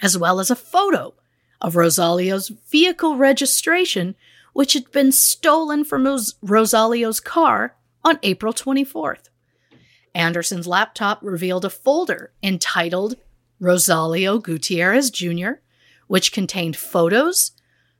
as 0.00 0.16
well 0.16 0.38
as 0.38 0.52
a 0.52 0.54
photo 0.54 1.14
of 1.60 1.74
Rosalio's 1.74 2.48
vehicle 2.48 3.16
registration, 3.16 4.14
which 4.52 4.72
had 4.72 4.90
been 4.92 5.12
stolen 5.12 5.84
from 5.84 6.04
Ros- 6.04 6.34
Rosalio's 6.42 7.20
car 7.20 7.76
on 8.04 8.18
April 8.22 8.52
24th. 8.52 9.28
Anderson's 10.14 10.66
laptop 10.66 11.20
revealed 11.22 11.64
a 11.64 11.70
folder 11.70 12.32
entitled 12.42 13.16
Rosalio 13.60 14.42
Gutierrez 14.42 15.10
Jr., 15.10 15.60
which 16.06 16.32
contained 16.32 16.76
photos, 16.76 17.52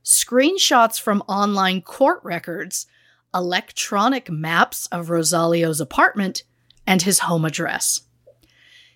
screenshots 0.04 1.00
from 1.00 1.22
online 1.28 1.82
court 1.82 2.20
records, 2.22 2.86
electronic 3.34 4.30
maps 4.30 4.86
of 4.86 5.08
Rosalio's 5.08 5.80
apartment, 5.80 6.42
and 6.86 7.02
his 7.02 7.20
home 7.20 7.44
address. 7.44 8.02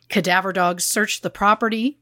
Cadaver 0.08 0.52
dogs 0.52 0.84
searched 0.84 1.22
the 1.22 1.30
property 1.30 1.98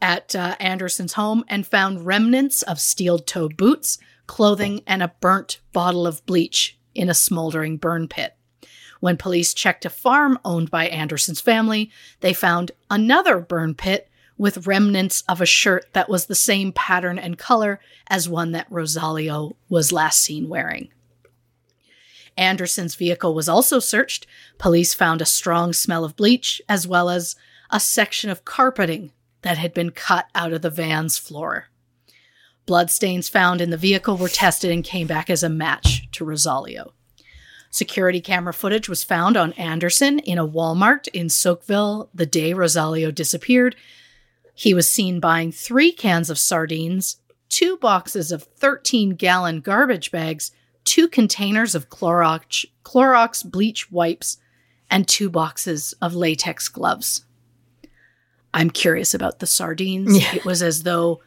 at 0.00 0.34
uh, 0.34 0.56
Anderson's 0.60 1.14
home 1.14 1.44
and 1.48 1.66
found 1.66 2.06
remnants 2.06 2.62
of 2.62 2.80
steel 2.80 3.18
toe 3.18 3.48
boots, 3.48 3.98
clothing, 4.26 4.82
and 4.86 5.02
a 5.02 5.14
burnt 5.20 5.60
bottle 5.72 6.06
of 6.06 6.24
bleach 6.26 6.78
in 6.94 7.08
a 7.08 7.14
smoldering 7.14 7.76
burn 7.76 8.08
pit. 8.08 8.34
When 9.00 9.16
police 9.16 9.54
checked 9.54 9.84
a 9.84 9.90
farm 9.90 10.38
owned 10.44 10.70
by 10.70 10.88
Anderson's 10.88 11.40
family, 11.40 11.90
they 12.20 12.32
found 12.32 12.72
another 12.90 13.38
burn 13.38 13.74
pit 13.74 14.08
with 14.38 14.66
remnants 14.66 15.22
of 15.28 15.40
a 15.40 15.46
shirt 15.46 15.86
that 15.92 16.08
was 16.08 16.26
the 16.26 16.34
same 16.34 16.72
pattern 16.72 17.18
and 17.18 17.38
color 17.38 17.80
as 18.08 18.28
one 18.28 18.52
that 18.52 18.70
Rosalio 18.70 19.56
was 19.68 19.92
last 19.92 20.20
seen 20.20 20.48
wearing. 20.48 20.88
Anderson's 22.36 22.94
vehicle 22.94 23.34
was 23.34 23.48
also 23.48 23.78
searched. 23.78 24.26
Police 24.58 24.92
found 24.92 25.22
a 25.22 25.26
strong 25.26 25.72
smell 25.72 26.04
of 26.04 26.16
bleach, 26.16 26.60
as 26.68 26.86
well 26.86 27.08
as 27.08 27.34
a 27.70 27.80
section 27.80 28.28
of 28.28 28.44
carpeting 28.44 29.10
that 29.46 29.58
had 29.58 29.72
been 29.72 29.90
cut 29.90 30.26
out 30.34 30.52
of 30.52 30.62
the 30.62 30.70
van's 30.70 31.18
floor. 31.18 31.66
Bloodstains 32.66 33.28
found 33.28 33.60
in 33.60 33.70
the 33.70 33.76
vehicle 33.76 34.16
were 34.16 34.28
tested 34.28 34.72
and 34.72 34.82
came 34.82 35.06
back 35.06 35.30
as 35.30 35.44
a 35.44 35.48
match 35.48 36.08
to 36.12 36.24
Rosalio. 36.24 36.90
Security 37.70 38.20
camera 38.20 38.52
footage 38.52 38.88
was 38.88 39.04
found 39.04 39.36
on 39.36 39.52
Anderson 39.52 40.18
in 40.20 40.38
a 40.38 40.48
Walmart 40.48 41.06
in 41.08 41.28
Soakville 41.28 42.08
the 42.12 42.26
day 42.26 42.54
Rosalio 42.54 43.14
disappeared. 43.14 43.76
He 44.54 44.74
was 44.74 44.88
seen 44.88 45.20
buying 45.20 45.52
three 45.52 45.92
cans 45.92 46.30
of 46.30 46.38
sardines, 46.38 47.18
two 47.48 47.76
boxes 47.76 48.32
of 48.32 48.44
13 48.44 49.10
gallon 49.10 49.60
garbage 49.60 50.10
bags, 50.10 50.50
two 50.82 51.06
containers 51.06 51.74
of 51.74 51.90
Clorox, 51.90 52.64
Clorox 52.82 53.48
bleach 53.48 53.92
wipes, 53.92 54.38
and 54.90 55.06
two 55.06 55.28
boxes 55.28 55.94
of 56.00 56.14
latex 56.14 56.68
gloves. 56.68 57.25
I'm 58.56 58.70
curious 58.70 59.12
about 59.12 59.38
the 59.38 59.46
sardines. 59.46 60.18
Yeah. 60.18 60.34
It 60.34 60.46
was 60.46 60.62
as 60.62 60.82
though, 60.82 61.20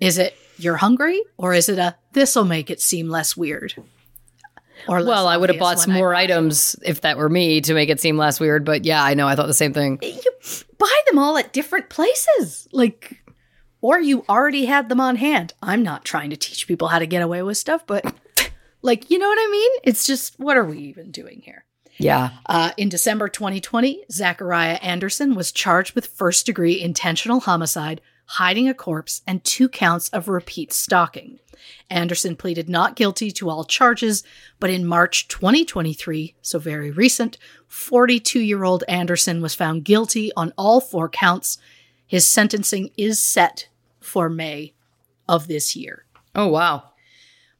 is 0.00 0.16
it 0.16 0.34
you're 0.56 0.78
hungry 0.78 1.22
or 1.36 1.52
is 1.52 1.68
it 1.68 1.78
a 1.78 1.96
this'll 2.14 2.46
make 2.46 2.70
it 2.70 2.80
seem 2.80 3.10
less 3.10 3.36
weird? 3.36 3.74
Or 4.88 5.02
less 5.02 5.08
Well, 5.08 5.28
I 5.28 5.36
would 5.36 5.50
have 5.50 5.58
bought 5.58 5.78
some 5.78 5.92
I 5.92 5.98
more 5.98 6.14
items 6.14 6.74
if 6.82 7.02
that 7.02 7.18
were 7.18 7.28
me 7.28 7.60
to 7.60 7.74
make 7.74 7.90
it 7.90 8.00
seem 8.00 8.16
less 8.16 8.40
weird. 8.40 8.64
But 8.64 8.86
yeah, 8.86 9.04
I 9.04 9.12
know. 9.12 9.28
I 9.28 9.36
thought 9.36 9.48
the 9.48 9.54
same 9.54 9.74
thing. 9.74 9.98
You 10.00 10.22
buy 10.78 11.00
them 11.06 11.18
all 11.18 11.36
at 11.36 11.52
different 11.52 11.90
places. 11.90 12.66
Like, 12.72 13.22
or 13.82 14.00
you 14.00 14.24
already 14.28 14.64
had 14.64 14.88
them 14.88 14.98
on 14.98 15.16
hand. 15.16 15.52
I'm 15.62 15.82
not 15.82 16.06
trying 16.06 16.30
to 16.30 16.36
teach 16.36 16.66
people 16.66 16.88
how 16.88 16.98
to 16.98 17.06
get 17.06 17.20
away 17.20 17.42
with 17.42 17.58
stuff, 17.58 17.86
but 17.86 18.14
like, 18.80 19.10
you 19.10 19.18
know 19.18 19.28
what 19.28 19.38
I 19.38 19.50
mean? 19.50 19.70
It's 19.84 20.06
just, 20.06 20.40
what 20.40 20.56
are 20.56 20.64
we 20.64 20.78
even 20.78 21.10
doing 21.10 21.42
here? 21.44 21.66
Yeah. 21.98 22.30
Uh, 22.46 22.72
in 22.76 22.88
December 22.88 23.28
2020, 23.28 24.04
Zachariah 24.10 24.78
Anderson 24.82 25.34
was 25.34 25.52
charged 25.52 25.94
with 25.94 26.06
first 26.06 26.46
degree 26.46 26.80
intentional 26.80 27.40
homicide, 27.40 28.00
hiding 28.24 28.68
a 28.68 28.74
corpse, 28.74 29.22
and 29.26 29.44
two 29.44 29.68
counts 29.68 30.08
of 30.08 30.28
repeat 30.28 30.72
stalking. 30.72 31.38
Anderson 31.90 32.36
pleaded 32.36 32.68
not 32.68 32.96
guilty 32.96 33.30
to 33.30 33.50
all 33.50 33.64
charges, 33.64 34.24
but 34.58 34.70
in 34.70 34.86
March 34.86 35.28
2023, 35.28 36.34
so 36.42 36.58
very 36.58 36.90
recent, 36.90 37.38
42 37.68 38.40
year 38.40 38.64
old 38.64 38.84
Anderson 38.88 39.42
was 39.42 39.54
found 39.54 39.84
guilty 39.84 40.32
on 40.36 40.52
all 40.56 40.80
four 40.80 41.08
counts. 41.08 41.58
His 42.06 42.26
sentencing 42.26 42.90
is 42.96 43.20
set 43.20 43.68
for 44.00 44.28
May 44.28 44.74
of 45.28 45.48
this 45.48 45.76
year. 45.76 46.04
Oh, 46.34 46.48
wow. 46.48 46.84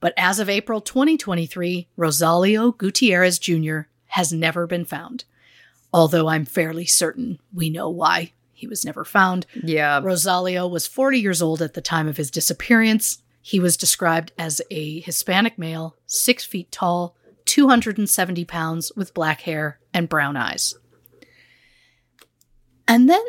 But 0.01 0.15
as 0.17 0.41
of 0.41 0.49
April 0.49 0.81
2023, 0.81 1.89
Rosalio 1.97 2.77
Gutierrez 2.77 3.39
Jr. 3.39 3.83
has 4.13 4.33
never 4.33 4.67
been 4.67 4.85
found. 4.85 5.25
Although 5.93 6.29
I'm 6.29 6.45
fairly 6.45 6.87
certain 6.87 7.39
we 7.53 7.71
know 7.71 7.89
why 7.89 8.33
he 8.53 8.67
was 8.67 8.85
never 8.85 9.05
found. 9.05 9.47
Yeah. 9.63 10.01
Rosalio 10.01 10.71
was 10.71 10.87
40 10.87 11.19
years 11.19 11.43
old 11.43 11.63
at 11.63 11.75
the 11.75 11.81
time 11.81 12.09
of 12.09 12.19
his 12.19 12.31
disappearance. 12.31 13.23
He 13.41 13.59
was 13.59 13.77
described 13.77 14.33
as 14.39 14.61
a 14.71 15.01
Hispanic 15.01 15.59
male, 15.59 15.97
six 16.07 16.45
feet 16.45 16.71
tall, 16.71 17.17
270 17.47 18.45
pounds, 18.45 18.93
with 18.95 19.15
black 19.15 19.41
hair 19.41 19.81
and 19.93 20.09
brown 20.09 20.37
eyes. 20.37 20.75
And 22.87 23.09
then 23.09 23.25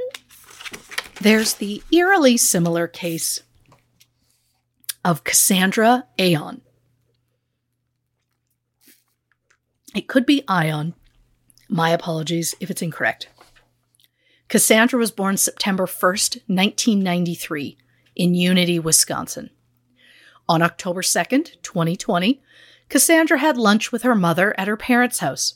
there's 1.21 1.55
the 1.55 1.81
eerily 1.91 2.35
similar 2.35 2.87
case 2.87 3.41
of 5.05 5.23
Cassandra 5.23 6.07
Aon. 6.19 6.61
It 9.93 10.07
could 10.07 10.25
be 10.25 10.43
Ion. 10.47 10.95
My 11.69 11.91
apologies 11.91 12.55
if 12.59 12.71
it's 12.71 12.81
incorrect. 12.81 13.29
Cassandra 14.49 14.99
was 14.99 15.11
born 15.11 15.37
September 15.37 15.85
1st, 15.85 16.41
1993, 16.47 17.77
in 18.15 18.35
Unity, 18.35 18.79
Wisconsin. 18.79 19.49
On 20.49 20.61
October 20.61 21.01
2nd, 21.01 21.61
2020, 21.61 22.41
Cassandra 22.89 23.37
had 23.37 23.57
lunch 23.57 23.91
with 23.91 24.01
her 24.03 24.15
mother 24.15 24.53
at 24.59 24.67
her 24.67 24.77
parents' 24.77 25.19
house. 25.19 25.55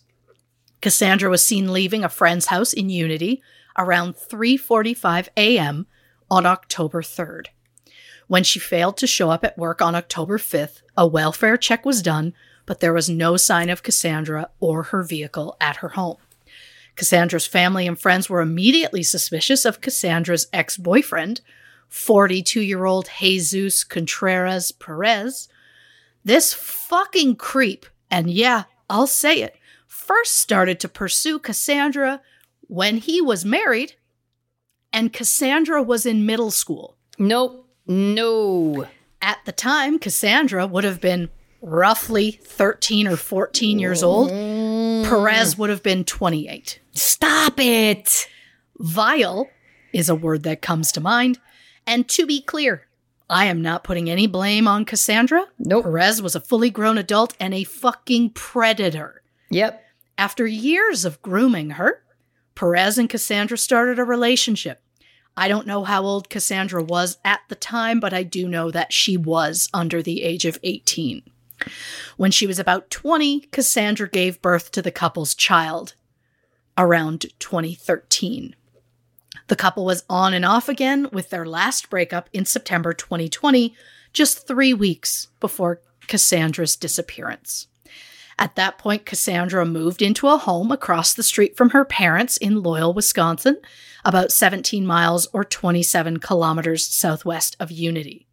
Cassandra 0.82 1.30
was 1.30 1.44
seen 1.44 1.74
leaving 1.74 2.04
a 2.04 2.10
friend's 2.10 2.48
house 2.48 2.74
in 2.74 2.90
Unity 2.90 3.42
around 3.78 4.16
3:45 4.16 5.30
a.m. 5.36 5.88
on 6.30 6.46
October 6.46 7.02
3rd. 7.02 7.48
When 8.28 8.44
she 8.44 8.60
failed 8.60 8.98
to 8.98 9.08
show 9.08 9.30
up 9.30 9.44
at 9.44 9.58
work 9.58 9.82
on 9.82 9.96
October 9.96 10.38
5th, 10.38 10.82
a 10.96 11.08
welfare 11.08 11.58
check 11.58 11.86
was 11.86 12.02
done, 12.02 12.34
but 12.68 12.80
there 12.80 12.94
was 12.94 13.10
no 13.10 13.36
sign 13.36 13.72
of 13.72 13.82
Cassandra 13.82 14.52
or 14.60 14.84
her 14.84 15.02
vehicle 15.02 15.58
at 15.60 15.78
her 15.78 15.90
home. 15.90 16.18
Cassandra's 16.96 17.48
family 17.48 17.88
and 17.88 18.00
friends 18.00 18.30
were 18.30 18.42
immediately 18.42 19.02
suspicious 19.02 19.66
of 19.66 19.82
Cassandra's 19.82 20.48
ex 20.54 20.78
boyfriend, 20.78 21.42
42 21.90 22.62
year 22.62 22.86
old 22.86 23.10
Jesus 23.20 23.84
Contreras 23.84 24.72
Perez. 24.72 25.48
This 26.24 26.54
fucking 26.54 27.38
creep, 27.38 27.88
and 28.12 28.30
yeah, 28.30 28.64
I'll 28.90 29.08
say 29.08 29.42
it, 29.42 29.56
first 29.88 30.36
started 30.36 30.80
to 30.82 30.90
pursue 30.90 31.40
Cassandra 31.40 32.22
when 32.68 32.98
he 32.98 33.22
was 33.22 33.46
married 33.46 33.96
and 34.92 35.14
Cassandra 35.14 35.82
was 35.82 36.06
in 36.06 36.26
middle 36.26 36.52
school. 36.52 36.98
Nope. 37.18 37.70
No. 37.86 38.88
At 39.22 39.40
the 39.46 39.52
time, 39.52 40.00
Cassandra 40.00 40.68
would 40.68 40.84
have 40.84 41.00
been 41.00 41.30
roughly 41.62 42.32
13 42.44 43.08
or 43.08 43.16
14 43.16 43.80
years 43.80 44.04
old. 44.04 44.30
Perez 44.30 45.58
would 45.58 45.70
have 45.70 45.84
been 45.84 46.04
28. 46.04 46.80
Stop 46.94 47.60
it. 47.60 48.28
Vile 48.78 49.50
is 49.94 50.10
a 50.10 50.16
word 50.16 50.44
that 50.44 50.62
comes 50.62 50.92
to 50.92 51.02
mind. 51.02 51.40
And 51.86 52.08
to 52.10 52.26
be 52.26 52.42
clear, 52.42 52.88
I 53.30 53.46
am 53.46 53.62
not 53.62 53.84
putting 53.84 54.10
any 54.10 54.28
blame 54.28 54.68
on 54.68 54.86
Cassandra. 54.86 55.46
Nope. 55.60 55.84
Perez 55.84 56.22
was 56.22 56.36
a 56.36 56.42
fully 56.42 56.70
grown 56.70 56.98
adult 56.98 57.34
and 57.40 57.54
a 57.54 57.64
fucking 57.64 58.32
predator. 58.32 59.22
Yep. 59.50 59.84
After 60.18 60.46
years 60.48 61.06
of 61.06 61.22
grooming 61.22 61.72
her, 61.72 62.04
Perez 62.56 62.98
and 62.98 63.10
Cassandra 63.10 63.58
started 63.58 64.00
a 64.00 64.04
relationship. 64.04 64.82
I 65.36 65.48
don't 65.48 65.68
know 65.68 65.84
how 65.84 66.04
old 66.04 66.30
Cassandra 66.30 66.84
was 66.84 67.18
at 67.24 67.42
the 67.48 67.56
time, 67.56 68.00
but 68.00 68.14
I 68.14 68.24
do 68.24 68.48
know 68.48 68.72
that 68.72 68.92
she 68.92 69.16
was 69.18 69.70
under 69.74 70.02
the 70.02 70.24
age 70.24 70.46
of 70.46 70.58
18. 70.64 71.22
When 72.18 72.32
she 72.32 72.48
was 72.48 72.60
about 72.60 72.90
20, 72.90 73.42
Cassandra 73.52 74.10
gave 74.10 74.42
birth 74.42 74.72
to 74.72 74.82
the 74.82 74.92
couple's 74.92 75.36
child 75.36 75.96
around 76.78 77.26
2013. 77.40 78.56
The 79.48 79.56
couple 79.56 79.86
was 79.86 80.04
on 80.10 80.34
and 80.34 80.46
off 80.46 80.68
again 80.68 81.08
with 81.12 81.30
their 81.30 81.46
last 81.46 81.90
breakup 81.90 82.30
in 82.34 82.46
September 82.46 82.94
2020, 82.94 83.74
just 84.14 84.46
three 84.46 84.74
weeks 84.74 85.28
before 85.40 85.82
Cassandra's 86.08 86.76
disappearance. 86.76 87.68
At 88.40 88.56
that 88.56 88.78
point, 88.78 89.06
Cassandra 89.06 89.66
moved 89.66 90.02
into 90.02 90.28
a 90.28 90.38
home 90.38 90.72
across 90.72 91.14
the 91.14 91.24
street 91.24 91.58
from 91.58 91.72
her 91.72 91.84
parents 91.84 92.38
in 92.38 92.62
Loyal, 92.62 92.94
Wisconsin, 92.94 93.60
about 94.06 94.32
17 94.32 94.86
miles 94.86 95.28
or 95.34 95.44
27 95.44 96.18
kilometers 96.18 96.86
southwest 96.86 97.56
of 97.60 97.72
Unity. 97.72 98.28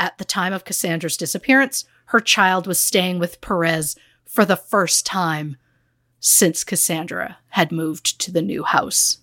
At 0.00 0.16
the 0.18 0.24
time 0.24 0.52
of 0.52 0.64
Cassandra's 0.64 1.18
disappearance, 1.18 1.84
her 2.12 2.20
child 2.20 2.66
was 2.66 2.78
staying 2.78 3.18
with 3.18 3.40
Perez 3.40 3.96
for 4.26 4.44
the 4.44 4.54
first 4.54 5.06
time 5.06 5.56
since 6.20 6.62
Cassandra 6.62 7.38
had 7.48 7.72
moved 7.72 8.20
to 8.20 8.30
the 8.30 8.42
new 8.42 8.64
house. 8.64 9.20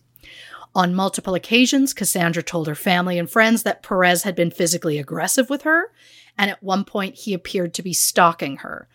On 0.74 0.96
multiple 0.96 1.36
occasions, 1.36 1.94
Cassandra 1.94 2.42
told 2.42 2.66
her 2.66 2.74
family 2.74 3.20
and 3.20 3.30
friends 3.30 3.62
that 3.62 3.84
Perez 3.84 4.24
had 4.24 4.36
been 4.36 4.50
physically 4.50 4.98
aggressive 4.98 5.52
with 5.52 5.62
her, 5.62 5.92
and 6.36 6.50
at 6.50 6.64
one 6.64 6.84
point 6.84 7.14
he 7.14 7.32
appeared 7.36 7.76
to 7.76 7.84
be 7.84 7.94
stalking 7.94 8.58
her. 8.58 8.88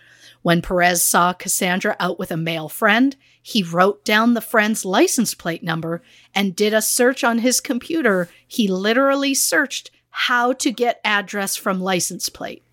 When 0.42 0.60
Perez 0.60 1.04
saw 1.04 1.32
Cassandra 1.32 1.94
out 2.00 2.18
with 2.18 2.32
a 2.32 2.36
male 2.36 2.68
friend, 2.68 3.14
he 3.40 3.62
wrote 3.62 4.04
down 4.04 4.34
the 4.34 4.40
friend's 4.40 4.84
license 4.84 5.34
plate 5.34 5.62
number 5.62 6.02
and 6.34 6.56
did 6.56 6.74
a 6.74 6.82
search 6.82 7.22
on 7.22 7.38
his 7.38 7.60
computer. 7.60 8.28
He 8.44 8.66
literally 8.66 9.34
searched 9.34 9.92
how 10.10 10.52
to 10.54 10.72
get 10.72 11.00
address 11.04 11.54
from 11.54 11.80
license 11.80 12.28
plate. 12.28 12.64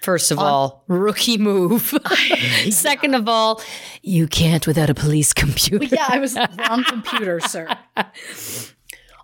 First 0.00 0.30
of 0.30 0.38
all, 0.38 0.84
rookie 0.88 1.38
move. 1.38 1.94
Second 2.70 3.14
of 3.14 3.28
all, 3.28 3.60
you 4.02 4.26
can't 4.26 4.66
without 4.66 4.90
a 4.90 4.94
police 4.94 5.32
computer. 5.32 5.84
yeah, 5.84 6.06
I 6.08 6.18
was 6.18 6.36
wrong 6.58 6.84
computer, 6.84 7.40
sir. 7.40 7.68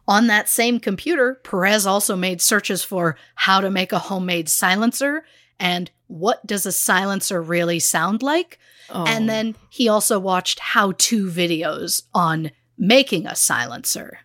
On 0.09 0.27
that 0.27 0.49
same 0.49 0.81
computer, 0.81 1.40
Perez 1.44 1.86
also 1.86 2.16
made 2.16 2.40
searches 2.40 2.82
for 2.82 3.16
how 3.35 3.61
to 3.61 3.70
make 3.70 3.93
a 3.93 3.99
homemade 3.99 4.49
silencer 4.49 5.24
and 5.61 5.90
what 6.09 6.44
does 6.47 6.66
a 6.66 6.73
silencer 6.73 7.40
really 7.40 7.78
sound 7.78 8.23
like? 8.23 8.59
And 8.93 9.24
oh. 9.24 9.32
then 9.32 9.57
he 9.70 9.89
also 9.89 10.19
watched 10.19 10.59
how 10.59 10.93
to 10.93 11.27
videos 11.27 12.03
on 12.12 12.51
making 12.77 13.27
a 13.27 13.36
silencer. 13.36 14.19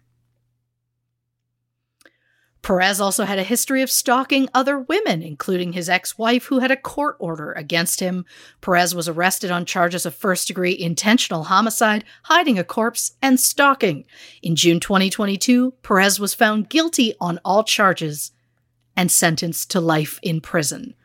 Perez 2.62 3.00
also 3.00 3.24
had 3.24 3.40
a 3.40 3.44
history 3.44 3.82
of 3.82 3.90
stalking 3.90 4.50
other 4.54 4.80
women, 4.80 5.22
including 5.22 5.74
his 5.74 5.90
ex 5.90 6.18
wife, 6.18 6.46
who 6.46 6.60
had 6.60 6.72
a 6.72 6.76
court 6.76 7.16
order 7.20 7.54
against 7.54 8.00
him. 8.00 8.26
Perez 8.62 8.94
was 8.94 9.08
arrested 9.08 9.52
on 9.52 9.66
charges 9.66 10.06
of 10.06 10.14
first 10.14 10.48
degree 10.48 10.78
intentional 10.78 11.46
homicide, 11.46 12.04
hiding 12.24 12.60
a 12.60 12.64
corpse, 12.64 13.14
and 13.22 13.40
stalking. 13.40 14.06
In 14.42 14.56
June 14.56 14.80
2022, 14.80 15.74
Perez 15.82 16.20
was 16.20 16.34
found 16.34 16.70
guilty 16.70 17.14
on 17.22 17.40
all 17.46 17.64
charges 17.64 18.32
and 18.96 19.12
sentenced 19.12 19.72
to 19.72 19.80
life 19.80 20.20
in 20.22 20.42
prison. 20.42 20.96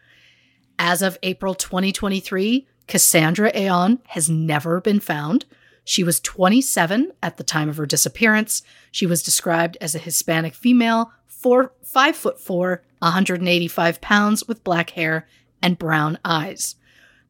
As 0.78 1.02
of 1.02 1.18
April 1.22 1.54
2023, 1.54 2.66
Cassandra 2.88 3.52
Aon 3.54 4.00
has 4.08 4.28
never 4.28 4.80
been 4.80 4.98
found. 4.98 5.44
She 5.84 6.02
was 6.02 6.20
27 6.20 7.12
at 7.22 7.36
the 7.36 7.44
time 7.44 7.68
of 7.68 7.76
her 7.76 7.86
disappearance. 7.86 8.62
She 8.90 9.06
was 9.06 9.22
described 9.22 9.76
as 9.80 9.94
a 9.94 10.00
Hispanic 10.00 10.54
female, 10.54 11.12
four, 11.43 11.73
five 11.82 12.16
foot 12.16 12.40
four, 12.40 12.82
185 13.01 14.01
pounds, 14.01 14.47
with 14.47 14.64
black 14.64 14.90
hair 14.90 15.28
and 15.60 15.78
brown 15.78 16.19
eyes. 16.24 16.77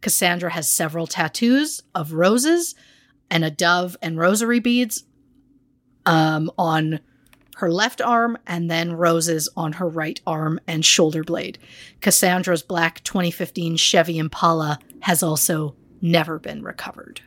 Cassandra 0.01 0.51
has 0.51 0.71
several 0.71 1.07
tattoos 1.07 1.83
of 1.95 2.13
roses 2.13 2.75
and 3.31 3.45
a 3.45 3.51
dove 3.51 3.97
and 4.03 4.19
rosary 4.19 4.61
beads 4.61 5.05
um, 6.05 6.51
on 6.59 7.01
her 7.57 7.71
left 7.71 8.01
arm 8.01 8.37
and 8.47 8.71
then 8.71 8.93
roses 8.93 9.49
on 9.57 9.75
her 9.75 9.89
right 9.89 10.21
arm 10.27 10.59
and 10.67 10.85
shoulder 10.85 11.23
blade. 11.23 11.59
Cassandra's 12.01 12.63
black 12.63 13.03
2015 13.05 13.77
Chevy 13.77 14.19
Impala 14.19 14.79
has 15.01 15.23
also 15.23 15.75
never 16.01 16.39
been 16.39 16.63
recovered. 16.63 17.21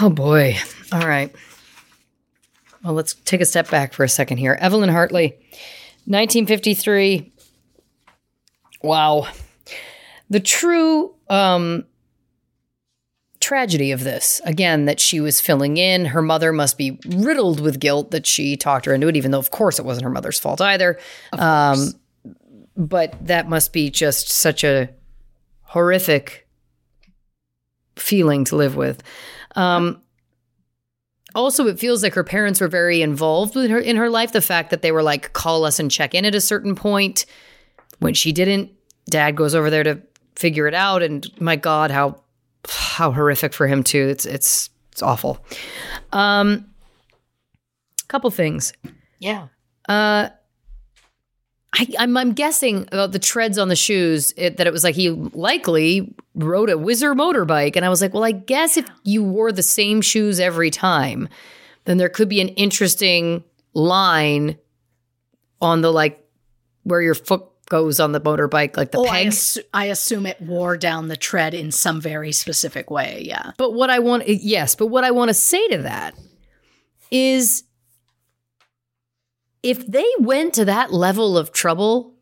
Oh 0.00 0.10
boy. 0.10 0.56
All 0.92 1.06
right. 1.06 1.34
Well, 2.84 2.92
let's 2.92 3.14
take 3.14 3.40
a 3.40 3.46
step 3.46 3.70
back 3.70 3.94
for 3.94 4.04
a 4.04 4.08
second 4.08 4.36
here. 4.36 4.58
Evelyn 4.60 4.90
Hartley, 4.90 5.30
1953. 6.04 7.32
Wow. 8.82 9.26
The 10.28 10.40
true 10.40 11.14
um, 11.30 11.86
tragedy 13.40 13.92
of 13.92 14.04
this, 14.04 14.42
again, 14.44 14.84
that 14.84 15.00
she 15.00 15.18
was 15.18 15.40
filling 15.40 15.78
in. 15.78 16.04
Her 16.04 16.20
mother 16.20 16.52
must 16.52 16.76
be 16.76 16.98
riddled 17.06 17.60
with 17.60 17.80
guilt 17.80 18.10
that 18.10 18.26
she 18.26 18.54
talked 18.54 18.84
her 18.84 18.92
into 18.92 19.08
it, 19.08 19.16
even 19.16 19.30
though, 19.30 19.38
of 19.38 19.50
course, 19.50 19.78
it 19.78 19.86
wasn't 19.86 20.04
her 20.04 20.10
mother's 20.10 20.38
fault 20.38 20.60
either. 20.60 20.98
Um, 21.32 21.94
but 22.76 23.14
that 23.26 23.48
must 23.48 23.72
be 23.72 23.88
just 23.88 24.30
such 24.30 24.62
a 24.62 24.90
horrific 25.62 26.46
feeling 27.96 28.44
to 28.44 28.56
live 28.56 28.76
with. 28.76 29.02
Um, 29.56 30.02
also, 31.34 31.66
it 31.66 31.78
feels 31.78 32.02
like 32.02 32.14
her 32.14 32.24
parents 32.24 32.60
were 32.60 32.68
very 32.68 33.02
involved 33.02 33.54
with 33.54 33.70
her 33.70 33.78
in 33.78 33.96
her 33.96 34.08
life. 34.08 34.32
The 34.32 34.40
fact 34.40 34.70
that 34.70 34.82
they 34.82 34.92
were 34.92 35.02
like, 35.02 35.32
call 35.32 35.64
us 35.64 35.78
and 35.78 35.90
check 35.90 36.14
in 36.14 36.24
at 36.24 36.34
a 36.34 36.40
certain 36.40 36.74
point. 36.74 37.26
When 37.98 38.14
she 38.14 38.32
didn't, 38.32 38.70
dad 39.08 39.36
goes 39.36 39.54
over 39.54 39.70
there 39.70 39.84
to 39.84 40.00
figure 40.36 40.66
it 40.66 40.74
out. 40.74 41.02
And 41.02 41.28
my 41.40 41.56
God, 41.56 41.90
how 41.90 42.20
how 42.68 43.12
horrific 43.12 43.52
for 43.52 43.66
him 43.66 43.82
too. 43.82 44.08
It's 44.08 44.26
it's 44.26 44.70
it's 44.92 45.02
awful. 45.02 45.44
Um 46.12 46.66
couple 48.08 48.30
things. 48.30 48.72
Yeah. 49.18 49.48
Uh 49.88 50.30
I, 51.74 51.88
I'm, 51.98 52.16
I'm 52.16 52.32
guessing 52.32 52.88
about 52.92 53.12
the 53.12 53.18
treads 53.18 53.58
on 53.58 53.68
the 53.68 53.76
shoes 53.76 54.32
it, 54.36 54.58
that 54.58 54.66
it 54.66 54.72
was 54.72 54.84
like 54.84 54.94
he 54.94 55.10
likely 55.10 56.14
rode 56.34 56.70
a 56.70 56.78
Whizzer 56.78 57.14
motorbike. 57.14 57.76
And 57.76 57.84
I 57.84 57.88
was 57.88 58.00
like, 58.00 58.14
well, 58.14 58.24
I 58.24 58.32
guess 58.32 58.76
if 58.76 58.88
you 59.02 59.24
wore 59.24 59.50
the 59.50 59.62
same 59.62 60.00
shoes 60.00 60.38
every 60.38 60.70
time, 60.70 61.28
then 61.84 61.98
there 61.98 62.08
could 62.08 62.28
be 62.28 62.40
an 62.40 62.48
interesting 62.50 63.42
line 63.72 64.56
on 65.60 65.80
the 65.80 65.92
like 65.92 66.24
where 66.84 67.02
your 67.02 67.14
foot 67.14 67.44
goes 67.68 67.98
on 67.98 68.12
the 68.12 68.20
motorbike, 68.20 68.76
like 68.76 68.92
the 68.92 68.98
Oh, 68.98 69.06
I, 69.06 69.24
assu- 69.24 69.64
I 69.72 69.86
assume 69.86 70.26
it 70.26 70.40
wore 70.40 70.76
down 70.76 71.08
the 71.08 71.16
tread 71.16 71.54
in 71.54 71.72
some 71.72 72.00
very 72.00 72.30
specific 72.30 72.90
way. 72.90 73.22
Yeah. 73.26 73.52
But 73.56 73.72
what 73.72 73.90
I 73.90 73.98
want, 73.98 74.28
yes, 74.28 74.74
but 74.74 74.86
what 74.88 75.02
I 75.02 75.10
want 75.10 75.30
to 75.30 75.34
say 75.34 75.66
to 75.68 75.78
that 75.78 76.14
is 77.10 77.64
if 79.64 79.86
they 79.86 80.06
went 80.18 80.52
to 80.54 80.64
that 80.66 80.92
level 80.92 81.38
of 81.38 81.50
trouble 81.50 82.14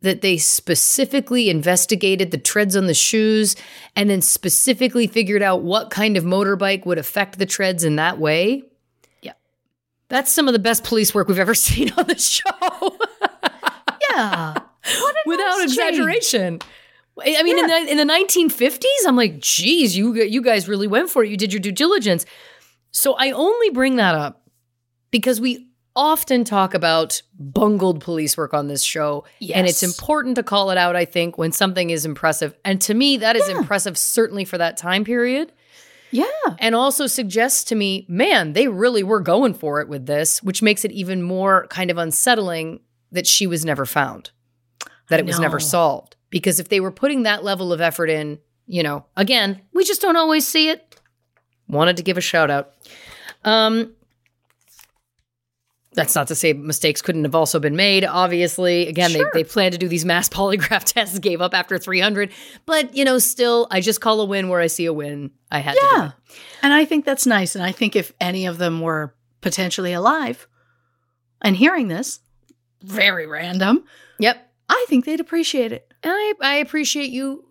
that 0.00 0.20
they 0.20 0.36
specifically 0.36 1.48
investigated 1.48 2.32
the 2.32 2.38
treads 2.38 2.74
on 2.74 2.86
the 2.86 2.94
shoes 2.94 3.54
and 3.94 4.10
then 4.10 4.20
specifically 4.20 5.06
figured 5.06 5.42
out 5.42 5.62
what 5.62 5.90
kind 5.90 6.16
of 6.16 6.24
motorbike 6.24 6.84
would 6.84 6.98
affect 6.98 7.38
the 7.38 7.46
treads 7.46 7.84
in 7.84 7.94
that 7.96 8.18
way. 8.18 8.64
Yeah. 9.22 9.34
That's 10.08 10.32
some 10.32 10.48
of 10.48 10.54
the 10.54 10.58
best 10.58 10.82
police 10.82 11.14
work 11.14 11.28
we've 11.28 11.38
ever 11.38 11.54
seen 11.68 11.92
on 11.96 12.06
the 12.06 12.18
show. 12.18 12.50
Yeah. 14.10 14.54
without 15.24 15.56
nice 15.58 15.62
exaggeration. 15.64 16.58
I 17.18 17.36
I 17.38 17.42
mean, 17.44 17.58
in 17.58 17.66
the 17.66 17.92
in 17.92 17.96
the 17.96 18.12
1950s, 18.12 18.84
I'm 19.06 19.16
like, 19.16 19.38
geez, 19.38 19.96
you 19.96 20.12
you 20.14 20.42
guys 20.42 20.68
really 20.68 20.86
went 20.86 21.08
for 21.08 21.24
it. 21.24 21.30
You 21.30 21.38
did 21.38 21.50
your 21.50 21.60
due 21.60 21.72
diligence. 21.72 22.26
So 22.90 23.14
I 23.14 23.30
only 23.30 23.70
bring 23.70 23.96
that 23.96 24.14
up 24.14 24.42
because 25.10 25.40
we 25.40 25.71
often 25.94 26.44
talk 26.44 26.74
about 26.74 27.20
bungled 27.38 28.00
police 28.00 28.36
work 28.36 28.54
on 28.54 28.68
this 28.68 28.82
show, 28.82 29.24
and 29.54 29.66
it's 29.66 29.82
important 29.82 30.36
to 30.36 30.42
call 30.42 30.70
it 30.70 30.78
out. 30.78 30.96
I 30.96 31.04
think 31.04 31.36
when 31.38 31.52
something 31.52 31.90
is 31.90 32.04
impressive, 32.04 32.54
and 32.64 32.80
to 32.82 32.94
me, 32.94 33.18
that 33.18 33.36
is 33.36 33.48
impressive, 33.48 33.98
certainly 33.98 34.44
for 34.44 34.56
that 34.58 34.76
time 34.76 35.04
period 35.04 35.52
Yeah. 36.10 36.24
and 36.58 36.74
also 36.74 37.06
suggests 37.06 37.64
to 37.64 37.74
me, 37.74 38.06
man, 38.08 38.52
they 38.54 38.68
really 38.68 39.02
were 39.02 39.20
going 39.20 39.54
for 39.54 39.80
it 39.80 39.88
with 39.88 40.06
this, 40.06 40.42
which 40.42 40.62
makes 40.62 40.84
it 40.84 40.92
even 40.92 41.22
more 41.22 41.66
kind 41.68 41.90
of 41.90 41.98
unsettling 41.98 42.80
that 43.10 43.26
she 43.26 43.46
was 43.46 43.64
never 43.64 43.84
found, 43.84 44.30
that 45.10 45.20
it 45.20 45.26
was 45.26 45.38
never 45.38 45.60
solved. 45.60 46.16
Because 46.30 46.58
if 46.58 46.68
they 46.70 46.80
were 46.80 46.90
putting 46.90 47.24
that 47.24 47.44
level 47.44 47.72
of 47.74 47.82
effort 47.82 48.08
in, 48.08 48.38
you 48.66 48.82
know, 48.82 49.04
again, 49.18 49.60
we 49.74 49.84
just 49.84 50.00
don't 50.00 50.16
always 50.16 50.48
see 50.48 50.70
it. 50.70 50.98
Wanted 51.68 51.98
to 51.98 52.02
give 52.02 52.16
a 52.16 52.22
shout 52.22 52.50
out. 52.50 52.72
Um, 53.44 53.92
that's 55.94 56.14
not 56.14 56.28
to 56.28 56.34
say 56.34 56.52
mistakes 56.52 57.02
couldn't 57.02 57.24
have 57.24 57.34
also 57.34 57.58
been 57.60 57.76
made. 57.76 58.04
Obviously, 58.04 58.88
again, 58.88 59.12
they, 59.12 59.22
they 59.34 59.44
planned 59.44 59.72
to 59.72 59.78
do 59.78 59.88
these 59.88 60.04
mass 60.04 60.28
polygraph 60.28 60.84
tests, 60.84 61.18
gave 61.18 61.40
up 61.40 61.54
after 61.54 61.78
300. 61.78 62.30
But, 62.66 62.94
you 62.94 63.04
know, 63.04 63.18
still, 63.18 63.68
I 63.70 63.80
just 63.80 64.00
call 64.00 64.20
a 64.20 64.24
win 64.24 64.48
where 64.48 64.60
I 64.60 64.68
see 64.68 64.86
a 64.86 64.92
win. 64.92 65.30
I 65.50 65.58
had 65.58 65.74
to 65.74 65.80
do 65.80 65.86
Yeah. 65.96 66.10
And 66.62 66.72
I 66.72 66.84
think 66.84 67.04
that's 67.04 67.26
nice. 67.26 67.54
And 67.54 67.62
I 67.64 67.72
think 67.72 67.94
if 67.94 68.12
any 68.20 68.46
of 68.46 68.58
them 68.58 68.80
were 68.80 69.14
potentially 69.42 69.92
alive 69.92 70.48
and 71.42 71.56
hearing 71.56 71.88
this, 71.88 72.20
very 72.82 73.26
random, 73.26 73.84
Yep. 74.18 74.50
I 74.68 74.86
think 74.88 75.04
they'd 75.04 75.20
appreciate 75.20 75.72
it. 75.72 75.92
And 76.02 76.12
I, 76.12 76.34
I 76.40 76.54
appreciate 76.56 77.10
you 77.10 77.44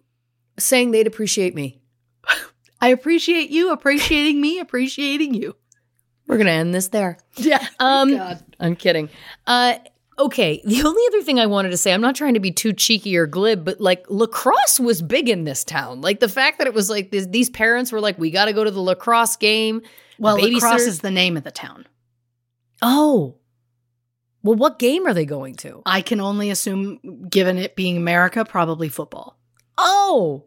saying 0.58 0.92
they'd 0.92 1.08
appreciate 1.08 1.54
me. 1.54 1.80
I 2.82 2.88
appreciate 2.90 3.50
you 3.52 3.72
appreciating 3.72 4.42
me 4.42 4.60
appreciating 4.60 5.36
you. 5.36 5.56
We're 6.32 6.38
gonna 6.38 6.52
end 6.52 6.74
this 6.74 6.88
there. 6.88 7.18
Yeah. 7.36 7.68
Um, 7.80 8.16
God. 8.16 8.44
I'm 8.60 8.76
kidding. 8.78 9.10
Uh, 9.46 9.76
okay. 10.18 10.62
The 10.64 10.82
only 10.84 11.04
other 11.08 11.24
thing 11.24 11.40
I 11.40 11.46
wanted 11.46 11.72
to 11.72 11.78
say, 11.78 11.94
I'm 11.94 12.00
not 12.00 12.16
trying 12.16 12.36
to 12.36 12.40
be 12.40 12.52
too 12.52 12.72
cheeky 12.72 13.18
or 13.18 13.28
glib, 13.28 13.66
but 13.66 13.82
like 13.82 14.06
lacrosse 14.10 14.80
was 14.80 15.02
big 15.02 15.28
in 15.28 15.44
this 15.44 15.66
town. 15.66 16.00
Like 16.00 16.22
the 16.22 16.30
fact 16.30 16.60
that 16.60 16.68
it 16.68 16.74
was 16.74 16.90
like 16.90 17.12
this, 17.12 17.26
these 17.26 17.50
parents 17.50 17.92
were 17.92 18.00
like, 18.00 18.18
we 18.18 18.32
got 18.32 18.46
to 18.46 18.54
go 18.54 18.64
to 18.64 18.72
the 18.72 18.80
lacrosse 18.80 19.36
game. 19.36 19.82
Well, 20.20 20.38
lacrosse 20.40 20.84
is 20.84 21.00
the 21.00 21.12
name 21.12 21.36
of 21.36 21.44
the 21.44 21.52
town. 21.52 21.86
Oh. 22.82 23.36
Well, 24.44 24.56
what 24.56 24.80
game 24.80 25.06
are 25.08 25.14
they 25.14 25.26
going 25.26 25.56
to? 25.56 25.82
I 25.86 26.02
can 26.02 26.22
only 26.22 26.50
assume, 26.50 27.28
given 27.30 27.58
it 27.58 27.76
being 27.76 27.98
America, 27.98 28.46
probably 28.46 28.88
football. 28.88 29.38
Oh. 29.78 30.46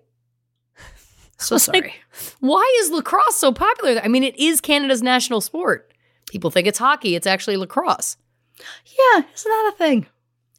So 1.39 1.56
It's 1.56 1.69
like- 1.69 1.77
sorry. 1.77 1.94
Why 2.40 2.78
is 2.82 2.90
lacrosse 2.90 3.36
so 3.36 3.52
popular? 3.52 4.01
I 4.02 4.09
mean, 4.09 4.23
it 4.24 4.36
is 4.39 4.61
Canada's 4.61 5.02
national 5.02 5.40
sport. 5.40 5.93
People 6.31 6.51
think 6.51 6.66
it's 6.66 6.78
hockey, 6.78 7.15
it's 7.16 7.27
actually 7.27 7.56
lacrosse. 7.56 8.16
yeah, 8.59 9.23
isn't 9.35 9.51
that 9.51 9.73
a 9.74 9.77
thing? 9.77 10.06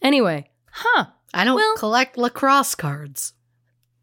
Anyway, 0.01 0.49
huh. 0.71 1.05
I 1.33 1.43
don't 1.43 1.55
Well- 1.55 1.75
collect 1.77 2.17
lacrosse 2.17 2.75
cards. 2.75 3.33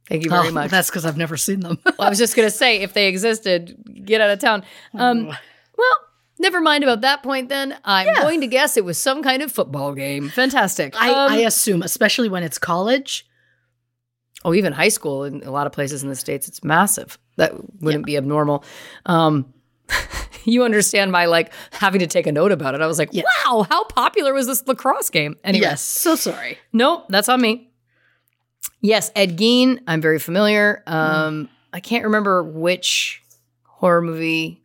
Thank 0.09 0.25
you 0.25 0.31
very 0.31 0.49
Oh, 0.49 0.53
much. 0.53 0.71
That's 0.71 0.91
because 0.91 1.07
I've 1.07 1.17
never 1.17 1.37
seen 1.37 1.61
them. 1.61 1.79
I 1.99 2.09
was 2.09 2.19
just 2.19 2.35
going 2.37 2.47
to 2.47 2.55
say, 2.55 2.81
if 2.81 2.93
they 2.93 3.07
existed, 3.09 3.77
get 4.05 4.21
out 4.21 4.31
of 4.31 4.41
town. 4.41 4.65
Um, 4.95 5.27
well, 5.29 5.99
never 6.39 6.61
mind 6.61 6.85
about 6.85 7.03
that 7.03 7.23
point 7.23 7.49
then. 7.49 7.79
I'm 7.85 8.07
Yeah. 8.09 8.21
going 8.23 8.41
to 8.41 8.47
guess 8.47 8.77
it 8.77 8.85
was 8.85 8.99
some 8.99 9.23
kind 9.23 9.43
of 9.43 9.53
football 9.53 9.95
game. 9.95 10.29
Fantastic. 10.31 10.95
I, 11.01 11.11
Um, 11.11 11.33
I 11.33 11.37
assume, 11.39 11.83
especially 11.83 12.29
when 12.29 12.43
it's 12.43 12.59
college. 12.59 13.27
Oh, 14.45 14.55
even 14.55 14.73
high 14.73 14.89
school 14.89 15.25
in 15.25 15.43
a 15.45 15.51
lot 15.51 15.67
of 15.67 15.73
places 15.73 16.03
in 16.03 16.09
the 16.09 16.17
States, 16.17 16.49
it's 16.49 16.63
massive. 16.65 17.19
That 17.37 17.53
wouldn't 17.81 18.07
be 18.07 18.17
abnormal. 18.17 18.65
Um, 19.07 19.53
you 20.45 20.65
understand 20.65 21.13
my 21.13 21.27
like 21.27 21.53
having 21.73 22.01
to 22.01 22.07
take 22.07 22.27
a 22.27 22.33
note 22.33 22.53
about 22.53 22.75
it. 22.75 22.81
I 22.81 22.87
was 22.87 22.99
like, 22.99 23.11
Yeah. 23.13 23.23
wow, 23.47 23.67
how 23.69 23.85
popular 23.85 24.33
was 24.35 24.47
this 24.47 24.67
lacrosse 24.67 25.11
game? 25.11 25.37
Anyway, 25.45 25.63
Yes. 25.63 25.81
So 25.83 26.15
sorry. 26.15 26.59
Nope, 26.73 27.07
that's 27.09 27.29
on 27.29 27.41
me. 27.41 27.71
Yes, 28.81 29.11
Ed 29.15 29.37
Gein. 29.39 29.79
I'm 29.87 30.01
very 30.01 30.19
familiar. 30.19 30.83
Um, 30.87 31.49
I 31.73 31.81
can't 31.81 32.05
remember 32.05 32.43
which 32.43 33.23
horror 33.65 34.03
movie 34.03 34.63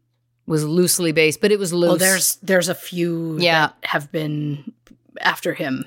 was 0.47 0.63
loosely 0.65 1.11
based, 1.11 1.41
but 1.41 1.51
it 1.51 1.59
was 1.59 1.73
loose. 1.73 1.89
Well, 1.89 1.97
there's 1.97 2.35
there's 2.37 2.69
a 2.69 2.75
few 2.75 3.37
Yeah. 3.39 3.67
that 3.67 3.75
have 3.83 4.11
been 4.11 4.71
after 5.21 5.53
him. 5.53 5.85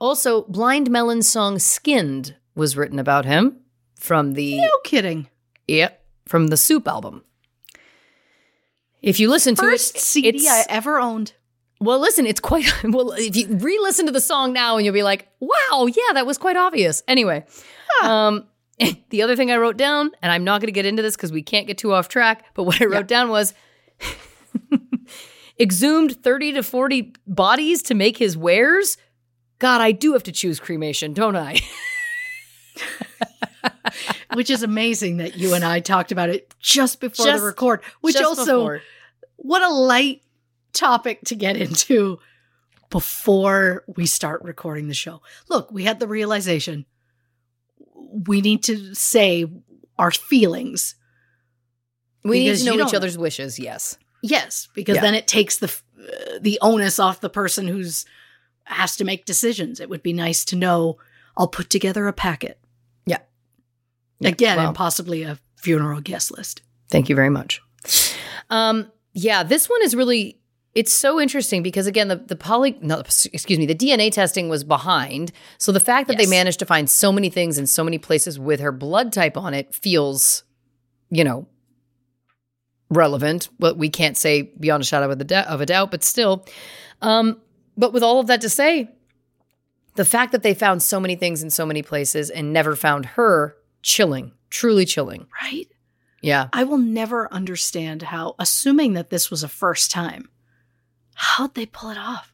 also 0.00 0.42
Blind 0.42 0.90
Melon's 0.90 1.28
song 1.28 1.58
"Skinned" 1.58 2.34
was 2.54 2.76
written 2.76 2.98
about 2.98 3.24
him 3.24 3.56
from 3.96 4.32
the 4.34 4.58
No 4.58 4.70
kidding. 4.84 5.28
yep 5.68 6.02
from 6.26 6.48
the 6.48 6.56
Soup 6.56 6.86
album. 6.86 7.22
If 9.02 9.18
you 9.18 9.28
listen 9.30 9.54
to 9.56 9.62
First 9.62 9.96
it, 9.96 10.00
CD 10.00 10.28
it's- 10.46 10.66
I 10.68 10.70
ever 10.72 10.98
owned. 11.00 11.32
Well, 11.82 11.98
listen, 11.98 12.26
it's 12.26 12.40
quite 12.40 12.70
well. 12.84 13.12
If 13.12 13.34
you 13.36 13.46
re-listen 13.56 14.04
to 14.06 14.12
the 14.12 14.20
song 14.20 14.52
now, 14.52 14.76
and 14.76 14.84
you'll 14.84 14.92
be 14.92 15.02
like, 15.02 15.28
"Wow, 15.40 15.86
yeah, 15.86 16.12
that 16.12 16.26
was 16.26 16.36
quite 16.36 16.56
obvious." 16.56 17.02
Anyway, 17.08 17.46
um, 18.02 18.44
the 19.08 19.22
other 19.22 19.34
thing 19.34 19.50
I 19.50 19.56
wrote 19.56 19.78
down, 19.78 20.10
and 20.20 20.30
I'm 20.30 20.44
not 20.44 20.60
going 20.60 20.66
to 20.68 20.72
get 20.72 20.84
into 20.84 21.00
this 21.02 21.16
because 21.16 21.32
we 21.32 21.42
can't 21.42 21.66
get 21.66 21.78
too 21.78 21.94
off 21.94 22.08
track. 22.08 22.44
But 22.54 22.64
what 22.64 22.82
I 22.82 22.84
wrote 22.84 23.06
down 23.08 23.30
was 23.30 23.54
exhumed 25.58 26.22
30 26.22 26.52
to 26.52 26.62
40 26.62 27.14
bodies 27.26 27.82
to 27.84 27.94
make 27.94 28.16
his 28.18 28.36
wares. 28.36 28.96
God, 29.58 29.80
I 29.80 29.92
do 29.92 30.12
have 30.12 30.22
to 30.24 30.32
choose 30.32 30.60
cremation, 30.60 31.12
don't 31.12 31.36
I? 31.36 31.60
which 34.34 34.50
is 34.50 34.62
amazing 34.62 35.18
that 35.18 35.36
you 35.36 35.54
and 35.54 35.64
I 35.64 35.80
talked 35.80 36.12
about 36.12 36.28
it 36.30 36.54
just 36.60 37.00
before 37.00 37.26
Just- 37.26 37.40
the 37.40 37.46
record. 37.46 37.82
Which 38.00 38.16
also, 38.16 38.44
before. 38.44 38.82
what 39.36 39.62
a 39.62 39.68
light 39.72 40.22
topic 40.72 41.20
to 41.26 41.34
get 41.34 41.56
into 41.56 42.18
before 42.90 43.84
we 43.96 44.06
start 44.06 44.42
recording 44.42 44.88
the 44.88 44.94
show. 44.94 45.22
Look, 45.48 45.70
we 45.70 45.84
had 45.84 46.00
the 46.00 46.08
realization 46.08 46.86
we 48.26 48.40
need 48.40 48.64
to 48.64 48.94
say 48.94 49.46
our 49.98 50.10
feelings. 50.10 50.94
we 52.24 52.40
need 52.44 52.56
to 52.58 52.64
know 52.64 52.86
each 52.86 52.94
other's 52.94 53.16
wishes. 53.18 53.58
Yes. 53.58 53.96
Yes, 54.22 54.68
because 54.74 54.96
Yeah. 54.96 55.02
then 55.02 55.14
it 55.14 55.26
takes 55.26 55.58
the 55.58 55.66
uh, 56.00 56.38
the 56.40 56.58
onus 56.62 56.98
off 56.98 57.20
the 57.20 57.30
person 57.30 57.66
who's 57.68 58.04
has 58.64 58.96
to 58.96 59.04
make 59.04 59.24
decisions. 59.26 59.80
It 59.80 59.88
would 59.88 60.02
be 60.02 60.12
nice 60.12 60.44
to 60.46 60.56
know. 60.56 60.98
I'll 61.40 61.48
put 61.48 61.70
together 61.70 62.06
a 62.06 62.12
packet 62.12 62.60
Yeah. 63.06 63.18
again, 64.22 64.58
well. 64.58 64.68
and 64.68 64.76
possibly 64.76 65.22
a 65.24 65.38
funeral 65.56 66.00
guest 66.02 66.30
list. 66.36 66.60
Thank 66.90 67.08
you 67.08 67.16
very 67.16 67.30
much. 67.30 67.60
Um, 68.50 68.92
yeah, 69.14 69.42
this 69.42 69.68
one 69.68 69.82
is 69.82 69.96
really 69.96 70.36
it's 70.74 70.92
so 70.92 71.18
interesting 71.20 71.62
because 71.64 71.86
again, 71.88 72.08
the 72.08 72.16
the 72.16 72.36
poly 72.36 72.78
no, 72.82 72.98
excuse 73.00 73.58
me, 73.58 73.64
the 73.66 73.74
DNA 73.74 74.12
testing 74.12 74.48
was 74.50 74.62
behind. 74.64 75.32
So 75.58 75.72
the 75.72 75.80
fact 75.80 76.08
that 76.08 76.18
they 76.18 76.26
managed 76.26 76.58
to 76.60 76.66
find 76.66 76.88
so 76.90 77.10
many 77.10 77.30
things 77.30 77.56
in 77.58 77.66
so 77.66 77.82
many 77.82 77.96
places 77.98 78.38
with 78.38 78.60
her 78.60 78.70
blood 78.70 79.12
type 79.12 79.36
on 79.38 79.54
it 79.54 79.74
feels, 79.74 80.44
you 81.10 81.24
know, 81.24 81.46
relevant. 82.90 83.48
But 83.58 83.76
we 83.78 83.88
can't 83.88 84.16
say 84.16 84.42
beyond 84.42 84.82
a 84.82 84.86
shadow 84.86 85.10
of, 85.10 85.18
the 85.18 85.24
da- 85.24 85.42
of 85.48 85.60
a 85.60 85.66
doubt, 85.66 85.90
but 85.90 86.04
still. 86.04 86.46
Um, 87.02 87.40
but 87.76 87.92
with 87.92 88.02
all 88.02 88.20
of 88.20 88.26
that 88.26 88.40
to 88.42 88.48
say, 88.50 88.90
the 90.00 90.04
fact 90.06 90.32
that 90.32 90.42
they 90.42 90.54
found 90.54 90.82
so 90.82 90.98
many 90.98 91.14
things 91.14 91.42
in 91.42 91.50
so 91.50 91.66
many 91.66 91.82
places 91.82 92.30
and 92.30 92.54
never 92.54 92.74
found 92.74 93.04
her, 93.04 93.54
chilling, 93.82 94.32
truly 94.48 94.86
chilling. 94.86 95.26
Right? 95.42 95.68
Yeah. 96.22 96.48
I 96.54 96.64
will 96.64 96.78
never 96.78 97.30
understand 97.30 98.00
how, 98.04 98.34
assuming 98.38 98.94
that 98.94 99.10
this 99.10 99.30
was 99.30 99.42
a 99.42 99.48
first 99.48 99.90
time, 99.90 100.30
how'd 101.12 101.54
they 101.54 101.66
pull 101.66 101.90
it 101.90 101.98
off? 101.98 102.32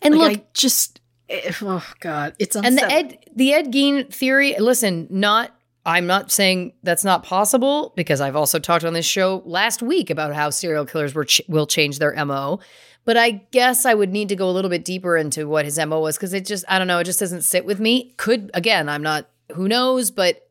And 0.00 0.14
Like, 0.16 0.30
look, 0.30 0.38
I 0.38 0.44
just, 0.54 1.00
eh, 1.28 1.52
oh 1.60 1.92
God, 1.98 2.36
it's 2.38 2.54
and 2.54 2.78
the. 2.78 2.88
Ed 2.88 3.18
the 3.34 3.52
Ed 3.52 3.72
Gein 3.72 4.14
theory. 4.14 4.54
Listen, 4.56 5.08
not 5.10 5.50
I'm 5.84 6.06
not 6.06 6.30
saying 6.30 6.74
that's 6.84 7.04
not 7.04 7.24
possible 7.24 7.94
because 7.96 8.20
I've 8.20 8.36
also 8.36 8.60
talked 8.60 8.84
on 8.84 8.92
this 8.92 9.06
show 9.06 9.42
last 9.44 9.82
week 9.82 10.08
about 10.08 10.36
how 10.36 10.50
serial 10.50 10.86
killers 10.86 11.16
were 11.16 11.24
ch- 11.24 11.42
will 11.48 11.66
change 11.66 11.98
their 11.98 12.14
mo. 12.24 12.60
But 13.06 13.16
I 13.16 13.30
guess 13.30 13.86
I 13.86 13.94
would 13.94 14.10
need 14.10 14.28
to 14.30 14.36
go 14.36 14.50
a 14.50 14.52
little 14.52 14.68
bit 14.68 14.84
deeper 14.84 15.16
into 15.16 15.48
what 15.48 15.64
his 15.64 15.78
mo 15.78 16.00
was 16.00 16.16
because 16.16 16.34
it 16.34 16.44
just 16.44 16.64
I 16.68 16.76
don't 16.76 16.88
know 16.88 16.98
it 16.98 17.04
just 17.04 17.20
doesn't 17.20 17.42
sit 17.42 17.64
with 17.64 17.80
me. 17.80 18.12
Could 18.16 18.50
again 18.52 18.88
I'm 18.88 19.02
not 19.02 19.30
who 19.54 19.68
knows, 19.68 20.10
but 20.10 20.46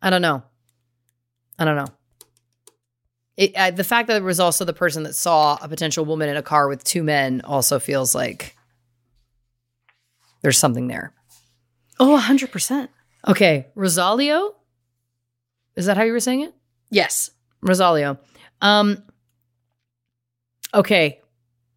I 0.00 0.08
don't 0.08 0.22
know. 0.22 0.44
I 1.58 1.64
don't 1.64 1.76
know. 1.76 1.88
It, 3.36 3.54
uh, 3.56 3.70
the 3.72 3.84
fact 3.84 4.06
that 4.06 4.14
there 4.14 4.22
was 4.22 4.40
also 4.40 4.64
the 4.64 4.72
person 4.72 5.02
that 5.02 5.14
saw 5.14 5.58
a 5.60 5.68
potential 5.68 6.04
woman 6.04 6.28
in 6.28 6.36
a 6.36 6.42
car 6.42 6.68
with 6.68 6.84
two 6.84 7.02
men 7.02 7.42
also 7.42 7.78
feels 7.78 8.14
like 8.14 8.56
there's 10.42 10.56
something 10.56 10.86
there. 10.86 11.12
oh, 11.98 12.18
100%. 12.22 12.88
Okay, 13.26 13.66
Rosalio. 13.76 14.54
Is 15.74 15.86
that 15.86 15.96
how 15.96 16.04
you 16.04 16.12
were 16.12 16.20
saying 16.20 16.42
it? 16.42 16.54
Yes. 16.88 17.30
Rosalio. 17.62 18.18
Um 18.62 19.02
Okay. 20.76 21.20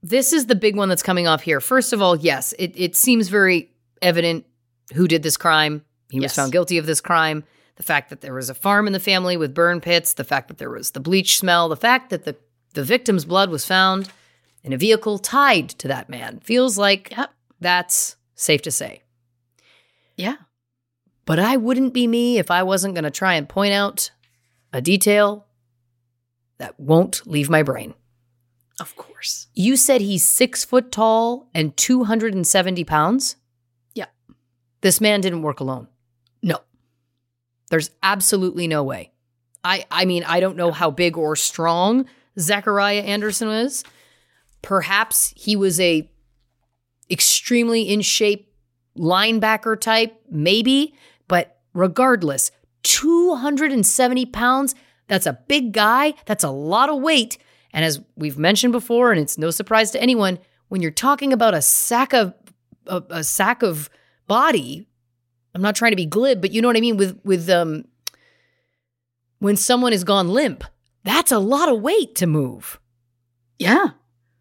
This 0.04 0.32
is 0.34 0.46
the 0.46 0.56
big 0.56 0.76
one 0.76 0.88
that's 0.90 1.04
coming 1.04 1.28
off 1.28 1.42
here. 1.42 1.60
First 1.60 1.92
of 1.94 2.02
all, 2.02 2.16
yes, 2.16 2.54
it, 2.60 2.74
it 2.76 2.96
seems 2.96 3.28
very 3.28 3.72
evident 4.02 4.46
who 4.94 5.08
did 5.08 5.24
this 5.24 5.38
crime. 5.38 5.84
He 6.10 6.20
was 6.20 6.34
found 6.34 6.52
guilty 6.52 6.78
of 6.78 6.86
this 6.86 7.02
crime. 7.02 7.44
The 7.76 7.84
fact 7.84 8.10
that 8.10 8.22
there 8.22 8.34
was 8.34 8.50
a 8.50 8.54
farm 8.54 8.88
in 8.88 8.94
the 8.94 9.00
family 9.00 9.38
with 9.38 9.54
burn 9.54 9.80
pits, 9.82 10.14
the 10.14 10.24
fact 10.24 10.48
that 10.50 10.58
there 10.58 10.70
was 10.70 10.92
the 10.92 11.00
bleach 11.00 11.38
smell, 11.38 11.70
the 11.70 11.76
fact 11.78 12.10
that 12.10 12.26
the, 12.26 12.36
the 12.74 12.84
victim's 12.84 13.26
blood 13.26 13.50
was 13.50 13.66
found 13.66 14.10
in 14.64 14.74
a 14.74 14.78
vehicle 14.78 15.18
tied 15.18 15.70
to 15.70 15.88
that 15.88 16.10
man 16.10 16.40
feels 16.40 16.78
like 16.78 17.12
Yep. 17.16 17.32
that's 17.62 18.18
safe 18.36 18.62
to 18.64 18.72
say. 18.72 19.04
Yeah. 20.16 20.36
But 21.26 21.40
I 21.40 21.58
wouldn't 21.58 21.94
be 21.94 22.08
me 22.08 22.38
if 22.38 22.52
I 22.52 22.64
wasn't 22.64 22.96
going 22.96 23.04
to 23.04 23.12
try 23.12 23.36
and 23.36 23.48
point 23.48 23.74
out 23.74 24.12
a 24.74 24.82
detail 24.82 25.46
that 26.58 26.80
won't 26.80 27.26
leave 27.26 27.50
my 27.50 27.64
brain. 27.64 27.94
Of 28.80 28.96
course. 28.96 29.48
You 29.54 29.76
said 29.76 30.02
he's 30.02 30.24
six 30.24 30.64
foot 30.64 30.92
tall 30.92 31.50
and 31.54 31.76
270 31.76 32.84
pounds? 32.86 33.36
Yeah. 33.94 34.06
This 34.82 35.02
man 35.02 35.22
didn't 35.22 35.42
work 35.42 35.60
alone. 35.60 35.88
No. 36.42 36.60
There's 37.70 37.92
absolutely 38.02 38.68
no 38.68 38.84
way. 38.84 39.12
I, 39.64 39.86
I 39.92 40.06
mean, 40.06 40.24
I 40.24 40.40
don't 40.40 40.56
know 40.56 40.72
how 40.72 40.90
big 40.90 41.18
or 41.18 41.36
strong 41.36 42.06
Zachariah 42.40 43.02
Anderson 43.02 43.50
is. 43.50 43.84
Perhaps 44.62 45.34
he 45.36 45.56
was 45.56 45.80
a 45.80 46.10
extremely 47.12 47.82
in 47.84 48.02
shape 48.02 48.54
linebacker 48.98 49.80
type, 49.80 50.22
maybe. 50.30 50.94
But 51.28 51.60
regardless, 51.74 52.52
270 52.84 54.26
pounds, 54.28 54.76
that's 55.08 55.26
a 55.26 55.40
big 55.48 55.74
guy. 55.74 56.14
That's 56.26 56.44
a 56.44 56.52
lot 56.52 56.90
of 56.90 57.02
weight. 57.02 57.38
And 57.74 57.86
as 57.86 58.02
we've 58.16 58.38
mentioned 58.38 58.72
before, 58.72 59.12
and 59.12 59.20
it's 59.20 59.38
no 59.38 59.52
surprise 59.52 59.92
to 59.92 60.02
anyone, 60.02 60.40
when 60.70 60.82
you're 60.82 60.92
talking 60.92 61.34
about 61.34 61.54
a 61.54 61.62
sack 61.62 62.14
of 62.14 62.34
a, 62.88 63.04
a 63.10 63.24
sack 63.24 63.62
of 63.64 63.90
body, 64.28 64.88
I'm 65.54 65.62
not 65.62 65.76
trying 65.76 65.92
to 65.92 65.98
be 65.98 66.06
glib, 66.06 66.42
but 66.42 66.52
you 66.52 66.62
know 66.62 66.68
what 66.68 66.78
I 66.78 66.82
mean 66.82 66.98
with 66.98 67.20
with 67.24 67.50
um 67.50 67.86
when 69.40 69.56
someone 69.56 69.92
has 69.92 70.04
gone 70.04 70.30
limp, 70.30 70.64
that's 71.04 71.32
a 71.32 71.40
lot 71.40 71.70
of 71.70 71.82
weight 71.82 72.16
to 72.16 72.28
move. 72.28 72.80
Yeah. 73.58 73.90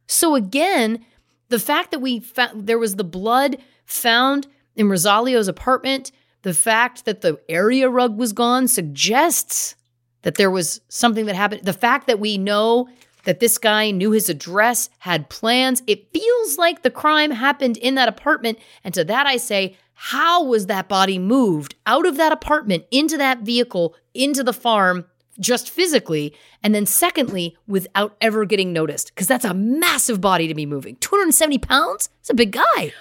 So 0.06 0.34
again, 0.34 1.05
the 1.48 1.59
fact 1.59 1.90
that 1.90 2.00
we 2.00 2.20
found 2.20 2.66
there 2.66 2.78
was 2.78 2.96
the 2.96 3.05
blood 3.05 3.59
found 3.84 4.46
in 4.76 4.88
Rosalio's 4.88 5.48
apartment, 5.48 6.12
the 6.42 6.55
fact 6.55 7.05
that 7.05 7.20
the 7.20 7.40
area 7.48 7.88
rug 7.88 8.16
was 8.16 8.32
gone 8.32 8.68
suggests 8.68 9.74
that 10.22 10.36
there 10.36 10.50
was 10.50 10.80
something 10.88 11.26
that 11.26 11.36
happened. 11.36 11.64
The 11.64 11.72
fact 11.72 12.06
that 12.06 12.20
we 12.20 12.38
know 12.38 12.88
that 13.24 13.40
this 13.40 13.59
guy 13.59 13.90
knew 13.90 14.11
his 14.11 14.28
address, 14.28 14.90
had 14.99 15.28
plans, 15.28 15.82
it 15.86 16.12
feels 16.12 16.59
like 16.59 16.82
the 16.82 16.90
crime 16.90 17.31
happened 17.31 17.77
in 17.77 17.95
that 17.97 18.09
apartment. 18.09 18.59
And 18.85 18.95
to 18.95 19.05
that 19.05 19.27
I 19.27 19.36
say, 19.36 19.77
how 19.95 20.45
was 20.45 20.66
that 20.66 20.89
body 20.89 21.19
moved 21.19 21.74
out 21.86 22.07
of 22.07 22.16
that 22.16 22.32
apartment 22.32 22.85
into 22.90 23.16
that 23.19 23.40
vehicle, 23.40 23.97
into 24.15 24.45
the 24.45 24.53
farm, 24.53 25.05
just 25.40 25.70
physically? 25.70 26.35
And 26.62 26.74
then, 26.74 26.86
secondly, 26.86 27.57
without 27.66 28.16
ever 28.20 28.45
getting 28.45 28.73
noticed? 28.73 29.09
Because 29.09 29.27
that's 29.27 29.45
a 29.45 29.55
massive 29.55 30.20
body 30.20 30.47
to 30.47 30.55
be 30.55 30.66
moving. 30.66 30.97
270 30.97 31.59
pounds? 31.59 32.11
It's 32.20 32.31
a 32.31 32.35
big 32.35 32.53
guy. 32.53 32.93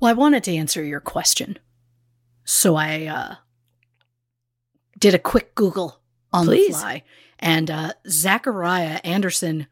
Well, 0.00 0.10
I 0.10 0.14
wanted 0.14 0.44
to 0.44 0.54
answer 0.54 0.84
your 0.84 1.00
question. 1.00 1.58
So 2.44 2.76
I 2.76 3.06
uh, 3.06 3.34
did 4.98 5.14
a 5.14 5.18
quick 5.18 5.54
Google 5.54 6.00
on 6.32 6.46
Please. 6.46 6.74
the 6.74 6.80
fly. 6.80 7.02
And 7.38 7.70
uh, 7.70 7.92
Zachariah 8.08 9.00
Anderson, 9.04 9.66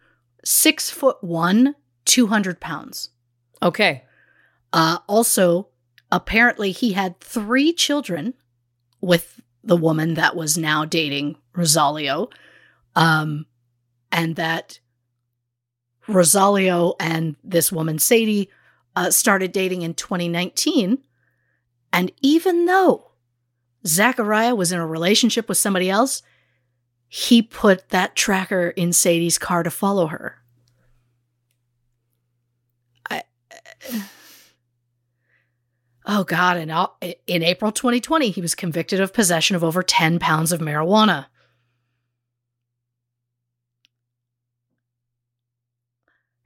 six 0.44 0.90
foot 0.90 1.22
one, 1.22 1.74
200 2.04 2.60
pounds. 2.60 3.10
Okay. 3.62 4.04
Uh, 4.72 4.98
also, 5.08 5.68
apparently, 6.12 6.70
he 6.72 6.92
had 6.92 7.20
three 7.20 7.72
children 7.72 8.34
with 9.00 9.40
the 9.64 9.76
woman 9.76 10.14
that 10.14 10.36
was 10.36 10.56
now 10.56 10.84
dating 10.84 11.36
Rosalio. 11.54 12.30
Um, 12.94 13.46
and 14.12 14.36
that 14.36 14.80
Rosalio 16.06 16.94
and 17.00 17.36
this 17.42 17.72
woman, 17.72 17.98
Sadie, 17.98 18.48
uh, 18.94 19.10
started 19.10 19.52
dating 19.52 19.82
in 19.82 19.94
2019. 19.94 20.98
And 21.92 22.12
even 22.22 22.66
though 22.66 23.10
Zachariah 23.86 24.54
was 24.54 24.72
in 24.72 24.78
a 24.78 24.86
relationship 24.86 25.48
with 25.48 25.58
somebody 25.58 25.90
else, 25.90 26.22
he 27.16 27.40
put 27.40 27.88
that 27.88 28.14
tracker 28.14 28.68
in 28.68 28.92
Sadie's 28.92 29.38
car 29.38 29.62
to 29.62 29.70
follow 29.70 30.08
her. 30.08 30.36
I, 33.08 33.22
oh 36.04 36.24
God! 36.24 36.58
And 36.58 37.16
in 37.26 37.42
April 37.42 37.72
2020, 37.72 38.28
he 38.28 38.42
was 38.42 38.54
convicted 38.54 39.00
of 39.00 39.14
possession 39.14 39.56
of 39.56 39.64
over 39.64 39.82
10 39.82 40.18
pounds 40.18 40.52
of 40.52 40.60
marijuana. 40.60 41.28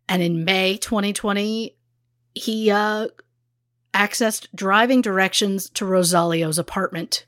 And 0.08 0.22
in 0.22 0.44
May 0.44 0.76
2020, 0.76 1.74
he 2.36 2.70
uh, 2.70 3.08
accessed 3.92 4.46
driving 4.54 5.02
directions 5.02 5.68
to 5.70 5.84
Rosalio's 5.84 6.60
apartment 6.60 7.26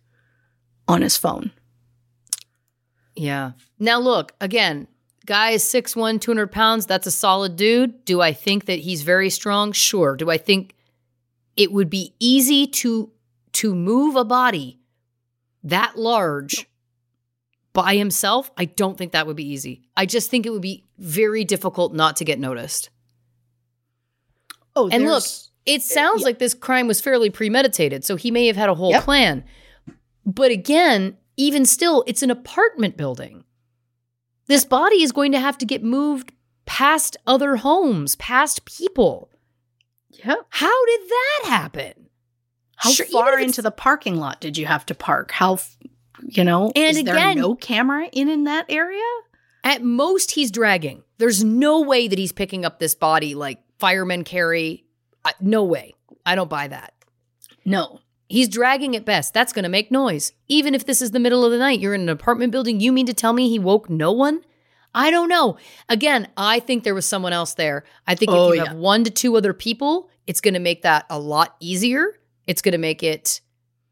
on 0.86 1.02
his 1.02 1.16
phone. 1.16 1.50
Yeah. 3.14 3.52
Now, 3.78 3.98
look, 3.98 4.32
again, 4.40 4.88
guy 5.26 5.50
is 5.50 5.62
6'1, 5.64 6.20
200 6.20 6.50
pounds. 6.50 6.86
That's 6.86 7.06
a 7.06 7.10
solid 7.10 7.56
dude. 7.56 8.04
Do 8.04 8.20
I 8.20 8.32
think 8.32 8.64
that 8.66 8.78
he's 8.80 9.02
very 9.02 9.30
strong? 9.30 9.72
Sure. 9.72 10.16
Do 10.16 10.30
I 10.30 10.38
think 10.38 10.74
it 11.56 11.72
would 11.72 11.90
be 11.90 12.14
easy 12.18 12.66
to 12.66 13.10
to 13.52 13.74
move 13.74 14.16
a 14.16 14.24
body 14.24 14.80
that 15.62 15.98
large 15.98 16.66
by 17.74 17.96
himself? 17.96 18.50
I 18.56 18.64
don't 18.64 18.96
think 18.96 19.12
that 19.12 19.26
would 19.26 19.36
be 19.36 19.46
easy. 19.48 19.82
I 19.96 20.06
just 20.06 20.30
think 20.30 20.46
it 20.46 20.50
would 20.50 20.62
be 20.62 20.84
very 20.98 21.44
difficult 21.44 21.92
not 21.92 22.16
to 22.16 22.24
get 22.24 22.38
noticed. 22.38 22.88
Oh, 24.74 24.88
And 24.90 25.04
look, 25.04 25.24
it 25.66 25.80
eh, 25.82 25.84
sounds 25.84 26.22
yeah. 26.22 26.26
like 26.26 26.38
this 26.38 26.54
crime 26.54 26.86
was 26.86 27.00
fairly 27.00 27.28
premeditated, 27.28 28.04
so 28.04 28.16
he 28.16 28.30
may 28.30 28.46
have 28.46 28.56
had 28.56 28.70
a 28.70 28.74
whole 28.74 28.90
Yep. 28.92 29.04
plan. 29.04 29.44
But 30.24 30.50
again, 30.50 31.18
even 31.36 31.64
still, 31.66 32.04
it's 32.06 32.22
an 32.22 32.30
apartment 32.30 32.96
building. 32.96 33.44
This 34.46 34.64
body 34.64 35.02
is 35.02 35.12
going 35.12 35.32
to 35.32 35.40
have 35.40 35.56
to 35.58 35.66
get 35.66 35.82
moved 35.82 36.32
past 36.66 37.16
other 37.26 37.56
homes, 37.56 38.14
past 38.16 38.64
people. 38.64 39.30
yeah. 40.10 40.34
How 40.50 40.86
did 40.86 41.00
that 41.08 41.40
happen? 41.48 41.94
How 42.76 42.90
Sure, 42.90 43.06
far 43.06 43.38
into 43.38 43.62
the 43.62 43.70
parking 43.70 44.16
lot 44.16 44.40
did 44.40 44.58
you 44.58 44.66
have 44.66 44.84
to 44.86 44.94
park? 44.94 45.30
How, 45.30 45.58
you 46.22 46.44
know, 46.44 46.72
And 46.74 46.96
is 46.96 47.04
there 47.04 47.14
again- 47.16 47.38
no 47.38 47.54
camera 47.54 48.08
in 48.12 48.28
in 48.28 48.44
that 48.44 48.66
area? 48.68 49.00
At 49.64 49.82
most, 49.84 50.32
he's 50.32 50.50
dragging. 50.50 51.02
There's 51.18 51.44
no 51.44 51.80
way 51.82 52.08
that 52.08 52.18
he's 52.18 52.32
picking 52.32 52.64
up 52.64 52.78
this 52.80 52.94
body 52.96 53.34
like 53.36 53.60
firemen 53.78 54.24
carry. 54.24 54.84
I- 55.24 55.34
No 55.40 55.62
way. 55.64 55.94
I 56.26 56.34
don't 56.34 56.50
buy 56.50 56.68
that. 56.68 56.94
No. 57.64 58.00
He's 58.32 58.48
dragging 58.48 58.96
at 58.96 59.04
best. 59.04 59.34
That's 59.34 59.52
going 59.52 59.64
to 59.64 59.68
make 59.68 59.90
noise. 59.90 60.32
Even 60.48 60.74
if 60.74 60.86
this 60.86 61.02
is 61.02 61.10
the 61.10 61.20
middle 61.20 61.44
of 61.44 61.52
the 61.52 61.58
night, 61.58 61.80
you're 61.80 61.92
in 61.92 62.00
an 62.00 62.08
apartment 62.08 62.50
building. 62.50 62.80
You 62.80 62.90
mean 62.90 63.04
to 63.04 63.12
tell 63.12 63.34
me 63.34 63.50
he 63.50 63.58
woke 63.58 63.90
no 63.90 64.10
one? 64.10 64.40
I 64.94 65.10
don't 65.10 65.28
know. 65.28 65.58
Again, 65.90 66.28
I 66.34 66.58
think 66.58 66.82
there 66.82 66.94
was 66.94 67.04
someone 67.04 67.34
else 67.34 67.52
there. 67.52 67.84
I 68.06 68.14
think 68.14 68.30
Oh, 68.30 68.48
if 68.48 68.54
you 68.56 68.62
yeah. 68.62 68.68
have 68.68 68.76
one 68.78 69.04
to 69.04 69.10
two 69.10 69.36
other 69.36 69.52
people, 69.52 70.08
it's 70.26 70.40
going 70.40 70.54
to 70.54 70.60
make 70.60 70.80
that 70.80 71.04
a 71.10 71.18
lot 71.18 71.56
easier. 71.60 72.18
It's 72.46 72.62
going 72.62 72.72
to 72.72 72.78
make 72.78 73.02
it 73.02 73.42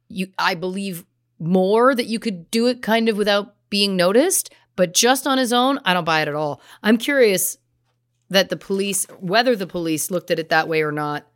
you 0.09 0.29
I 0.39 0.55
believe 0.55 1.05
more 1.39 1.95
that 1.95 2.07
you 2.07 2.19
could 2.19 2.51
do 2.51 2.67
it 2.67 2.81
kind 2.81 3.11
of 3.11 3.19
without 3.19 3.57
being 3.69 3.95
noticed, 3.95 4.51
but 4.75 4.95
just 4.95 5.27
on 5.27 5.37
his 5.37 5.53
own, 5.53 5.81
I 5.85 5.93
don't 5.93 6.05
buy 6.05 6.23
it 6.23 6.29
at 6.29 6.35
all. 6.35 6.63
I'm 6.83 6.97
curious 6.97 7.59
that 8.31 8.49
the 8.49 8.57
police 8.57 9.05
whether 9.21 9.55
the 9.55 9.67
police 9.67 10.11
looked 10.11 10.31
at 10.31 10.39
it 10.39 10.49
that 10.49 10.67
way 10.67 10.81
or 10.81 10.93
not 10.93 11.27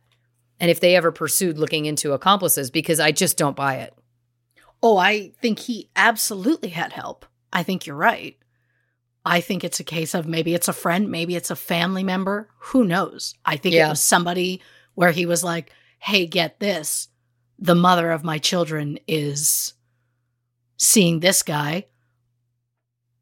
and 0.59 0.71
if 0.71 0.79
they 0.79 0.95
ever 0.95 1.11
pursued 1.11 1.57
looking 1.57 1.85
into 1.85 2.13
accomplices 2.13 2.71
because 2.71 2.99
I 2.99 3.11
just 3.11 3.37
don't 3.37 3.55
buy 3.55 3.75
it. 3.75 3.93
Oh, 4.83 4.97
I 4.97 5.31
think 5.41 5.59
he 5.59 5.89
absolutely 5.95 6.69
had 6.69 6.93
help. 6.93 7.25
I 7.51 7.63
think 7.63 7.85
you're 7.85 7.95
right. 7.95 8.37
I 9.25 9.41
think 9.41 9.63
it's 9.63 9.79
a 9.79 9.83
case 9.83 10.13
of 10.13 10.27
maybe 10.27 10.53
it's 10.53 10.67
a 10.67 10.73
friend, 10.73 11.09
maybe 11.09 11.35
it's 11.35 11.49
a 11.49 11.55
family 11.55 12.03
member. 12.03 12.49
Who 12.59 12.83
knows? 12.85 13.33
I 13.45 13.57
think 13.57 13.73
Yeah. 13.75 13.87
it 13.87 13.89
was 13.89 14.01
somebody 14.01 14.61
where 14.93 15.11
he 15.11 15.25
was 15.25 15.43
like, 15.43 15.71
hey, 15.99 16.27
get 16.27 16.59
this. 16.59 17.07
The 17.57 17.73
mother 17.75 18.11
of 18.11 18.23
my 18.23 18.37
children 18.37 18.99
is 19.07 19.73
seeing 20.77 21.19
this 21.21 21.41
guy. 21.41 21.85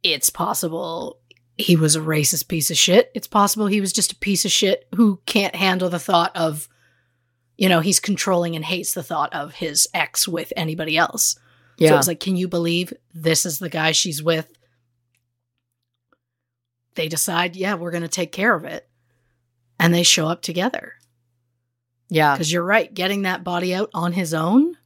It's 0.01 0.29
possible 0.29 1.19
he 1.57 1.75
was 1.75 1.95
a 1.95 1.99
racist 2.01 2.47
piece 2.47 2.69
of 2.71 2.77
shit. 2.77 3.11
It's 3.13 3.27
possible 3.27 3.67
he 3.67 3.79
was 3.79 3.93
just 3.93 4.11
a 4.11 4.15
piece 4.17 4.43
of 4.43 4.51
shit 4.51 4.87
who 4.95 5.21
can't 5.25 5.55
handle 5.55 5.89
the 5.89 5.99
thought 5.99 6.35
of, 6.35 6.67
you 7.57 7.69
know, 7.69 7.79
he's 7.79 7.99
controlling 7.99 8.55
and 8.55 8.65
hates 8.65 8.93
the 8.93 9.03
thought 9.03 9.33
of 9.33 9.55
his 9.55 9.87
ex 9.93 10.27
with 10.27 10.51
anybody 10.55 10.97
else. 10.97 11.37
So 11.89 11.95
it 11.95 11.97
was 11.97 12.07
like, 12.07 12.19
can 12.19 12.35
you 12.35 12.47
believe 12.47 12.93
this 13.13 13.45
is 13.45 13.59
the 13.59 13.69
guy 13.69 13.91
she's 13.91 14.21
with? 14.23 14.51
They 16.95 17.07
decide, 17.07 17.55
yeah, 17.55 17.73
we're 17.73 17.91
going 17.91 18.03
to 18.03 18.07
take 18.07 18.31
care 18.31 18.53
of 18.53 18.63
it. 18.63 18.87
And 19.79 19.93
they 19.93 20.03
show 20.03 20.27
up 20.27 20.41
together. 20.41 20.93
yeah. 22.09 22.33
Because 22.33 22.51
you're 22.51 22.63
right, 22.63 22.93
getting 22.93 23.23
that 23.23 23.43
body 23.43 23.73
out 23.73 23.89
on 23.93 24.13
his 24.13 24.33
own 24.33 24.77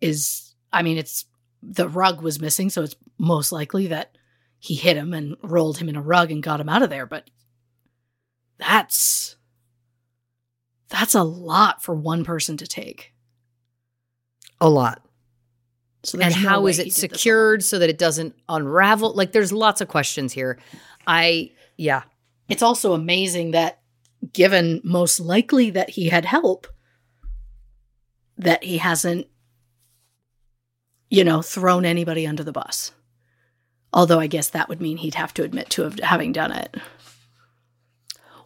is, 0.00 0.54
I 0.72 0.82
mean, 0.82 0.96
it's 0.98 1.26
the 1.62 1.88
rug 1.88 2.22
was 2.22 2.40
missing. 2.40 2.70
So 2.70 2.82
it's 2.82 2.96
most 3.18 3.52
likely 3.52 3.88
that 3.88 4.16
he 4.58 4.74
hit 4.74 4.96
him 4.96 5.12
and 5.12 5.36
rolled 5.42 5.78
him 5.78 5.88
in 5.88 5.96
a 5.96 6.02
rug 6.02 6.30
and 6.30 6.42
got 6.42 6.60
him 6.60 6.68
out 6.68 6.82
of 6.82 6.90
there. 6.90 7.06
But 7.06 7.30
that's, 8.58 9.36
that's 10.92 11.14
a 11.14 11.22
lot 11.22 11.82
for 11.82 11.94
one 11.94 12.22
person 12.24 12.56
to 12.58 12.66
take. 12.66 13.12
A 14.60 14.68
lot. 14.68 15.02
So 16.04 16.18
And 16.18 16.32
there's 16.32 16.42
no 16.42 16.48
how 16.48 16.60
way 16.60 16.70
is 16.70 16.76
he 16.76 16.82
it 16.82 16.84
did 16.84 16.92
this 16.92 17.02
alone. 17.02 17.10
secured 17.18 17.64
so 17.64 17.78
that 17.78 17.88
it 17.90 17.98
doesn't 17.98 18.34
unravel? 18.48 19.14
Like 19.14 19.32
there's 19.32 19.52
lots 19.52 19.80
of 19.80 19.88
questions 19.88 20.32
here. 20.32 20.58
I 21.06 21.52
yeah. 21.76 22.02
It's 22.48 22.62
also 22.62 22.92
amazing 22.92 23.52
that, 23.52 23.80
given 24.32 24.80
most 24.84 25.18
likely 25.18 25.70
that 25.70 25.90
he 25.90 26.08
had 26.08 26.24
help, 26.24 26.66
that 28.36 28.62
he 28.62 28.78
hasn't, 28.78 29.26
you 31.08 31.24
know, 31.24 31.40
thrown 31.40 31.84
anybody 31.84 32.26
under 32.26 32.44
the 32.44 32.52
bus. 32.52 32.92
Although 33.92 34.20
I 34.20 34.26
guess 34.26 34.50
that 34.50 34.68
would 34.68 34.80
mean 34.80 34.98
he'd 34.98 35.14
have 35.14 35.32
to 35.34 35.42
admit 35.42 35.70
to 35.70 35.82
have, 35.82 35.98
having 36.00 36.32
done 36.32 36.52
it. 36.52 36.76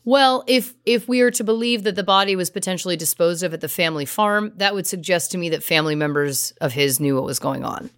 Well, 0.07 0.45
if 0.47 0.73
if 0.87 1.09
we 1.09 1.21
are 1.21 1.33
to 1.33 1.43
believe 1.45 1.83
that 1.83 1.97
the 1.97 2.05
body 2.05 2.37
was 2.37 2.49
potentially 2.49 2.97
disposed 2.97 3.43
of 3.43 3.53
at 3.53 3.61
the 3.61 3.69
family 3.69 4.05
farm, 4.07 4.53
that 4.57 4.73
would 4.73 4.87
suggest 4.87 5.33
to 5.33 5.39
me 5.39 5.49
that 5.51 5.65
family 5.65 5.97
members 5.97 6.53
of 6.61 6.73
his 6.73 7.01
knew 7.01 7.17
what 7.17 7.25
was 7.25 7.41
going 7.41 7.65
on. 7.65 7.91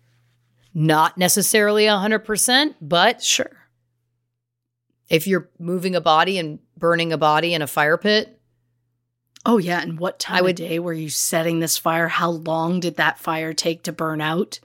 Not 0.72 1.18
necessarily 1.18 1.84
100%, 1.84 2.74
but 2.80 3.22
Sure. 3.22 3.50
if 5.10 5.26
you're 5.26 5.50
moving 5.58 5.94
a 5.94 6.00
body 6.00 6.38
and 6.38 6.58
burning 6.78 7.12
a 7.12 7.18
body 7.18 7.52
in 7.54 7.60
a 7.62 7.66
fire 7.66 7.98
pit, 7.98 8.40
Oh 9.46 9.58
yeah, 9.58 9.80
and 9.80 9.98
what 10.00 10.18
time 10.18 10.38
I 10.38 10.40
would- 10.42 10.60
of 10.60 10.66
day 10.68 10.78
were 10.78 10.92
you 10.94 11.08
setting 11.10 11.60
this 11.60 11.76
fire? 11.78 12.08
How 12.08 12.30
long 12.30 12.80
did 12.80 12.96
that 12.96 13.18
fire 13.18 13.52
take 13.52 13.82
to 13.84 13.92
burn 13.92 14.20
out? 14.20 14.60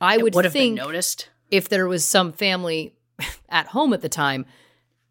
I 0.00 0.16
would 0.16 0.34
would 0.34 0.44
have 0.46 0.54
been 0.54 0.74
noticed. 0.76 1.28
if 1.50 1.68
there 1.68 1.86
was 1.86 2.04
some 2.06 2.32
family 2.32 2.94
at 3.50 3.68
home 3.68 3.92
at 3.92 4.00
the 4.00 4.08
time, 4.08 4.46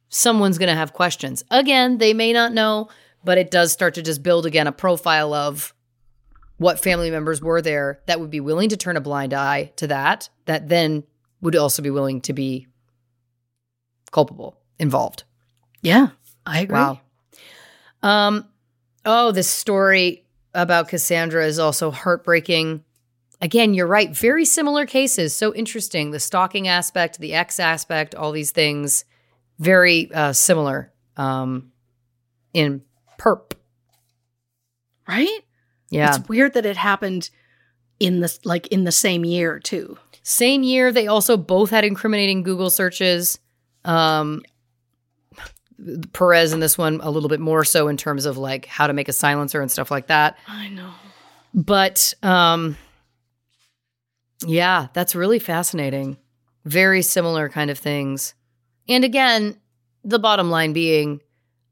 someone's 0.09 0.57
going 0.57 0.69
to 0.69 0.75
have 0.75 0.93
questions. 0.93 1.43
Again, 1.49 1.97
they 1.97 2.13
may 2.13 2.33
not 2.33 2.53
know, 2.53 2.89
but 3.23 3.37
it 3.37 3.51
does 3.51 3.71
start 3.71 3.93
to 3.95 4.01
just 4.01 4.23
build 4.23 4.45
again 4.45 4.67
a 4.67 4.71
profile 4.71 5.33
of 5.33 5.73
what 6.57 6.79
family 6.79 7.09
members 7.09 7.41
were 7.41 7.61
there 7.61 8.01
that 8.05 8.19
would 8.19 8.29
be 8.29 8.41
willing 8.41 8.69
to 8.69 8.77
turn 8.77 8.97
a 8.97 9.01
blind 9.01 9.33
eye 9.33 9.71
to 9.77 9.87
that, 9.87 10.29
that 10.45 10.67
then 10.67 11.03
would 11.41 11.55
also 11.55 11.81
be 11.81 11.89
willing 11.89 12.19
to 12.21 12.33
be 12.33 12.67
culpable, 14.11 14.57
involved. 14.77 15.23
Yeah, 15.81 16.09
I 16.45 16.61
agree. 16.61 16.77
Wow. 16.77 16.99
Um, 18.03 18.45
oh, 19.05 19.31
this 19.31 19.49
story 19.49 20.25
about 20.53 20.89
Cassandra 20.89 21.45
is 21.45 21.59
also 21.59 21.91
heartbreaking. 21.91 22.83
Again, 23.41 23.73
you're 23.73 23.87
right. 23.87 24.13
Very 24.13 24.43
similar 24.43 24.85
cases. 24.85 25.33
So 25.33 25.53
interesting. 25.53 26.11
The 26.11 26.19
stalking 26.19 26.67
aspect, 26.67 27.19
the 27.19 27.33
ex 27.33 27.59
aspect, 27.59 28.15
all 28.15 28.33
these 28.33 28.51
things, 28.51 29.05
very 29.59 30.11
uh, 30.13 30.33
similar 30.33 30.91
um, 31.17 31.71
in 32.53 32.81
perp. 33.19 33.53
Right? 35.07 35.39
Yeah. 35.89 36.15
It's 36.15 36.29
weird 36.29 36.53
that 36.53 36.65
it 36.65 36.77
happened 36.77 37.29
in 37.99 38.21
the 38.21 38.37
like 38.45 38.67
in 38.67 38.83
the 38.83 38.91
same 38.91 39.25
year 39.25 39.59
too. 39.59 39.97
Same 40.23 40.63
year, 40.63 40.91
they 40.91 41.07
also 41.07 41.37
both 41.37 41.71
had 41.71 41.83
incriminating 41.83 42.43
Google 42.43 42.69
searches. 42.69 43.39
Um, 43.83 44.43
Perez 46.13 46.51
in 46.53 46.59
this 46.59 46.77
one 46.77 46.99
a 47.01 47.09
little 47.09 47.29
bit 47.29 47.39
more 47.39 47.63
so 47.63 47.87
in 47.87 47.97
terms 47.97 48.25
of 48.25 48.37
like 48.37 48.65
how 48.65 48.85
to 48.87 48.93
make 48.93 49.07
a 49.07 49.13
silencer 49.13 49.61
and 49.61 49.71
stuff 49.71 49.89
like 49.89 50.07
that. 50.07 50.37
I 50.47 50.69
know. 50.69 50.91
But 51.53 52.13
um, 52.21 52.77
yeah, 54.45 54.87
that's 54.93 55.15
really 55.15 55.39
fascinating. 55.39 56.17
Very 56.65 57.01
similar 57.01 57.49
kind 57.49 57.71
of 57.71 57.79
things. 57.79 58.33
And 58.89 59.05
again, 59.05 59.55
the 60.03 60.19
bottom 60.19 60.49
line 60.49 60.73
being 60.73 61.21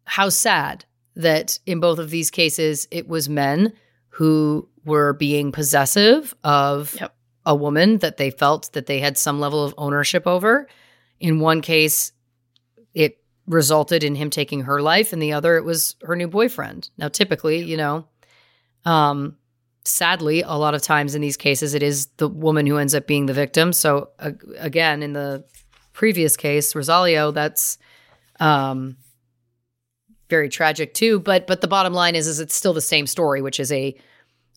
how 0.05 0.29
sad 0.29 0.85
that 1.15 1.59
in 1.65 1.79
both 1.79 1.99
of 1.99 2.11
these 2.11 2.29
cases 2.29 2.87
it 2.91 3.07
was 3.09 3.27
men 3.27 3.73
who 4.09 4.69
were 4.85 5.13
being 5.13 5.51
possessive 5.51 6.33
of 6.43 6.95
Yep. 6.99 7.15
a 7.45 7.55
woman 7.55 7.97
that 7.97 8.17
they 8.17 8.29
felt 8.29 8.71
that 8.73 8.85
they 8.85 8.99
had 8.99 9.17
some 9.17 9.39
level 9.39 9.63
of 9.63 9.73
ownership 9.77 10.25
over. 10.27 10.67
In 11.19 11.39
one 11.39 11.61
case, 11.61 12.11
it 12.93 13.17
resulted 13.47 14.03
in 14.03 14.15
him 14.15 14.29
taking 14.29 14.61
her 14.61 14.81
life, 14.81 15.11
and 15.11 15.21
the 15.21 15.33
other, 15.33 15.57
it 15.57 15.63
was 15.63 15.95
her 16.03 16.15
new 16.15 16.27
boyfriend. 16.27 16.89
Now, 16.97 17.07
typically, 17.07 17.63
you 17.63 17.77
know, 17.77 18.07
um, 18.85 19.37
sadly, 19.85 20.41
a 20.41 20.53
lot 20.53 20.75
of 20.75 20.81
times 20.81 21.15
in 21.15 21.21
these 21.21 21.37
cases, 21.37 21.73
it 21.73 21.81
is 21.83 22.07
the 22.17 22.27
woman 22.27 22.67
who 22.67 22.77
ends 22.77 22.93
up 22.93 23.07
being 23.07 23.25
the 23.25 23.33
victim. 23.33 23.73
So, 23.73 24.09
uh, 24.19 24.31
again, 24.57 25.01
in 25.01 25.13
the 25.13 25.43
previous 25.97 26.37
case, 26.37 26.73
Rosalio, 26.75 27.33
that's 27.33 27.79
um, 28.39 28.97
very 30.29 30.47
tragic 30.47 30.93
too. 30.93 31.19
But 31.19 31.47
but 31.47 31.61
the 31.61 31.67
bottom 31.67 31.93
line 31.93 32.15
is, 32.15 32.27
is 32.27 32.39
it's 32.39 32.55
still 32.55 32.73
the 32.73 32.81
same 32.81 33.07
story, 33.07 33.41
which 33.41 33.59
is 33.59 33.71
a 33.71 33.95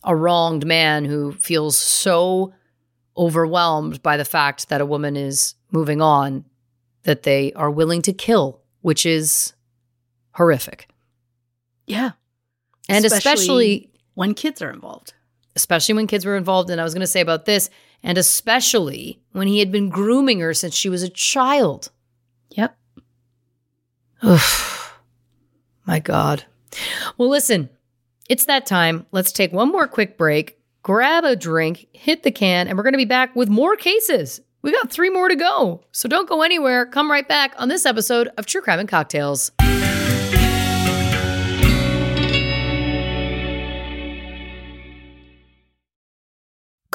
a 0.03 0.15
wronged 0.15 0.65
man 0.65 1.03
who 1.05 1.31
feels 1.33 1.77
so 1.77 2.53
overwhelmed 3.15 4.01
by 4.03 4.17
the 4.17 4.25
fact 4.25 4.69
that 4.69 4.81
a 4.81 4.85
woman 4.85 5.15
is 5.17 5.55
moving 5.71 6.01
on 6.01 6.45
that 7.03 7.23
they 7.23 7.51
are 7.53 7.71
willing 7.71 8.01
to 8.03 8.13
kill, 8.13 8.61
which 8.81 9.05
is 9.05 9.53
horrific. 10.33 10.87
Yeah. 11.87 12.11
And 12.87 13.03
especially 13.05 13.89
when 14.13 14.33
kids 14.35 14.61
are 14.61 14.71
involved. 14.71 15.13
especially 15.55 15.95
when 15.95 16.07
kids 16.07 16.25
were 16.25 16.37
involved. 16.37 16.69
And 16.69 16.79
I 16.79 16.83
was 16.83 16.93
going 16.93 17.01
to 17.01 17.07
say 17.07 17.21
about 17.21 17.45
this, 17.45 17.69
and 18.03 18.17
especially 18.17 19.19
when 19.31 19.47
he 19.47 19.59
had 19.59 19.71
been 19.71 19.89
grooming 19.89 20.39
her 20.39 20.53
since 20.53 20.75
she 20.75 20.89
was 20.89 21.03
a 21.03 21.09
child. 21.09 21.91
Yep. 22.51 22.77
Ugh 24.23 24.41
My 25.85 25.99
God. 25.99 26.45
Well, 27.17 27.29
listen, 27.29 27.69
it's 28.29 28.45
that 28.45 28.65
time. 28.65 29.05
Let's 29.11 29.31
take 29.31 29.51
one 29.51 29.71
more 29.71 29.87
quick 29.87 30.17
break, 30.17 30.57
grab 30.83 31.23
a 31.23 31.35
drink, 31.35 31.87
hit 31.91 32.23
the 32.23 32.31
can, 32.31 32.67
and 32.67 32.77
we're 32.77 32.83
going 32.83 32.93
to 32.93 32.97
be 32.97 33.05
back 33.05 33.35
with 33.35 33.49
more 33.49 33.75
cases. 33.75 34.41
We 34.61 34.71
got 34.71 34.91
three 34.91 35.09
more 35.09 35.27
to 35.27 35.35
go. 35.35 35.83
So 35.91 36.07
don't 36.07 36.29
go 36.29 36.43
anywhere. 36.43 36.85
Come 36.85 37.09
right 37.09 37.27
back 37.27 37.55
on 37.57 37.67
this 37.67 37.85
episode 37.85 38.29
of 38.37 38.45
True 38.45 38.61
Crime 38.61 38.79
and 38.79 38.87
Cocktails. 38.87 39.51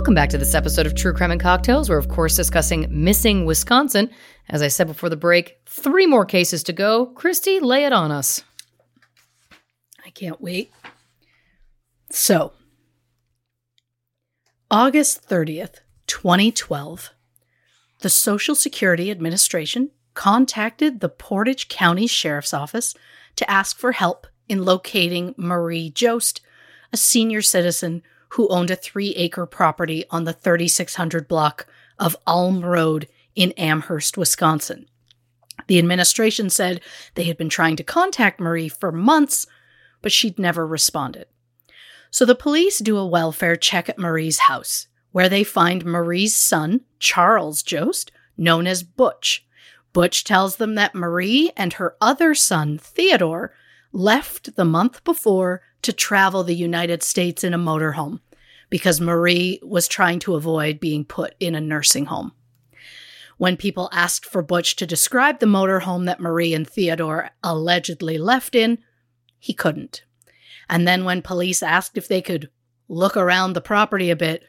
Welcome 0.00 0.14
back 0.14 0.30
to 0.30 0.38
this 0.38 0.54
episode 0.54 0.86
of 0.86 0.94
True 0.94 1.12
Crime 1.12 1.30
and 1.30 1.38
Cocktails. 1.38 1.90
We're, 1.90 1.98
of 1.98 2.08
course, 2.08 2.34
discussing 2.34 2.86
missing 2.88 3.44
Wisconsin. 3.44 4.08
As 4.48 4.62
I 4.62 4.68
said 4.68 4.86
before 4.86 5.10
the 5.10 5.16
break, 5.16 5.58
three 5.66 6.06
more 6.06 6.24
cases 6.24 6.62
to 6.62 6.72
go. 6.72 7.04
Christy, 7.04 7.60
lay 7.60 7.84
it 7.84 7.92
on 7.92 8.10
us. 8.10 8.42
I 10.02 10.08
can't 10.08 10.40
wait. 10.40 10.72
So, 12.08 12.54
August 14.70 15.28
30th, 15.28 15.80
2012, 16.06 17.10
the 17.98 18.08
Social 18.08 18.54
Security 18.54 19.10
Administration 19.10 19.90
contacted 20.14 21.00
the 21.00 21.10
Portage 21.10 21.68
County 21.68 22.06
Sheriff's 22.06 22.54
Office 22.54 22.94
to 23.36 23.50
ask 23.50 23.76
for 23.76 23.92
help 23.92 24.26
in 24.48 24.64
locating 24.64 25.34
Marie 25.36 25.90
Jost, 25.90 26.40
a 26.90 26.96
senior 26.96 27.42
citizen 27.42 28.02
who 28.30 28.48
owned 28.48 28.70
a 28.70 28.76
three 28.76 29.10
acre 29.10 29.46
property 29.46 30.04
on 30.10 30.24
the 30.24 30.32
3600 30.32 31.26
block 31.28 31.66
of 31.98 32.16
Ulm 32.26 32.64
Road 32.64 33.08
in 33.34 33.52
Amherst, 33.52 34.16
Wisconsin. 34.16 34.86
The 35.66 35.78
administration 35.78 36.50
said 36.50 36.80
they 37.14 37.24
had 37.24 37.36
been 37.36 37.48
trying 37.48 37.76
to 37.76 37.84
contact 37.84 38.40
Marie 38.40 38.68
for 38.68 38.90
months, 38.90 39.46
but 40.02 40.12
she'd 40.12 40.38
never 40.38 40.66
responded. 40.66 41.26
So 42.10 42.24
the 42.24 42.34
police 42.34 42.78
do 42.78 42.96
a 42.96 43.06
welfare 43.06 43.56
check 43.56 43.88
at 43.88 43.98
Marie's 43.98 44.40
house, 44.40 44.88
where 45.12 45.28
they 45.28 45.44
find 45.44 45.84
Marie's 45.84 46.34
son, 46.34 46.80
Charles 46.98 47.62
Jost, 47.62 48.10
known 48.36 48.66
as 48.66 48.82
Butch. 48.82 49.46
Butch 49.92 50.24
tells 50.24 50.56
them 50.56 50.74
that 50.76 50.94
Marie 50.94 51.52
and 51.56 51.74
her 51.74 51.96
other 52.00 52.34
son, 52.34 52.78
Theodore, 52.78 53.52
left 53.92 54.56
the 54.56 54.64
month 54.64 55.02
before 55.04 55.62
to 55.82 55.92
travel 55.92 56.44
the 56.44 56.54
United 56.54 57.02
States 57.02 57.44
in 57.44 57.54
a 57.54 57.58
motorhome 57.58 58.20
because 58.68 59.00
Marie 59.00 59.58
was 59.62 59.88
trying 59.88 60.18
to 60.20 60.34
avoid 60.34 60.80
being 60.80 61.04
put 61.04 61.34
in 61.40 61.54
a 61.54 61.60
nursing 61.60 62.06
home. 62.06 62.32
When 63.36 63.56
people 63.56 63.88
asked 63.92 64.26
for 64.26 64.42
Butch 64.42 64.76
to 64.76 64.86
describe 64.86 65.40
the 65.40 65.46
motorhome 65.46 66.04
that 66.06 66.20
Marie 66.20 66.54
and 66.54 66.68
Theodore 66.68 67.30
allegedly 67.42 68.18
left 68.18 68.54
in, 68.54 68.78
he 69.38 69.54
couldn't. 69.54 70.04
And 70.68 70.86
then 70.86 71.04
when 71.04 71.22
police 71.22 71.62
asked 71.62 71.96
if 71.96 72.06
they 72.06 72.22
could 72.22 72.50
look 72.88 73.16
around 73.16 73.54
the 73.54 73.60
property 73.60 74.10
a 74.10 74.16
bit, 74.16 74.44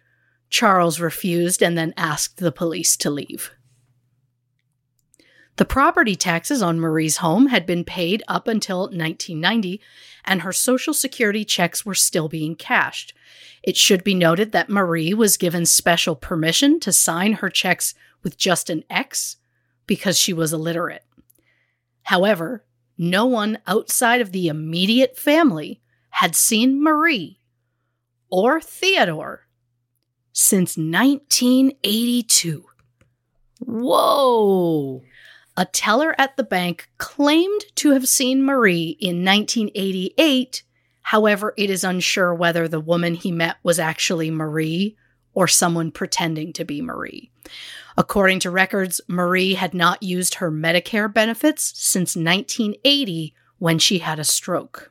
Charles 0.49 0.99
refused 0.99 1.64
and 1.64 1.78
then 1.78 1.94
asked 1.95 2.38
the 2.38 2.52
police 2.52 2.98
to 2.98 3.10
leave. 3.10 3.52
The 5.56 5.66
property 5.66 6.16
taxes 6.16 6.62
on 6.62 6.80
Marie's 6.80 7.18
home 7.18 7.48
had 7.48 7.66
been 7.66 7.84
paid 7.84 8.24
up 8.28 8.48
until 8.48 8.82
1990, 8.82 9.82
and 10.26 10.41
her 10.41 10.53
Social 10.53 10.93
Security 10.93 11.43
checks 11.45 11.85
were 11.85 11.95
still 11.95 12.30
being 12.30 12.56
cashed. 12.56 13.14
It 13.64 13.77
should 13.77 14.03
be 14.03 14.15
noted 14.15 14.52
that 14.52 14.69
Marie 14.69 15.14
was 15.14 15.38
given 15.38 15.65
special 15.65 16.15
permission 16.15 16.80
to 16.81 16.91
sign 16.91 17.34
her 17.34 17.49
checks 17.49 17.93
with 18.23 18.38
just 18.38 18.69
an 18.69 18.84
X 18.89 19.38
because 19.88 20.18
she 20.18 20.34
was 20.34 20.53
illiterate. 20.53 21.06
However, 22.03 22.64
no 22.98 23.26
one 23.26 23.60
outside 23.68 24.22
of 24.22 24.31
the 24.31 24.48
immediate 24.48 25.18
family 25.18 25.81
had 26.11 26.35
seen 26.35 26.84
Marie 26.84 27.39
or 28.30 28.61
Theodore 28.61 29.48
since 30.34 30.77
1982. 30.77 32.65
Whoa. 33.60 35.02
A 35.57 35.65
teller 35.65 36.15
at 36.18 36.38
the 36.38 36.44
bank 36.44 36.90
claimed 36.98 37.61
to 37.76 37.91
have 37.91 38.07
seen 38.07 38.44
Marie 38.44 38.98
in 38.99 39.26
1988. 39.26 40.64
However, 41.02 41.53
it 41.57 41.69
is 41.69 41.84
unsure 41.84 42.34
whether 42.34 42.68
the 42.68 42.80
woman 42.80 43.15
he 43.15 43.32
met 43.32 43.57
was 43.64 43.80
actually 43.80 44.32
Marie 44.32 44.95
or 45.34 45.48
someone 45.48 45.91
pretending 45.91 46.53
to 46.53 46.64
be 46.64 46.82
Marie. 46.82 47.32
According 47.98 48.40
to 48.41 48.52
records, 48.52 49.02
Marie 49.07 49.56
had 49.56 49.73
not 49.73 50.02
used 50.02 50.36
her 50.36 50.52
Medicare 50.52 51.14
benefits 51.14 51.73
since 51.76 52.15
1980 52.15 53.34
when 53.60 53.78
she 53.78 53.99
had 53.99 54.19
a 54.19 54.23
stroke. 54.23 54.90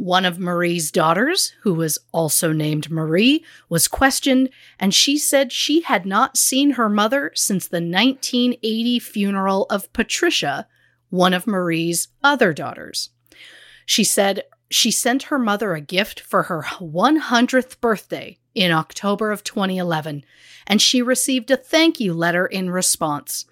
One 0.00 0.24
of 0.24 0.38
Marie's 0.38 0.90
daughters, 0.90 1.52
who 1.60 1.74
was 1.74 1.98
also 2.10 2.54
named 2.54 2.90
Marie, 2.90 3.44
was 3.68 3.86
questioned, 3.86 4.48
and 4.78 4.94
she 4.94 5.18
said 5.18 5.52
she 5.52 5.82
had 5.82 6.06
not 6.06 6.38
seen 6.38 6.70
her 6.70 6.88
mother 6.88 7.32
since 7.34 7.68
the 7.68 7.82
1980 7.82 8.98
funeral 9.00 9.66
of 9.68 9.92
Patricia, 9.92 10.66
one 11.10 11.34
of 11.34 11.46
Marie's 11.46 12.08
other 12.24 12.54
daughters. 12.54 13.10
She 13.84 14.02
said 14.02 14.44
she 14.70 14.90
sent 14.90 15.24
her 15.24 15.38
mother 15.38 15.74
a 15.74 15.82
gift 15.82 16.18
for 16.18 16.44
her 16.44 16.62
100th 16.62 17.78
birthday 17.82 18.38
in 18.54 18.72
October 18.72 19.30
of 19.30 19.44
2011, 19.44 20.24
and 20.66 20.80
she 20.80 21.02
received 21.02 21.50
a 21.50 21.58
thank 21.58 22.00
you 22.00 22.14
letter 22.14 22.46
in 22.46 22.70
response. 22.70 23.44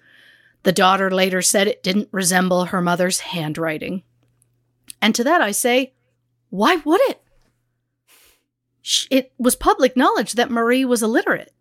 The 0.63 0.71
daughter 0.71 1.11
later 1.11 1.43
said 1.43 1.67
it 1.67 1.83
didn't 1.83 2.09
resemble 2.11 2.65
her 2.65 2.81
mother's 2.81 3.19
handwriting. 3.19 4.01
And 4.99 5.13
to 5.13 5.23
that 5.23 5.41
I 5.41 5.51
say, 5.51 5.93
why 6.49 6.77
would 6.77 7.01
it? 7.09 7.21
It 9.11 9.33
was 9.37 9.55
public 9.55 9.95
knowledge 9.95 10.33
that 10.33 10.49
Marie 10.49 10.85
was 10.85 11.03
illiterate 11.03 11.53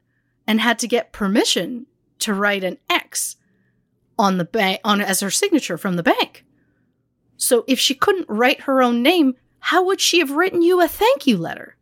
and 0.47 0.61
had 0.61 0.79
to 0.81 0.89
get 0.89 1.13
permission 1.13 1.87
to 2.21 2.33
write 2.35 2.65
an 2.65 2.79
X 2.89 3.37
on 4.19 4.39
the 4.39 4.45
bank 4.45 4.81
on 4.85 5.01
as 5.01 5.21
her 5.21 5.31
signature 5.31 5.79
from 5.79 5.97
the 5.97 6.03
bank. 6.03 6.45
So 7.37 7.65
if 7.69 7.79
she 7.79 7.95
couldn't 7.95 8.29
write 8.29 8.63
her 8.63 8.83
own 8.83 9.03
name, 9.03 9.35
how 9.61 9.85
would 9.85 10.01
she 10.01 10.19
have 10.19 10.33
written 10.33 10.63
you 10.63 10.81
a 10.81 10.89
thank 10.89 11.27
you 11.27 11.37
letter? 11.37 11.77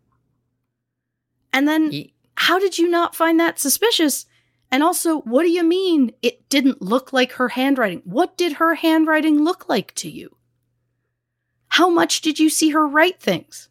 And 1.53 1.67
then 1.67 2.11
how 2.37 2.59
did 2.59 2.79
you 2.79 2.91
not 2.91 3.15
find 3.15 3.41
that 3.41 3.59
suspicious? 3.59 4.27
And 4.71 4.83
also, 4.83 5.21
what 5.21 5.45
do 5.45 5.51
you 5.51 5.65
mean 5.65 6.13
it 6.23 6.49
didn't 6.49 6.83
look 6.83 7.13
like 7.13 7.33
her 7.33 7.51
handwriting? 7.51 8.03
What 8.05 8.37
did 8.37 8.55
her 8.55 8.75
handwriting 8.75 9.43
look 9.43 9.69
like 9.69 9.95
to 9.95 10.11
you? 10.11 10.36
How 11.77 11.91
much 11.91 12.23
did 12.23 12.39
you 12.39 12.49
see 12.49 12.71
her 12.71 12.89
write 12.89 13.21
things? 13.21 13.69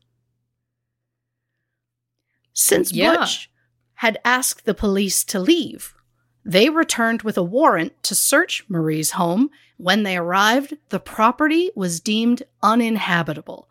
Since 2.53 2.91
Yeah. 2.91 3.15
Butch 3.15 3.49
had 3.95 4.19
asked 4.23 4.65
the 4.65 4.75
police 4.75 5.23
to 5.23 5.39
leave, 5.39 5.95
they 6.43 6.69
returned 6.69 7.23
with 7.23 7.35
a 7.35 7.41
warrant 7.41 8.03
to 8.03 8.13
search 8.13 8.63
Marie's 8.69 9.11
home. 9.11 9.49
When 9.77 10.03
they 10.03 10.17
arrived, 10.17 10.77
the 10.89 10.99
property 10.99 11.71
was 11.75 11.99
deemed 11.99 12.43
uninhabitable. 12.61 13.67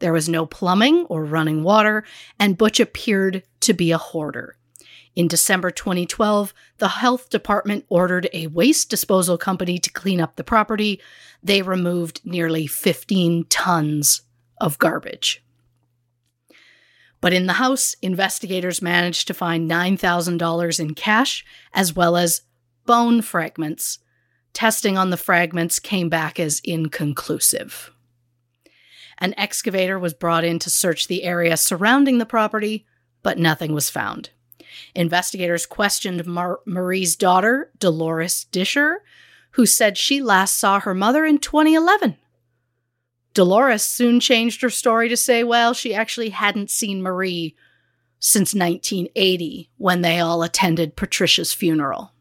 There 0.00 0.12
was 0.12 0.28
no 0.28 0.46
plumbing 0.46 1.06
or 1.06 1.24
running 1.24 1.62
water, 1.62 2.02
and 2.40 2.58
Butch 2.58 2.80
appeared 2.80 3.44
to 3.60 3.72
be 3.72 3.92
a 3.92 3.98
hoarder. 3.98 4.56
In 5.16 5.28
December 5.28 5.70
2012, 5.70 6.52
the 6.76 6.88
health 6.88 7.30
department 7.30 7.86
ordered 7.88 8.28
a 8.34 8.48
waste 8.48 8.90
disposal 8.90 9.38
company 9.38 9.78
to 9.78 9.90
clean 9.90 10.20
up 10.20 10.36
the 10.36 10.44
property. 10.44 11.00
They 11.46 11.62
removed 11.62 12.22
nearly 12.24 12.66
15 12.66 13.44
tons 13.48 14.22
of 14.60 14.80
garbage. 14.80 15.44
But 17.20 17.32
in 17.32 17.46
the 17.46 17.52
house, 17.52 17.94
investigators 18.02 18.82
managed 18.82 19.28
to 19.28 19.34
find 19.34 19.70
$9,000 19.70 20.80
in 20.80 20.94
cash 20.94 21.44
as 21.72 21.94
well 21.94 22.16
as 22.16 22.42
bone 22.84 23.22
fragments. 23.22 24.00
Testing 24.54 24.98
on 24.98 25.10
the 25.10 25.16
fragments 25.16 25.78
came 25.78 26.08
back 26.08 26.40
as 26.40 26.60
inconclusive. 26.64 27.92
An 29.18 29.32
excavator 29.38 30.00
was 30.00 30.14
brought 30.14 30.42
in 30.42 30.58
to 30.58 30.68
search 30.68 31.06
the 31.06 31.22
area 31.22 31.56
surrounding 31.56 32.18
the 32.18 32.26
property, 32.26 32.86
but 33.22 33.38
nothing 33.38 33.72
was 33.72 33.88
found. 33.88 34.30
Investigators 34.96 35.64
questioned 35.64 36.26
Mar- 36.26 36.58
Marie's 36.66 37.14
daughter, 37.14 37.70
Dolores 37.78 38.46
Disher, 38.50 38.96
who 39.56 39.64
said 39.64 39.96
she 39.96 40.20
last 40.20 40.58
saw 40.58 40.78
her 40.78 40.94
mother 40.94 41.24
in 41.24 41.38
2011. 41.38 42.14
Dolores 43.32 43.82
soon 43.82 44.20
changed 44.20 44.60
her 44.60 44.68
story 44.68 45.08
to 45.08 45.16
say, 45.16 45.42
well, 45.42 45.72
she 45.72 45.94
actually 45.94 46.28
hadn't 46.28 46.70
seen 46.70 47.02
Marie 47.02 47.56
since 48.18 48.54
1980 48.54 49.70
when 49.78 50.02
they 50.02 50.20
all 50.20 50.42
attended 50.42 50.94
Patricia's 50.94 51.54
funeral. 51.54 52.12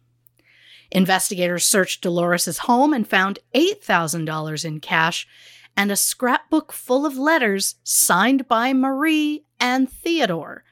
Investigators 0.91 1.67
searched 1.67 2.01
Dolores's 2.01 2.59
home 2.59 2.93
and 2.93 3.05
found 3.05 3.39
$8,000 3.53 4.63
in 4.63 4.79
cash 4.79 5.27
and 5.75 5.91
a 5.91 5.97
scrapbook 5.97 6.71
full 6.71 7.05
of 7.05 7.17
letters 7.17 7.75
signed 7.83 8.47
by 8.47 8.71
Marie 8.71 9.43
and 9.59 9.91
Theodore. 9.91 10.63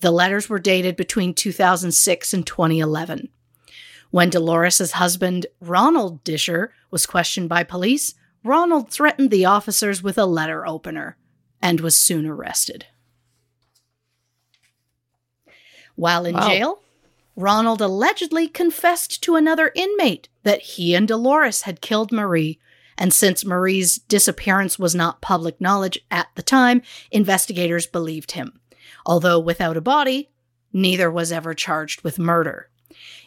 The 0.00 0.10
letters 0.10 0.46
were 0.46 0.58
dated 0.58 0.96
between 0.96 1.32
2006 1.32 2.34
and 2.34 2.46
2011. 2.46 3.30
When 4.10 4.30
Dolores's 4.30 4.92
husband, 4.92 5.46
Ronald 5.60 6.24
Disher, 6.24 6.72
was 6.90 7.06
questioned 7.06 7.48
by 7.48 7.62
police, 7.62 8.14
Ronald 8.42 8.90
threatened 8.90 9.30
the 9.30 9.44
officers 9.44 10.02
with 10.02 10.18
a 10.18 10.26
letter 10.26 10.66
opener 10.66 11.16
and 11.62 11.80
was 11.80 11.96
soon 11.96 12.26
arrested. 12.26 12.86
While 15.94 16.24
in 16.24 16.34
Wow. 16.34 16.48
jail, 16.48 16.82
Ronald 17.36 17.80
allegedly 17.80 18.48
confessed 18.48 19.22
to 19.22 19.36
another 19.36 19.70
inmate 19.74 20.28
that 20.42 20.62
he 20.62 20.94
and 20.94 21.06
Dolores 21.06 21.62
had 21.62 21.80
killed 21.80 22.10
Marie, 22.10 22.58
and 22.98 23.14
since 23.14 23.44
Marie's 23.44 23.96
disappearance 23.96 24.78
was 24.78 24.94
not 24.94 25.20
public 25.20 25.60
knowledge 25.60 25.98
at 26.10 26.28
the 26.34 26.42
time, 26.42 26.82
investigators 27.10 27.86
believed 27.86 28.32
him. 28.32 28.60
Although 29.06 29.38
without 29.38 29.76
a 29.76 29.80
body, 29.80 30.30
neither 30.72 31.10
was 31.10 31.30
ever 31.30 31.54
charged 31.54 32.02
with 32.02 32.18
murder. 32.18 32.68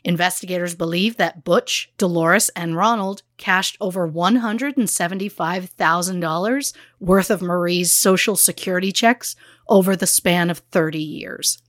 Investigators 0.03 0.75
believe 0.75 1.17
that 1.17 1.43
Butch, 1.43 1.91
Dolores, 1.97 2.49
and 2.49 2.75
Ronald 2.75 3.23
cashed 3.37 3.77
over 3.79 4.09
$175,000 4.09 6.73
worth 6.99 7.29
of 7.29 7.41
Marie's 7.41 7.93
Social 7.93 8.35
Security 8.35 8.91
checks 8.91 9.35
over 9.67 9.95
the 9.95 10.07
span 10.07 10.49
of 10.49 10.57
30 10.59 10.99
years. 10.99 11.61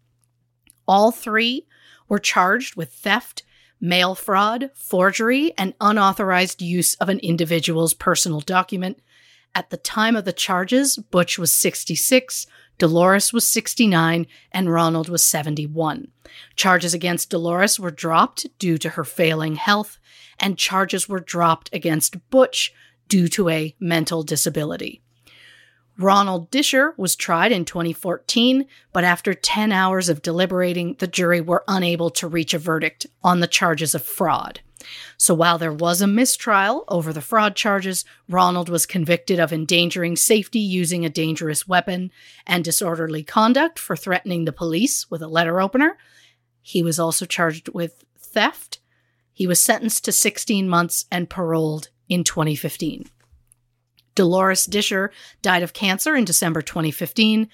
All 0.86 1.10
three 1.10 1.66
were 2.08 2.18
charged 2.18 2.76
with 2.76 2.92
theft, 2.92 3.42
mail 3.80 4.14
fraud, 4.14 4.70
forgery, 4.74 5.52
and 5.56 5.74
unauthorized 5.80 6.62
use 6.62 6.94
of 6.94 7.08
an 7.08 7.18
individual's 7.20 7.94
personal 7.94 8.40
document. 8.40 9.00
At 9.54 9.70
the 9.70 9.76
time 9.76 10.16
of 10.16 10.24
the 10.24 10.32
charges, 10.32 10.96
Butch 10.96 11.38
was 11.38 11.52
66, 11.52 12.46
Dolores 12.78 13.32
was 13.32 13.46
69, 13.46 14.26
and 14.50 14.72
Ronald 14.72 15.08
was 15.08 15.24
71. 15.24 16.08
Charges 16.56 16.94
against 16.94 17.30
Dolores 17.30 17.78
were 17.78 17.90
dropped 17.90 18.46
due 18.58 18.78
to 18.78 18.90
her 18.90 19.04
failing 19.04 19.56
health, 19.56 19.98
and 20.40 20.58
charges 20.58 21.08
were 21.08 21.20
dropped 21.20 21.70
against 21.72 22.28
Butch 22.30 22.72
due 23.08 23.28
to 23.28 23.48
a 23.48 23.76
mental 23.78 24.22
disability. 24.22 25.03
Ronald 25.96 26.50
Disher 26.50 26.94
was 26.96 27.14
tried 27.14 27.52
in 27.52 27.64
2014, 27.64 28.66
but 28.92 29.04
after 29.04 29.32
10 29.32 29.70
hours 29.70 30.08
of 30.08 30.22
deliberating, 30.22 30.96
the 30.98 31.06
jury 31.06 31.40
were 31.40 31.64
unable 31.68 32.10
to 32.10 32.26
reach 32.26 32.52
a 32.52 32.58
verdict 32.58 33.06
on 33.22 33.40
the 33.40 33.46
charges 33.46 33.94
of 33.94 34.02
fraud. 34.02 34.60
So 35.16 35.34
while 35.34 35.56
there 35.56 35.72
was 35.72 36.02
a 36.02 36.06
mistrial 36.06 36.84
over 36.88 37.12
the 37.12 37.20
fraud 37.20 37.56
charges, 37.56 38.04
Ronald 38.28 38.68
was 38.68 38.86
convicted 38.86 39.38
of 39.38 39.52
endangering 39.52 40.16
safety 40.16 40.58
using 40.58 41.04
a 41.04 41.10
dangerous 41.10 41.66
weapon 41.66 42.10
and 42.46 42.64
disorderly 42.64 43.22
conduct 43.22 43.78
for 43.78 43.96
threatening 43.96 44.44
the 44.44 44.52
police 44.52 45.10
with 45.10 45.22
a 45.22 45.28
letter 45.28 45.60
opener. 45.60 45.96
He 46.60 46.82
was 46.82 46.98
also 46.98 47.24
charged 47.24 47.68
with 47.68 48.04
theft. 48.18 48.80
He 49.32 49.46
was 49.46 49.60
sentenced 49.60 50.04
to 50.04 50.12
16 50.12 50.68
months 50.68 51.06
and 51.10 51.30
paroled 51.30 51.88
in 52.08 52.24
2015. 52.24 53.06
Dolores 54.14 54.64
Disher 54.64 55.10
died 55.42 55.62
of 55.62 55.72
cancer 55.72 56.14
in 56.16 56.24
December 56.24 56.62
2015. 56.62 57.48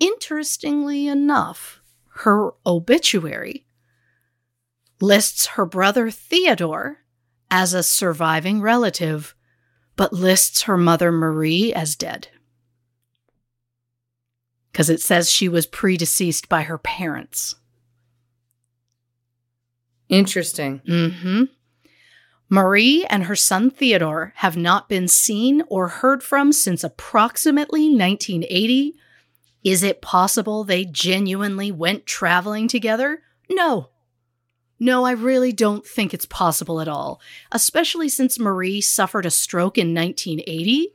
Interestingly 0.00 1.08
enough, 1.08 1.80
her 2.18 2.52
obituary 2.66 3.66
lists 5.00 5.46
her 5.46 5.64
brother 5.66 6.10
Theodore 6.10 6.98
as 7.50 7.74
a 7.74 7.82
surviving 7.82 8.60
relative, 8.60 9.34
but 9.96 10.12
lists 10.12 10.62
her 10.62 10.76
mother 10.76 11.10
Marie 11.10 11.72
as 11.72 11.96
dead. 11.96 12.28
Because 14.70 14.90
it 14.90 15.00
says 15.00 15.30
she 15.30 15.48
was 15.48 15.66
predeceased 15.66 16.48
by 16.48 16.62
her 16.62 16.78
parents. 16.78 17.56
Interesting. 20.08 20.80
hmm 20.86 21.44
Marie 22.50 23.04
and 23.10 23.24
her 23.24 23.36
son 23.36 23.70
Theodore 23.70 24.32
have 24.36 24.56
not 24.56 24.88
been 24.88 25.06
seen 25.06 25.62
or 25.68 25.88
heard 25.88 26.22
from 26.22 26.52
since 26.52 26.82
approximately 26.82 27.88
1980. 27.88 28.94
Is 29.64 29.82
it 29.82 30.00
possible 30.00 30.64
they 30.64 30.84
genuinely 30.86 31.70
went 31.70 32.06
traveling 32.06 32.66
together? 32.68 33.22
No. 33.50 33.90
No, 34.80 35.04
I 35.04 35.10
really 35.10 35.52
don't 35.52 35.84
think 35.84 36.14
it's 36.14 36.24
possible 36.24 36.80
at 36.80 36.88
all, 36.88 37.20
especially 37.52 38.08
since 38.08 38.38
Marie 38.38 38.80
suffered 38.80 39.26
a 39.26 39.30
stroke 39.30 39.76
in 39.76 39.94
1980. 39.94 40.92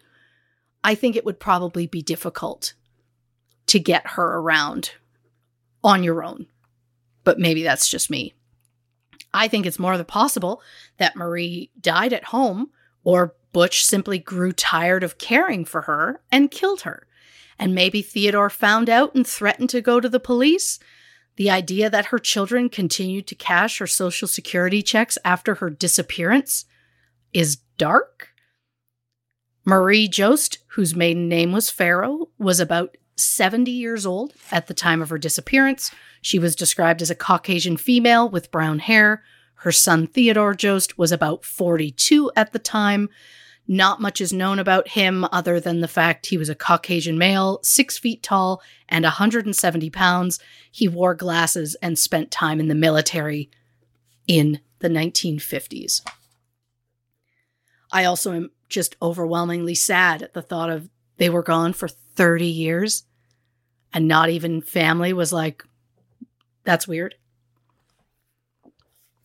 I 0.83 0.95
think 0.95 1.15
it 1.15 1.25
would 1.25 1.39
probably 1.39 1.85
be 1.85 2.01
difficult 2.01 2.73
to 3.67 3.79
get 3.79 4.11
her 4.11 4.37
around 4.37 4.91
on 5.83 6.03
your 6.03 6.23
own. 6.23 6.47
But 7.23 7.39
maybe 7.39 7.63
that's 7.63 7.87
just 7.87 8.09
me. 8.09 8.33
I 9.33 9.47
think 9.47 9.65
it's 9.65 9.79
more 9.79 9.97
than 9.97 10.05
possible 10.05 10.61
that 10.97 11.15
Marie 11.15 11.71
died 11.79 12.13
at 12.13 12.25
home 12.25 12.69
or 13.03 13.35
Butch 13.51 13.85
simply 13.85 14.19
grew 14.19 14.51
tired 14.51 15.03
of 15.03 15.17
caring 15.17 15.65
for 15.65 15.83
her 15.83 16.21
and 16.31 16.51
killed 16.51 16.81
her. 16.81 17.07
And 17.59 17.75
maybe 17.75 18.01
Theodore 18.01 18.49
found 18.49 18.89
out 18.89 19.15
and 19.15 19.25
threatened 19.25 19.69
to 19.71 19.81
go 19.81 19.99
to 19.99 20.09
the 20.09 20.19
police. 20.19 20.79
The 21.35 21.49
idea 21.49 21.89
that 21.89 22.07
her 22.07 22.19
children 22.19 22.69
continued 22.69 23.27
to 23.27 23.35
cash 23.35 23.79
her 23.79 23.87
social 23.87 24.27
security 24.27 24.81
checks 24.81 25.17
after 25.23 25.55
her 25.55 25.69
disappearance 25.69 26.65
is 27.31 27.57
dark. 27.77 28.29
Marie 29.65 30.07
Jost, 30.07 30.59
whose 30.69 30.95
maiden 30.95 31.29
name 31.29 31.51
was 31.51 31.69
Farrow, 31.69 32.29
was 32.37 32.59
about 32.59 32.97
70 33.15 33.71
years 33.71 34.05
old 34.05 34.33
at 34.51 34.67
the 34.67 34.73
time 34.73 35.01
of 35.01 35.09
her 35.09 35.17
disappearance. 35.17 35.91
She 36.21 36.39
was 36.39 36.55
described 36.55 37.01
as 37.01 37.09
a 37.09 37.15
Caucasian 37.15 37.77
female 37.77 38.29
with 38.29 38.51
brown 38.51 38.79
hair. 38.79 39.23
Her 39.55 39.71
son 39.71 40.07
Theodore 40.07 40.53
Jost 40.53 40.97
was 40.97 41.11
about 41.11 41.45
42 41.45 42.31
at 42.35 42.53
the 42.53 42.59
time. 42.59 43.09
Not 43.67 44.01
much 44.01 44.19
is 44.19 44.33
known 44.33 44.59
about 44.59 44.89
him 44.89 45.25
other 45.31 45.59
than 45.59 45.79
the 45.79 45.87
fact 45.87 46.25
he 46.25 46.37
was 46.37 46.49
a 46.49 46.55
Caucasian 46.55 47.17
male, 47.17 47.59
six 47.63 47.97
feet 47.97 48.21
tall, 48.21 48.61
and 48.89 49.03
170 49.03 49.89
pounds. 49.89 50.39
He 50.69 50.87
wore 50.87 51.15
glasses 51.15 51.75
and 51.81 51.97
spent 51.97 52.29
time 52.29 52.59
in 52.59 52.67
the 52.67 52.75
military 52.75 53.49
in 54.27 54.59
the 54.79 54.89
1950s. 54.89 56.01
I 57.91 58.05
also 58.05 58.33
am 58.33 58.51
just 58.67 58.97
overwhelmingly 59.01 59.75
sad 59.75 60.21
at 60.21 60.33
the 60.33 60.41
thought 60.41 60.69
of 60.69 60.89
they 61.23 61.29
were 61.29 61.41
gone 61.41 61.71
for 61.71 61.87
30 61.87 62.45
years 62.45 63.05
and 63.93 64.09
not 64.09 64.29
even 64.29 64.59
family 64.59 65.13
was 65.13 65.31
like, 65.31 65.63
that's 66.65 66.85
weird. 66.85 67.15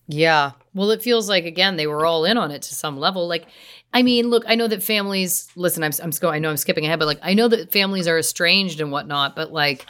Yeah. 0.07 0.53
Well, 0.75 0.93
it 0.93 1.03
feels 1.03 1.29
like 1.29 1.45
again 1.45 1.75
they 1.75 1.89
were 1.89 2.07
all 2.07 2.25
in 2.25 2.39
on 2.39 2.53
it 2.53 2.63
to 2.63 2.75
some 2.77 2.99
level. 3.01 3.27
Like, 3.27 3.49
I 3.93 4.05
mean, 4.05 4.31
look, 4.31 4.45
I 4.47 4.55
know 4.55 4.69
that 4.69 4.81
families. 4.81 5.49
Listen, 5.57 5.83
I'm, 5.83 5.91
I'm 6.01 6.13
I 6.29 6.39
know 6.39 6.51
I'm 6.51 6.57
skipping 6.57 6.85
ahead, 6.85 7.01
but 7.01 7.07
like, 7.07 7.19
I 7.21 7.35
know 7.35 7.49
that 7.49 7.73
families 7.73 8.07
are 8.07 8.17
estranged 8.17 8.81
and 8.81 8.93
whatnot. 8.93 9.35
But 9.35 9.53
like, 9.53 9.85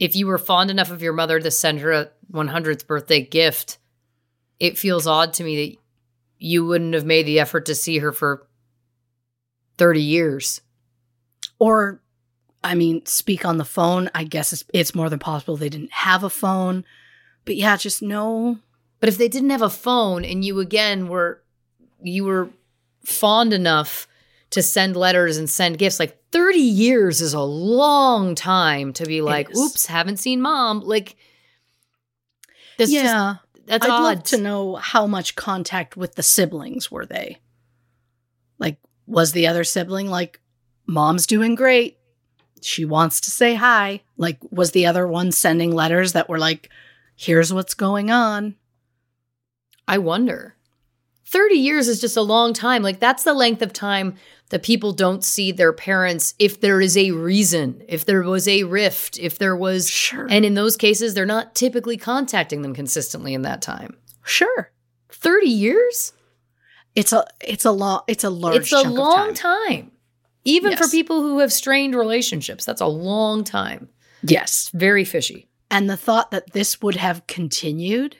if 0.00 0.16
you 0.16 0.28
were 0.28 0.38
fond 0.38 0.70
enough 0.70 0.90
of 0.90 1.02
your 1.02 1.12
mother 1.12 1.38
to 1.38 1.50
send 1.50 1.80
her 1.80 1.92
a 1.92 2.08
100th 2.32 2.86
birthday 2.86 3.20
gift, 3.20 3.76
it 4.58 4.78
feels 4.78 5.06
odd 5.06 5.34
to 5.34 5.44
me 5.44 5.66
that 5.66 5.78
you 6.38 6.64
wouldn't 6.64 6.94
have 6.94 7.04
made 7.04 7.26
the 7.26 7.40
effort 7.40 7.66
to 7.66 7.74
see 7.74 7.98
her 7.98 8.10
for 8.10 8.46
30 9.76 10.00
years. 10.00 10.62
Or, 11.62 12.02
I 12.64 12.74
mean, 12.74 13.06
speak 13.06 13.44
on 13.44 13.56
the 13.56 13.64
phone. 13.64 14.10
I 14.16 14.24
guess 14.24 14.52
it's, 14.52 14.64
it's 14.74 14.96
more 14.96 15.08
than 15.08 15.20
possible 15.20 15.56
they 15.56 15.68
didn't 15.68 15.92
have 15.92 16.24
a 16.24 16.28
phone. 16.28 16.84
But 17.44 17.54
yeah, 17.54 17.76
just 17.76 18.02
no. 18.02 18.58
But 18.98 19.08
if 19.08 19.16
they 19.16 19.28
didn't 19.28 19.50
have 19.50 19.62
a 19.62 19.70
phone 19.70 20.24
and 20.24 20.44
you 20.44 20.58
again 20.58 21.06
were 21.06 21.40
you 22.02 22.24
were 22.24 22.50
fond 23.04 23.52
enough 23.52 24.08
to 24.50 24.60
send 24.60 24.96
letters 24.96 25.36
and 25.36 25.48
send 25.48 25.78
gifts, 25.78 26.00
like 26.00 26.18
30 26.32 26.58
years 26.58 27.20
is 27.20 27.32
a 27.32 27.40
long 27.40 28.34
time 28.34 28.92
to 28.94 29.06
be 29.06 29.20
like, 29.20 29.54
oops, 29.56 29.86
haven't 29.86 30.16
seen 30.16 30.40
mom. 30.40 30.80
Like 30.80 31.14
that's 32.76 32.90
yeah. 32.90 33.02
just 33.02 33.66
that's 33.66 33.84
I'd 33.84 33.90
odd. 33.90 34.02
love 34.02 34.22
to 34.24 34.38
know 34.38 34.74
how 34.74 35.06
much 35.06 35.36
contact 35.36 35.96
with 35.96 36.16
the 36.16 36.24
siblings 36.24 36.90
were 36.90 37.06
they. 37.06 37.38
Like, 38.58 38.78
was 39.06 39.30
the 39.30 39.46
other 39.46 39.62
sibling 39.62 40.08
like, 40.08 40.40
mom's 40.86 41.26
doing 41.26 41.54
great. 41.54 41.98
She 42.60 42.84
wants 42.84 43.20
to 43.22 43.30
say 43.30 43.54
hi. 43.54 44.02
Like, 44.16 44.38
was 44.50 44.70
the 44.72 44.86
other 44.86 45.06
one 45.06 45.32
sending 45.32 45.72
letters 45.72 46.12
that 46.12 46.28
were 46.28 46.38
like, 46.38 46.70
here's 47.16 47.52
what's 47.52 47.74
going 47.74 48.10
on? 48.10 48.56
I 49.88 49.98
wonder. 49.98 50.56
30 51.26 51.54
years 51.54 51.88
is 51.88 52.00
just 52.00 52.16
a 52.16 52.22
long 52.22 52.52
time. 52.52 52.82
Like, 52.82 53.00
that's 53.00 53.24
the 53.24 53.32
length 53.32 53.62
of 53.62 53.72
time 53.72 54.16
that 54.50 54.62
people 54.62 54.92
don't 54.92 55.24
see 55.24 55.50
their 55.50 55.72
parents 55.72 56.34
if 56.38 56.60
there 56.60 56.80
is 56.80 56.96
a 56.96 57.10
reason, 57.12 57.82
if 57.88 58.04
there 58.04 58.22
was 58.22 58.46
a 58.46 58.64
rift, 58.64 59.18
if 59.18 59.38
there 59.38 59.56
was. 59.56 59.88
Sure. 59.88 60.26
And 60.28 60.44
in 60.44 60.54
those 60.54 60.76
cases, 60.76 61.14
they're 61.14 61.24
not 61.24 61.54
typically 61.54 61.96
contacting 61.96 62.60
them 62.60 62.74
consistently 62.74 63.32
in 63.32 63.42
that 63.42 63.62
time. 63.62 63.96
Sure. 64.24 64.70
30 65.08 65.48
years? 65.48 66.12
It's 66.94 67.12
a 67.14 67.24
it's 67.40 67.64
a 67.64 67.70
long 67.70 68.02
it's 68.06 68.24
a 68.24 68.28
large 68.30 68.56
it's 68.56 68.72
a 68.72 68.82
long 68.82 69.32
time. 69.32 69.66
time. 69.66 69.91
Even 70.44 70.76
for 70.76 70.88
people 70.88 71.22
who 71.22 71.38
have 71.38 71.52
strained 71.52 71.94
relationships, 71.94 72.64
that's 72.64 72.80
a 72.80 72.86
long 72.86 73.44
time. 73.44 73.88
Yes. 74.22 74.70
Very 74.74 75.04
fishy. 75.04 75.48
And 75.70 75.88
the 75.88 75.96
thought 75.96 76.30
that 76.32 76.52
this 76.52 76.80
would 76.82 76.96
have 76.96 77.26
continued 77.26 78.16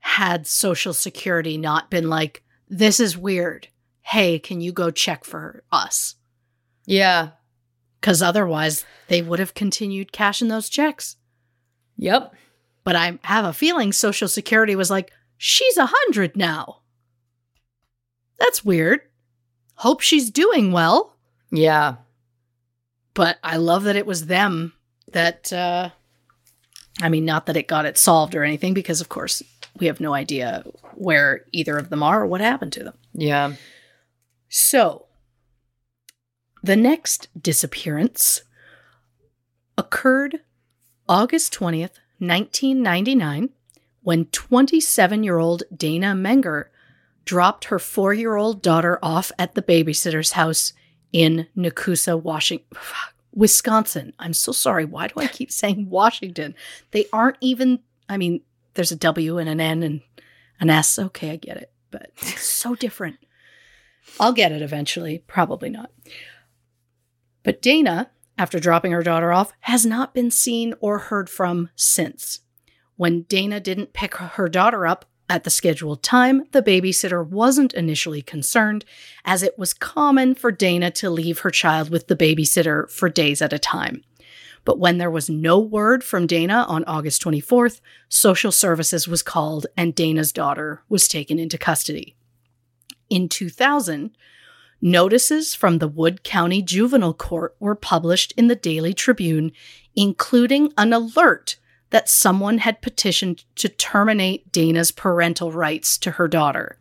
had 0.00 0.46
Social 0.46 0.92
Security 0.92 1.56
not 1.56 1.90
been 1.90 2.08
like, 2.08 2.42
this 2.68 3.00
is 3.00 3.16
weird. 3.16 3.68
Hey, 4.02 4.38
can 4.38 4.60
you 4.60 4.72
go 4.72 4.90
check 4.90 5.24
for 5.24 5.64
us? 5.72 6.16
Yeah. 6.84 7.30
Because 8.00 8.20
otherwise, 8.20 8.84
they 9.08 9.22
would 9.22 9.38
have 9.38 9.54
continued 9.54 10.12
cashing 10.12 10.48
those 10.48 10.68
checks. 10.68 11.16
Yep. 11.96 12.34
But 12.82 12.96
I 12.96 13.18
have 13.22 13.46
a 13.46 13.54
feeling 13.54 13.92
Social 13.92 14.28
Security 14.28 14.76
was 14.76 14.90
like, 14.90 15.10
she's 15.38 15.78
a 15.78 15.88
hundred 15.90 16.36
now. 16.36 16.80
That's 18.38 18.64
weird. 18.64 19.00
Hope 19.76 20.00
she's 20.00 20.30
doing 20.30 20.72
well. 20.72 21.14
Yeah. 21.50 21.96
But 23.14 23.38
I 23.42 23.56
love 23.56 23.84
that 23.84 23.96
it 23.96 24.06
was 24.06 24.26
them 24.26 24.72
that, 25.12 25.52
uh, 25.52 25.90
I 27.00 27.08
mean, 27.08 27.24
not 27.24 27.46
that 27.46 27.56
it 27.56 27.68
got 27.68 27.86
it 27.86 27.98
solved 27.98 28.34
or 28.34 28.44
anything, 28.44 28.74
because 28.74 29.00
of 29.00 29.08
course 29.08 29.42
we 29.78 29.86
have 29.86 30.00
no 30.00 30.14
idea 30.14 30.64
where 30.94 31.44
either 31.52 31.76
of 31.76 31.90
them 31.90 32.02
are 32.02 32.22
or 32.22 32.26
what 32.26 32.40
happened 32.40 32.72
to 32.74 32.84
them. 32.84 32.94
Yeah. 33.12 33.54
So, 34.48 35.06
the 36.62 36.76
next 36.76 37.28
disappearance 37.40 38.42
occurred 39.76 40.40
August 41.08 41.52
20th, 41.52 41.98
1999, 42.18 43.50
when 44.02 44.26
27 44.26 45.22
year 45.22 45.38
old 45.38 45.64
Dana 45.74 46.14
Menger 46.14 46.66
dropped 47.24 47.66
her 47.66 47.78
four 47.78 48.12
year 48.14 48.36
old 48.36 48.62
daughter 48.62 48.98
off 49.02 49.32
at 49.38 49.54
the 49.54 49.62
babysitter's 49.62 50.32
house 50.32 50.72
in 51.12 51.46
Nekoosa, 51.56 52.20
Washington. 52.20 52.66
Wisconsin. 53.34 54.12
I'm 54.18 54.32
so 54.32 54.52
sorry. 54.52 54.84
Why 54.84 55.08
do 55.08 55.14
I 55.16 55.26
keep 55.26 55.50
saying 55.52 55.90
Washington? 55.90 56.54
They 56.92 57.06
aren't 57.12 57.38
even, 57.40 57.80
I 58.08 58.16
mean, 58.16 58.42
there's 58.74 58.92
a 58.92 58.96
W 58.96 59.38
and 59.38 59.48
an 59.48 59.60
N 59.60 59.82
and 59.82 60.00
an 60.60 60.70
S. 60.70 60.98
Okay, 60.98 61.30
I 61.30 61.36
get 61.36 61.56
it, 61.56 61.72
but 61.90 62.10
it's 62.18 62.42
so 62.42 62.74
different. 62.74 63.16
I'll 64.20 64.32
get 64.32 64.52
it 64.52 64.62
eventually. 64.62 65.24
Probably 65.26 65.70
not. 65.70 65.90
But 67.42 67.62
Dana, 67.62 68.10
after 68.38 68.58
dropping 68.58 68.92
her 68.92 69.02
daughter 69.02 69.32
off, 69.32 69.52
has 69.60 69.84
not 69.84 70.14
been 70.14 70.30
seen 70.30 70.74
or 70.80 70.98
heard 70.98 71.28
from 71.28 71.70
since. 71.74 72.40
When 72.96 73.22
Dana 73.22 73.60
didn't 73.60 73.92
pick 73.92 74.14
her 74.14 74.48
daughter 74.48 74.86
up 74.86 75.04
at 75.28 75.44
the 75.44 75.50
scheduled 75.50 76.02
time, 76.02 76.44
the 76.52 76.62
babysitter 76.62 77.26
wasn't 77.26 77.72
initially 77.72 78.20
concerned, 78.20 78.84
as 79.24 79.42
it 79.42 79.58
was 79.58 79.72
common 79.72 80.34
for 80.34 80.52
Dana 80.52 80.90
to 80.92 81.08
leave 81.08 81.40
her 81.40 81.50
child 81.50 81.88
with 81.88 82.08
the 82.08 82.16
babysitter 82.16 82.90
for 82.90 83.08
days 83.08 83.40
at 83.40 83.52
a 83.52 83.58
time. 83.58 84.02
But 84.64 84.78
when 84.78 84.98
there 84.98 85.10
was 85.10 85.30
no 85.30 85.58
word 85.58 86.04
from 86.04 86.26
Dana 86.26 86.64
on 86.68 86.84
August 86.84 87.22
24th, 87.22 87.80
social 88.08 88.52
services 88.52 89.08
was 89.08 89.22
called 89.22 89.66
and 89.76 89.94
Dana's 89.94 90.32
daughter 90.32 90.82
was 90.88 91.08
taken 91.08 91.38
into 91.38 91.58
custody. 91.58 92.16
In 93.10 93.28
2000, 93.28 94.16
notices 94.80 95.54
from 95.54 95.78
the 95.78 95.88
Wood 95.88 96.22
County 96.22 96.62
Juvenile 96.62 97.14
Court 97.14 97.54
were 97.58 97.74
published 97.74 98.32
in 98.36 98.48
the 98.48 98.56
Daily 98.56 98.94
Tribune, 98.94 99.52
including 99.94 100.72
an 100.76 100.92
alert 100.92 101.56
that 101.94 102.08
someone 102.08 102.58
had 102.58 102.82
petitioned 102.82 103.44
to 103.54 103.68
terminate 103.68 104.50
Dana's 104.50 104.90
parental 104.90 105.52
rights 105.52 105.96
to 105.98 106.10
her 106.10 106.26
daughter. 106.26 106.76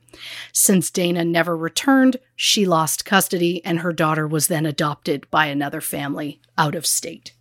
Since 0.52 0.90
Dana 0.90 1.24
never 1.24 1.56
returned, 1.56 2.18
she 2.36 2.66
lost 2.66 3.06
custody, 3.06 3.64
and 3.64 3.82
her 3.82 3.94
daughter 3.94 4.28
was 4.28 4.48
then 4.48 4.66
adopted 4.66 5.30
by 5.30 5.46
another 5.46 5.82
family 5.82 6.42
out 6.58 6.74
of 6.74 6.88
state. 6.88 7.36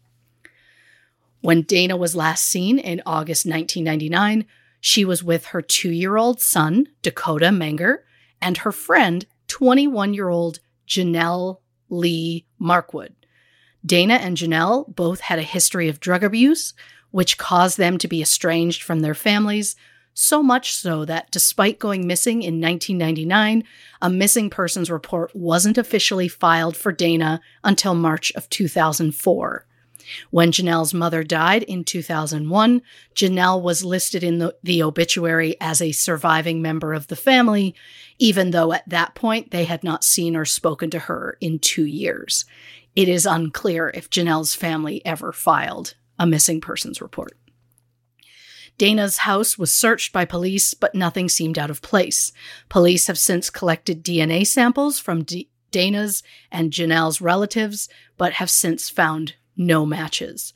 When 1.41 1.63
Dana 1.63 1.97
was 1.97 2.15
last 2.15 2.45
seen 2.45 2.79
in 2.79 3.01
August 3.07 3.47
1999, 3.47 4.45
she 4.79 5.03
was 5.07 5.25
with 5.25 5.47
her 5.47 5.63
two 5.63 5.91
year 5.91 6.19
old 6.19 6.43
son, 6.43 6.89
Dakota 7.01 7.47
Menger, 7.47 8.01
and 8.43 8.59
her 8.59 8.73
friend, 8.73 9.25
21 9.49 10.13
year 10.13 10.29
old 10.29 10.59
Janelle 10.87 11.61
Lee 11.89 12.45
Marquardt. 12.61 13.15
Dana 13.85 14.17
and 14.17 14.37
Janelle 14.37 14.95
both 14.95 15.21
had 15.21 15.39
a 15.39 15.43
history 15.43 15.89
of 15.89 16.01
drug 16.01 16.23
abuse, 16.23 16.75
which 17.13 17.39
caused 17.39 17.79
them 17.79 17.97
to 17.99 18.09
be 18.09 18.21
estranged 18.21 18.83
from 18.83 19.01
their 19.01 19.15
families, 19.15 19.77
so 20.15 20.43
much 20.43 20.75
so 20.75 21.05
that 21.05 21.31
despite 21.31 21.79
going 21.79 22.07
missing 22.07 22.43
in 22.43 22.61
1999, 22.61 23.65
a 24.03 24.11
missing 24.11 24.51
persons 24.51 24.91
report 24.91 25.35
wasn't 25.35 25.79
officially 25.79 26.29
filed 26.29 26.77
for 26.77 26.93
Dana 26.93 27.41
until 27.65 27.95
March 27.95 28.33
of 28.33 28.49
2004. 28.51 29.67
When 30.31 30.51
Janelle's 30.51 30.93
mother 30.93 31.23
died 31.23 31.63
in 31.63 31.85
2001, 31.85 32.83
Janelle 33.15 33.63
was 33.63 33.85
listed 33.85 34.25
in 34.25 34.39
the, 34.39 34.55
the, 34.63 34.83
obituary 34.83 35.57
as 35.61 35.81
a 35.81 35.93
surviving 35.93 36.61
member 36.61 36.93
of 36.93 37.07
the 37.07 37.17
family, 37.17 37.75
even 38.19 38.51
though 38.51 38.73
at 38.73 38.89
that 38.89 39.15
point 39.15 39.53
they 39.53 39.65
had 39.65 39.85
not 39.85 40.05
seen 40.05 40.37
or 40.37 40.45
spoken 40.45 40.91
to 40.91 40.99
her 40.99 41.39
in 41.41 41.59
two 41.61 41.87
years. 41.87 42.45
It 42.97 43.09
is 43.09 43.25
unclear 43.25 43.91
if 43.95 44.11
Janelle's 44.11 44.55
family 44.55 45.07
ever 45.07 45.33
filed 45.33 45.95
a 46.23 46.27
missing 46.27 46.61
persons 46.61 47.03
report. 47.03 47.37
Dana's 48.79 49.19
house 49.19 49.59
was 49.59 49.75
searched 49.75 50.13
by 50.13 50.25
police, 50.25 50.73
but 50.73 50.95
nothing 50.95 51.29
seemed 51.29 51.59
out 51.59 51.69
of 51.69 51.83
place. 51.83 52.33
Police 52.69 53.09
have 53.09 53.19
since 53.19 53.51
collected 53.51 54.05
DNA 54.05 54.47
samples 54.47 55.01
from 55.01 55.25
D- 55.25 55.51
Dana's 55.73 56.23
and 56.51 56.71
Janelle's 56.71 57.21
relatives, 57.21 57.89
but 58.17 58.35
have 58.35 58.51
since 58.51 58.89
found 58.89 59.35
no 59.57 59.85
matches. 59.85 60.55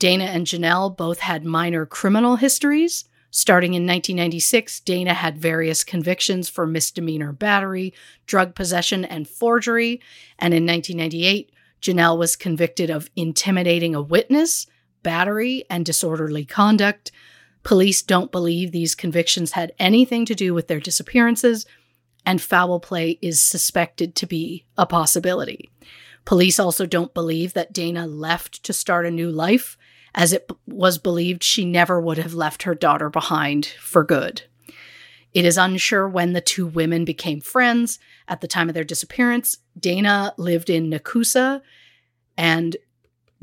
Dana 0.00 0.24
and 0.24 0.46
Janelle 0.46 0.96
both 0.96 1.20
had 1.20 1.44
minor 1.44 1.86
criminal 1.86 2.36
histories. 2.36 3.04
Starting 3.30 3.74
in 3.74 3.86
1996, 3.86 4.80
Dana 4.80 5.14
had 5.14 5.38
various 5.38 5.84
convictions 5.84 6.48
for 6.48 6.66
misdemeanor 6.66 7.32
battery, 7.32 7.94
drug 8.26 8.54
possession, 8.54 9.04
and 9.04 9.28
forgery. 9.28 10.00
And 10.38 10.54
in 10.54 10.66
1998, 10.66 11.52
Janelle 11.80 12.18
was 12.18 12.36
convicted 12.36 12.90
of 12.90 13.10
intimidating 13.16 13.94
a 13.94 14.02
witness, 14.02 14.66
battery, 15.02 15.64
and 15.70 15.84
disorderly 15.84 16.44
conduct. 16.44 17.10
Police 17.62 18.02
don't 18.02 18.32
believe 18.32 18.72
these 18.72 18.94
convictions 18.94 19.52
had 19.52 19.72
anything 19.78 20.24
to 20.26 20.34
do 20.34 20.54
with 20.54 20.68
their 20.68 20.80
disappearances, 20.80 21.66
and 22.24 22.40
foul 22.40 22.80
play 22.80 23.18
is 23.22 23.40
suspected 23.40 24.14
to 24.14 24.26
be 24.26 24.66
a 24.76 24.86
possibility. 24.86 25.70
Police 26.24 26.58
also 26.58 26.84
don't 26.84 27.14
believe 27.14 27.54
that 27.54 27.72
Dana 27.72 28.06
left 28.06 28.62
to 28.64 28.72
start 28.72 29.06
a 29.06 29.10
new 29.10 29.30
life, 29.30 29.78
as 30.14 30.32
it 30.32 30.48
b- 30.48 30.54
was 30.66 30.98
believed 30.98 31.42
she 31.42 31.64
never 31.64 32.00
would 32.00 32.18
have 32.18 32.34
left 32.34 32.64
her 32.64 32.74
daughter 32.74 33.08
behind 33.08 33.66
for 33.80 34.04
good. 34.04 34.42
It 35.32 35.44
is 35.44 35.58
unsure 35.58 36.08
when 36.08 36.32
the 36.32 36.40
two 36.40 36.66
women 36.66 37.04
became 37.04 37.40
friends. 37.40 37.98
At 38.26 38.40
the 38.40 38.48
time 38.48 38.68
of 38.68 38.74
their 38.74 38.84
disappearance, 38.84 39.58
Dana 39.78 40.34
lived 40.36 40.70
in 40.70 40.90
Nekoosa 40.90 41.62
and 42.36 42.76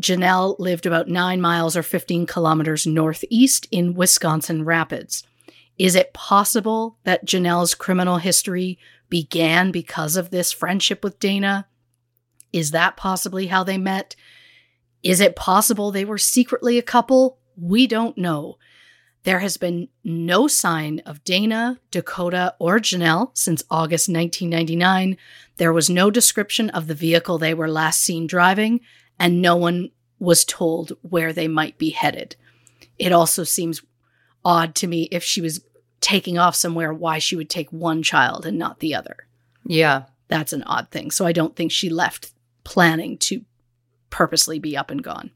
Janelle 0.02 0.60
lived 0.60 0.86
about 0.86 1.08
nine 1.08 1.40
miles 1.40 1.78
or 1.78 1.84
15 1.84 2.26
kilometers 2.26 2.86
northeast 2.86 3.68
in 3.72 3.94
Wisconsin 3.94 4.66
Rapids. 4.66 5.24
Is 5.78 5.96
it 5.96 6.14
possible 6.14 6.98
that 7.04 7.26
Janelle's 7.26 7.76
criminal 7.76 8.18
history 8.18 8.78
began 9.10 9.72
because 9.72 10.16
of 10.16 10.30
this 10.30 10.52
friendship 10.52 11.04
with 11.04 11.20
Dana? 11.20 11.68
Is 12.52 12.72
that 12.72 12.98
possibly 12.98 13.48
how 13.48 13.64
they 13.64 13.78
met? 13.78 14.16
Is 15.04 15.20
it 15.20 15.36
possible 15.36 15.92
they 15.92 16.06
were 16.06 16.18
secretly 16.18 16.78
a 16.78 16.82
couple? 16.82 17.38
We 17.58 17.88
don't 17.88 18.18
know. 18.18 18.58
There 19.24 19.40
has 19.40 19.58
been 19.58 19.90
no 20.04 20.48
sign 20.48 21.02
of 21.06 21.24
Dana, 21.24 21.80
Dakota, 21.90 22.56
or 22.60 22.80
Janelle 22.80 23.36
since 23.36 23.64
August 23.72 24.08
1999. 24.08 25.18
There 25.58 25.74
was 25.74 25.90
no 25.90 26.12
description 26.12 26.70
of 26.70 26.88
the 26.88 26.94
vehicle 26.94 27.38
they 27.38 27.54
were 27.54 27.68
last 27.68 28.02
seen 28.02 28.28
driving, 28.28 28.82
and 29.20 29.42
no 29.42 29.56
one 29.56 29.92
was 30.20 30.46
told 30.46 30.94
where 31.02 31.34
they 31.34 31.48
might 31.48 31.78
be 31.78 31.90
headed. 31.90 32.36
It 32.98 33.12
also 33.12 33.44
seems 33.44 33.82
odd 34.44 34.76
to 34.76 34.88
me 34.88 35.04
if 35.12 35.24
she 35.24 35.42
was 35.42 35.64
taking 36.00 36.38
off 36.38 36.56
somewhere, 36.56 36.94
why 36.94 37.20
she 37.20 37.36
would 37.36 37.50
take 37.50 37.72
one 37.72 38.04
child 38.04 38.46
and 38.46 38.58
not 38.58 38.80
the 38.80 38.94
other. 38.94 39.28
Yeah. 39.66 40.04
That's 40.28 40.54
an 40.54 40.64
odd 40.64 40.90
thing. 40.92 41.12
So 41.12 41.26
I 41.26 41.32
don't 41.32 41.56
think 41.56 41.72
she 41.72 41.90
left 41.90 42.32
planning 42.64 43.18
to 43.20 43.44
purposely 44.10 44.60
be 44.60 44.78
up 44.78 44.90
and 44.90 45.04
gone. 45.04 45.32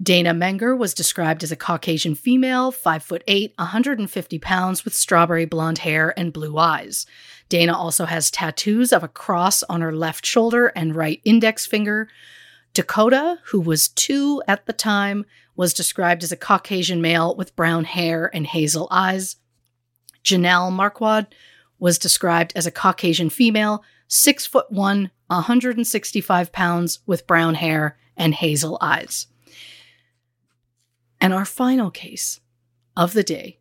Dana 0.00 0.32
Menger 0.32 0.78
was 0.78 0.94
described 0.94 1.42
as 1.42 1.50
a 1.50 1.56
Caucasian 1.56 2.14
female, 2.14 2.70
5 2.70 3.02
foot 3.02 3.24
8, 3.26 3.54
150 3.56 4.38
pounds, 4.38 4.84
with 4.84 4.94
strawberry 4.94 5.44
blonde 5.44 5.78
hair 5.78 6.14
and 6.16 6.32
blue 6.32 6.56
eyes. 6.56 7.04
Dana 7.48 7.76
also 7.76 8.04
has 8.04 8.30
tattoos 8.30 8.92
of 8.92 9.02
a 9.02 9.08
cross 9.08 9.64
on 9.64 9.80
her 9.80 9.92
left 9.92 10.24
shoulder 10.24 10.68
and 10.76 10.94
right 10.94 11.20
index 11.24 11.66
finger. 11.66 12.08
Dakota, 12.74 13.38
who 13.46 13.60
was 13.60 13.88
two 13.88 14.42
at 14.46 14.66
the 14.66 14.72
time, 14.72 15.24
was 15.56 15.74
described 15.74 16.22
as 16.22 16.32
a 16.32 16.36
Caucasian 16.36 17.00
male 17.00 17.34
with 17.34 17.56
brown 17.56 17.84
hair 17.84 18.30
and 18.32 18.46
hazel 18.46 18.86
eyes. 18.90 19.36
Janelle 20.22 20.70
Marquardt 20.70 21.26
was 21.78 21.98
described 21.98 22.52
as 22.54 22.66
a 22.66 22.70
Caucasian 22.70 23.30
female, 23.30 23.82
six 24.06 24.46
foot 24.46 24.70
one, 24.70 25.10
165 25.28 26.52
pounds, 26.52 27.00
with 27.06 27.26
brown 27.26 27.54
hair 27.54 27.98
and 28.16 28.34
hazel 28.34 28.78
eyes. 28.80 29.26
And 31.20 31.32
our 31.32 31.44
final 31.44 31.90
case 31.90 32.40
of 32.96 33.12
the 33.12 33.22
day, 33.22 33.58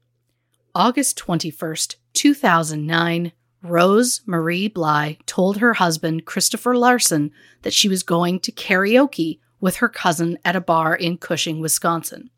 August 0.76 1.18
21st, 1.18 1.96
2009, 2.14 3.32
Rose 3.62 4.22
Marie 4.26 4.68
Bly 4.68 5.18
told 5.26 5.58
her 5.58 5.76
husband, 5.76 6.26
Christopher 6.26 6.76
Larson, 6.78 7.32
that 7.64 7.74
she 7.74 7.90
was 7.90 8.04
going 8.04 8.40
to 8.42 8.52
karaoke 8.52 9.40
with 9.60 9.78
her 9.78 9.90
cousin 9.90 10.38
at 10.46 10.56
a 10.56 10.62
bar 10.62 10.96
in 10.96 11.18
Cushing, 11.18 11.60
Wisconsin. 11.60 12.30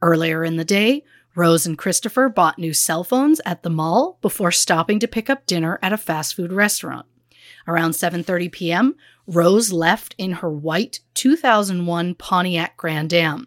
Earlier 0.00 0.44
in 0.44 0.56
the 0.56 0.64
day, 0.64 1.04
Rose 1.34 1.66
and 1.66 1.76
Christopher 1.76 2.30
bought 2.30 2.58
new 2.58 2.72
cell 2.72 3.04
phones 3.04 3.40
at 3.44 3.62
the 3.62 3.70
mall 3.70 4.18
before 4.22 4.50
stopping 4.50 4.98
to 5.00 5.08
pick 5.08 5.28
up 5.28 5.44
dinner 5.44 5.78
at 5.82 5.92
a 5.92 5.98
fast 5.98 6.34
food 6.34 6.52
restaurant. 6.52 7.06
Around 7.68 7.92
7:30 7.92 8.50
p.m., 8.50 8.96
Rose 9.26 9.72
left 9.72 10.14
in 10.16 10.32
her 10.32 10.50
white 10.50 11.00
2001 11.14 12.14
Pontiac 12.14 12.76
Grand 12.76 13.12
Am. 13.12 13.46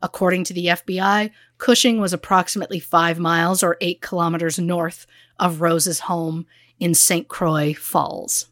According 0.00 0.44
to 0.44 0.54
the 0.54 0.66
FBI, 0.66 1.30
Cushing 1.58 2.00
was 2.00 2.12
approximately 2.12 2.78
5 2.78 3.18
miles 3.18 3.62
or 3.62 3.76
8 3.80 4.00
kilometers 4.00 4.58
north 4.58 5.06
of 5.38 5.60
Rose's 5.60 6.00
home 6.00 6.46
in 6.78 6.94
St. 6.94 7.28
Croix 7.28 7.74
Falls. 7.74 8.46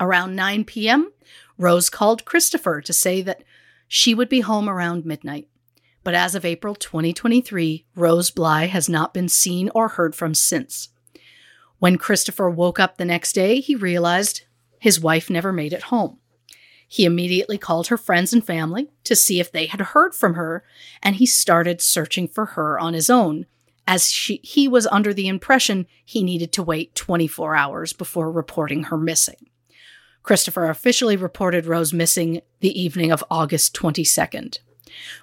Around 0.00 0.34
9 0.34 0.64
p.m., 0.64 1.12
Rose 1.58 1.88
called 1.88 2.24
Christopher 2.24 2.80
to 2.80 2.92
say 2.92 3.22
that 3.22 3.44
she 3.86 4.14
would 4.14 4.28
be 4.28 4.40
home 4.40 4.68
around 4.68 5.04
midnight. 5.04 5.48
But 6.04 6.14
as 6.14 6.34
of 6.34 6.44
April 6.44 6.74
2023, 6.74 7.86
Rose 7.94 8.30
Bly 8.30 8.66
has 8.66 8.88
not 8.88 9.14
been 9.14 9.28
seen 9.28 9.70
or 9.74 9.88
heard 9.88 10.14
from 10.14 10.34
since. 10.34 10.88
When 11.78 11.98
Christopher 11.98 12.50
woke 12.50 12.80
up 12.80 12.96
the 12.96 13.04
next 13.04 13.34
day, 13.34 13.60
he 13.60 13.74
realized 13.74 14.42
his 14.80 15.00
wife 15.00 15.30
never 15.30 15.52
made 15.52 15.72
it 15.72 15.84
home. 15.84 16.18
He 16.88 17.04
immediately 17.04 17.56
called 17.56 17.86
her 17.86 17.96
friends 17.96 18.32
and 18.32 18.44
family 18.44 18.90
to 19.04 19.16
see 19.16 19.40
if 19.40 19.50
they 19.50 19.66
had 19.66 19.80
heard 19.80 20.14
from 20.14 20.34
her, 20.34 20.64
and 21.02 21.16
he 21.16 21.26
started 21.26 21.80
searching 21.80 22.28
for 22.28 22.46
her 22.46 22.78
on 22.78 22.94
his 22.94 23.08
own, 23.08 23.46
as 23.86 24.10
she, 24.10 24.40
he 24.42 24.68
was 24.68 24.86
under 24.86 25.12
the 25.12 25.28
impression 25.28 25.86
he 26.04 26.22
needed 26.22 26.52
to 26.52 26.62
wait 26.62 26.94
24 26.94 27.56
hours 27.56 27.92
before 27.92 28.30
reporting 28.30 28.84
her 28.84 28.96
missing. 28.96 29.48
Christopher 30.22 30.70
officially 30.70 31.16
reported 31.16 31.66
Rose 31.66 31.92
missing 31.92 32.42
the 32.60 32.80
evening 32.80 33.10
of 33.10 33.24
August 33.30 33.74
22nd. 33.74 34.58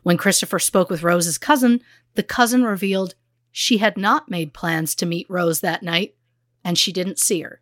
When 0.03 0.17
Christopher 0.17 0.59
spoke 0.59 0.89
with 0.89 1.03
Rose's 1.03 1.37
cousin, 1.37 1.81
the 2.15 2.23
cousin 2.23 2.63
revealed 2.63 3.15
she 3.51 3.77
had 3.77 3.97
not 3.97 4.29
made 4.29 4.53
plans 4.53 4.93
to 4.95 5.05
meet 5.05 5.29
Rose 5.29 5.61
that 5.61 5.83
night 5.83 6.15
and 6.63 6.77
she 6.77 6.91
didn't 6.91 7.19
see 7.19 7.41
her. 7.41 7.61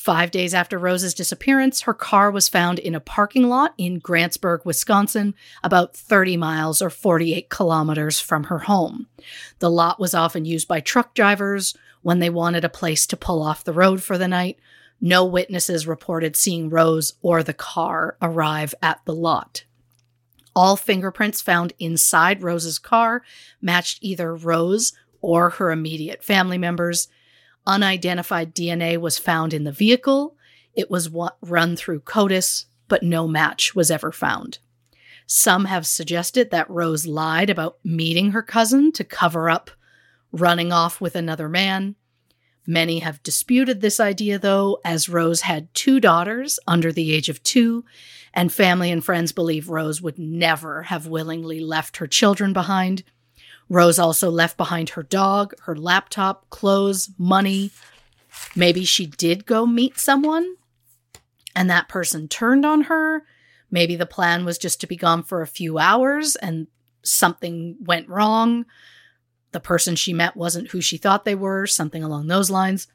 Five 0.00 0.30
days 0.30 0.54
after 0.54 0.78
Rose's 0.78 1.12
disappearance, 1.12 1.82
her 1.82 1.92
car 1.92 2.30
was 2.30 2.48
found 2.48 2.78
in 2.78 2.94
a 2.94 3.00
parking 3.00 3.50
lot 3.50 3.74
in 3.76 4.00
Grantsburg, 4.00 4.64
Wisconsin, 4.64 5.34
about 5.62 5.94
30 5.94 6.38
miles 6.38 6.80
or 6.80 6.88
48 6.88 7.50
kilometers 7.50 8.18
from 8.18 8.44
her 8.44 8.60
home. 8.60 9.08
The 9.58 9.70
lot 9.70 10.00
was 10.00 10.14
often 10.14 10.46
used 10.46 10.66
by 10.66 10.80
truck 10.80 11.12
drivers 11.12 11.76
when 12.00 12.18
they 12.18 12.30
wanted 12.30 12.64
a 12.64 12.70
place 12.70 13.06
to 13.08 13.16
pull 13.18 13.42
off 13.42 13.62
the 13.62 13.74
road 13.74 14.02
for 14.02 14.16
the 14.16 14.26
night. 14.26 14.58
No 15.02 15.22
witnesses 15.26 15.86
reported 15.86 16.34
seeing 16.34 16.70
Rose 16.70 17.12
or 17.20 17.42
the 17.42 17.52
car 17.52 18.16
arrive 18.22 18.74
at 18.80 19.02
the 19.04 19.14
lot. 19.14 19.64
All 20.56 20.78
fingerprints 20.78 21.42
found 21.42 21.74
inside 21.78 22.42
Rose's 22.42 22.78
car 22.78 23.20
matched 23.60 23.98
either 24.00 24.34
Rose 24.34 24.94
or 25.20 25.50
her 25.50 25.70
immediate 25.70 26.24
family 26.24 26.56
members. 26.56 27.08
Unidentified 27.66 28.54
DNA 28.54 28.98
was 28.98 29.18
found 29.18 29.52
in 29.52 29.64
the 29.64 29.72
vehicle. 29.72 30.36
It 30.74 30.90
was 30.90 31.10
wa- 31.10 31.32
run 31.42 31.76
through 31.76 32.00
CODIS, 32.00 32.66
but 32.88 33.02
no 33.02 33.28
match 33.28 33.74
was 33.74 33.90
ever 33.90 34.12
found. 34.12 34.58
Some 35.26 35.66
have 35.66 35.86
suggested 35.86 36.50
that 36.50 36.68
Rose 36.68 37.06
lied 37.06 37.50
about 37.50 37.78
meeting 37.84 38.32
her 38.32 38.42
cousin 38.42 38.90
to 38.92 39.04
cover 39.04 39.48
up 39.48 39.70
running 40.32 40.72
off 40.72 41.00
with 41.00 41.14
another 41.14 41.48
man. 41.48 41.94
Many 42.66 43.00
have 43.00 43.22
disputed 43.22 43.80
this 43.80 44.00
idea, 44.00 44.38
though, 44.38 44.80
as 44.84 45.08
Rose 45.08 45.42
had 45.42 45.72
two 45.74 45.98
daughters 46.00 46.58
under 46.66 46.92
the 46.92 47.12
age 47.12 47.28
of 47.28 47.42
two, 47.42 47.84
and 48.32 48.52
family 48.52 48.90
and 48.90 49.04
friends 49.04 49.32
believe 49.32 49.68
Rose 49.68 50.00
would 50.00 50.18
never 50.18 50.84
have 50.84 51.06
willingly 51.06 51.60
left 51.60 51.96
her 51.96 52.06
children 52.06 52.52
behind. 52.52 53.02
Rose 53.70 54.00
also 54.00 54.30
left 54.30 54.56
behind 54.56 54.90
her 54.90 55.02
dog, 55.04 55.54
her 55.62 55.76
laptop, 55.76 56.50
clothes, 56.50 57.10
money. 57.16 57.70
Maybe 58.56 58.84
she 58.84 59.06
did 59.06 59.46
go 59.46 59.64
meet 59.64 59.98
someone 59.98 60.56
and 61.54 61.70
that 61.70 61.88
person 61.88 62.26
turned 62.26 62.66
on 62.66 62.82
her. 62.82 63.24
Maybe 63.70 63.94
the 63.94 64.06
plan 64.06 64.44
was 64.44 64.58
just 64.58 64.80
to 64.80 64.88
be 64.88 64.96
gone 64.96 65.22
for 65.22 65.40
a 65.40 65.46
few 65.46 65.78
hours 65.78 66.34
and 66.34 66.66
something 67.02 67.76
went 67.80 68.08
wrong. 68.08 68.66
The 69.52 69.60
person 69.60 69.94
she 69.94 70.12
met 70.12 70.36
wasn't 70.36 70.72
who 70.72 70.80
she 70.80 70.96
thought 70.96 71.24
they 71.24 71.36
were, 71.36 71.66
something 71.66 72.02
along 72.02 72.26
those 72.26 72.50
lines. 72.50 72.88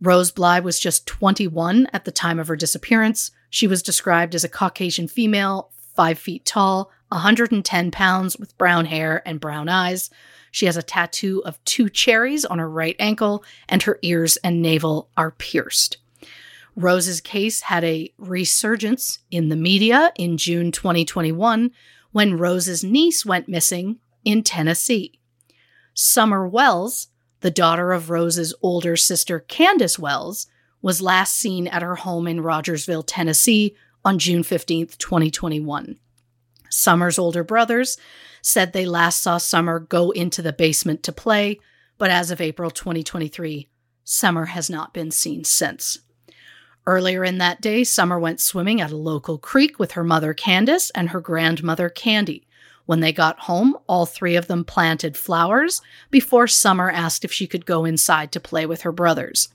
Rose 0.00 0.32
Bly 0.32 0.58
was 0.58 0.80
just 0.80 1.06
21 1.06 1.86
at 1.92 2.04
the 2.04 2.12
time 2.12 2.40
of 2.40 2.48
her 2.48 2.56
disappearance. 2.56 3.30
She 3.48 3.68
was 3.68 3.82
described 3.82 4.34
as 4.34 4.42
a 4.42 4.48
Caucasian 4.48 5.06
female, 5.06 5.70
five 5.94 6.18
feet 6.18 6.44
tall, 6.44 6.90
110 7.08 7.90
pounds, 7.90 8.36
with 8.36 8.56
brown 8.58 8.86
hair 8.86 9.22
and 9.26 9.40
brown 9.40 9.68
eyes. 9.68 10.10
She 10.50 10.66
has 10.66 10.76
a 10.76 10.82
tattoo 10.82 11.42
of 11.44 11.62
two 11.64 11.88
cherries 11.88 12.44
on 12.44 12.58
her 12.58 12.68
right 12.68 12.96
ankle, 12.98 13.44
and 13.68 13.82
her 13.82 13.98
ears 14.02 14.36
and 14.38 14.62
navel 14.62 15.10
are 15.16 15.30
pierced. 15.30 15.98
Rose's 16.74 17.20
case 17.20 17.62
had 17.62 17.84
a 17.84 18.12
resurgence 18.18 19.20
in 19.30 19.48
the 19.48 19.56
media 19.56 20.12
in 20.16 20.36
June 20.36 20.70
2021 20.72 21.70
when 22.12 22.38
Rose's 22.38 22.84
niece 22.84 23.24
went 23.24 23.48
missing 23.48 23.98
in 24.24 24.42
Tennessee. 24.42 25.18
Summer 25.94 26.46
Wells, 26.46 27.08
the 27.40 27.50
daughter 27.50 27.92
of 27.92 28.10
Rose's 28.10 28.54
older 28.60 28.96
sister 28.96 29.40
Candace 29.40 29.98
Wells, 29.98 30.46
was 30.82 31.00
last 31.00 31.34
seen 31.34 31.66
at 31.66 31.82
her 31.82 31.96
home 31.96 32.26
in 32.26 32.42
Rogersville, 32.42 33.02
Tennessee 33.02 33.74
on 34.04 34.18
June 34.18 34.42
15, 34.42 34.88
2021. 34.98 35.98
Summer's 36.70 37.18
older 37.18 37.44
brothers 37.44 37.98
said 38.42 38.72
they 38.72 38.86
last 38.86 39.22
saw 39.22 39.38
Summer 39.38 39.80
go 39.80 40.10
into 40.10 40.42
the 40.42 40.52
basement 40.52 41.02
to 41.02 41.12
play, 41.12 41.58
but 41.98 42.10
as 42.10 42.30
of 42.30 42.40
April 42.40 42.70
2023, 42.70 43.68
Summer 44.04 44.46
has 44.46 44.70
not 44.70 44.94
been 44.94 45.10
seen 45.10 45.44
since. 45.44 45.98
Earlier 46.86 47.24
in 47.24 47.38
that 47.38 47.60
day, 47.60 47.82
Summer 47.82 48.18
went 48.18 48.40
swimming 48.40 48.80
at 48.80 48.92
a 48.92 48.96
local 48.96 49.38
creek 49.38 49.78
with 49.80 49.92
her 49.92 50.04
mother 50.04 50.32
Candace 50.32 50.90
and 50.90 51.08
her 51.10 51.20
grandmother 51.20 51.88
Candy. 51.88 52.46
When 52.84 53.00
they 53.00 53.12
got 53.12 53.40
home, 53.40 53.76
all 53.88 54.06
three 54.06 54.36
of 54.36 54.46
them 54.46 54.64
planted 54.64 55.16
flowers 55.16 55.82
before 56.12 56.46
Summer 56.46 56.88
asked 56.88 57.24
if 57.24 57.32
she 57.32 57.48
could 57.48 57.66
go 57.66 57.84
inside 57.84 58.30
to 58.32 58.40
play 58.40 58.64
with 58.64 58.82
her 58.82 58.92
brothers. 58.92 59.48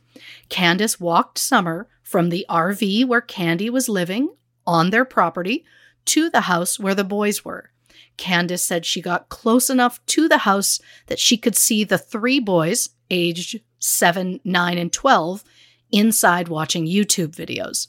Candace 0.50 1.00
walked 1.00 1.38
Summer 1.38 1.88
from 2.04 2.28
the 2.28 2.46
RV 2.50 3.06
where 3.06 3.22
Candy 3.22 3.70
was 3.70 3.88
living 3.88 4.36
on 4.68 4.90
their 4.90 5.06
property 5.06 5.64
to 6.06 6.30
the 6.30 6.42
house 6.42 6.80
where 6.80 6.96
the 6.96 7.04
boys 7.04 7.44
were. 7.46 7.72
Candace 8.18 8.64
said 8.64 8.86
she 8.86 9.02
got 9.02 9.30
close 9.30 9.70
enough 9.70 10.06
to 10.08 10.28
the 10.28 10.40
house 10.40 10.80
that 11.08 11.20
she 11.20 11.38
could 11.38 11.56
see 11.56 11.84
the 11.84 11.98
three 11.98 12.40
boys, 12.40 12.90
aged 13.10 13.62
7, 13.80 14.40
9, 14.44 14.78
and 14.78 14.94
12, 14.94 15.44
inside 15.92 16.48
watching 16.48 16.86
YouTube 16.86 17.36
videos. 17.36 17.88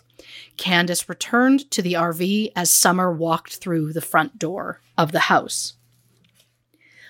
Candace 0.57 1.09
returned 1.09 1.71
to 1.71 1.83
the 1.83 1.95
RV 1.95 2.53
as 2.55 2.71
Summer 2.71 3.13
walked 3.13 3.57
through 3.57 3.93
the 3.93 4.01
front 4.01 4.39
door 4.39 4.81
of 4.97 5.13
the 5.13 5.21
house. 5.21 5.75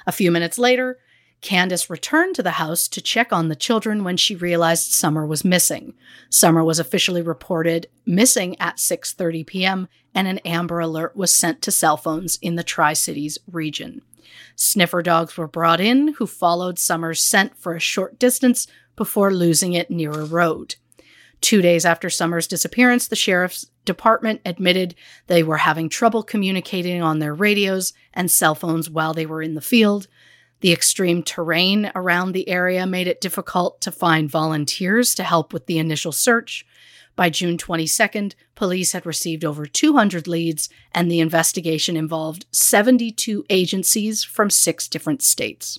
A 0.06 0.12
few 0.12 0.30
minutes 0.30 0.58
later, 0.58 0.98
Candace 1.40 1.90
returned 1.90 2.36
to 2.36 2.42
the 2.42 2.52
house 2.52 2.86
to 2.88 3.00
check 3.00 3.32
on 3.32 3.48
the 3.48 3.56
children 3.56 4.04
when 4.04 4.16
she 4.16 4.36
realized 4.36 4.92
Summer 4.92 5.26
was 5.26 5.44
missing. 5.44 5.94
Summer 6.30 6.62
was 6.62 6.78
officially 6.78 7.20
reported 7.20 7.88
missing 8.06 8.56
at 8.60 8.76
6:30 8.76 9.46
p.m. 9.46 9.88
and 10.14 10.28
an 10.28 10.38
Amber 10.38 10.80
alert 10.80 11.16
was 11.16 11.34
sent 11.34 11.62
to 11.62 11.70
cell 11.70 11.96
phones 11.96 12.38
in 12.42 12.56
the 12.56 12.62
Tri-Cities 12.62 13.38
region. 13.50 14.02
Sniffer 14.56 15.02
dogs 15.02 15.36
were 15.36 15.48
brought 15.48 15.80
in 15.80 16.14
who 16.14 16.26
followed 16.26 16.78
Summer's 16.78 17.22
scent 17.22 17.56
for 17.56 17.74
a 17.74 17.80
short 17.80 18.18
distance 18.18 18.66
before 18.96 19.32
losing 19.32 19.72
it 19.72 19.90
near 19.90 20.10
a 20.12 20.24
road. 20.24 20.76
Two 21.40 21.60
days 21.60 21.84
after 21.84 22.08
Summer's 22.08 22.46
disappearance, 22.46 23.08
the 23.08 23.16
sheriff's 23.16 23.66
department 23.84 24.40
admitted 24.44 24.94
they 25.26 25.42
were 25.42 25.56
having 25.56 25.88
trouble 25.88 26.22
communicating 26.22 27.02
on 27.02 27.18
their 27.18 27.34
radios 27.34 27.92
and 28.14 28.30
cell 28.30 28.54
phones 28.54 28.88
while 28.88 29.12
they 29.12 29.26
were 29.26 29.42
in 29.42 29.54
the 29.54 29.60
field. 29.60 30.06
The 30.60 30.72
extreme 30.72 31.24
terrain 31.24 31.90
around 31.96 32.30
the 32.30 32.48
area 32.48 32.86
made 32.86 33.08
it 33.08 33.20
difficult 33.20 33.80
to 33.80 33.90
find 33.90 34.30
volunteers 34.30 35.16
to 35.16 35.24
help 35.24 35.52
with 35.52 35.66
the 35.66 35.78
initial 35.78 36.12
search. 36.12 36.64
By 37.14 37.30
June 37.30 37.58
22nd, 37.58 38.34
police 38.54 38.92
had 38.92 39.04
received 39.04 39.44
over 39.44 39.66
200 39.66 40.26
leads, 40.26 40.68
and 40.92 41.10
the 41.10 41.20
investigation 41.20 41.96
involved 41.96 42.46
72 42.52 43.44
agencies 43.50 44.24
from 44.24 44.48
six 44.50 44.88
different 44.88 45.22
states. 45.22 45.78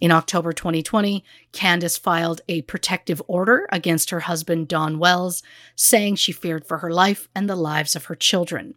In 0.00 0.10
October 0.10 0.52
2020, 0.52 1.24
Candace 1.52 1.96
filed 1.96 2.40
a 2.48 2.62
protective 2.62 3.22
order 3.28 3.68
against 3.70 4.10
her 4.10 4.20
husband, 4.20 4.66
Don 4.66 4.98
Wells, 4.98 5.42
saying 5.76 6.16
she 6.16 6.32
feared 6.32 6.66
for 6.66 6.78
her 6.78 6.90
life 6.90 7.28
and 7.36 7.48
the 7.48 7.54
lives 7.54 7.94
of 7.94 8.06
her 8.06 8.16
children. 8.16 8.74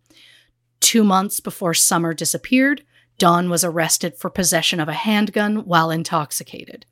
Two 0.81 1.03
months 1.03 1.39
before 1.39 1.73
Summer 1.73 2.13
disappeared, 2.13 2.83
Don 3.17 3.49
was 3.49 3.63
arrested 3.63 4.15
for 4.15 4.29
possession 4.29 4.79
of 4.79 4.89
a 4.89 4.93
handgun 4.93 5.65
while 5.65 5.89
intoxicated. 5.89 6.85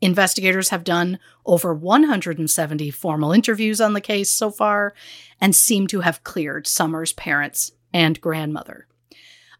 Investigators 0.00 0.70
have 0.70 0.84
done 0.84 1.18
over 1.44 1.74
170 1.74 2.90
formal 2.90 3.32
interviews 3.32 3.80
on 3.80 3.92
the 3.92 4.00
case 4.00 4.30
so 4.30 4.50
far 4.50 4.94
and 5.40 5.54
seem 5.54 5.86
to 5.88 6.00
have 6.00 6.24
cleared 6.24 6.66
Summer's 6.66 7.12
parents 7.12 7.72
and 7.92 8.20
grandmother. 8.20 8.86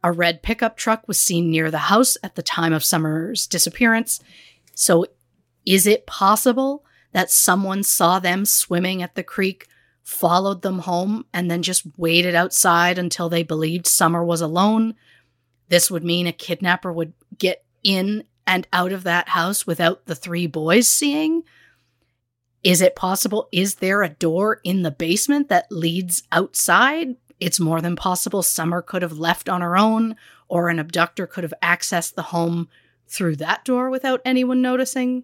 A 0.03 0.13
red 0.13 0.43
pickup 0.43 0.79
truck 0.79 1.07
was 1.07 1.21
seen 1.21 1.51
near 1.51 1.71
the 1.71 1.79
house 1.79 2.17
at 2.23 2.37
the 2.37 2.43
time 2.43 2.73
of 2.73 2.85
Summer's 2.85 3.47
disappearance. 3.47 4.21
So, 4.75 5.05
is 5.67 5.87
it 5.87 6.07
possible 6.07 6.87
that 7.13 7.31
someone 7.31 7.83
saw 7.83 8.19
them 8.19 8.47
swimming 8.47 9.03
at 9.03 9.15
the 9.15 9.23
creek, 9.23 9.67
followed 10.03 10.63
them 10.63 10.81
home, 10.81 11.27
and 11.35 11.51
then 11.51 11.63
just 11.63 11.83
waited 11.99 12.35
outside 12.35 12.99
until 12.99 13.29
they 13.29 13.43
believed 13.43 13.87
Summer 13.87 14.25
was 14.25 14.41
alone? 14.41 14.95
This 15.69 15.91
would 15.91 16.03
mean 16.03 16.27
a 16.27 16.33
kidnapper 16.33 16.91
would 16.91 17.13
get 17.37 17.63
in 17.85 18.25
and 18.51 18.67
out 18.73 18.91
of 18.91 19.05
that 19.05 19.29
house 19.29 19.65
without 19.65 20.07
the 20.07 20.15
three 20.17 20.49
boys 20.49 20.89
seeing? 20.89 21.45
Is 22.65 22.81
it 22.83 22.97
possible? 22.97 23.49
Is 23.53 23.77
there 23.77 24.03
a 24.03 24.09
door 24.09 24.61
in 24.65 24.83
the 24.83 24.91
basement 24.91 25.49
that 25.49 25.71
leads 25.71 26.25
outside? 26.33 27.15
It's 27.39 27.61
more 27.61 27.81
than 27.81 27.95
possible 27.95 28.43
Summer 28.43 28.83
could 28.83 29.03
have 29.03 29.17
left 29.17 29.49
on 29.49 29.61
her 29.61 29.79
own, 29.79 30.17
or 30.49 30.69
an 30.69 30.81
abductor 30.81 31.29
could 31.29 31.45
have 31.45 31.55
accessed 31.63 32.17
the 32.17 32.23
home 32.23 32.69
through 33.07 33.37
that 33.37 33.65
door 33.65 33.89
without 33.89 34.21
anyone 34.25 34.61
noticing. 34.61 35.23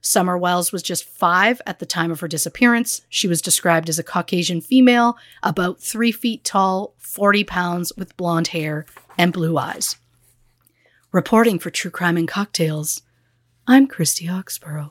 Summer 0.00 0.38
Wells 0.38 0.72
was 0.72 0.82
just 0.82 1.04
five 1.04 1.60
at 1.66 1.80
the 1.80 1.86
time 1.86 2.10
of 2.10 2.20
her 2.20 2.28
disappearance. 2.28 3.02
She 3.10 3.28
was 3.28 3.42
described 3.42 3.90
as 3.90 3.98
a 3.98 4.02
Caucasian 4.02 4.62
female, 4.62 5.18
about 5.42 5.82
three 5.82 6.12
feet 6.12 6.44
tall, 6.44 6.94
40 6.96 7.44
pounds, 7.44 7.92
with 7.94 8.16
blonde 8.16 8.48
hair 8.48 8.86
and 9.18 9.34
blue 9.34 9.58
eyes. 9.58 9.96
Reporting 11.14 11.60
for 11.60 11.70
True 11.70 11.92
Crime 11.92 12.16
and 12.16 12.26
Cocktails, 12.26 13.00
I'm 13.68 13.86
Christy 13.86 14.26
Oxborough. 14.26 14.90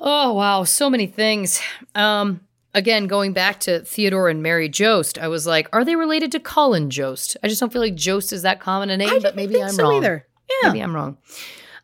Oh 0.00 0.32
wow, 0.32 0.64
so 0.64 0.90
many 0.90 1.06
things. 1.06 1.60
Um, 1.94 2.40
again, 2.74 3.06
going 3.06 3.32
back 3.32 3.60
to 3.60 3.84
Theodore 3.84 4.28
and 4.28 4.42
Mary 4.42 4.68
Jost, 4.68 5.16
I 5.16 5.28
was 5.28 5.46
like, 5.46 5.68
are 5.72 5.84
they 5.84 5.94
related 5.94 6.32
to 6.32 6.40
Colin 6.40 6.90
Jost? 6.90 7.36
I 7.40 7.46
just 7.46 7.60
don't 7.60 7.72
feel 7.72 7.82
like 7.82 7.94
Jost 7.94 8.32
is 8.32 8.42
that 8.42 8.58
common 8.58 8.90
a 8.90 8.96
name, 8.96 9.22
but 9.22 9.36
maybe 9.36 9.62
I'm 9.62 9.70
so 9.70 9.84
wrong. 9.84 9.94
either. 9.98 10.26
Yeah. 10.50 10.70
Maybe 10.70 10.80
I'm 10.80 10.92
wrong. 10.92 11.18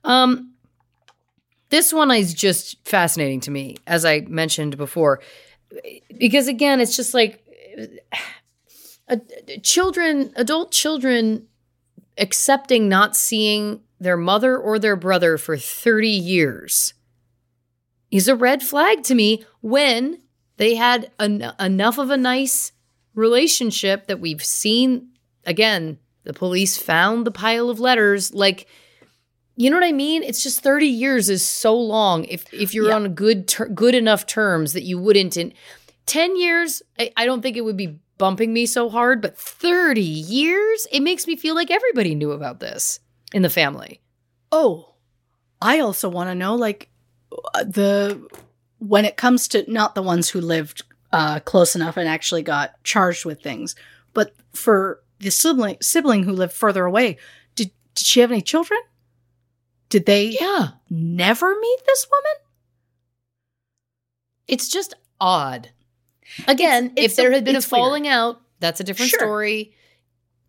Um, 0.02 0.55
this 1.69 1.93
one 1.93 2.10
is 2.10 2.35
just 2.35 2.85
fascinating 2.89 3.39
to 3.43 3.52
me, 3.52 3.77
as 3.86 4.05
I 4.05 4.23
mentioned 4.23 4.77
before, 4.77 5.20
because 6.19 6.49
again, 6.49 6.81
it's 6.81 6.97
just 6.97 7.15
like 7.15 7.41
uh, 9.09 9.19
children, 9.62 10.33
adult 10.35 10.73
children 10.73 11.47
accepting 12.19 12.89
not 12.89 13.17
seeing 13.17 13.81
their 13.99 14.17
mother 14.17 14.57
or 14.59 14.79
their 14.79 14.97
brother 14.97 15.37
for 15.39 15.57
30 15.57 16.09
years 16.09 16.95
is 18.11 18.29
a 18.29 18.35
red 18.35 18.63
flag 18.63 19.03
to 19.05 19.15
me 19.15 19.45
when 19.61 20.21
they 20.57 20.75
had 20.75 21.11
en- 21.21 21.53
enough 21.61 21.99
of 21.99 22.11
a 22.11 22.17
nice 22.17 22.73
relationship 23.15 24.07
that 24.07 24.21
we've 24.21 24.45
seen 24.45 25.09
again 25.45 25.99
the 26.25 26.33
police 26.33 26.77
found 26.77 27.27
the 27.27 27.31
pile 27.31 27.69
of 27.71 27.81
letters 27.81 28.33
like 28.35 28.67
You 29.57 29.69
know 29.69 29.77
what 29.77 29.85
I 29.87 29.93
mean? 29.93 30.23
It's 30.23 30.43
just 30.43 30.61
30 30.63 30.87
years 30.87 31.29
is 31.29 31.47
so 31.47 31.77
long 31.77 32.25
if 32.25 32.53
if 32.55 32.73
you're 32.75 32.89
Yeah. 32.89 32.97
on 32.97 33.15
good 33.15 33.47
ter- 33.49 33.69
good 33.69 33.95
enough 33.95 34.25
terms 34.27 34.73
that 34.73 34.85
you 34.85 34.99
wouldn't 34.99 35.37
in 35.37 35.53
10 36.07 36.37
years 36.37 36.83
I, 36.99 37.13
I 37.17 37.27
don't 37.27 37.43
think 37.43 37.57
it 37.57 37.65
would 37.65 37.77
be 37.77 37.99
bumping 38.21 38.53
me 38.53 38.67
so 38.67 38.91
hard, 38.91 39.23
but 39.23 39.37
30 39.37 40.03
years 40.03 40.87
it 40.93 41.01
makes 41.01 41.27
me 41.27 41.35
feel 41.37 41.55
like 41.55 41.71
everybody 41.71 42.15
knew 42.15 42.33
about 42.33 42.61
this 42.61 43.01
in 43.33 43.41
the 43.41 43.49
family. 43.51 44.03
Oh, 44.53 44.95
I 45.63 45.81
also 45.81 46.09
want 46.11 46.29
to 46.29 46.35
know 46.35 46.55
like 46.55 46.91
uh, 47.55 47.65
the 47.65 48.23
when 48.79 49.07
it 49.07 49.17
comes 49.17 49.49
to 49.49 49.65
not 49.73 49.95
the 49.95 50.03
ones 50.03 50.29
who 50.29 50.41
lived 50.43 50.83
uh, 51.13 51.41
close 51.41 51.75
enough 51.75 51.97
and 51.97 52.07
actually 52.07 52.43
got 52.43 52.73
charged 52.85 53.25
with 53.25 53.43
things, 53.43 53.75
but 54.13 54.35
for 54.53 55.01
the 55.19 55.31
sibling 55.31 55.79
sibling 55.81 56.25
who 56.25 56.33
lived 56.33 56.53
further 56.53 56.85
away, 56.85 57.17
did 57.55 57.71
did 57.95 58.07
she 58.07 58.21
have 58.21 58.31
any 58.31 58.43
children? 58.43 58.81
Did 59.89 60.05
they 60.05 60.37
Yeah. 60.41 60.69
never 60.91 61.59
meet 61.59 61.79
this 61.87 62.07
woman? 62.11 62.37
It's 64.47 64.69
just 64.69 64.95
odd. 65.21 65.71
Again, 66.49 66.86
It's- 66.86 66.92
if 66.97 67.05
it's 67.07 67.17
there 67.17 67.31
a- 67.31 67.34
had 67.34 67.44
been 67.44 67.55
a 67.55 67.59
it's 67.59 67.70
weird. 67.70 67.81
falling 67.81 68.09
out, 68.09 68.41
that's 68.60 68.81
a 68.81 68.84
different 68.84 69.10
Sure. 69.10 69.20
story. 69.20 69.75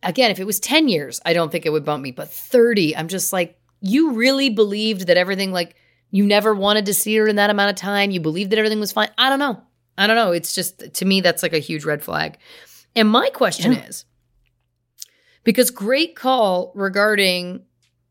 Again, 0.03 0.31
if 0.31 0.39
it 0.39 0.45
was 0.45 0.59
10 0.59 0.87
years, 0.89 1.21
I 1.25 1.33
don't 1.33 1.51
think 1.51 1.65
it 1.65 1.69
would 1.71 1.85
bump 1.85 2.01
me, 2.03 2.11
but 2.11 2.29
30, 2.31 2.95
I'm 2.95 3.07
just 3.07 3.31
like, 3.31 3.57
you 3.81 4.11
really 4.13 4.49
believed 4.49 5.07
that 5.07 5.17
everything, 5.17 5.51
like, 5.51 5.75
you 6.11 6.25
never 6.25 6.53
wanted 6.53 6.85
to 6.87 6.93
see 6.93 7.15
her 7.17 7.27
in 7.27 7.35
that 7.37 7.49
amount 7.49 7.69
of 7.69 7.75
time. 7.75 8.11
You 8.11 8.19
believed 8.19 8.51
that 8.51 8.59
everything 8.59 8.79
was 8.79 8.91
fine. 8.91 9.09
I 9.17 9.29
don't 9.29 9.39
know. 9.39 9.61
I 9.97 10.07
don't 10.07 10.15
know. 10.15 10.31
It's 10.31 10.53
just, 10.55 10.93
to 10.95 11.05
me, 11.05 11.21
that's 11.21 11.43
like 11.43 11.53
a 11.53 11.59
huge 11.59 11.85
red 11.85 12.03
flag. 12.03 12.37
And 12.95 13.07
my 13.09 13.29
question 13.29 13.71
Yeah. 13.73 13.85
is 13.85 14.05
because 15.43 15.71
great 15.71 16.15
call 16.15 16.71
regarding 16.75 17.63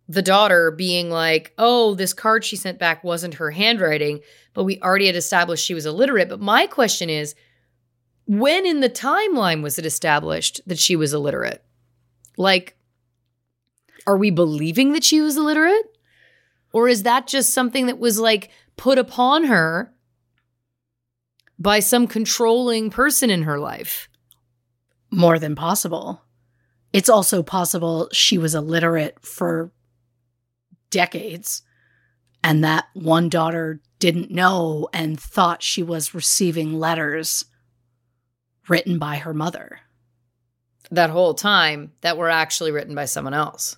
the 0.08 0.22
daughter 0.22 0.70
being 0.70 1.10
like, 1.10 1.52
oh, 1.58 1.94
this 1.94 2.12
card 2.12 2.44
she 2.44 2.56
sent 2.56 2.78
back 2.78 3.04
wasn't 3.04 3.34
her 3.34 3.50
handwriting, 3.52 4.20
but 4.54 4.64
we 4.64 4.80
already 4.80 5.06
had 5.06 5.14
established 5.16 5.64
she 5.64 5.74
was 5.74 5.86
illiterate. 5.86 6.28
But 6.28 6.40
my 6.40 6.66
question 6.66 7.08
is, 7.10 7.34
when 8.30 8.64
in 8.64 8.78
the 8.78 8.88
timeline 8.88 9.60
was 9.60 9.76
it 9.76 9.84
established 9.84 10.60
that 10.64 10.78
she 10.78 10.94
was 10.94 11.12
illiterate? 11.12 11.64
Like, 12.36 12.76
are 14.06 14.16
we 14.16 14.30
believing 14.30 14.92
that 14.92 15.02
she 15.02 15.20
was 15.20 15.36
illiterate? 15.36 15.98
Or 16.72 16.86
is 16.86 17.02
that 17.02 17.26
just 17.26 17.52
something 17.52 17.86
that 17.86 17.98
was 17.98 18.20
like 18.20 18.50
put 18.76 18.98
upon 18.98 19.46
her 19.46 19.92
by 21.58 21.80
some 21.80 22.06
controlling 22.06 22.88
person 22.88 23.30
in 23.30 23.42
her 23.42 23.58
life? 23.58 24.08
More 25.10 25.40
than 25.40 25.56
possible. 25.56 26.22
It's 26.92 27.08
also 27.08 27.42
possible 27.42 28.08
she 28.12 28.38
was 28.38 28.54
illiterate 28.54 29.18
for 29.26 29.72
decades 30.90 31.62
and 32.44 32.62
that 32.62 32.84
one 32.94 33.28
daughter 33.28 33.80
didn't 33.98 34.30
know 34.30 34.88
and 34.92 35.18
thought 35.18 35.64
she 35.64 35.82
was 35.82 36.14
receiving 36.14 36.78
letters 36.78 37.44
written 38.68 38.98
by 38.98 39.16
her 39.16 39.34
mother. 39.34 39.80
That 40.90 41.10
whole 41.10 41.34
time 41.34 41.92
that 42.00 42.16
were 42.16 42.30
actually 42.30 42.72
written 42.72 42.94
by 42.94 43.04
someone 43.04 43.34
else. 43.34 43.76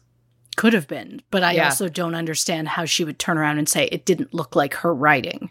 Could 0.57 0.73
have 0.75 0.87
been, 0.89 1.23
but 1.31 1.43
I 1.43 1.53
Yeah. 1.53 1.67
also 1.67 1.89
don't 1.89 2.15
understand 2.15 2.69
how 2.69 2.85
she 2.85 3.05
would 3.05 3.19
turn 3.19 3.39
around 3.39 3.59
and 3.59 3.69
say 3.69 3.87
it 3.87 4.05
didn't 4.05 4.35
look 4.35 4.55
like 4.55 4.75
her 4.75 4.95
writing. 4.95 5.51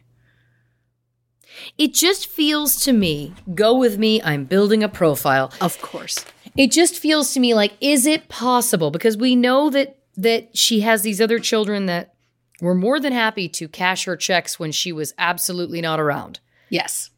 It 1.77 1.93
just 1.93 2.27
feels 2.27 2.77
to 2.83 2.93
me, 2.93 3.33
go 3.53 3.75
with 3.75 3.97
me, 3.97 4.21
I'm 4.23 4.45
building 4.45 4.83
a 4.83 4.89
profile. 4.89 5.51
Of 5.59 5.81
course. 5.81 6.23
It 6.55 6.71
just 6.71 6.95
feels 6.97 7.33
to 7.33 7.39
me 7.39 7.53
like 7.53 7.73
is 7.81 8.05
it 8.05 8.29
possible 8.29 8.91
because 8.91 9.17
we 9.17 9.35
know 9.35 9.69
that 9.69 9.97
that 10.17 10.55
she 10.57 10.81
has 10.81 11.01
these 11.01 11.21
other 11.21 11.39
children 11.39 11.85
that 11.87 12.13
were 12.59 12.75
more 12.75 12.99
than 12.99 13.13
happy 13.13 13.47
to 13.49 13.67
cash 13.67 14.03
her 14.05 14.15
checks 14.15 14.59
when 14.59 14.71
she 14.71 14.91
was 14.91 15.13
absolutely 15.17 15.81
not 15.81 15.99
around. 15.99 16.39
Yes. 16.69 17.09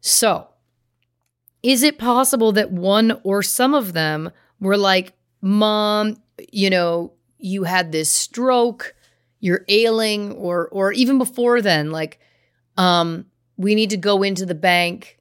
So, 0.00 0.48
is 1.62 1.82
it 1.82 1.98
possible 1.98 2.52
that 2.52 2.70
one 2.70 3.20
or 3.22 3.42
some 3.42 3.74
of 3.74 3.92
them 3.92 4.30
were 4.60 4.76
like, 4.76 5.12
"Mom, 5.40 6.16
you 6.52 6.70
know, 6.70 7.12
you 7.38 7.64
had 7.64 7.92
this 7.92 8.10
stroke, 8.10 8.94
you're 9.40 9.64
ailing," 9.68 10.32
or 10.32 10.68
or 10.68 10.92
even 10.92 11.18
before 11.18 11.60
then, 11.60 11.90
like, 11.90 12.18
um, 12.76 13.26
we 13.56 13.74
need 13.74 13.90
to 13.90 13.96
go 13.96 14.22
into 14.22 14.46
the 14.46 14.54
bank 14.54 15.18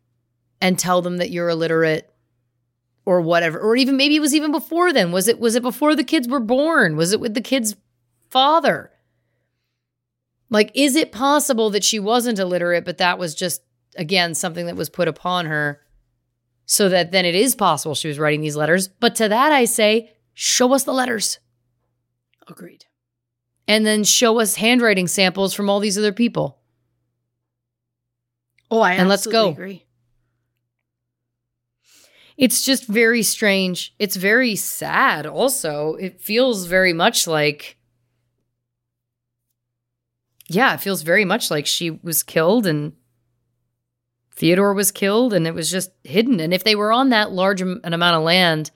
and 0.62 0.78
tell 0.78 1.02
them 1.02 1.18
that 1.18 1.30
you're 1.30 1.50
illiterate 1.50 2.10
or 3.06 3.22
whatever. 3.22 3.60
Or 3.60 3.76
even 3.76 3.98
maybe 3.98 4.16
it 4.16 4.22
was 4.22 4.36
even 4.36 4.52
before 4.52 4.94
then. 4.94 5.12
Was 5.12 5.28
it 5.28 5.40
was 5.40 5.56
it 5.56 5.64
before 5.64 5.96
the 5.96 6.04
kids 6.04 6.28
were 6.28 6.40
born? 6.40 6.96
Was 6.96 7.12
it 7.12 7.20
with 7.20 7.34
the 7.34 7.42
kid's 7.42 7.76
father? 8.30 8.92
Like, 10.50 10.72
is 10.74 10.96
it 10.96 11.12
possible 11.12 11.70
that 11.72 11.84
she 11.84 12.00
wasn't 12.00 12.40
illiterate, 12.40 12.86
but 12.86 12.98
that 12.98 13.20
was 13.20 13.36
just, 13.36 13.62
again, 13.96 14.34
something 14.34 14.66
that 14.66 14.76
was 14.76 14.90
put 14.90 15.08
upon 15.08 15.46
her 15.46 15.82
so 16.72 16.88
that 16.88 17.12
then 17.12 17.26
it 17.26 17.34
is 17.34 17.56
possible 17.56 17.96
she 17.96 18.08
was 18.08 18.20
writing 18.20 18.42
these 18.42 18.56
letters? 18.56 18.88
But 18.90 19.16
to 19.16 19.28
that, 19.28 19.52
I 19.52 19.66
say, 19.66 20.12
show 20.36 20.72
us 20.72 20.84
the 20.84 20.94
letters 20.94 21.40
Agreed. 22.48 22.86
and 23.68 23.88
then 23.88 24.04
show 24.04 24.40
us 24.40 24.54
handwriting 24.56 25.08
samples 25.08 25.56
from 25.56 25.68
all 25.68 25.80
these 25.80 25.98
other 25.98 26.14
people. 26.14 26.60
Oh, 28.70 28.82
I 28.82 28.94
And 28.94 29.10
let's 29.10 29.26
go. 29.26 29.50
agree. 29.50 29.88
It's 32.38 32.64
just 32.64 32.86
very 32.86 33.24
strange. 33.24 33.96
It's 33.98 34.16
very 34.16 34.56
sad, 34.56 35.26
also. 35.26 35.96
It 35.96 36.22
feels 36.22 36.66
very 36.68 36.94
much 36.94 37.26
like, 37.26 37.78
yeah, 40.48 40.76
it 40.76 40.82
feels 40.82 41.02
very 41.02 41.26
much 41.26 41.50
like 41.50 41.66
she 41.66 41.90
was 41.90 42.22
killed 42.22 42.68
and 42.68 42.94
Theodore 44.40 44.74
was 44.74 44.90
killed 44.90 45.34
and 45.34 45.46
it 45.46 45.54
was 45.54 45.70
just 45.70 45.92
hidden. 46.06 46.40
And 46.40 46.54
if 46.54 46.64
they 46.64 46.74
were 46.74 46.94
on 46.94 47.10
that 47.10 47.34
large 47.34 47.60
an 47.60 47.82
amount 47.84 48.16
of 48.16 48.24
land 48.24 48.72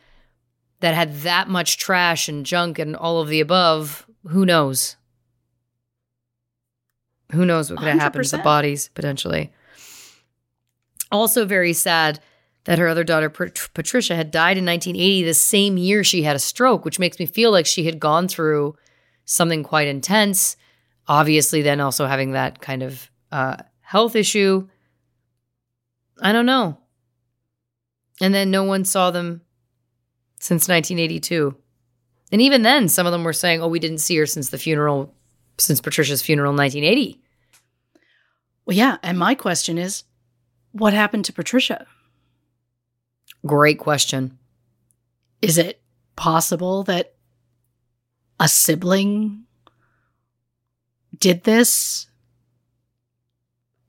that 0.82 0.94
had 0.94 1.22
that 1.22 1.48
much 1.48 1.78
trash 1.78 2.28
and 2.28 2.46
junk 2.46 2.80
and 2.80 2.98
all 2.98 3.22
of 3.22 3.30
the 3.30 3.40
above, 3.40 4.06
who 4.28 4.46
knows? 4.46 4.98
Who 7.32 7.46
knows 7.46 7.70
what 7.70 7.80
could 7.80 7.88
have 7.88 8.00
happened 8.00 8.26
to 8.26 8.36
the 8.36 8.44
bodies 8.44 8.90
potentially? 8.94 9.54
Also, 11.14 11.46
very 11.46 11.72
sad 11.72 12.20
that 12.66 12.78
her 12.78 12.90
other 12.90 13.06
daughter, 13.06 13.30
Pat- 13.30 13.70
Patricia, 13.74 14.18
had 14.18 14.32
died 14.32 14.58
in 14.58 14.66
1980, 14.66 15.24
the 15.24 15.34
same 15.34 15.78
year 15.78 16.04
she 16.04 16.24
had 16.24 16.36
a 16.36 16.40
stroke, 16.40 16.84
which 16.84 17.00
makes 17.00 17.20
me 17.20 17.26
feel 17.26 17.52
like 17.52 17.66
she 17.66 17.86
had 17.86 18.02
gone 18.02 18.28
through 18.28 18.76
something 19.24 19.64
quite 19.64 19.88
intense. 19.88 20.58
Obviously, 21.08 21.62
then 21.62 21.80
also 21.80 22.06
having 22.06 22.34
that 22.34 22.60
kind 22.60 22.84
of 22.84 23.10
uh, 23.32 23.56
health 23.80 24.18
issue. 24.18 24.68
I 26.22 26.32
don't 26.32 26.46
know. 26.46 26.78
And 28.22 28.34
then 28.34 28.52
no 28.52 28.64
one 28.64 28.86
saw 28.86 29.12
them 29.12 29.42
since 30.40 30.68
1982. 30.68 31.56
And 32.32 32.42
even 32.42 32.62
then, 32.62 32.90
some 32.90 33.06
of 33.06 33.12
them 33.12 33.24
were 33.24 33.34
saying, 33.34 33.62
oh, 33.62 33.68
we 33.68 33.80
didn't 33.80 34.00
see 34.00 34.18
her 34.18 34.26
since 34.26 34.50
the 34.50 34.58
funeral, 34.58 35.14
since 35.58 35.82
Patricia's 35.82 36.22
funeral 36.22 36.52
in 36.52 36.58
1980. 36.58 37.22
Well, 38.66 38.78
yeah. 38.78 38.98
And 39.04 39.18
my 39.20 39.36
question 39.36 39.78
is 39.78 40.04
what 40.72 40.94
happened 40.94 41.26
to 41.26 41.34
Patricia? 41.34 41.86
Great 43.46 43.78
question. 43.78 44.38
Is 45.42 45.58
it 45.58 45.82
possible 46.16 46.84
that 46.84 47.14
a 48.40 48.48
sibling 48.48 49.44
did 51.20 51.44
this 51.44 52.08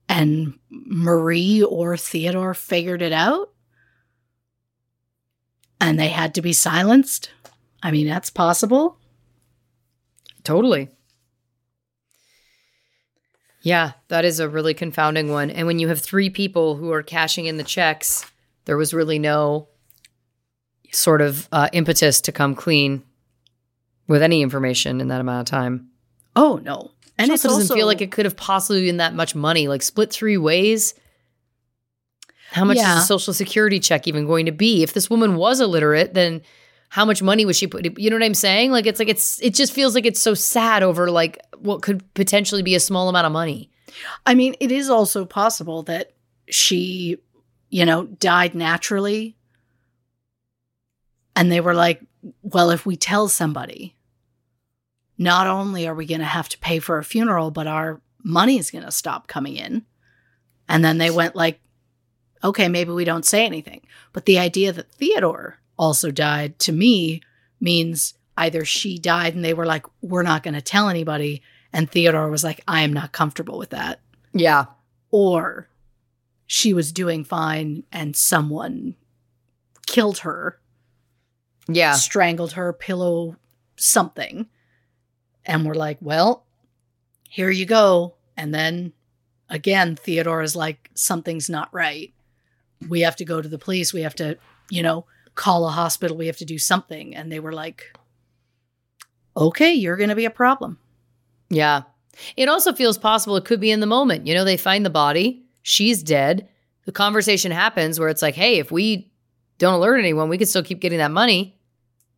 and 0.07 0.57
Marie 0.69 1.63
or 1.63 1.97
Theodore 1.97 2.53
figured 2.53 3.01
it 3.01 3.13
out 3.13 3.51
and 5.81 5.99
they 5.99 6.09
had 6.09 6.35
to 6.35 6.41
be 6.41 6.53
silenced? 6.53 7.31
I 7.81 7.91
mean, 7.91 8.07
that's 8.07 8.29
possible. 8.29 8.97
Totally. 10.43 10.89
Yeah, 13.61 13.93
that 14.09 14.25
is 14.25 14.39
a 14.39 14.47
really 14.47 14.75
confounding 14.75 15.31
one. 15.31 15.49
And 15.49 15.65
when 15.65 15.79
you 15.79 15.87
have 15.87 15.99
three 15.99 16.29
people 16.29 16.75
who 16.75 16.91
are 16.91 17.01
cashing 17.01 17.47
in 17.47 17.57
the 17.57 17.63
checks, 17.63 18.23
there 18.65 18.77
was 18.77 18.93
really 18.93 19.17
no 19.17 19.69
sort 20.91 21.21
of 21.21 21.49
uh, 21.51 21.69
impetus 21.73 22.21
to 22.21 22.31
come 22.31 22.53
clean 22.53 23.03
with 24.07 24.21
any 24.21 24.43
information 24.43 25.01
in 25.01 25.07
that 25.07 25.19
amount 25.19 25.47
of 25.47 25.51
time. 25.51 25.89
Oh, 26.35 26.59
no. 26.63 26.91
And 27.17 27.29
it 27.31 27.35
it's 27.35 27.43
doesn't 27.43 27.61
also 27.61 27.75
feel 27.75 27.87
like 27.87 28.01
it 28.01 28.11
could 28.11 28.25
have 28.25 28.35
possibly 28.35 28.85
been 28.85 28.97
that 28.97 29.13
much 29.13 29.35
money, 29.35 29.67
like 29.67 29.81
split 29.81 30.11
three 30.11 30.37
ways. 30.37 30.93
How 32.51 32.65
much 32.65 32.77
Yeah. 32.77 32.97
is 32.97 33.03
a 33.03 33.07
social 33.07 33.33
security 33.33 33.79
check 33.79 34.07
even 34.07 34.25
going 34.25 34.45
to 34.47 34.51
be? 34.51 34.83
If 34.83 34.93
this 34.93 35.09
woman 35.09 35.35
was 35.35 35.59
illiterate, 35.61 36.13
then 36.13 36.41
how 36.89 37.05
much 37.05 37.21
money 37.21 37.45
was 37.45 37.57
she 37.57 37.67
put? 37.67 37.97
You 37.99 38.09
know 38.09 38.15
what 38.17 38.23
I'm 38.23 38.33
saying? 38.33 38.71
Like 38.71 38.85
it's 38.85 38.99
like 38.99 39.09
it's 39.09 39.41
it 39.41 39.53
just 39.53 39.73
feels 39.73 39.95
like 39.95 40.05
it's 40.05 40.19
so 40.19 40.33
sad 40.33 40.83
over 40.83 41.09
like 41.09 41.39
what 41.57 41.81
could 41.81 42.01
potentially 42.13 42.61
be 42.63 42.75
a 42.75 42.79
small 42.79 43.09
amount 43.09 43.25
of 43.25 43.31
money. 43.31 43.69
I 44.25 44.35
mean, 44.35 44.55
it 44.59 44.71
is 44.71 44.89
also 44.89 45.25
possible 45.25 45.83
that 45.83 46.13
she, 46.49 47.17
you 47.69 47.85
know, 47.85 48.05
died 48.05 48.53
naturally. 48.55 49.35
And 51.35 51.51
they 51.51 51.61
were 51.61 51.73
like, 51.73 52.01
well, 52.41 52.69
if 52.71 52.85
we 52.85 52.95
tell 52.95 53.27
somebody, 53.27 53.94
not 55.17 55.47
only 55.47 55.87
are 55.87 55.95
we 55.95 56.05
going 56.05 56.19
to 56.19 56.25
have 56.25 56.49
to 56.49 56.57
pay 56.59 56.79
for 56.79 56.97
a 56.97 57.03
funeral, 57.03 57.51
but 57.51 57.67
our 57.67 58.01
money 58.23 58.57
is 58.57 58.71
going 58.71 58.83
to 58.83 58.91
stop 58.91 59.27
coming 59.27 59.55
in. 59.55 59.85
And 60.67 60.83
then 60.83 60.97
they 60.97 61.11
went 61.11 61.35
like, 61.35 61.59
okay, 62.43 62.67
maybe 62.67 62.91
we 62.91 63.05
don't 63.05 63.25
say 63.25 63.45
anything. 63.45 63.81
But 64.13 64.25
the 64.25 64.39
idea 64.39 64.73
that 64.73 64.91
Theodore 64.91 65.59
also 65.77 66.11
died 66.11 66.59
to 66.59 66.71
me 66.71 67.21
means 67.61 68.13
either 68.37 68.65
she 68.65 68.97
died 68.97 69.35
and 69.35 69.43
they 69.45 69.53
were 69.53 69.65
like, 69.65 69.85
we're 70.01 70.23
not 70.23 70.43
going 70.43 70.53
to 70.55 70.61
tell 70.61 70.89
anybody. 70.89 71.41
And 71.71 71.89
Theodore 71.89 72.29
was 72.29 72.43
like, 72.43 72.61
I 72.67 72.81
am 72.81 72.93
not 72.93 73.11
comfortable 73.11 73.57
with 73.57 73.69
that. 73.71 74.01
Yeah. 74.33 74.65
Or 75.11 75.69
she 76.45 76.73
was 76.73 76.91
doing 76.91 77.23
fine 77.23 77.83
and 77.91 78.15
someone 78.15 78.95
killed 79.87 80.19
her, 80.19 80.59
Yeah. 81.67 81.93
strangled 81.93 82.53
her, 82.53 82.73
pillow 82.73 83.37
something. 83.77 84.47
And 85.45 85.65
we're 85.65 85.75
like, 85.75 85.97
well, 86.01 86.45
here 87.29 87.49
you 87.49 87.65
go. 87.65 88.15
And 88.37 88.53
then 88.53 88.93
again, 89.49 89.95
Theodore 89.95 90.41
is 90.41 90.55
like, 90.55 90.89
something's 90.93 91.49
not 91.49 91.73
right. 91.73 92.13
We 92.87 93.01
have 93.01 93.15
to 93.17 93.25
go 93.25 93.41
to 93.41 93.47
the 93.47 93.57
police. 93.57 93.93
We 93.93 94.01
have 94.01 94.15
to, 94.15 94.37
you 94.69 94.83
know, 94.83 95.05
call 95.35 95.67
a 95.67 95.71
hospital. 95.71 96.17
We 96.17 96.27
have 96.27 96.37
to 96.37 96.45
do 96.45 96.57
something. 96.57 97.15
And 97.15 97.31
they 97.31 97.39
were 97.39 97.53
like, 97.53 97.95
okay, 99.37 99.73
you're 99.73 99.97
going 99.97 100.09
to 100.09 100.15
be 100.15 100.25
a 100.25 100.31
problem. 100.31 100.79
Yeah. 101.49 101.83
It 102.37 102.49
also 102.49 102.73
feels 102.73 102.97
possible 102.97 103.35
it 103.35 103.45
could 103.45 103.59
be 103.59 103.71
in 103.71 103.81
the 103.81 103.85
moment. 103.85 104.25
You 104.25 104.33
know, 104.33 104.45
they 104.45 104.57
find 104.57 104.85
the 104.85 104.89
body, 104.89 105.45
she's 105.61 106.01
dead. 106.01 106.47
The 106.85 106.91
conversation 106.91 107.51
happens 107.51 107.99
where 107.99 108.09
it's 108.09 108.21
like, 108.21 108.35
hey, 108.35 108.59
if 108.59 108.71
we 108.71 109.11
don't 109.57 109.73
alert 109.73 109.97
anyone, 109.97 110.29
we 110.29 110.37
could 110.37 110.47
still 110.47 110.63
keep 110.63 110.79
getting 110.79 110.99
that 110.99 111.11
money. 111.11 111.54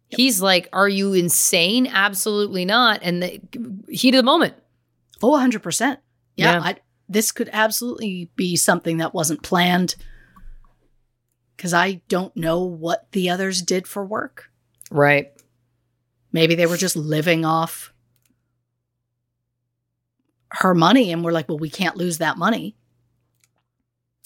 He's 0.10 0.42
like, 0.42 0.70
are 0.72 0.88
you 0.88 1.14
insane? 1.14 1.88
Absolutely 1.88 2.66
not. 2.66 3.00
And 3.04 3.22
the 3.22 3.42
heat 3.90 4.16
of 4.16 4.20
the 4.20 4.24
moment. 4.24 4.56
Oh, 5.22 5.32
100%. 5.32 5.80
Yeah. 6.36 6.54
Yeah. 6.54 6.60
I, 6.62 6.76
this 7.10 7.32
could 7.32 7.50
absolutely 7.52 8.30
be 8.36 8.56
something 8.56 8.98
that 8.98 9.14
wasn't 9.14 9.44
planned 9.44 9.96
because 11.56 11.74
I 11.74 12.02
don't 12.08 12.36
know 12.36 12.64
what 12.64 13.12
the 13.12 13.30
others 13.30 13.62
did 13.62 13.88
for 13.88 14.06
work. 14.06 14.50
Right. 14.92 15.32
Maybe 16.32 16.56
they 16.56 16.68
were 16.68 16.78
just 16.78 16.96
living 16.96 17.46
off 17.46 17.94
her 20.52 20.74
money 20.74 21.12
and 21.12 21.24
we're 21.24 21.32
like, 21.32 21.50
well, 21.50 21.58
we 21.58 21.70
can't 21.70 21.98
lose 21.98 22.20
that 22.20 22.38
money. 22.38 22.76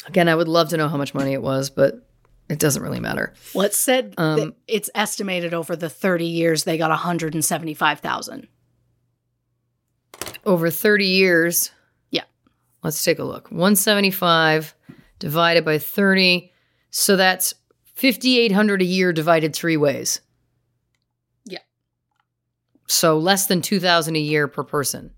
Again, 0.06 0.28
I 0.28 0.36
would 0.36 0.48
love 0.48 0.70
to 0.70 0.78
know 0.78 0.90
how 0.90 0.98
much 0.98 1.14
money 1.14 1.34
it 1.34 1.42
was, 1.42 1.70
but 1.70 2.08
it 2.52 2.60
doesn't 2.60 2.84
really 2.84 3.00
matter. 3.00 3.34
Well, 3.54 3.66
it 3.66 3.74
said 3.74 4.14
Um, 4.18 4.54
it's 4.68 4.90
estimated 4.94 5.54
over 5.54 5.76
the 5.76 5.90
30 5.90 6.26
years 6.26 6.66
they 6.66 6.78
got 6.78 6.90
175,000. 6.90 8.48
Over 10.46 10.70
30 10.70 11.06
years. 11.06 11.72
Yeah. 12.10 12.24
Let's 12.84 13.04
take 13.04 13.20
a 13.20 13.24
look. 13.24 13.50
175 13.52 14.76
divided 15.20 15.64
by 15.64 15.78
30. 15.78 16.52
So 16.90 17.16
that's 17.16 17.54
5,800 17.96 18.82
a 18.82 18.86
year 18.86 19.14
divided 19.14 19.56
three 19.56 19.78
ways. 19.78 20.20
Yeah. 21.46 21.60
So 22.88 23.18
less 23.18 23.46
than 23.46 23.62
2,000 23.62 24.16
a 24.16 24.20
year 24.20 24.48
per 24.50 24.64
person. 24.64 25.12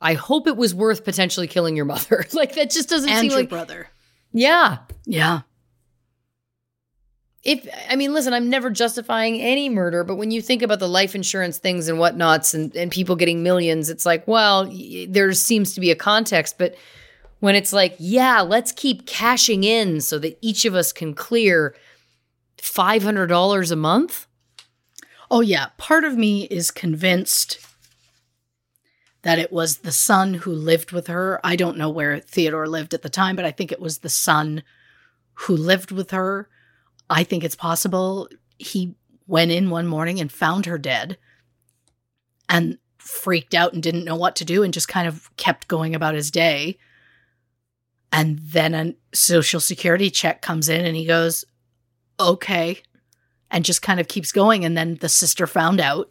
I 0.00 0.14
hope 0.14 0.46
it 0.46 0.56
was 0.56 0.74
worth 0.74 1.04
potentially 1.04 1.46
killing 1.48 1.74
your 1.74 1.84
mother. 1.86 2.26
like 2.32 2.54
that 2.56 2.70
just 2.70 2.88
doesn't 2.90 3.08
And 3.08 3.30
seem 3.30 3.38
like 3.38 3.48
brother. 3.48 3.88
Yeah. 4.32 4.78
Yeah. 5.06 5.40
If 7.44 7.68
I 7.88 7.96
mean, 7.96 8.12
listen, 8.12 8.32
I'm 8.32 8.50
never 8.50 8.68
justifying 8.68 9.40
any 9.40 9.68
murder, 9.68 10.02
but 10.04 10.16
when 10.16 10.30
you 10.30 10.42
think 10.42 10.62
about 10.62 10.80
the 10.80 10.88
life 10.88 11.14
insurance 11.14 11.58
things 11.58 11.88
and 11.88 11.98
whatnots 11.98 12.52
and, 12.52 12.74
and 12.74 12.90
people 12.90 13.16
getting 13.16 13.42
millions, 13.42 13.90
it's 13.90 14.04
like, 14.04 14.26
well, 14.26 14.70
there 15.08 15.32
seems 15.32 15.74
to 15.74 15.80
be 15.80 15.90
a 15.90 15.96
context. 15.96 16.56
But 16.58 16.74
when 17.40 17.54
it's 17.54 17.72
like, 17.72 17.94
yeah, 17.98 18.40
let's 18.40 18.72
keep 18.72 19.06
cashing 19.06 19.62
in 19.64 20.00
so 20.00 20.18
that 20.18 20.36
each 20.40 20.64
of 20.64 20.74
us 20.74 20.92
can 20.92 21.14
clear 21.14 21.74
$500 22.58 23.72
a 23.72 23.76
month. 23.76 24.26
Oh, 25.30 25.40
yeah. 25.40 25.68
Part 25.76 26.04
of 26.04 26.16
me 26.16 26.44
is 26.44 26.70
convinced 26.70 27.60
that 29.22 29.38
it 29.38 29.52
was 29.52 29.78
the 29.78 29.92
son 29.92 30.34
who 30.34 30.52
lived 30.52 30.92
with 30.92 31.06
her. 31.08 31.40
I 31.44 31.56
don't 31.56 31.76
know 31.76 31.90
where 31.90 32.18
Theodore 32.18 32.66
lived 32.66 32.94
at 32.94 33.02
the 33.02 33.08
time, 33.10 33.36
but 33.36 33.44
I 33.44 33.50
think 33.50 33.70
it 33.70 33.80
was 33.80 33.98
the 33.98 34.08
son 34.08 34.62
who 35.34 35.56
lived 35.56 35.90
with 35.92 36.10
her. 36.10 36.48
I 37.10 37.24
think 37.24 37.44
it's 37.44 37.56
possible 37.56 38.28
he 38.58 38.94
went 39.26 39.50
in 39.50 39.70
one 39.70 39.86
morning 39.86 40.20
and 40.20 40.30
found 40.30 40.66
her 40.66 40.78
dead 40.78 41.18
and 42.48 42.78
freaked 42.98 43.54
out 43.54 43.72
and 43.72 43.82
didn't 43.82 44.04
know 44.04 44.16
what 44.16 44.36
to 44.36 44.44
do 44.44 44.62
and 44.62 44.74
just 44.74 44.88
kind 44.88 45.08
of 45.08 45.34
kept 45.36 45.68
going 45.68 45.94
about 45.94 46.14
his 46.14 46.30
day. 46.30 46.78
And 48.12 48.38
then 48.38 48.74
a 48.74 48.94
social 49.14 49.60
security 49.60 50.10
check 50.10 50.42
comes 50.42 50.68
in 50.68 50.84
and 50.84 50.96
he 50.96 51.06
goes, 51.06 51.44
okay, 52.18 52.82
and 53.50 53.64
just 53.64 53.82
kind 53.82 54.00
of 54.00 54.08
keeps 54.08 54.32
going. 54.32 54.64
And 54.64 54.76
then 54.76 54.96
the 54.96 55.08
sister 55.08 55.46
found 55.46 55.80
out 55.80 56.10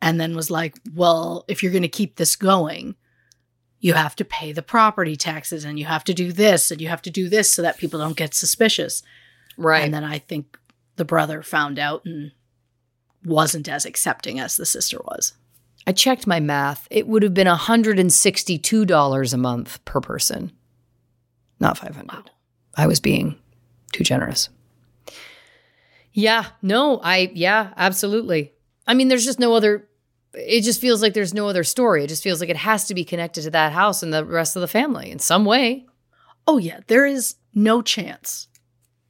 and 0.00 0.20
then 0.20 0.36
was 0.36 0.50
like, 0.50 0.76
well, 0.94 1.44
if 1.48 1.62
you're 1.62 1.72
going 1.72 1.82
to 1.82 1.88
keep 1.88 2.16
this 2.16 2.36
going, 2.36 2.94
you 3.86 3.94
have 3.94 4.16
to 4.16 4.24
pay 4.24 4.50
the 4.50 4.62
property 4.62 5.14
taxes 5.14 5.64
and 5.64 5.78
you 5.78 5.84
have 5.84 6.02
to 6.02 6.12
do 6.12 6.32
this 6.32 6.72
and 6.72 6.80
you 6.80 6.88
have 6.88 7.02
to 7.02 7.10
do 7.10 7.28
this 7.28 7.54
so 7.54 7.62
that 7.62 7.78
people 7.78 8.00
don't 8.00 8.16
get 8.16 8.34
suspicious. 8.34 9.04
Right. 9.56 9.84
And 9.84 9.94
then 9.94 10.02
I 10.02 10.18
think 10.18 10.58
the 10.96 11.04
brother 11.04 11.40
found 11.40 11.78
out 11.78 12.04
and 12.04 12.32
wasn't 13.24 13.68
as 13.68 13.86
accepting 13.86 14.40
as 14.40 14.56
the 14.56 14.66
sister 14.66 14.98
was. 15.04 15.34
I 15.86 15.92
checked 15.92 16.26
my 16.26 16.40
math. 16.40 16.88
It 16.90 17.06
would 17.06 17.22
have 17.22 17.32
been 17.32 17.46
$162 17.46 19.32
a 19.32 19.36
month 19.36 19.84
per 19.84 20.00
person, 20.00 20.50
not 21.60 21.78
500. 21.78 22.32
I 22.76 22.88
was 22.88 22.98
being 22.98 23.38
too 23.92 24.02
generous. 24.02 24.48
Yeah, 26.12 26.46
no, 26.60 26.98
I, 27.04 27.30
yeah, 27.34 27.72
absolutely. 27.76 28.52
I 28.84 28.94
mean, 28.94 29.06
there's 29.06 29.24
just 29.24 29.38
no 29.38 29.54
other, 29.54 29.86
it 30.36 30.62
just 30.62 30.80
feels 30.80 31.02
like 31.02 31.14
there's 31.14 31.34
no 31.34 31.48
other 31.48 31.64
story. 31.64 32.04
It 32.04 32.08
just 32.08 32.22
feels 32.22 32.40
like 32.40 32.50
it 32.50 32.56
has 32.56 32.84
to 32.86 32.94
be 32.94 33.04
connected 33.04 33.42
to 33.42 33.50
that 33.50 33.72
house 33.72 34.02
and 34.02 34.12
the 34.12 34.24
rest 34.24 34.56
of 34.56 34.60
the 34.60 34.68
family 34.68 35.10
in 35.10 35.18
some 35.18 35.44
way. 35.44 35.86
Oh, 36.46 36.58
yeah, 36.58 36.80
there 36.86 37.06
is 37.06 37.36
no 37.54 37.82
chance, 37.82 38.48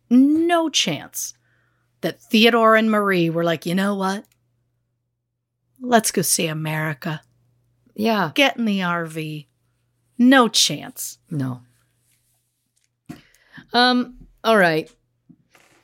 no 0.08 0.68
chance 0.68 1.34
that 2.00 2.20
Theodore 2.20 2.76
and 2.76 2.90
Marie 2.90 3.28
were 3.30 3.44
like, 3.44 3.66
you 3.66 3.74
know 3.74 3.94
what? 3.94 4.24
Let's 5.80 6.10
go 6.10 6.22
see 6.22 6.46
America. 6.46 7.20
Yeah. 7.94 8.30
Get 8.34 8.56
in 8.56 8.64
the 8.64 8.80
RV. 8.80 9.46
No 10.18 10.48
chance. 10.48 11.18
No. 11.30 11.60
Um, 13.72 14.28
all 14.44 14.56
right. 14.56 14.90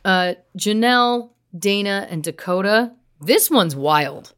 Uh 0.05 0.35
Janelle, 0.57 1.31
Dana, 1.57 2.07
and 2.11 2.23
Dakota. 2.23 2.93
This 3.21 3.51
one's 3.51 3.77
wild. 3.77 4.35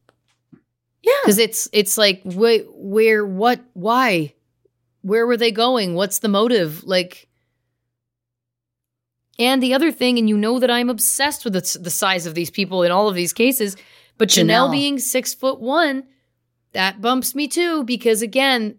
Yeah. 1.05 1.13
Because 1.23 1.39
it's 1.39 1.69
it's 1.73 1.99
like 1.99 2.23
wait, 2.25 2.67
where, 2.71 3.27
what, 3.27 3.61
why? 3.75 4.35
Where 5.03 5.27
were 5.27 5.37
they 5.37 5.51
going? 5.53 5.95
What's 5.95 6.21
the 6.21 6.29
motive? 6.29 6.83
Like 6.85 7.29
and 9.39 9.63
the 9.63 9.75
other 9.75 9.91
thing, 9.91 10.19
and 10.19 10.29
you 10.29 10.37
know 10.37 10.59
that 10.61 10.71
I'm 10.71 10.89
obsessed 10.89 11.45
with 11.45 11.55
the, 11.55 11.79
the 11.81 11.91
size 11.91 12.25
of 12.27 12.35
these 12.35 12.51
people 12.51 12.85
in 12.85 12.93
all 12.93 13.09
of 13.09 13.17
these 13.17 13.33
cases, 13.33 13.77
but 14.17 14.29
Janelle 14.29 14.69
Janelle. 14.69 14.73
being 14.73 14.99
six 15.01 15.35
foot 15.35 15.61
one, 15.61 16.05
that 16.73 17.01
bumps 17.01 17.35
me 17.35 17.49
too, 17.49 17.83
because 17.85 18.23
again, 18.23 18.79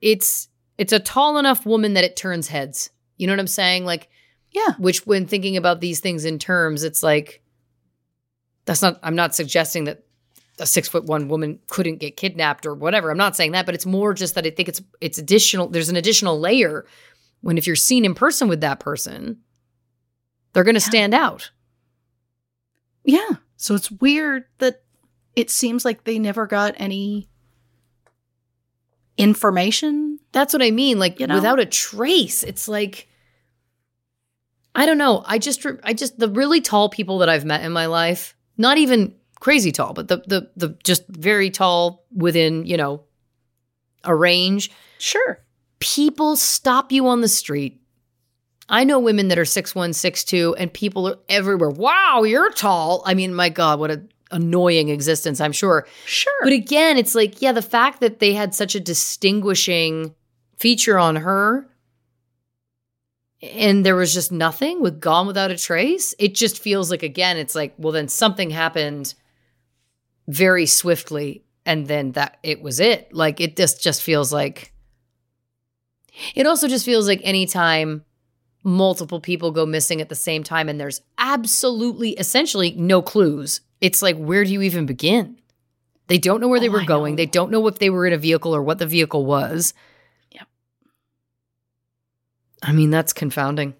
it's 0.00 0.48
it's 0.76 0.92
a 0.92 0.98
tall 0.98 1.38
enough 1.38 1.64
woman 1.64 1.94
that 1.94 2.04
it 2.04 2.16
turns 2.16 2.48
heads. 2.48 2.90
You 3.16 3.26
know 3.26 3.32
what 3.32 3.40
I'm 3.40 3.46
saying? 3.46 3.84
Like, 3.86 4.08
Yeah. 4.52 4.74
which 4.78 5.06
when 5.06 5.26
thinking 5.26 5.56
about 5.56 5.80
these 5.80 6.00
things 6.00 6.24
in 6.24 6.38
terms, 6.38 6.82
it's 6.84 7.02
like 7.02 7.42
that's 8.66 8.82
not. 8.82 8.98
I'm 9.02 9.16
not 9.16 9.34
suggesting 9.34 9.84
that 9.84 10.04
a 10.58 10.66
six 10.66 10.88
foot 10.88 11.04
one 11.04 11.28
woman 11.28 11.58
couldn't 11.68 11.98
get 11.98 12.16
kidnapped 12.16 12.66
or 12.66 12.74
whatever. 12.74 13.10
I'm 13.10 13.18
not 13.18 13.36
saying 13.36 13.52
that, 13.52 13.66
but 13.66 13.74
it's 13.74 13.86
more 13.86 14.14
just 14.14 14.34
that 14.34 14.46
I 14.46 14.50
think 14.50 14.68
it's 14.68 14.82
it's 15.00 15.18
additional. 15.18 15.68
There's 15.68 15.88
an 15.88 15.96
additional 15.96 16.38
layer 16.38 16.86
when 17.40 17.58
if 17.58 17.66
you're 17.66 17.76
seen 17.76 18.04
in 18.04 18.14
person 18.14 18.48
with 18.48 18.60
that 18.60 18.80
person, 18.80 19.38
they're 20.52 20.64
going 20.64 20.74
to 20.74 20.80
stand 20.80 21.12
out. 21.14 21.50
Yeah. 23.04 23.28
So 23.56 23.74
it's 23.74 23.90
weird 23.90 24.44
that 24.58 24.82
it 25.36 25.50
seems 25.50 25.84
like 25.84 26.04
they 26.04 26.18
never 26.18 26.46
got 26.46 26.74
any 26.78 27.28
information. 29.16 30.18
That's 30.32 30.52
what 30.52 30.62
I 30.62 30.70
mean. 30.70 30.98
Like 30.98 31.20
You 31.20 31.26
know? 31.26 31.34
without 31.34 31.60
a 31.60 31.66
trace, 31.66 32.42
it's 32.42 32.68
like 32.68 33.08
I 34.74 34.86
don't 34.86 34.98
know. 34.98 35.22
I 35.26 35.38
just 35.38 35.64
I 35.82 35.92
just 35.94 36.18
the 36.18 36.28
really 36.28 36.60
tall 36.60 36.88
people 36.88 37.18
that 37.18 37.28
I've 37.28 37.44
met 37.44 37.62
in 37.62 37.72
my 37.72 37.86
life, 37.86 38.34
not 38.56 38.78
even 38.78 39.14
crazy 39.44 39.70
tall, 39.70 39.92
but 39.92 40.08
the 40.08 40.16
the 40.26 40.50
the 40.56 40.68
just 40.82 41.04
very 41.06 41.50
tall 41.50 42.06
within, 42.10 42.64
you 42.64 42.78
know, 42.78 43.04
a 44.02 44.14
range. 44.14 44.70
Sure. 44.98 45.44
People 45.80 46.34
stop 46.34 46.90
you 46.90 47.06
on 47.08 47.20
the 47.20 47.28
street. 47.28 47.78
I 48.70 48.84
know 48.84 48.98
women 48.98 49.28
that 49.28 49.38
are 49.38 49.44
six 49.44 49.74
one, 49.74 49.92
six 49.92 50.24
two, 50.24 50.56
and 50.58 50.72
people 50.72 51.06
are 51.06 51.18
everywhere. 51.28 51.68
Wow, 51.68 52.22
you're 52.22 52.50
tall. 52.52 53.02
I 53.04 53.12
mean, 53.12 53.34
my 53.34 53.50
God, 53.50 53.78
what 53.78 53.90
a 53.90 54.02
annoying 54.30 54.88
existence, 54.88 55.42
I'm 55.42 55.52
sure. 55.52 55.86
Sure. 56.06 56.32
But 56.42 56.54
again, 56.54 56.96
it's 56.96 57.14
like, 57.14 57.42
yeah, 57.42 57.52
the 57.52 57.62
fact 57.62 58.00
that 58.00 58.20
they 58.20 58.32
had 58.32 58.54
such 58.54 58.74
a 58.74 58.80
distinguishing 58.80 60.14
feature 60.56 60.98
on 60.98 61.16
her 61.16 61.68
and 63.42 63.84
there 63.84 63.94
was 63.94 64.14
just 64.14 64.32
nothing 64.32 64.80
with 64.80 65.00
Gone 65.00 65.26
Without 65.26 65.50
a 65.50 65.58
Trace, 65.58 66.14
it 66.18 66.34
just 66.34 66.58
feels 66.58 66.90
like, 66.90 67.02
again, 67.02 67.36
it's 67.36 67.54
like, 67.54 67.74
well, 67.76 67.92
then 67.92 68.08
something 68.08 68.48
happened 68.48 69.14
very 70.28 70.66
swiftly 70.66 71.44
and 71.66 71.86
then 71.86 72.12
that 72.12 72.38
it 72.42 72.62
was 72.62 72.80
it. 72.80 73.12
Like, 73.12 73.40
it 73.40 73.56
just, 73.56 73.82
just 73.82 74.02
feels 74.02 74.32
like, 74.32 74.72
it 76.34 76.46
also 76.46 76.68
just 76.68 76.84
feels 76.84 77.08
like 77.08 77.20
anytime 77.24 78.04
multiple 78.62 79.20
people 79.20 79.50
go 79.50 79.66
missing 79.66 80.00
at 80.00 80.08
the 80.08 80.14
same 80.14 80.42
time 80.42 80.68
and 80.68 80.80
there's 80.80 81.00
absolutely, 81.18 82.10
essentially, 82.10 82.72
no 82.72 83.02
clues, 83.02 83.60
it's 83.80 84.00
like, 84.02 84.16
where 84.16 84.44
do 84.44 84.52
you 84.52 84.62
even 84.62 84.86
begin? 84.86 85.38
They 86.06 86.18
don't 86.18 86.40
know 86.40 86.48
where 86.48 86.60
they 86.60 86.68
Oh, 86.68 86.72
were 86.72 86.84
going. 86.84 87.16
They 87.16 87.26
don't 87.26 87.50
know 87.50 87.66
if 87.66 87.78
they 87.78 87.90
were 87.90 88.06
in 88.06 88.12
a 88.12 88.18
vehicle 88.18 88.54
or 88.54 88.62
what 88.62 88.78
the 88.78 88.86
vehicle 88.86 89.24
was. 89.24 89.72
Yep. 90.32 90.46
I 92.62 92.72
mean, 92.72 92.90
that's 92.90 93.12
confounding. 93.12 93.74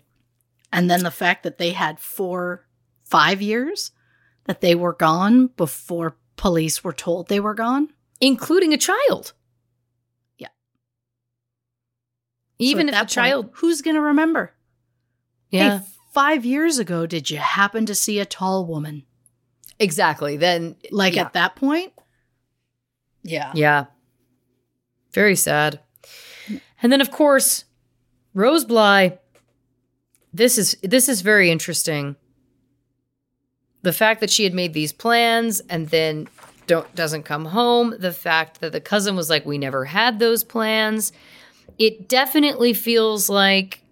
And 0.73 0.90
then 0.90 1.02
the 1.02 1.10
fact 1.10 1.42
that 1.44 1.58
they 1.58 1.70
had 1.70 2.00
four, 2.00 2.66
five 3.05 3.40
years 3.40 3.92
that 4.44 4.60
they 4.60 4.74
were 4.74 4.94
gone 4.94 5.48
before 5.48 6.16
police 6.36 6.82
were 6.84 6.92
told 6.92 7.28
they 7.28 7.40
were 7.40 7.54
gone. 7.54 7.88
Including 8.20 8.72
a 8.72 8.76
child. 8.78 9.32
Yeah. 10.38 10.48
Even 12.58 12.86
So 12.86 12.90
if 12.90 12.94
at 12.94 12.98
the 13.00 13.04
that 13.04 13.08
child. 13.08 13.46
point, 13.46 13.56
who's 13.58 13.82
going 13.82 13.96
to 13.96 14.00
remember? 14.00 14.52
Yeah. 15.50 15.78
Hey, 15.78 15.84
five 16.12 16.44
years 16.44 16.78
ago, 16.78 17.06
did 17.06 17.30
you 17.30 17.38
happen 17.38 17.86
to 17.86 17.94
see 17.94 18.18
a 18.18 18.24
tall 18.24 18.66
woman? 18.66 19.04
exactly. 19.80 20.36
Then, 20.36 20.76
Like 20.92 21.16
yeah. 21.16 21.22
at 21.22 21.32
that 21.32 21.56
point? 21.56 21.92
Yeah. 23.24 23.50
Yeah. 23.54 23.86
Very 25.12 25.34
sad. 25.36 25.80
And 26.82 26.92
then 26.92 27.00
of 27.00 27.10
course, 27.10 27.64
Rose 28.34 28.64
Bly 28.64 29.18
this 30.32 30.58
is 30.58 30.76
this 30.82 31.08
is 31.08 31.20
very 31.22 31.50
interesting. 31.50 32.16
The 33.84 33.92
fact 33.92 34.20
that 34.20 34.30
she 34.30 34.44
had 34.44 34.54
made 34.54 34.72
these 34.72 34.92
plans 34.92 35.60
and 35.68 35.88
then 35.90 36.26
don't 36.66 36.92
doesn't 36.94 37.24
come 37.24 37.44
home, 37.44 37.94
the 37.98 38.12
fact 38.12 38.60
that 38.60 38.72
the 38.72 38.80
cousin 38.80 39.14
was 39.16 39.28
like 39.30 39.44
we 39.44 39.58
never 39.58 39.84
had 39.84 40.18
those 40.18 40.42
plans. 40.42 41.12
It 41.78 42.08
definitely 42.08 42.72
feels 42.72 43.28
like 43.28 43.82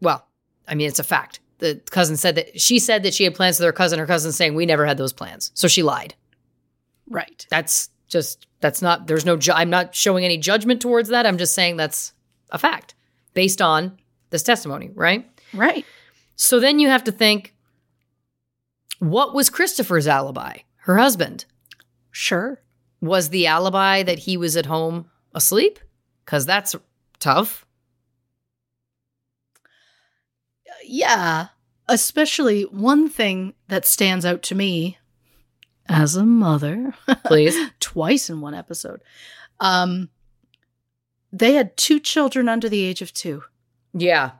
well, 0.00 0.26
I 0.68 0.74
mean 0.74 0.88
it's 0.88 0.98
a 0.98 1.04
fact. 1.04 1.40
The 1.58 1.80
cousin 1.90 2.16
said 2.16 2.36
that 2.36 2.60
she 2.60 2.78
said 2.78 3.02
that 3.02 3.12
she 3.12 3.24
had 3.24 3.34
plans 3.34 3.58
with 3.58 3.66
her 3.66 3.72
cousin. 3.72 3.98
Her 3.98 4.06
cousin 4.06 4.32
saying 4.32 4.54
we 4.54 4.66
never 4.66 4.86
had 4.86 4.96
those 4.96 5.12
plans. 5.12 5.50
So 5.54 5.68
she 5.68 5.82
lied 5.82 6.14
Right. 7.08 7.44
that's 7.50 7.90
just 8.08 8.46
that's 8.60 8.80
not 8.82 9.06
there's 9.08 9.24
no 9.24 9.36
ju- 9.36 9.52
i'm 9.52 9.70
not 9.70 9.94
showing 9.94 10.24
any 10.24 10.36
judgment 10.36 10.80
towards 10.80 11.08
that 11.10 11.26
i'm 11.26 11.38
just 11.38 11.54
saying 11.54 11.76
that's 11.76 12.12
a 12.50 12.58
fact 12.58 12.94
based 13.34 13.60
on 13.62 13.96
this 14.30 14.42
testimony 14.42 14.90
right 14.94 15.28
Right. 15.54 15.84
so 16.36 16.58
then 16.60 16.78
you 16.80 16.88
have 16.88 17.04
to 17.04 17.12
think 17.12 17.54
what 19.00 19.34
was 19.34 19.50
christopher's 19.50 20.06
alibi 20.06 20.58
her 20.76 20.96
husband 20.98 21.44
Sure. 22.12 22.60
was 23.00 23.28
the 23.30 23.46
alibi 23.46 24.02
that 24.04 24.20
he 24.20 24.36
was 24.36 24.56
at 24.56 24.66
home 24.66 25.10
asleep 25.34 25.78
because 26.24 26.46
that's 26.46 26.74
tough 27.18 27.66
Yeah. 30.84 31.48
Especially 31.88 32.62
one 32.62 33.08
thing 33.08 33.54
that 33.68 33.84
stands 33.86 34.24
out 34.24 34.42
to 34.44 34.54
me 34.54 34.98
as 35.88 36.14
a 36.16 36.24
mother, 36.24 36.94
please 37.24 37.56
twice 37.80 38.30
in 38.30 38.40
one 38.40 38.54
episode. 38.54 39.02
Um, 39.60 40.08
they 41.32 41.54
had 41.54 41.76
two 41.76 41.98
children 42.00 42.48
under 42.48 42.68
the 42.68 42.82
age 42.84 43.02
of 43.02 43.12
two. 43.12 43.42
yeah 43.92 44.32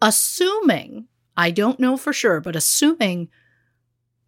Assuming, 0.00 1.06
I 1.36 1.50
don't 1.50 1.80
know 1.80 1.96
for 1.96 2.12
sure, 2.12 2.40
but 2.40 2.56
assuming 2.56 3.28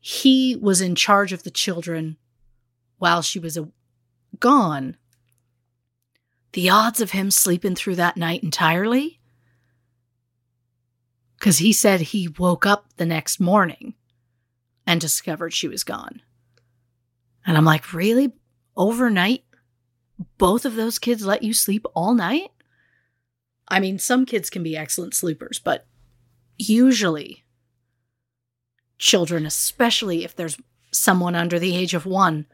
he 0.01 0.57
was 0.57 0.81
in 0.81 0.95
charge 0.95 1.33
of 1.33 1.43
the 1.43 1.51
children 1.51 2.17
while 2.99 3.23
she 3.23 3.39
was 3.39 3.57
a- 3.57 3.69
gone, 4.41 4.97
the 6.53 6.71
odds 6.71 7.01
of 7.01 7.11
him 7.11 7.31
sleeping 7.31 7.75
through 7.75 7.97
that 7.97 8.17
night 8.17 8.43
entirely? 8.43 9.21
Because 11.39 11.59
he 11.59 11.73
said 11.73 12.01
he 12.01 12.29
woke 12.29 12.65
up 12.65 12.87
the 12.97 13.07
next 13.07 13.41
morning 13.41 13.95
and 14.87 15.01
discovered 15.01 15.53
she 15.53 15.69
was 15.69 15.85
gone. 15.85 16.23
And 17.47 17.57
I'm 17.57 17.65
like, 17.65 17.93
really? 17.93 18.33
Overnight? 18.77 19.45
Both 20.39 20.65
of 20.65 20.77
those 20.77 20.99
kids 20.99 21.27
let 21.27 21.43
you 21.43 21.53
sleep 21.53 21.87
all 21.95 22.15
night? 22.15 22.51
I 23.69 23.81
mean, 23.81 23.99
some 23.99 24.25
kids 24.27 24.49
can 24.51 24.63
be 24.63 24.77
excellent 24.77 25.15
sleepers, 25.15 25.59
but 25.59 25.87
usually 26.59 27.45
children, 28.99 29.45
especially 29.47 30.25
if 30.25 30.35
there's 30.37 30.57
someone 30.93 31.35
under 31.35 31.59
the 31.59 31.77
age 31.77 31.95
of 31.95 32.07
one, 32.07 32.47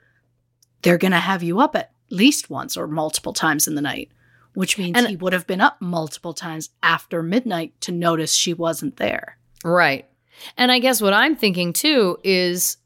they're 0.82 0.98
going 0.98 1.12
to 1.12 1.18
have 1.18 1.42
you 1.42 1.60
up 1.60 1.76
at 1.76 1.92
least 2.10 2.48
once 2.50 2.76
or 2.76 2.86
multiple 2.86 3.32
times 3.32 3.68
in 3.68 3.74
the 3.74 3.80
night, 3.82 4.10
which 4.54 4.78
means 4.78 4.96
And- 4.96 5.08
he 5.08 5.16
would 5.16 5.32
have 5.32 5.46
been 5.46 5.60
up 5.60 5.80
multiple 5.80 6.32
times 6.34 6.70
after 6.82 7.22
midnight 7.22 7.78
to 7.82 7.92
notice 7.92 8.34
she 8.34 8.54
wasn't 8.54 8.96
there. 8.96 9.36
right 9.64 10.06
and 10.56 10.72
i 10.72 10.78
guess 10.78 11.02
what 11.02 11.12
i'm 11.12 11.36
thinking 11.36 11.70
too 11.74 12.16
is 12.24 12.78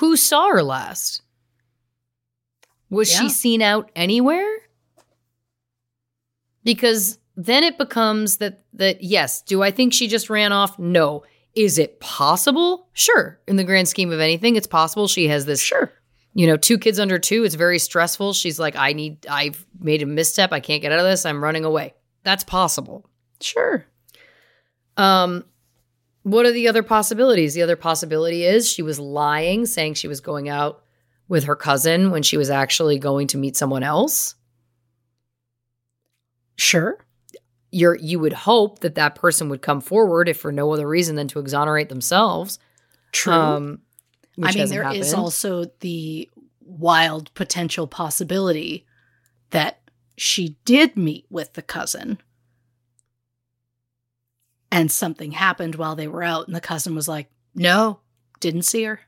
who 0.00 0.16
saw 0.16 0.48
her 0.50 0.64
last 0.64 1.22
was 2.90 3.12
Yeah. 3.12 3.20
she 3.20 3.28
seen 3.28 3.62
out 3.62 3.88
anywhere 3.94 4.52
because 6.64 7.18
then 7.36 7.62
it 7.64 7.76
becomes 7.78 8.38
that 8.38 8.62
that 8.72 9.02
yes 9.02 9.42
do 9.42 9.62
i 9.62 9.70
think 9.70 9.92
she 9.92 10.08
just 10.08 10.30
ran 10.30 10.52
off 10.52 10.78
no 10.78 11.22
is 11.54 11.78
it 11.78 12.00
possible 12.00 12.88
sure 12.92 13.38
in 13.46 13.56
the 13.56 13.64
grand 13.64 13.88
scheme 13.88 14.10
of 14.12 14.20
anything 14.20 14.56
it's 14.56 14.66
possible 14.66 15.06
she 15.08 15.28
has 15.28 15.44
this 15.46 15.60
Sure. 15.60 15.92
you 16.34 16.46
know 16.46 16.56
two 16.56 16.78
kids 16.78 16.98
under 16.98 17.18
two 17.18 17.44
it's 17.44 17.54
very 17.54 17.78
stressful 17.78 18.32
she's 18.32 18.58
like 18.58 18.74
i 18.76 18.92
need 18.92 19.26
i've 19.30 19.64
made 19.80 20.02
a 20.02 20.06
misstep 20.06 20.52
i 20.52 20.60
can't 20.60 20.82
get 20.82 20.92
out 20.92 20.98
of 20.98 21.04
this 21.04 21.26
i'm 21.26 21.42
running 21.44 21.64
away 21.64 21.94
that's 22.22 22.44
possible 22.44 23.08
Sure. 23.40 23.86
um, 24.96 25.44
what 26.22 26.44
are 26.44 26.50
the 26.50 26.66
other 26.66 26.82
possibilities? 26.82 27.54
The 27.54 27.62
other 27.62 27.76
possibility 27.76 28.42
is 28.44 28.68
she 28.68 28.82
was 28.82 28.98
lying, 28.98 29.64
saying 29.64 29.94
she 29.94 30.08
was 30.08 30.20
going 30.20 30.48
out 30.48 30.82
with 31.28 31.44
her 31.44 31.54
cousin 31.54 32.10
when 32.10 32.24
she 32.24 32.36
was 32.36 32.50
actually 32.50 32.98
going 32.98 33.28
to 33.28 33.38
meet 33.38 33.56
someone 33.56 33.84
else. 33.84 34.34
Sure. 36.56 36.98
You're 37.76 37.96
you 37.96 38.18
would 38.18 38.32
hope 38.32 38.80
that 38.80 38.94
that 38.94 39.14
person 39.14 39.48
would 39.48 39.62
come 39.62 39.80
forward 39.80 40.28
if 40.28 40.38
for 40.38 40.50
no 40.50 40.72
other 40.72 40.88
reason 40.88 41.16
than 41.16 41.28
to 41.28 41.38
exonerate 41.38 41.88
themselves. 41.88 42.58
True. 43.12 43.32
Um, 43.32 43.78
I 44.42 44.52
mean, 44.52 44.68
there 44.68 44.88
is 44.92 45.08
happened. 45.10 45.14
also 45.14 45.66
the 45.80 46.30
wild 46.60 47.32
potential 47.34 47.86
possibility 47.86 48.86
that 49.50 49.80
she 50.16 50.56
did 50.64 50.96
meet 50.96 51.26
with 51.30 51.52
the 51.52 51.62
cousin 51.62 52.18
and 54.70 54.90
something 54.90 55.32
happened 55.32 55.76
while 55.76 55.96
they 55.96 56.08
were 56.08 56.22
out, 56.22 56.46
and 56.46 56.56
the 56.56 56.60
cousin 56.60 56.94
was 56.94 57.08
like, 57.08 57.28
No, 57.54 58.00
didn't 58.40 58.62
see 58.62 58.84
her. 58.84 59.00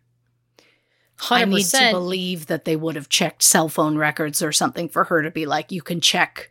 I 1.31 1.45
need 1.45 1.65
to 1.65 1.91
believe 1.91 2.47
that 2.47 2.65
they 2.65 2.77
would 2.77 2.95
have 2.95 3.09
checked 3.09 3.43
cell 3.43 3.69
phone 3.69 3.99
records 3.99 4.41
or 4.41 4.53
something 4.53 4.89
for 4.89 5.05
her 5.05 5.23
to 5.23 5.31
be 5.31 5.47
like, 5.47 5.73
You 5.73 5.83
can 5.83 6.01
check. 6.01 6.51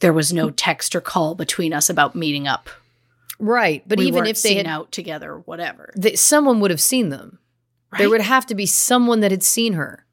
There 0.00 0.12
was 0.12 0.32
no 0.32 0.50
text 0.50 0.94
or 0.96 1.00
call 1.00 1.34
between 1.34 1.72
us 1.72 1.88
about 1.90 2.14
meeting 2.16 2.48
up. 2.48 2.68
Right, 3.38 3.82
but 3.86 3.98
We 3.98 4.06
even 4.06 4.26
if 4.26 4.42
they 4.42 4.50
seen 4.50 4.56
had, 4.58 4.66
out 4.66 4.92
together, 4.92 5.38
whatever. 5.46 5.92
they, 5.96 6.14
someone 6.16 6.60
would 6.60 6.70
have 6.70 6.80
seen 6.80 7.08
them. 7.08 7.38
There 7.98 8.10
would 8.10 8.20
have 8.20 8.46
to 8.46 8.54
be 8.54 8.66
someone 8.66 9.20
that 9.20 9.30
had 9.30 9.42
seen 9.42 9.72
her. 9.72 10.04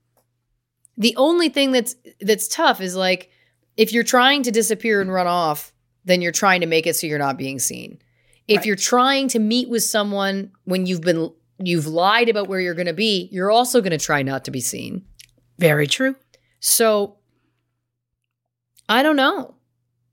The 0.97 1.15
only 1.15 1.49
thing 1.49 1.71
that's 1.73 1.95
that's 2.21 2.47
tough 2.47 2.81
is 2.81 2.95
like 2.95 3.29
if 3.75 3.91
you're 3.93 4.03
trying 4.03 4.43
to 4.43 4.51
disappear 4.51 4.99
and 5.01 5.11
run 5.13 5.27
off, 5.27 5.71
then 6.05 6.21
you're 6.21 6.31
trying 6.31 6.61
to 6.61 6.67
make 6.67 6.87
it 6.87 6.95
so 6.95 7.05
you're 7.05 7.19
not 7.19 7.37
being 7.37 7.59
seen. 7.59 7.99
If 8.47 8.57
Right. 8.59 8.65
you're 8.65 8.75
trying 8.77 9.27
to 9.29 9.39
meet 9.39 9.69
with 9.69 9.83
someone 9.83 10.51
when 10.63 10.85
you've 10.85 11.01
been 11.01 11.31
you've 11.59 11.85
lied 11.87 12.29
about 12.29 12.47
where 12.47 12.59
you're 12.61 12.73
going 12.73 12.87
to 12.87 12.93
be, 12.93 13.29
you're 13.31 13.51
also 13.51 13.81
going 13.81 13.91
to 13.91 13.97
try 14.03 14.23
not 14.23 14.45
to 14.45 14.51
be 14.51 14.61
seen. 14.61 15.03
Very 15.59 15.85
true. 15.85 16.15
So 16.59 17.17
I 18.89 19.03
don't 19.03 19.17
know. 19.17 19.53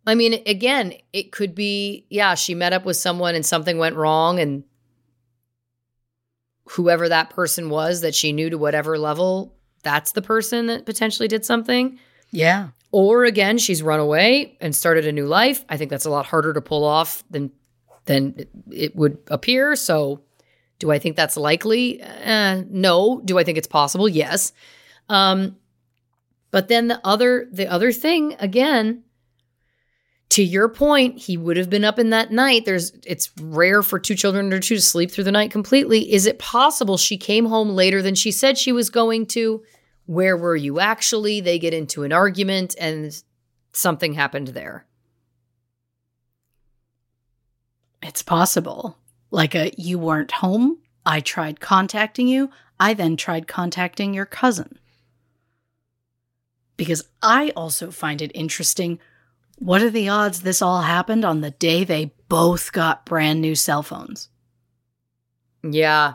I 0.06 0.14
mean, 0.14 0.42
again, 0.46 0.94
it 1.12 1.32
could 1.32 1.54
be, 1.54 2.06
yeah, 2.10 2.34
she 2.34 2.54
met 2.54 2.72
up 2.72 2.84
with 2.84 2.96
someone 2.96 3.34
and 3.34 3.44
something 3.44 3.78
went 3.78 3.96
wrong, 3.96 4.38
and 4.38 4.64
whoever 6.70 7.08
that 7.08 7.30
person 7.30 7.70
was 7.70 8.00
that 8.00 8.14
she 8.14 8.32
knew 8.32 8.50
to 8.50 8.58
whatever 8.58 8.98
level, 8.98 9.54
that's 9.82 10.12
the 10.12 10.22
person 10.22 10.66
that 10.66 10.86
potentially 10.86 11.28
did 11.28 11.44
something. 11.44 11.98
Yeah. 12.30 12.68
Or 12.90 13.24
again, 13.24 13.58
she's 13.58 13.82
run 13.82 14.00
away 14.00 14.56
and 14.60 14.74
started 14.74 15.06
a 15.06 15.12
new 15.12 15.26
life. 15.26 15.64
I 15.68 15.76
think 15.76 15.90
that's 15.90 16.04
a 16.06 16.10
lot 16.10 16.26
harder 16.26 16.52
to 16.52 16.60
pull 16.60 16.84
off 16.84 17.24
than 17.30 17.50
than 18.06 18.46
it- 18.70 18.94
would 18.94 19.18
appear. 19.28 19.76
So 19.76 20.20
Do 20.80 20.90
I 20.90 20.98
think 20.98 21.16
that's 21.16 21.36
likely? 21.36 22.02
Uh, 22.02 22.62
no. 22.68 23.22
Do 23.24 23.38
I 23.38 23.44
think 23.44 23.56
it's 23.56 23.66
possible? 23.68 24.08
Yes. 24.08 24.52
Um, 25.08 25.56
but 26.50 26.68
then 26.68 26.88
the 26.88 27.00
other 27.04 27.48
the 27.50 27.66
other 27.66 27.92
thing 27.92 28.36
again, 28.38 29.04
to 30.30 30.42
your 30.42 30.68
point, 30.68 31.18
he 31.18 31.36
would 31.36 31.56
have 31.56 31.70
been 31.70 31.84
up 31.84 31.98
in 31.98 32.10
that 32.10 32.32
night. 32.32 32.64
There's 32.64 32.92
it's 33.06 33.30
rare 33.40 33.82
for 33.82 33.98
two 33.98 34.14
children 34.14 34.52
or 34.52 34.58
two 34.58 34.76
to 34.76 34.80
sleep 34.80 35.10
through 35.10 35.24
the 35.24 35.32
night 35.32 35.50
completely. 35.50 36.12
Is 36.12 36.26
it 36.26 36.38
possible 36.38 36.96
she 36.96 37.16
came 37.16 37.46
home 37.46 37.70
later 37.70 38.02
than 38.02 38.14
she 38.14 38.32
said 38.32 38.58
she 38.58 38.72
was 38.72 38.90
going 38.90 39.26
to? 39.26 39.62
Where 40.06 40.36
were 40.36 40.56
you 40.56 40.80
actually? 40.80 41.40
They 41.40 41.58
get 41.58 41.74
into 41.74 42.02
an 42.02 42.12
argument 42.12 42.74
and 42.80 43.22
something 43.72 44.14
happened 44.14 44.48
there. 44.48 44.86
It's 48.02 48.22
possible. 48.22 48.98
Like 49.30 49.54
a 49.54 49.72
you 49.76 49.98
weren't 49.98 50.32
home. 50.32 50.78
I 51.06 51.20
tried 51.20 51.60
contacting 51.60 52.28
you. 52.28 52.50
I 52.80 52.94
then 52.94 53.16
tried 53.16 53.46
contacting 53.46 54.14
your 54.14 54.26
cousin. 54.26 54.78
Because 56.76 57.08
I 57.22 57.52
also 57.54 57.90
find 57.90 58.20
it 58.20 58.32
interesting. 58.34 58.98
What 59.58 59.82
are 59.82 59.90
the 59.90 60.08
odds 60.08 60.42
this 60.42 60.60
all 60.60 60.82
happened 60.82 61.24
on 61.24 61.40
the 61.40 61.52
day 61.52 61.84
they 61.84 62.12
both 62.28 62.72
got 62.72 63.06
brand 63.06 63.40
new 63.40 63.54
cell 63.54 63.82
phones? 63.82 64.28
Yeah. 65.62 66.14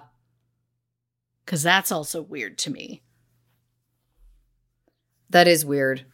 Because 1.45 1.63
that's 1.63 1.91
also 1.91 2.21
weird 2.21 2.57
to 2.59 2.69
me. 2.69 3.01
That 5.29 5.47
is 5.47 5.65
weird. 5.65 6.05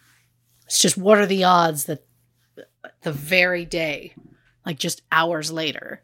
It's 0.66 0.80
just 0.80 0.98
what 0.98 1.18
are 1.18 1.26
the 1.26 1.44
odds 1.44 1.86
that 1.86 2.06
the 3.02 3.12
very 3.12 3.66
day, 3.66 4.14
like 4.66 4.80
just 4.80 5.02
hours 5.12 5.52
later, 5.52 6.04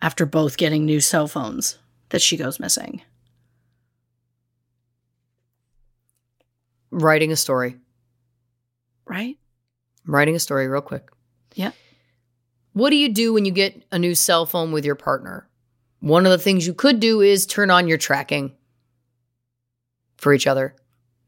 after 0.00 0.24
both 0.24 0.56
getting 0.56 0.84
new 0.84 1.00
cell 1.00 1.26
phones, 1.26 1.78
that 2.10 2.22
she 2.22 2.36
goes 2.36 2.60
missing? 2.60 3.02
Writing 6.90 7.32
a 7.32 7.36
story. 7.36 7.76
Right? 9.04 9.38
I'm 10.08 10.14
writing 10.14 10.34
a 10.34 10.40
story 10.40 10.66
real 10.66 10.80
quick. 10.80 11.10
Yeah. 11.54 11.72
What 12.72 12.90
do 12.90 12.96
you 12.96 13.12
do 13.12 13.34
when 13.34 13.44
you 13.44 13.52
get 13.52 13.84
a 13.92 13.98
new 13.98 14.14
cell 14.14 14.46
phone 14.46 14.72
with 14.72 14.84
your 14.84 14.94
partner? 14.94 15.46
One 16.00 16.24
of 16.24 16.32
the 16.32 16.38
things 16.38 16.66
you 16.66 16.72
could 16.72 16.98
do 16.98 17.20
is 17.20 17.44
turn 17.44 17.70
on 17.70 17.88
your 17.88 17.98
tracking 17.98 18.52
for 20.16 20.32
each 20.32 20.46
other. 20.46 20.74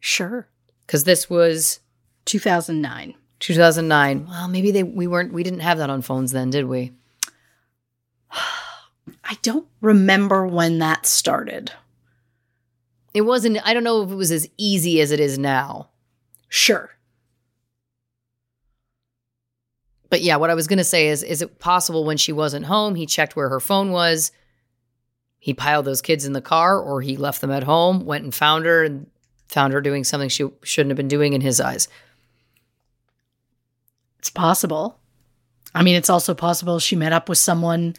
Sure. 0.01 0.49
Because 0.87 1.05
this 1.05 1.29
was 1.29 1.81
2009. 2.25 3.15
2009. 3.41 4.27
Well, 4.27 4.49
maybe 4.49 4.71
they 4.71 4.83
we 4.83 5.07
weren't 5.07 5.33
we 5.33 5.43
didn't 5.43 5.61
have 5.61 5.79
that 5.79 5.91
on 5.91 6.01
phones 6.01 6.33
then, 6.33 6.49
did 6.51 6.65
we? 6.65 6.93
I 8.33 9.37
don't 9.43 9.67
remember 9.81 10.47
when 10.47 10.79
that 10.79 11.05
started. 11.05 11.73
It 13.13 13.23
wasn't 13.23 13.59
I 13.67 13.75
don't 13.75 13.85
know 13.85 14.03
if 14.03 14.11
it 14.11 14.15
was 14.15 14.31
as 14.31 14.49
easy 14.57 15.01
as 15.01 15.11
it 15.11 15.21
is 15.21 15.39
now. 15.39 15.91
Sure. 16.49 16.91
But 20.11 20.23
yeah, 20.23 20.37
what 20.37 20.51
I 20.51 20.55
was 20.55 20.67
going 20.67 20.79
to 20.79 20.85
say 20.85 21.09
is 21.09 21.23
is 21.23 21.41
it 21.41 21.59
possible 21.59 22.05
when 22.05 22.17
she 22.17 22.33
wasn't 22.33 22.67
home, 22.67 22.97
he 22.97 23.07
checked 23.07 23.37
where 23.37 23.49
her 23.49 23.61
phone 23.61 23.93
was, 23.93 24.33
he 25.39 25.55
piled 25.55 25.87
those 25.87 26.03
kids 26.03 26.27
in 26.27 26.35
the 26.35 26.43
car 26.43 26.79
or 26.79 27.01
he 27.01 27.17
left 27.17 27.41
them 27.41 27.51
at 27.51 27.63
home, 27.63 28.05
went 28.05 28.25
and 28.25 28.35
found 28.35 28.67
her 28.67 28.85
and 28.85 29.07
found 29.49 29.73
her 29.73 29.81
doing 29.81 30.05
something 30.05 30.29
she 30.29 30.49
shouldn't 30.63 30.91
have 30.91 30.97
been 30.97 31.09
doing 31.09 31.33
in 31.33 31.41
his 31.41 31.61
eyes. 31.61 31.89
It's 34.19 34.31
possible. 34.31 34.99
I 35.75 35.83
mean, 35.83 35.97
it's 35.97 36.11
also 36.11 36.35
possible 36.35 36.79
she 36.79 36.95
met 36.95 37.13
up 37.13 37.29
with 37.29 37.39
someone, 37.39 37.95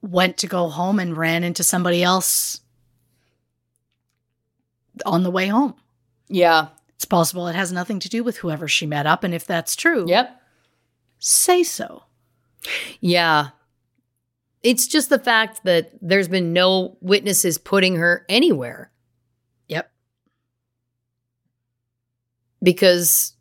went 0.00 0.38
to 0.38 0.46
go 0.46 0.68
home, 0.68 0.98
and 0.98 1.16
ran 1.16 1.44
into 1.44 1.62
somebody 1.62 2.02
else 2.02 2.60
on 5.04 5.24
the 5.24 5.30
way 5.30 5.48
home. 5.48 5.74
Yeah. 6.28 6.68
It's 6.96 7.04
possible 7.04 7.48
it 7.48 7.54
has 7.54 7.72
nothing 7.72 8.00
to 8.00 8.08
do 8.08 8.24
with 8.24 8.38
whoever 8.38 8.66
she 8.66 8.86
met 8.86 9.06
up. 9.06 9.24
And 9.24 9.34
if 9.34 9.46
that's 9.46 9.76
true, 9.76 10.06
Yep. 10.08 10.37
Say 11.18 11.62
so. 11.62 12.04
Yeah. 13.00 13.48
It's 14.62 14.86
just 14.86 15.08
the 15.08 15.18
fact 15.18 15.60
that 15.64 15.90
there's 16.02 16.28
been 16.28 16.52
no 16.52 16.96
witnesses 17.00 17.58
putting 17.58 17.96
her 17.96 18.26
anywhere 18.28 18.90
Yep. 19.68 19.90
because 22.62 23.34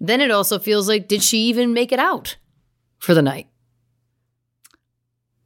then 0.00 0.20
it 0.20 0.30
also 0.30 0.58
feels 0.58 0.88
like 0.88 1.08
did 1.08 1.22
she 1.22 1.38
even 1.44 1.72
make 1.72 1.92
it 1.92 1.98
out 2.00 2.36
for 2.98 3.14
the 3.14 3.22
night? 3.22 3.48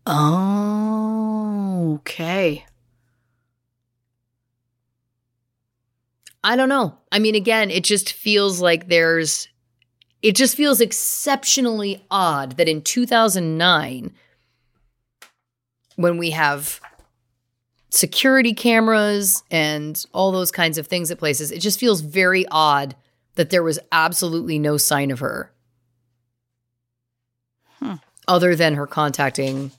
Oh, 0.07 1.95
okay. 2.01 2.65
I 6.43 6.57
don't 6.57 6.71
know. 6.71 6.97
I 7.13 7.19
mean, 7.19 7.35
again, 7.35 7.71
it 7.71 7.85
just 7.85 8.13
feels 8.15 8.61
like 8.63 8.89
there's, 8.89 9.49
it 10.23 10.37
just 10.37 10.57
feels 10.57 10.81
exceptionally 10.81 12.05
odd 12.11 12.57
that 12.57 12.69
in 12.69 12.83
2009, 12.83 14.13
when 15.97 16.19
we 16.19 16.31
have 16.31 16.81
security 17.91 18.55
cameras 18.55 19.43
and 19.51 20.05
all 20.13 20.33
those 20.33 20.51
kinds 20.51 20.79
of 20.79 20.87
things 20.87 21.11
at 21.11 21.19
places, 21.19 21.51
it 21.51 21.61
just 21.61 21.81
feels 21.81 22.01
very 22.01 22.47
odd 22.51 22.95
that 23.35 23.51
there 23.51 23.63
was 23.63 23.79
absolutely 23.93 24.59
no 24.59 24.77
sign 24.77 25.11
of 25.11 25.21
her. 25.21 25.51
Hmm. 27.79 27.95
Other 28.29 28.55
than 28.55 28.75
her 28.75 28.87
contacting 28.87 29.73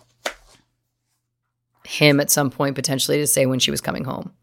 him 1.86 2.20
at 2.20 2.32
some 2.32 2.50
point, 2.50 2.76
potentially 2.76 3.18
to 3.18 3.28
say 3.28 3.46
when 3.46 3.60
she 3.60 3.72
was 3.72 3.82
coming 3.82 4.06
home. 4.06 4.34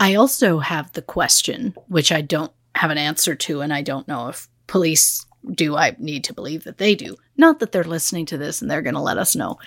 I 0.00 0.14
also 0.14 0.58
have 0.58 0.92
the 0.92 1.02
question, 1.02 1.74
which 1.88 2.12
I 2.12 2.20
don't 2.20 2.52
have 2.74 2.90
an 2.90 2.98
answer 2.98 3.34
to, 3.34 3.60
and 3.60 3.72
I 3.72 3.82
don't 3.82 4.08
know 4.08 4.28
if 4.28 4.48
police 4.66 5.26
do. 5.50 5.76
I 5.76 5.96
need 5.98 6.24
to 6.24 6.34
believe 6.34 6.64
that 6.64 6.78
they 6.78 6.94
do. 6.94 7.16
Not 7.36 7.58
that 7.60 7.72
they're 7.72 7.84
listening 7.84 8.26
to 8.26 8.38
this 8.38 8.62
and 8.62 8.70
they're 8.70 8.82
going 8.82 8.94
to 8.94 9.00
let 9.00 9.18
us 9.18 9.36
know. 9.36 9.58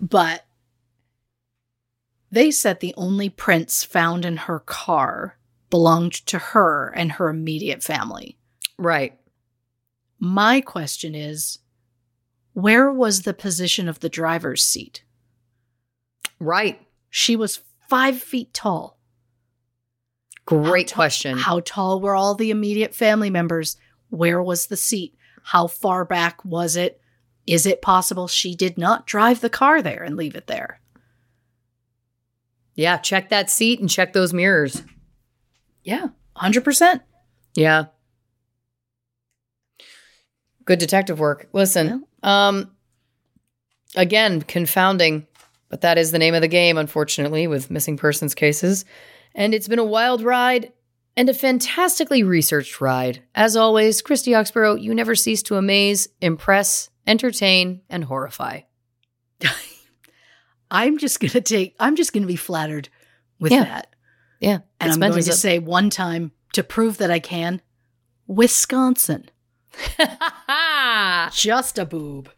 But 0.00 0.44
they 2.30 2.50
said 2.50 2.80
the 2.80 2.94
only 2.96 3.28
prints 3.28 3.84
found 3.84 4.24
in 4.24 4.36
her 4.38 4.58
car 4.58 5.36
belonged 5.70 6.12
to 6.26 6.38
her 6.38 6.92
and 6.96 7.12
her 7.12 7.28
immediate 7.28 7.82
family. 7.82 8.36
Right. 8.78 9.18
My 10.18 10.60
question 10.60 11.14
is 11.14 11.58
where 12.52 12.92
was 12.92 13.22
the 13.22 13.34
position 13.34 13.88
of 13.88 14.00
the 14.00 14.08
driver's 14.08 14.64
seat? 14.64 15.04
Right. 16.38 16.80
She 17.08 17.36
was 17.36 17.60
five 17.88 18.20
feet 18.20 18.52
tall. 18.52 18.98
Great 20.44 20.90
How 20.90 20.94
ta- 20.94 20.96
question. 20.96 21.38
How 21.38 21.60
tall 21.60 22.00
were 22.00 22.16
all 22.16 22.34
the 22.34 22.50
immediate 22.50 22.94
family 22.94 23.30
members? 23.30 23.76
Where 24.12 24.42
was 24.42 24.66
the 24.66 24.76
seat? 24.76 25.14
How 25.42 25.66
far 25.66 26.04
back 26.04 26.44
was 26.44 26.76
it? 26.76 27.00
Is 27.46 27.64
it 27.64 27.80
possible 27.80 28.28
she 28.28 28.54
did 28.54 28.76
not 28.76 29.06
drive 29.06 29.40
the 29.40 29.48
car 29.48 29.80
there 29.80 30.02
and 30.02 30.16
leave 30.16 30.34
it 30.34 30.48
there? 30.48 30.80
Yeah, 32.74 32.98
check 32.98 33.30
that 33.30 33.48
seat 33.48 33.80
and 33.80 33.88
check 33.88 34.12
those 34.12 34.34
mirrors. 34.34 34.82
Yeah, 35.82 36.08
100%. 36.36 37.00
Yeah. 37.54 37.86
Good 40.66 40.78
detective 40.78 41.18
work. 41.18 41.48
Listen, 41.54 42.04
um 42.22 42.70
again, 43.96 44.42
confounding, 44.42 45.26
but 45.70 45.80
that 45.80 45.96
is 45.96 46.12
the 46.12 46.18
name 46.18 46.34
of 46.34 46.42
the 46.42 46.48
game 46.48 46.76
unfortunately 46.76 47.46
with 47.46 47.70
missing 47.70 47.96
persons 47.96 48.34
cases. 48.34 48.84
And 49.34 49.54
it's 49.54 49.68
been 49.68 49.78
a 49.78 49.84
wild 49.84 50.22
ride 50.22 50.70
and 51.16 51.28
a 51.28 51.34
fantastically 51.34 52.22
researched 52.22 52.80
ride. 52.80 53.22
As 53.34 53.56
always, 53.56 54.02
Christy 54.02 54.32
Oxborough, 54.34 54.80
you 54.80 54.94
never 54.94 55.14
cease 55.14 55.42
to 55.44 55.56
amaze, 55.56 56.08
impress, 56.20 56.90
entertain, 57.06 57.82
and 57.90 58.04
horrify. 58.04 58.60
I'm 60.70 60.98
just 60.98 61.20
going 61.20 61.30
to 61.32 61.40
take, 61.40 61.74
I'm 61.78 61.96
just 61.96 62.12
going 62.12 62.22
to 62.22 62.26
be 62.28 62.36
flattered 62.36 62.88
with 63.38 63.52
Yeah. 63.52 63.64
that. 63.64 63.94
Yeah. 64.40 64.58
And 64.80 64.88
it's 64.88 64.94
I'm 64.96 65.00
going 65.10 65.22
to 65.22 65.32
say 65.32 65.58
one 65.58 65.90
time 65.90 66.32
to 66.54 66.62
prove 66.62 66.98
that 66.98 67.10
I 67.10 67.18
can 67.18 67.60
Wisconsin. 68.26 69.28
Just 71.32 71.78
a 71.78 71.84
boob. 71.84 72.30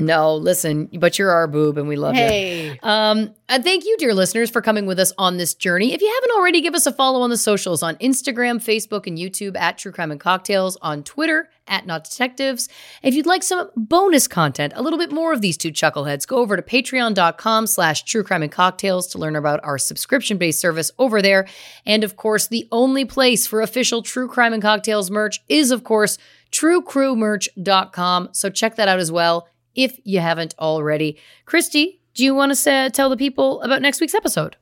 No, 0.00 0.34
listen, 0.34 0.88
but 0.98 1.18
you're 1.18 1.30
our 1.30 1.46
boob 1.46 1.78
and 1.78 1.88
we 1.88 1.96
love 1.96 2.14
you. 2.16 2.76
Um, 2.82 3.34
and 3.48 3.64
thank 3.64 3.84
you, 3.84 3.96
dear 3.98 4.14
listeners, 4.14 4.50
for 4.50 4.62
coming 4.62 4.86
with 4.86 4.98
us 4.98 5.12
on 5.18 5.36
this 5.36 5.54
journey. 5.54 5.92
If 5.92 6.00
you 6.00 6.12
haven't 6.12 6.36
already, 6.36 6.60
give 6.60 6.74
us 6.74 6.86
a 6.86 6.92
follow 6.92 7.20
on 7.20 7.30
the 7.30 7.36
socials 7.36 7.82
on 7.82 7.96
Instagram, 7.96 8.56
Facebook, 8.56 9.06
and 9.06 9.18
YouTube 9.18 9.56
at 9.56 9.78
True 9.78 9.92
Crime 9.92 10.10
and 10.10 10.20
Cocktails, 10.20 10.76
on 10.82 11.02
Twitter 11.02 11.48
at 11.66 11.86
Not 11.86 12.04
Detectives. 12.04 12.68
If 13.02 13.14
you'd 13.14 13.26
like 13.26 13.42
some 13.42 13.70
bonus 13.76 14.28
content, 14.28 14.72
a 14.76 14.82
little 14.82 14.98
bit 14.98 15.12
more 15.12 15.32
of 15.32 15.40
these 15.40 15.56
two 15.56 15.70
chuckleheads, 15.72 16.26
go 16.26 16.36
over 16.36 16.56
to 16.56 16.62
patreon.com 16.62 17.66
slash 17.66 18.02
true 18.04 18.24
crime 18.24 18.42
and 18.42 18.52
cocktails 18.52 19.06
to 19.08 19.18
learn 19.18 19.36
about 19.36 19.60
our 19.62 19.78
subscription-based 19.78 20.60
service 20.60 20.90
over 20.98 21.22
there. 21.22 21.46
And 21.86 22.04
of 22.04 22.16
course, 22.16 22.48
the 22.48 22.68
only 22.72 23.04
place 23.04 23.46
for 23.46 23.60
official 23.60 24.02
True 24.02 24.28
Crime 24.28 24.52
and 24.52 24.62
Cocktails 24.62 25.10
merch 25.10 25.40
is, 25.48 25.70
of 25.70 25.84
course, 25.84 26.18
truecrewmerch.com. 26.52 28.28
So 28.32 28.50
check 28.50 28.76
that 28.76 28.88
out 28.88 28.98
as 28.98 29.12
well. 29.12 29.48
If 29.74 29.98
you 30.04 30.20
haven't 30.20 30.54
already. 30.58 31.18
Christy, 31.44 32.00
do 32.14 32.24
you 32.24 32.34
want 32.34 32.50
to 32.50 32.56
say, 32.56 32.88
tell 32.90 33.08
the 33.08 33.16
people 33.16 33.62
about 33.62 33.82
next 33.82 34.00
week's 34.00 34.14
episode? 34.14 34.56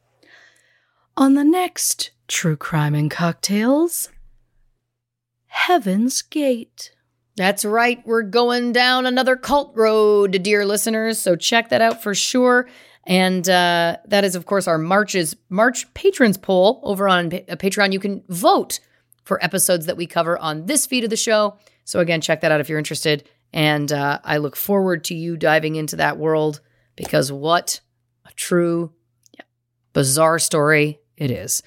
On 1.17 1.35
the 1.35 1.45
next 1.45 2.11
True 2.29 2.57
Crime 2.57 2.95
and 2.95 3.11
Cocktails, 3.11 4.11
Heaven's 5.47 6.23
Gate. 6.23 6.93
That's 7.37 7.65
right. 7.65 8.05
We're 8.07 8.23
going 8.23 8.73
down 8.73 9.07
another 9.07 9.37
cult 9.37 9.73
road, 9.77 10.43
dear 10.43 10.67
listeners. 10.67 11.19
So 11.19 11.37
check 11.37 11.69
that 11.69 11.81
out 11.81 12.03
for 12.03 12.15
sure. 12.15 12.69
And 13.05 13.49
uh, 13.49 13.97
that 14.07 14.25
is, 14.25 14.35
of 14.35 14.45
course, 14.45 14.69
our 14.69 14.77
March's 14.77 15.35
March 15.49 15.93
patrons 15.95 16.37
poll 16.37 16.81
over 16.83 17.09
on 17.09 17.31
Pa- 17.31 17.55
Patreon. 17.57 17.93
You 17.93 18.01
can 18.01 18.23
vote 18.29 18.81
for 19.25 19.43
episodes 19.43 19.87
that 19.87 19.97
we 19.97 20.07
cover 20.07 20.39
on 20.39 20.67
this 20.67 20.85
feed 20.85 21.05
of 21.05 21.11
the 21.11 21.17
show. 21.17 21.57
So 21.85 22.01
again, 22.01 22.21
check 22.21 22.43
that 22.43 22.53
out 22.53 22.61
if 22.61 22.69
you're 22.69 22.79
interested. 22.79 23.29
And 23.53 23.91
uh, 23.93 24.21
I 24.25 24.39
look 24.39 24.57
forward 24.57 25.05
to 25.05 25.15
you 25.15 25.37
diving 25.37 25.77
into 25.77 25.97
that 25.97 26.19
world 26.19 26.61
because 26.97 27.33
what 27.33 27.81
a 28.27 28.33
true, 28.33 28.93
bizarre 29.93 30.39
story 30.39 31.01
it 31.17 31.31
is. 31.31 31.63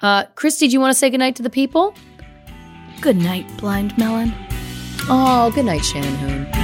Uh, 0.00 0.24
Christy, 0.34 0.68
do 0.68 0.72
you 0.72 0.80
want 0.80 0.92
to 0.92 0.98
say 0.98 1.10
goodnight 1.10 1.36
to 1.36 1.42
the 1.42 1.50
people? 1.50 1.94
Good 3.00 3.16
night, 3.16 3.46
Blind 3.58 3.96
Melon. 3.98 4.32
Oh, 5.08 5.50
good 5.54 5.66
night, 5.66 5.84
Shannon 5.84 6.14
Hoon. 6.16 6.63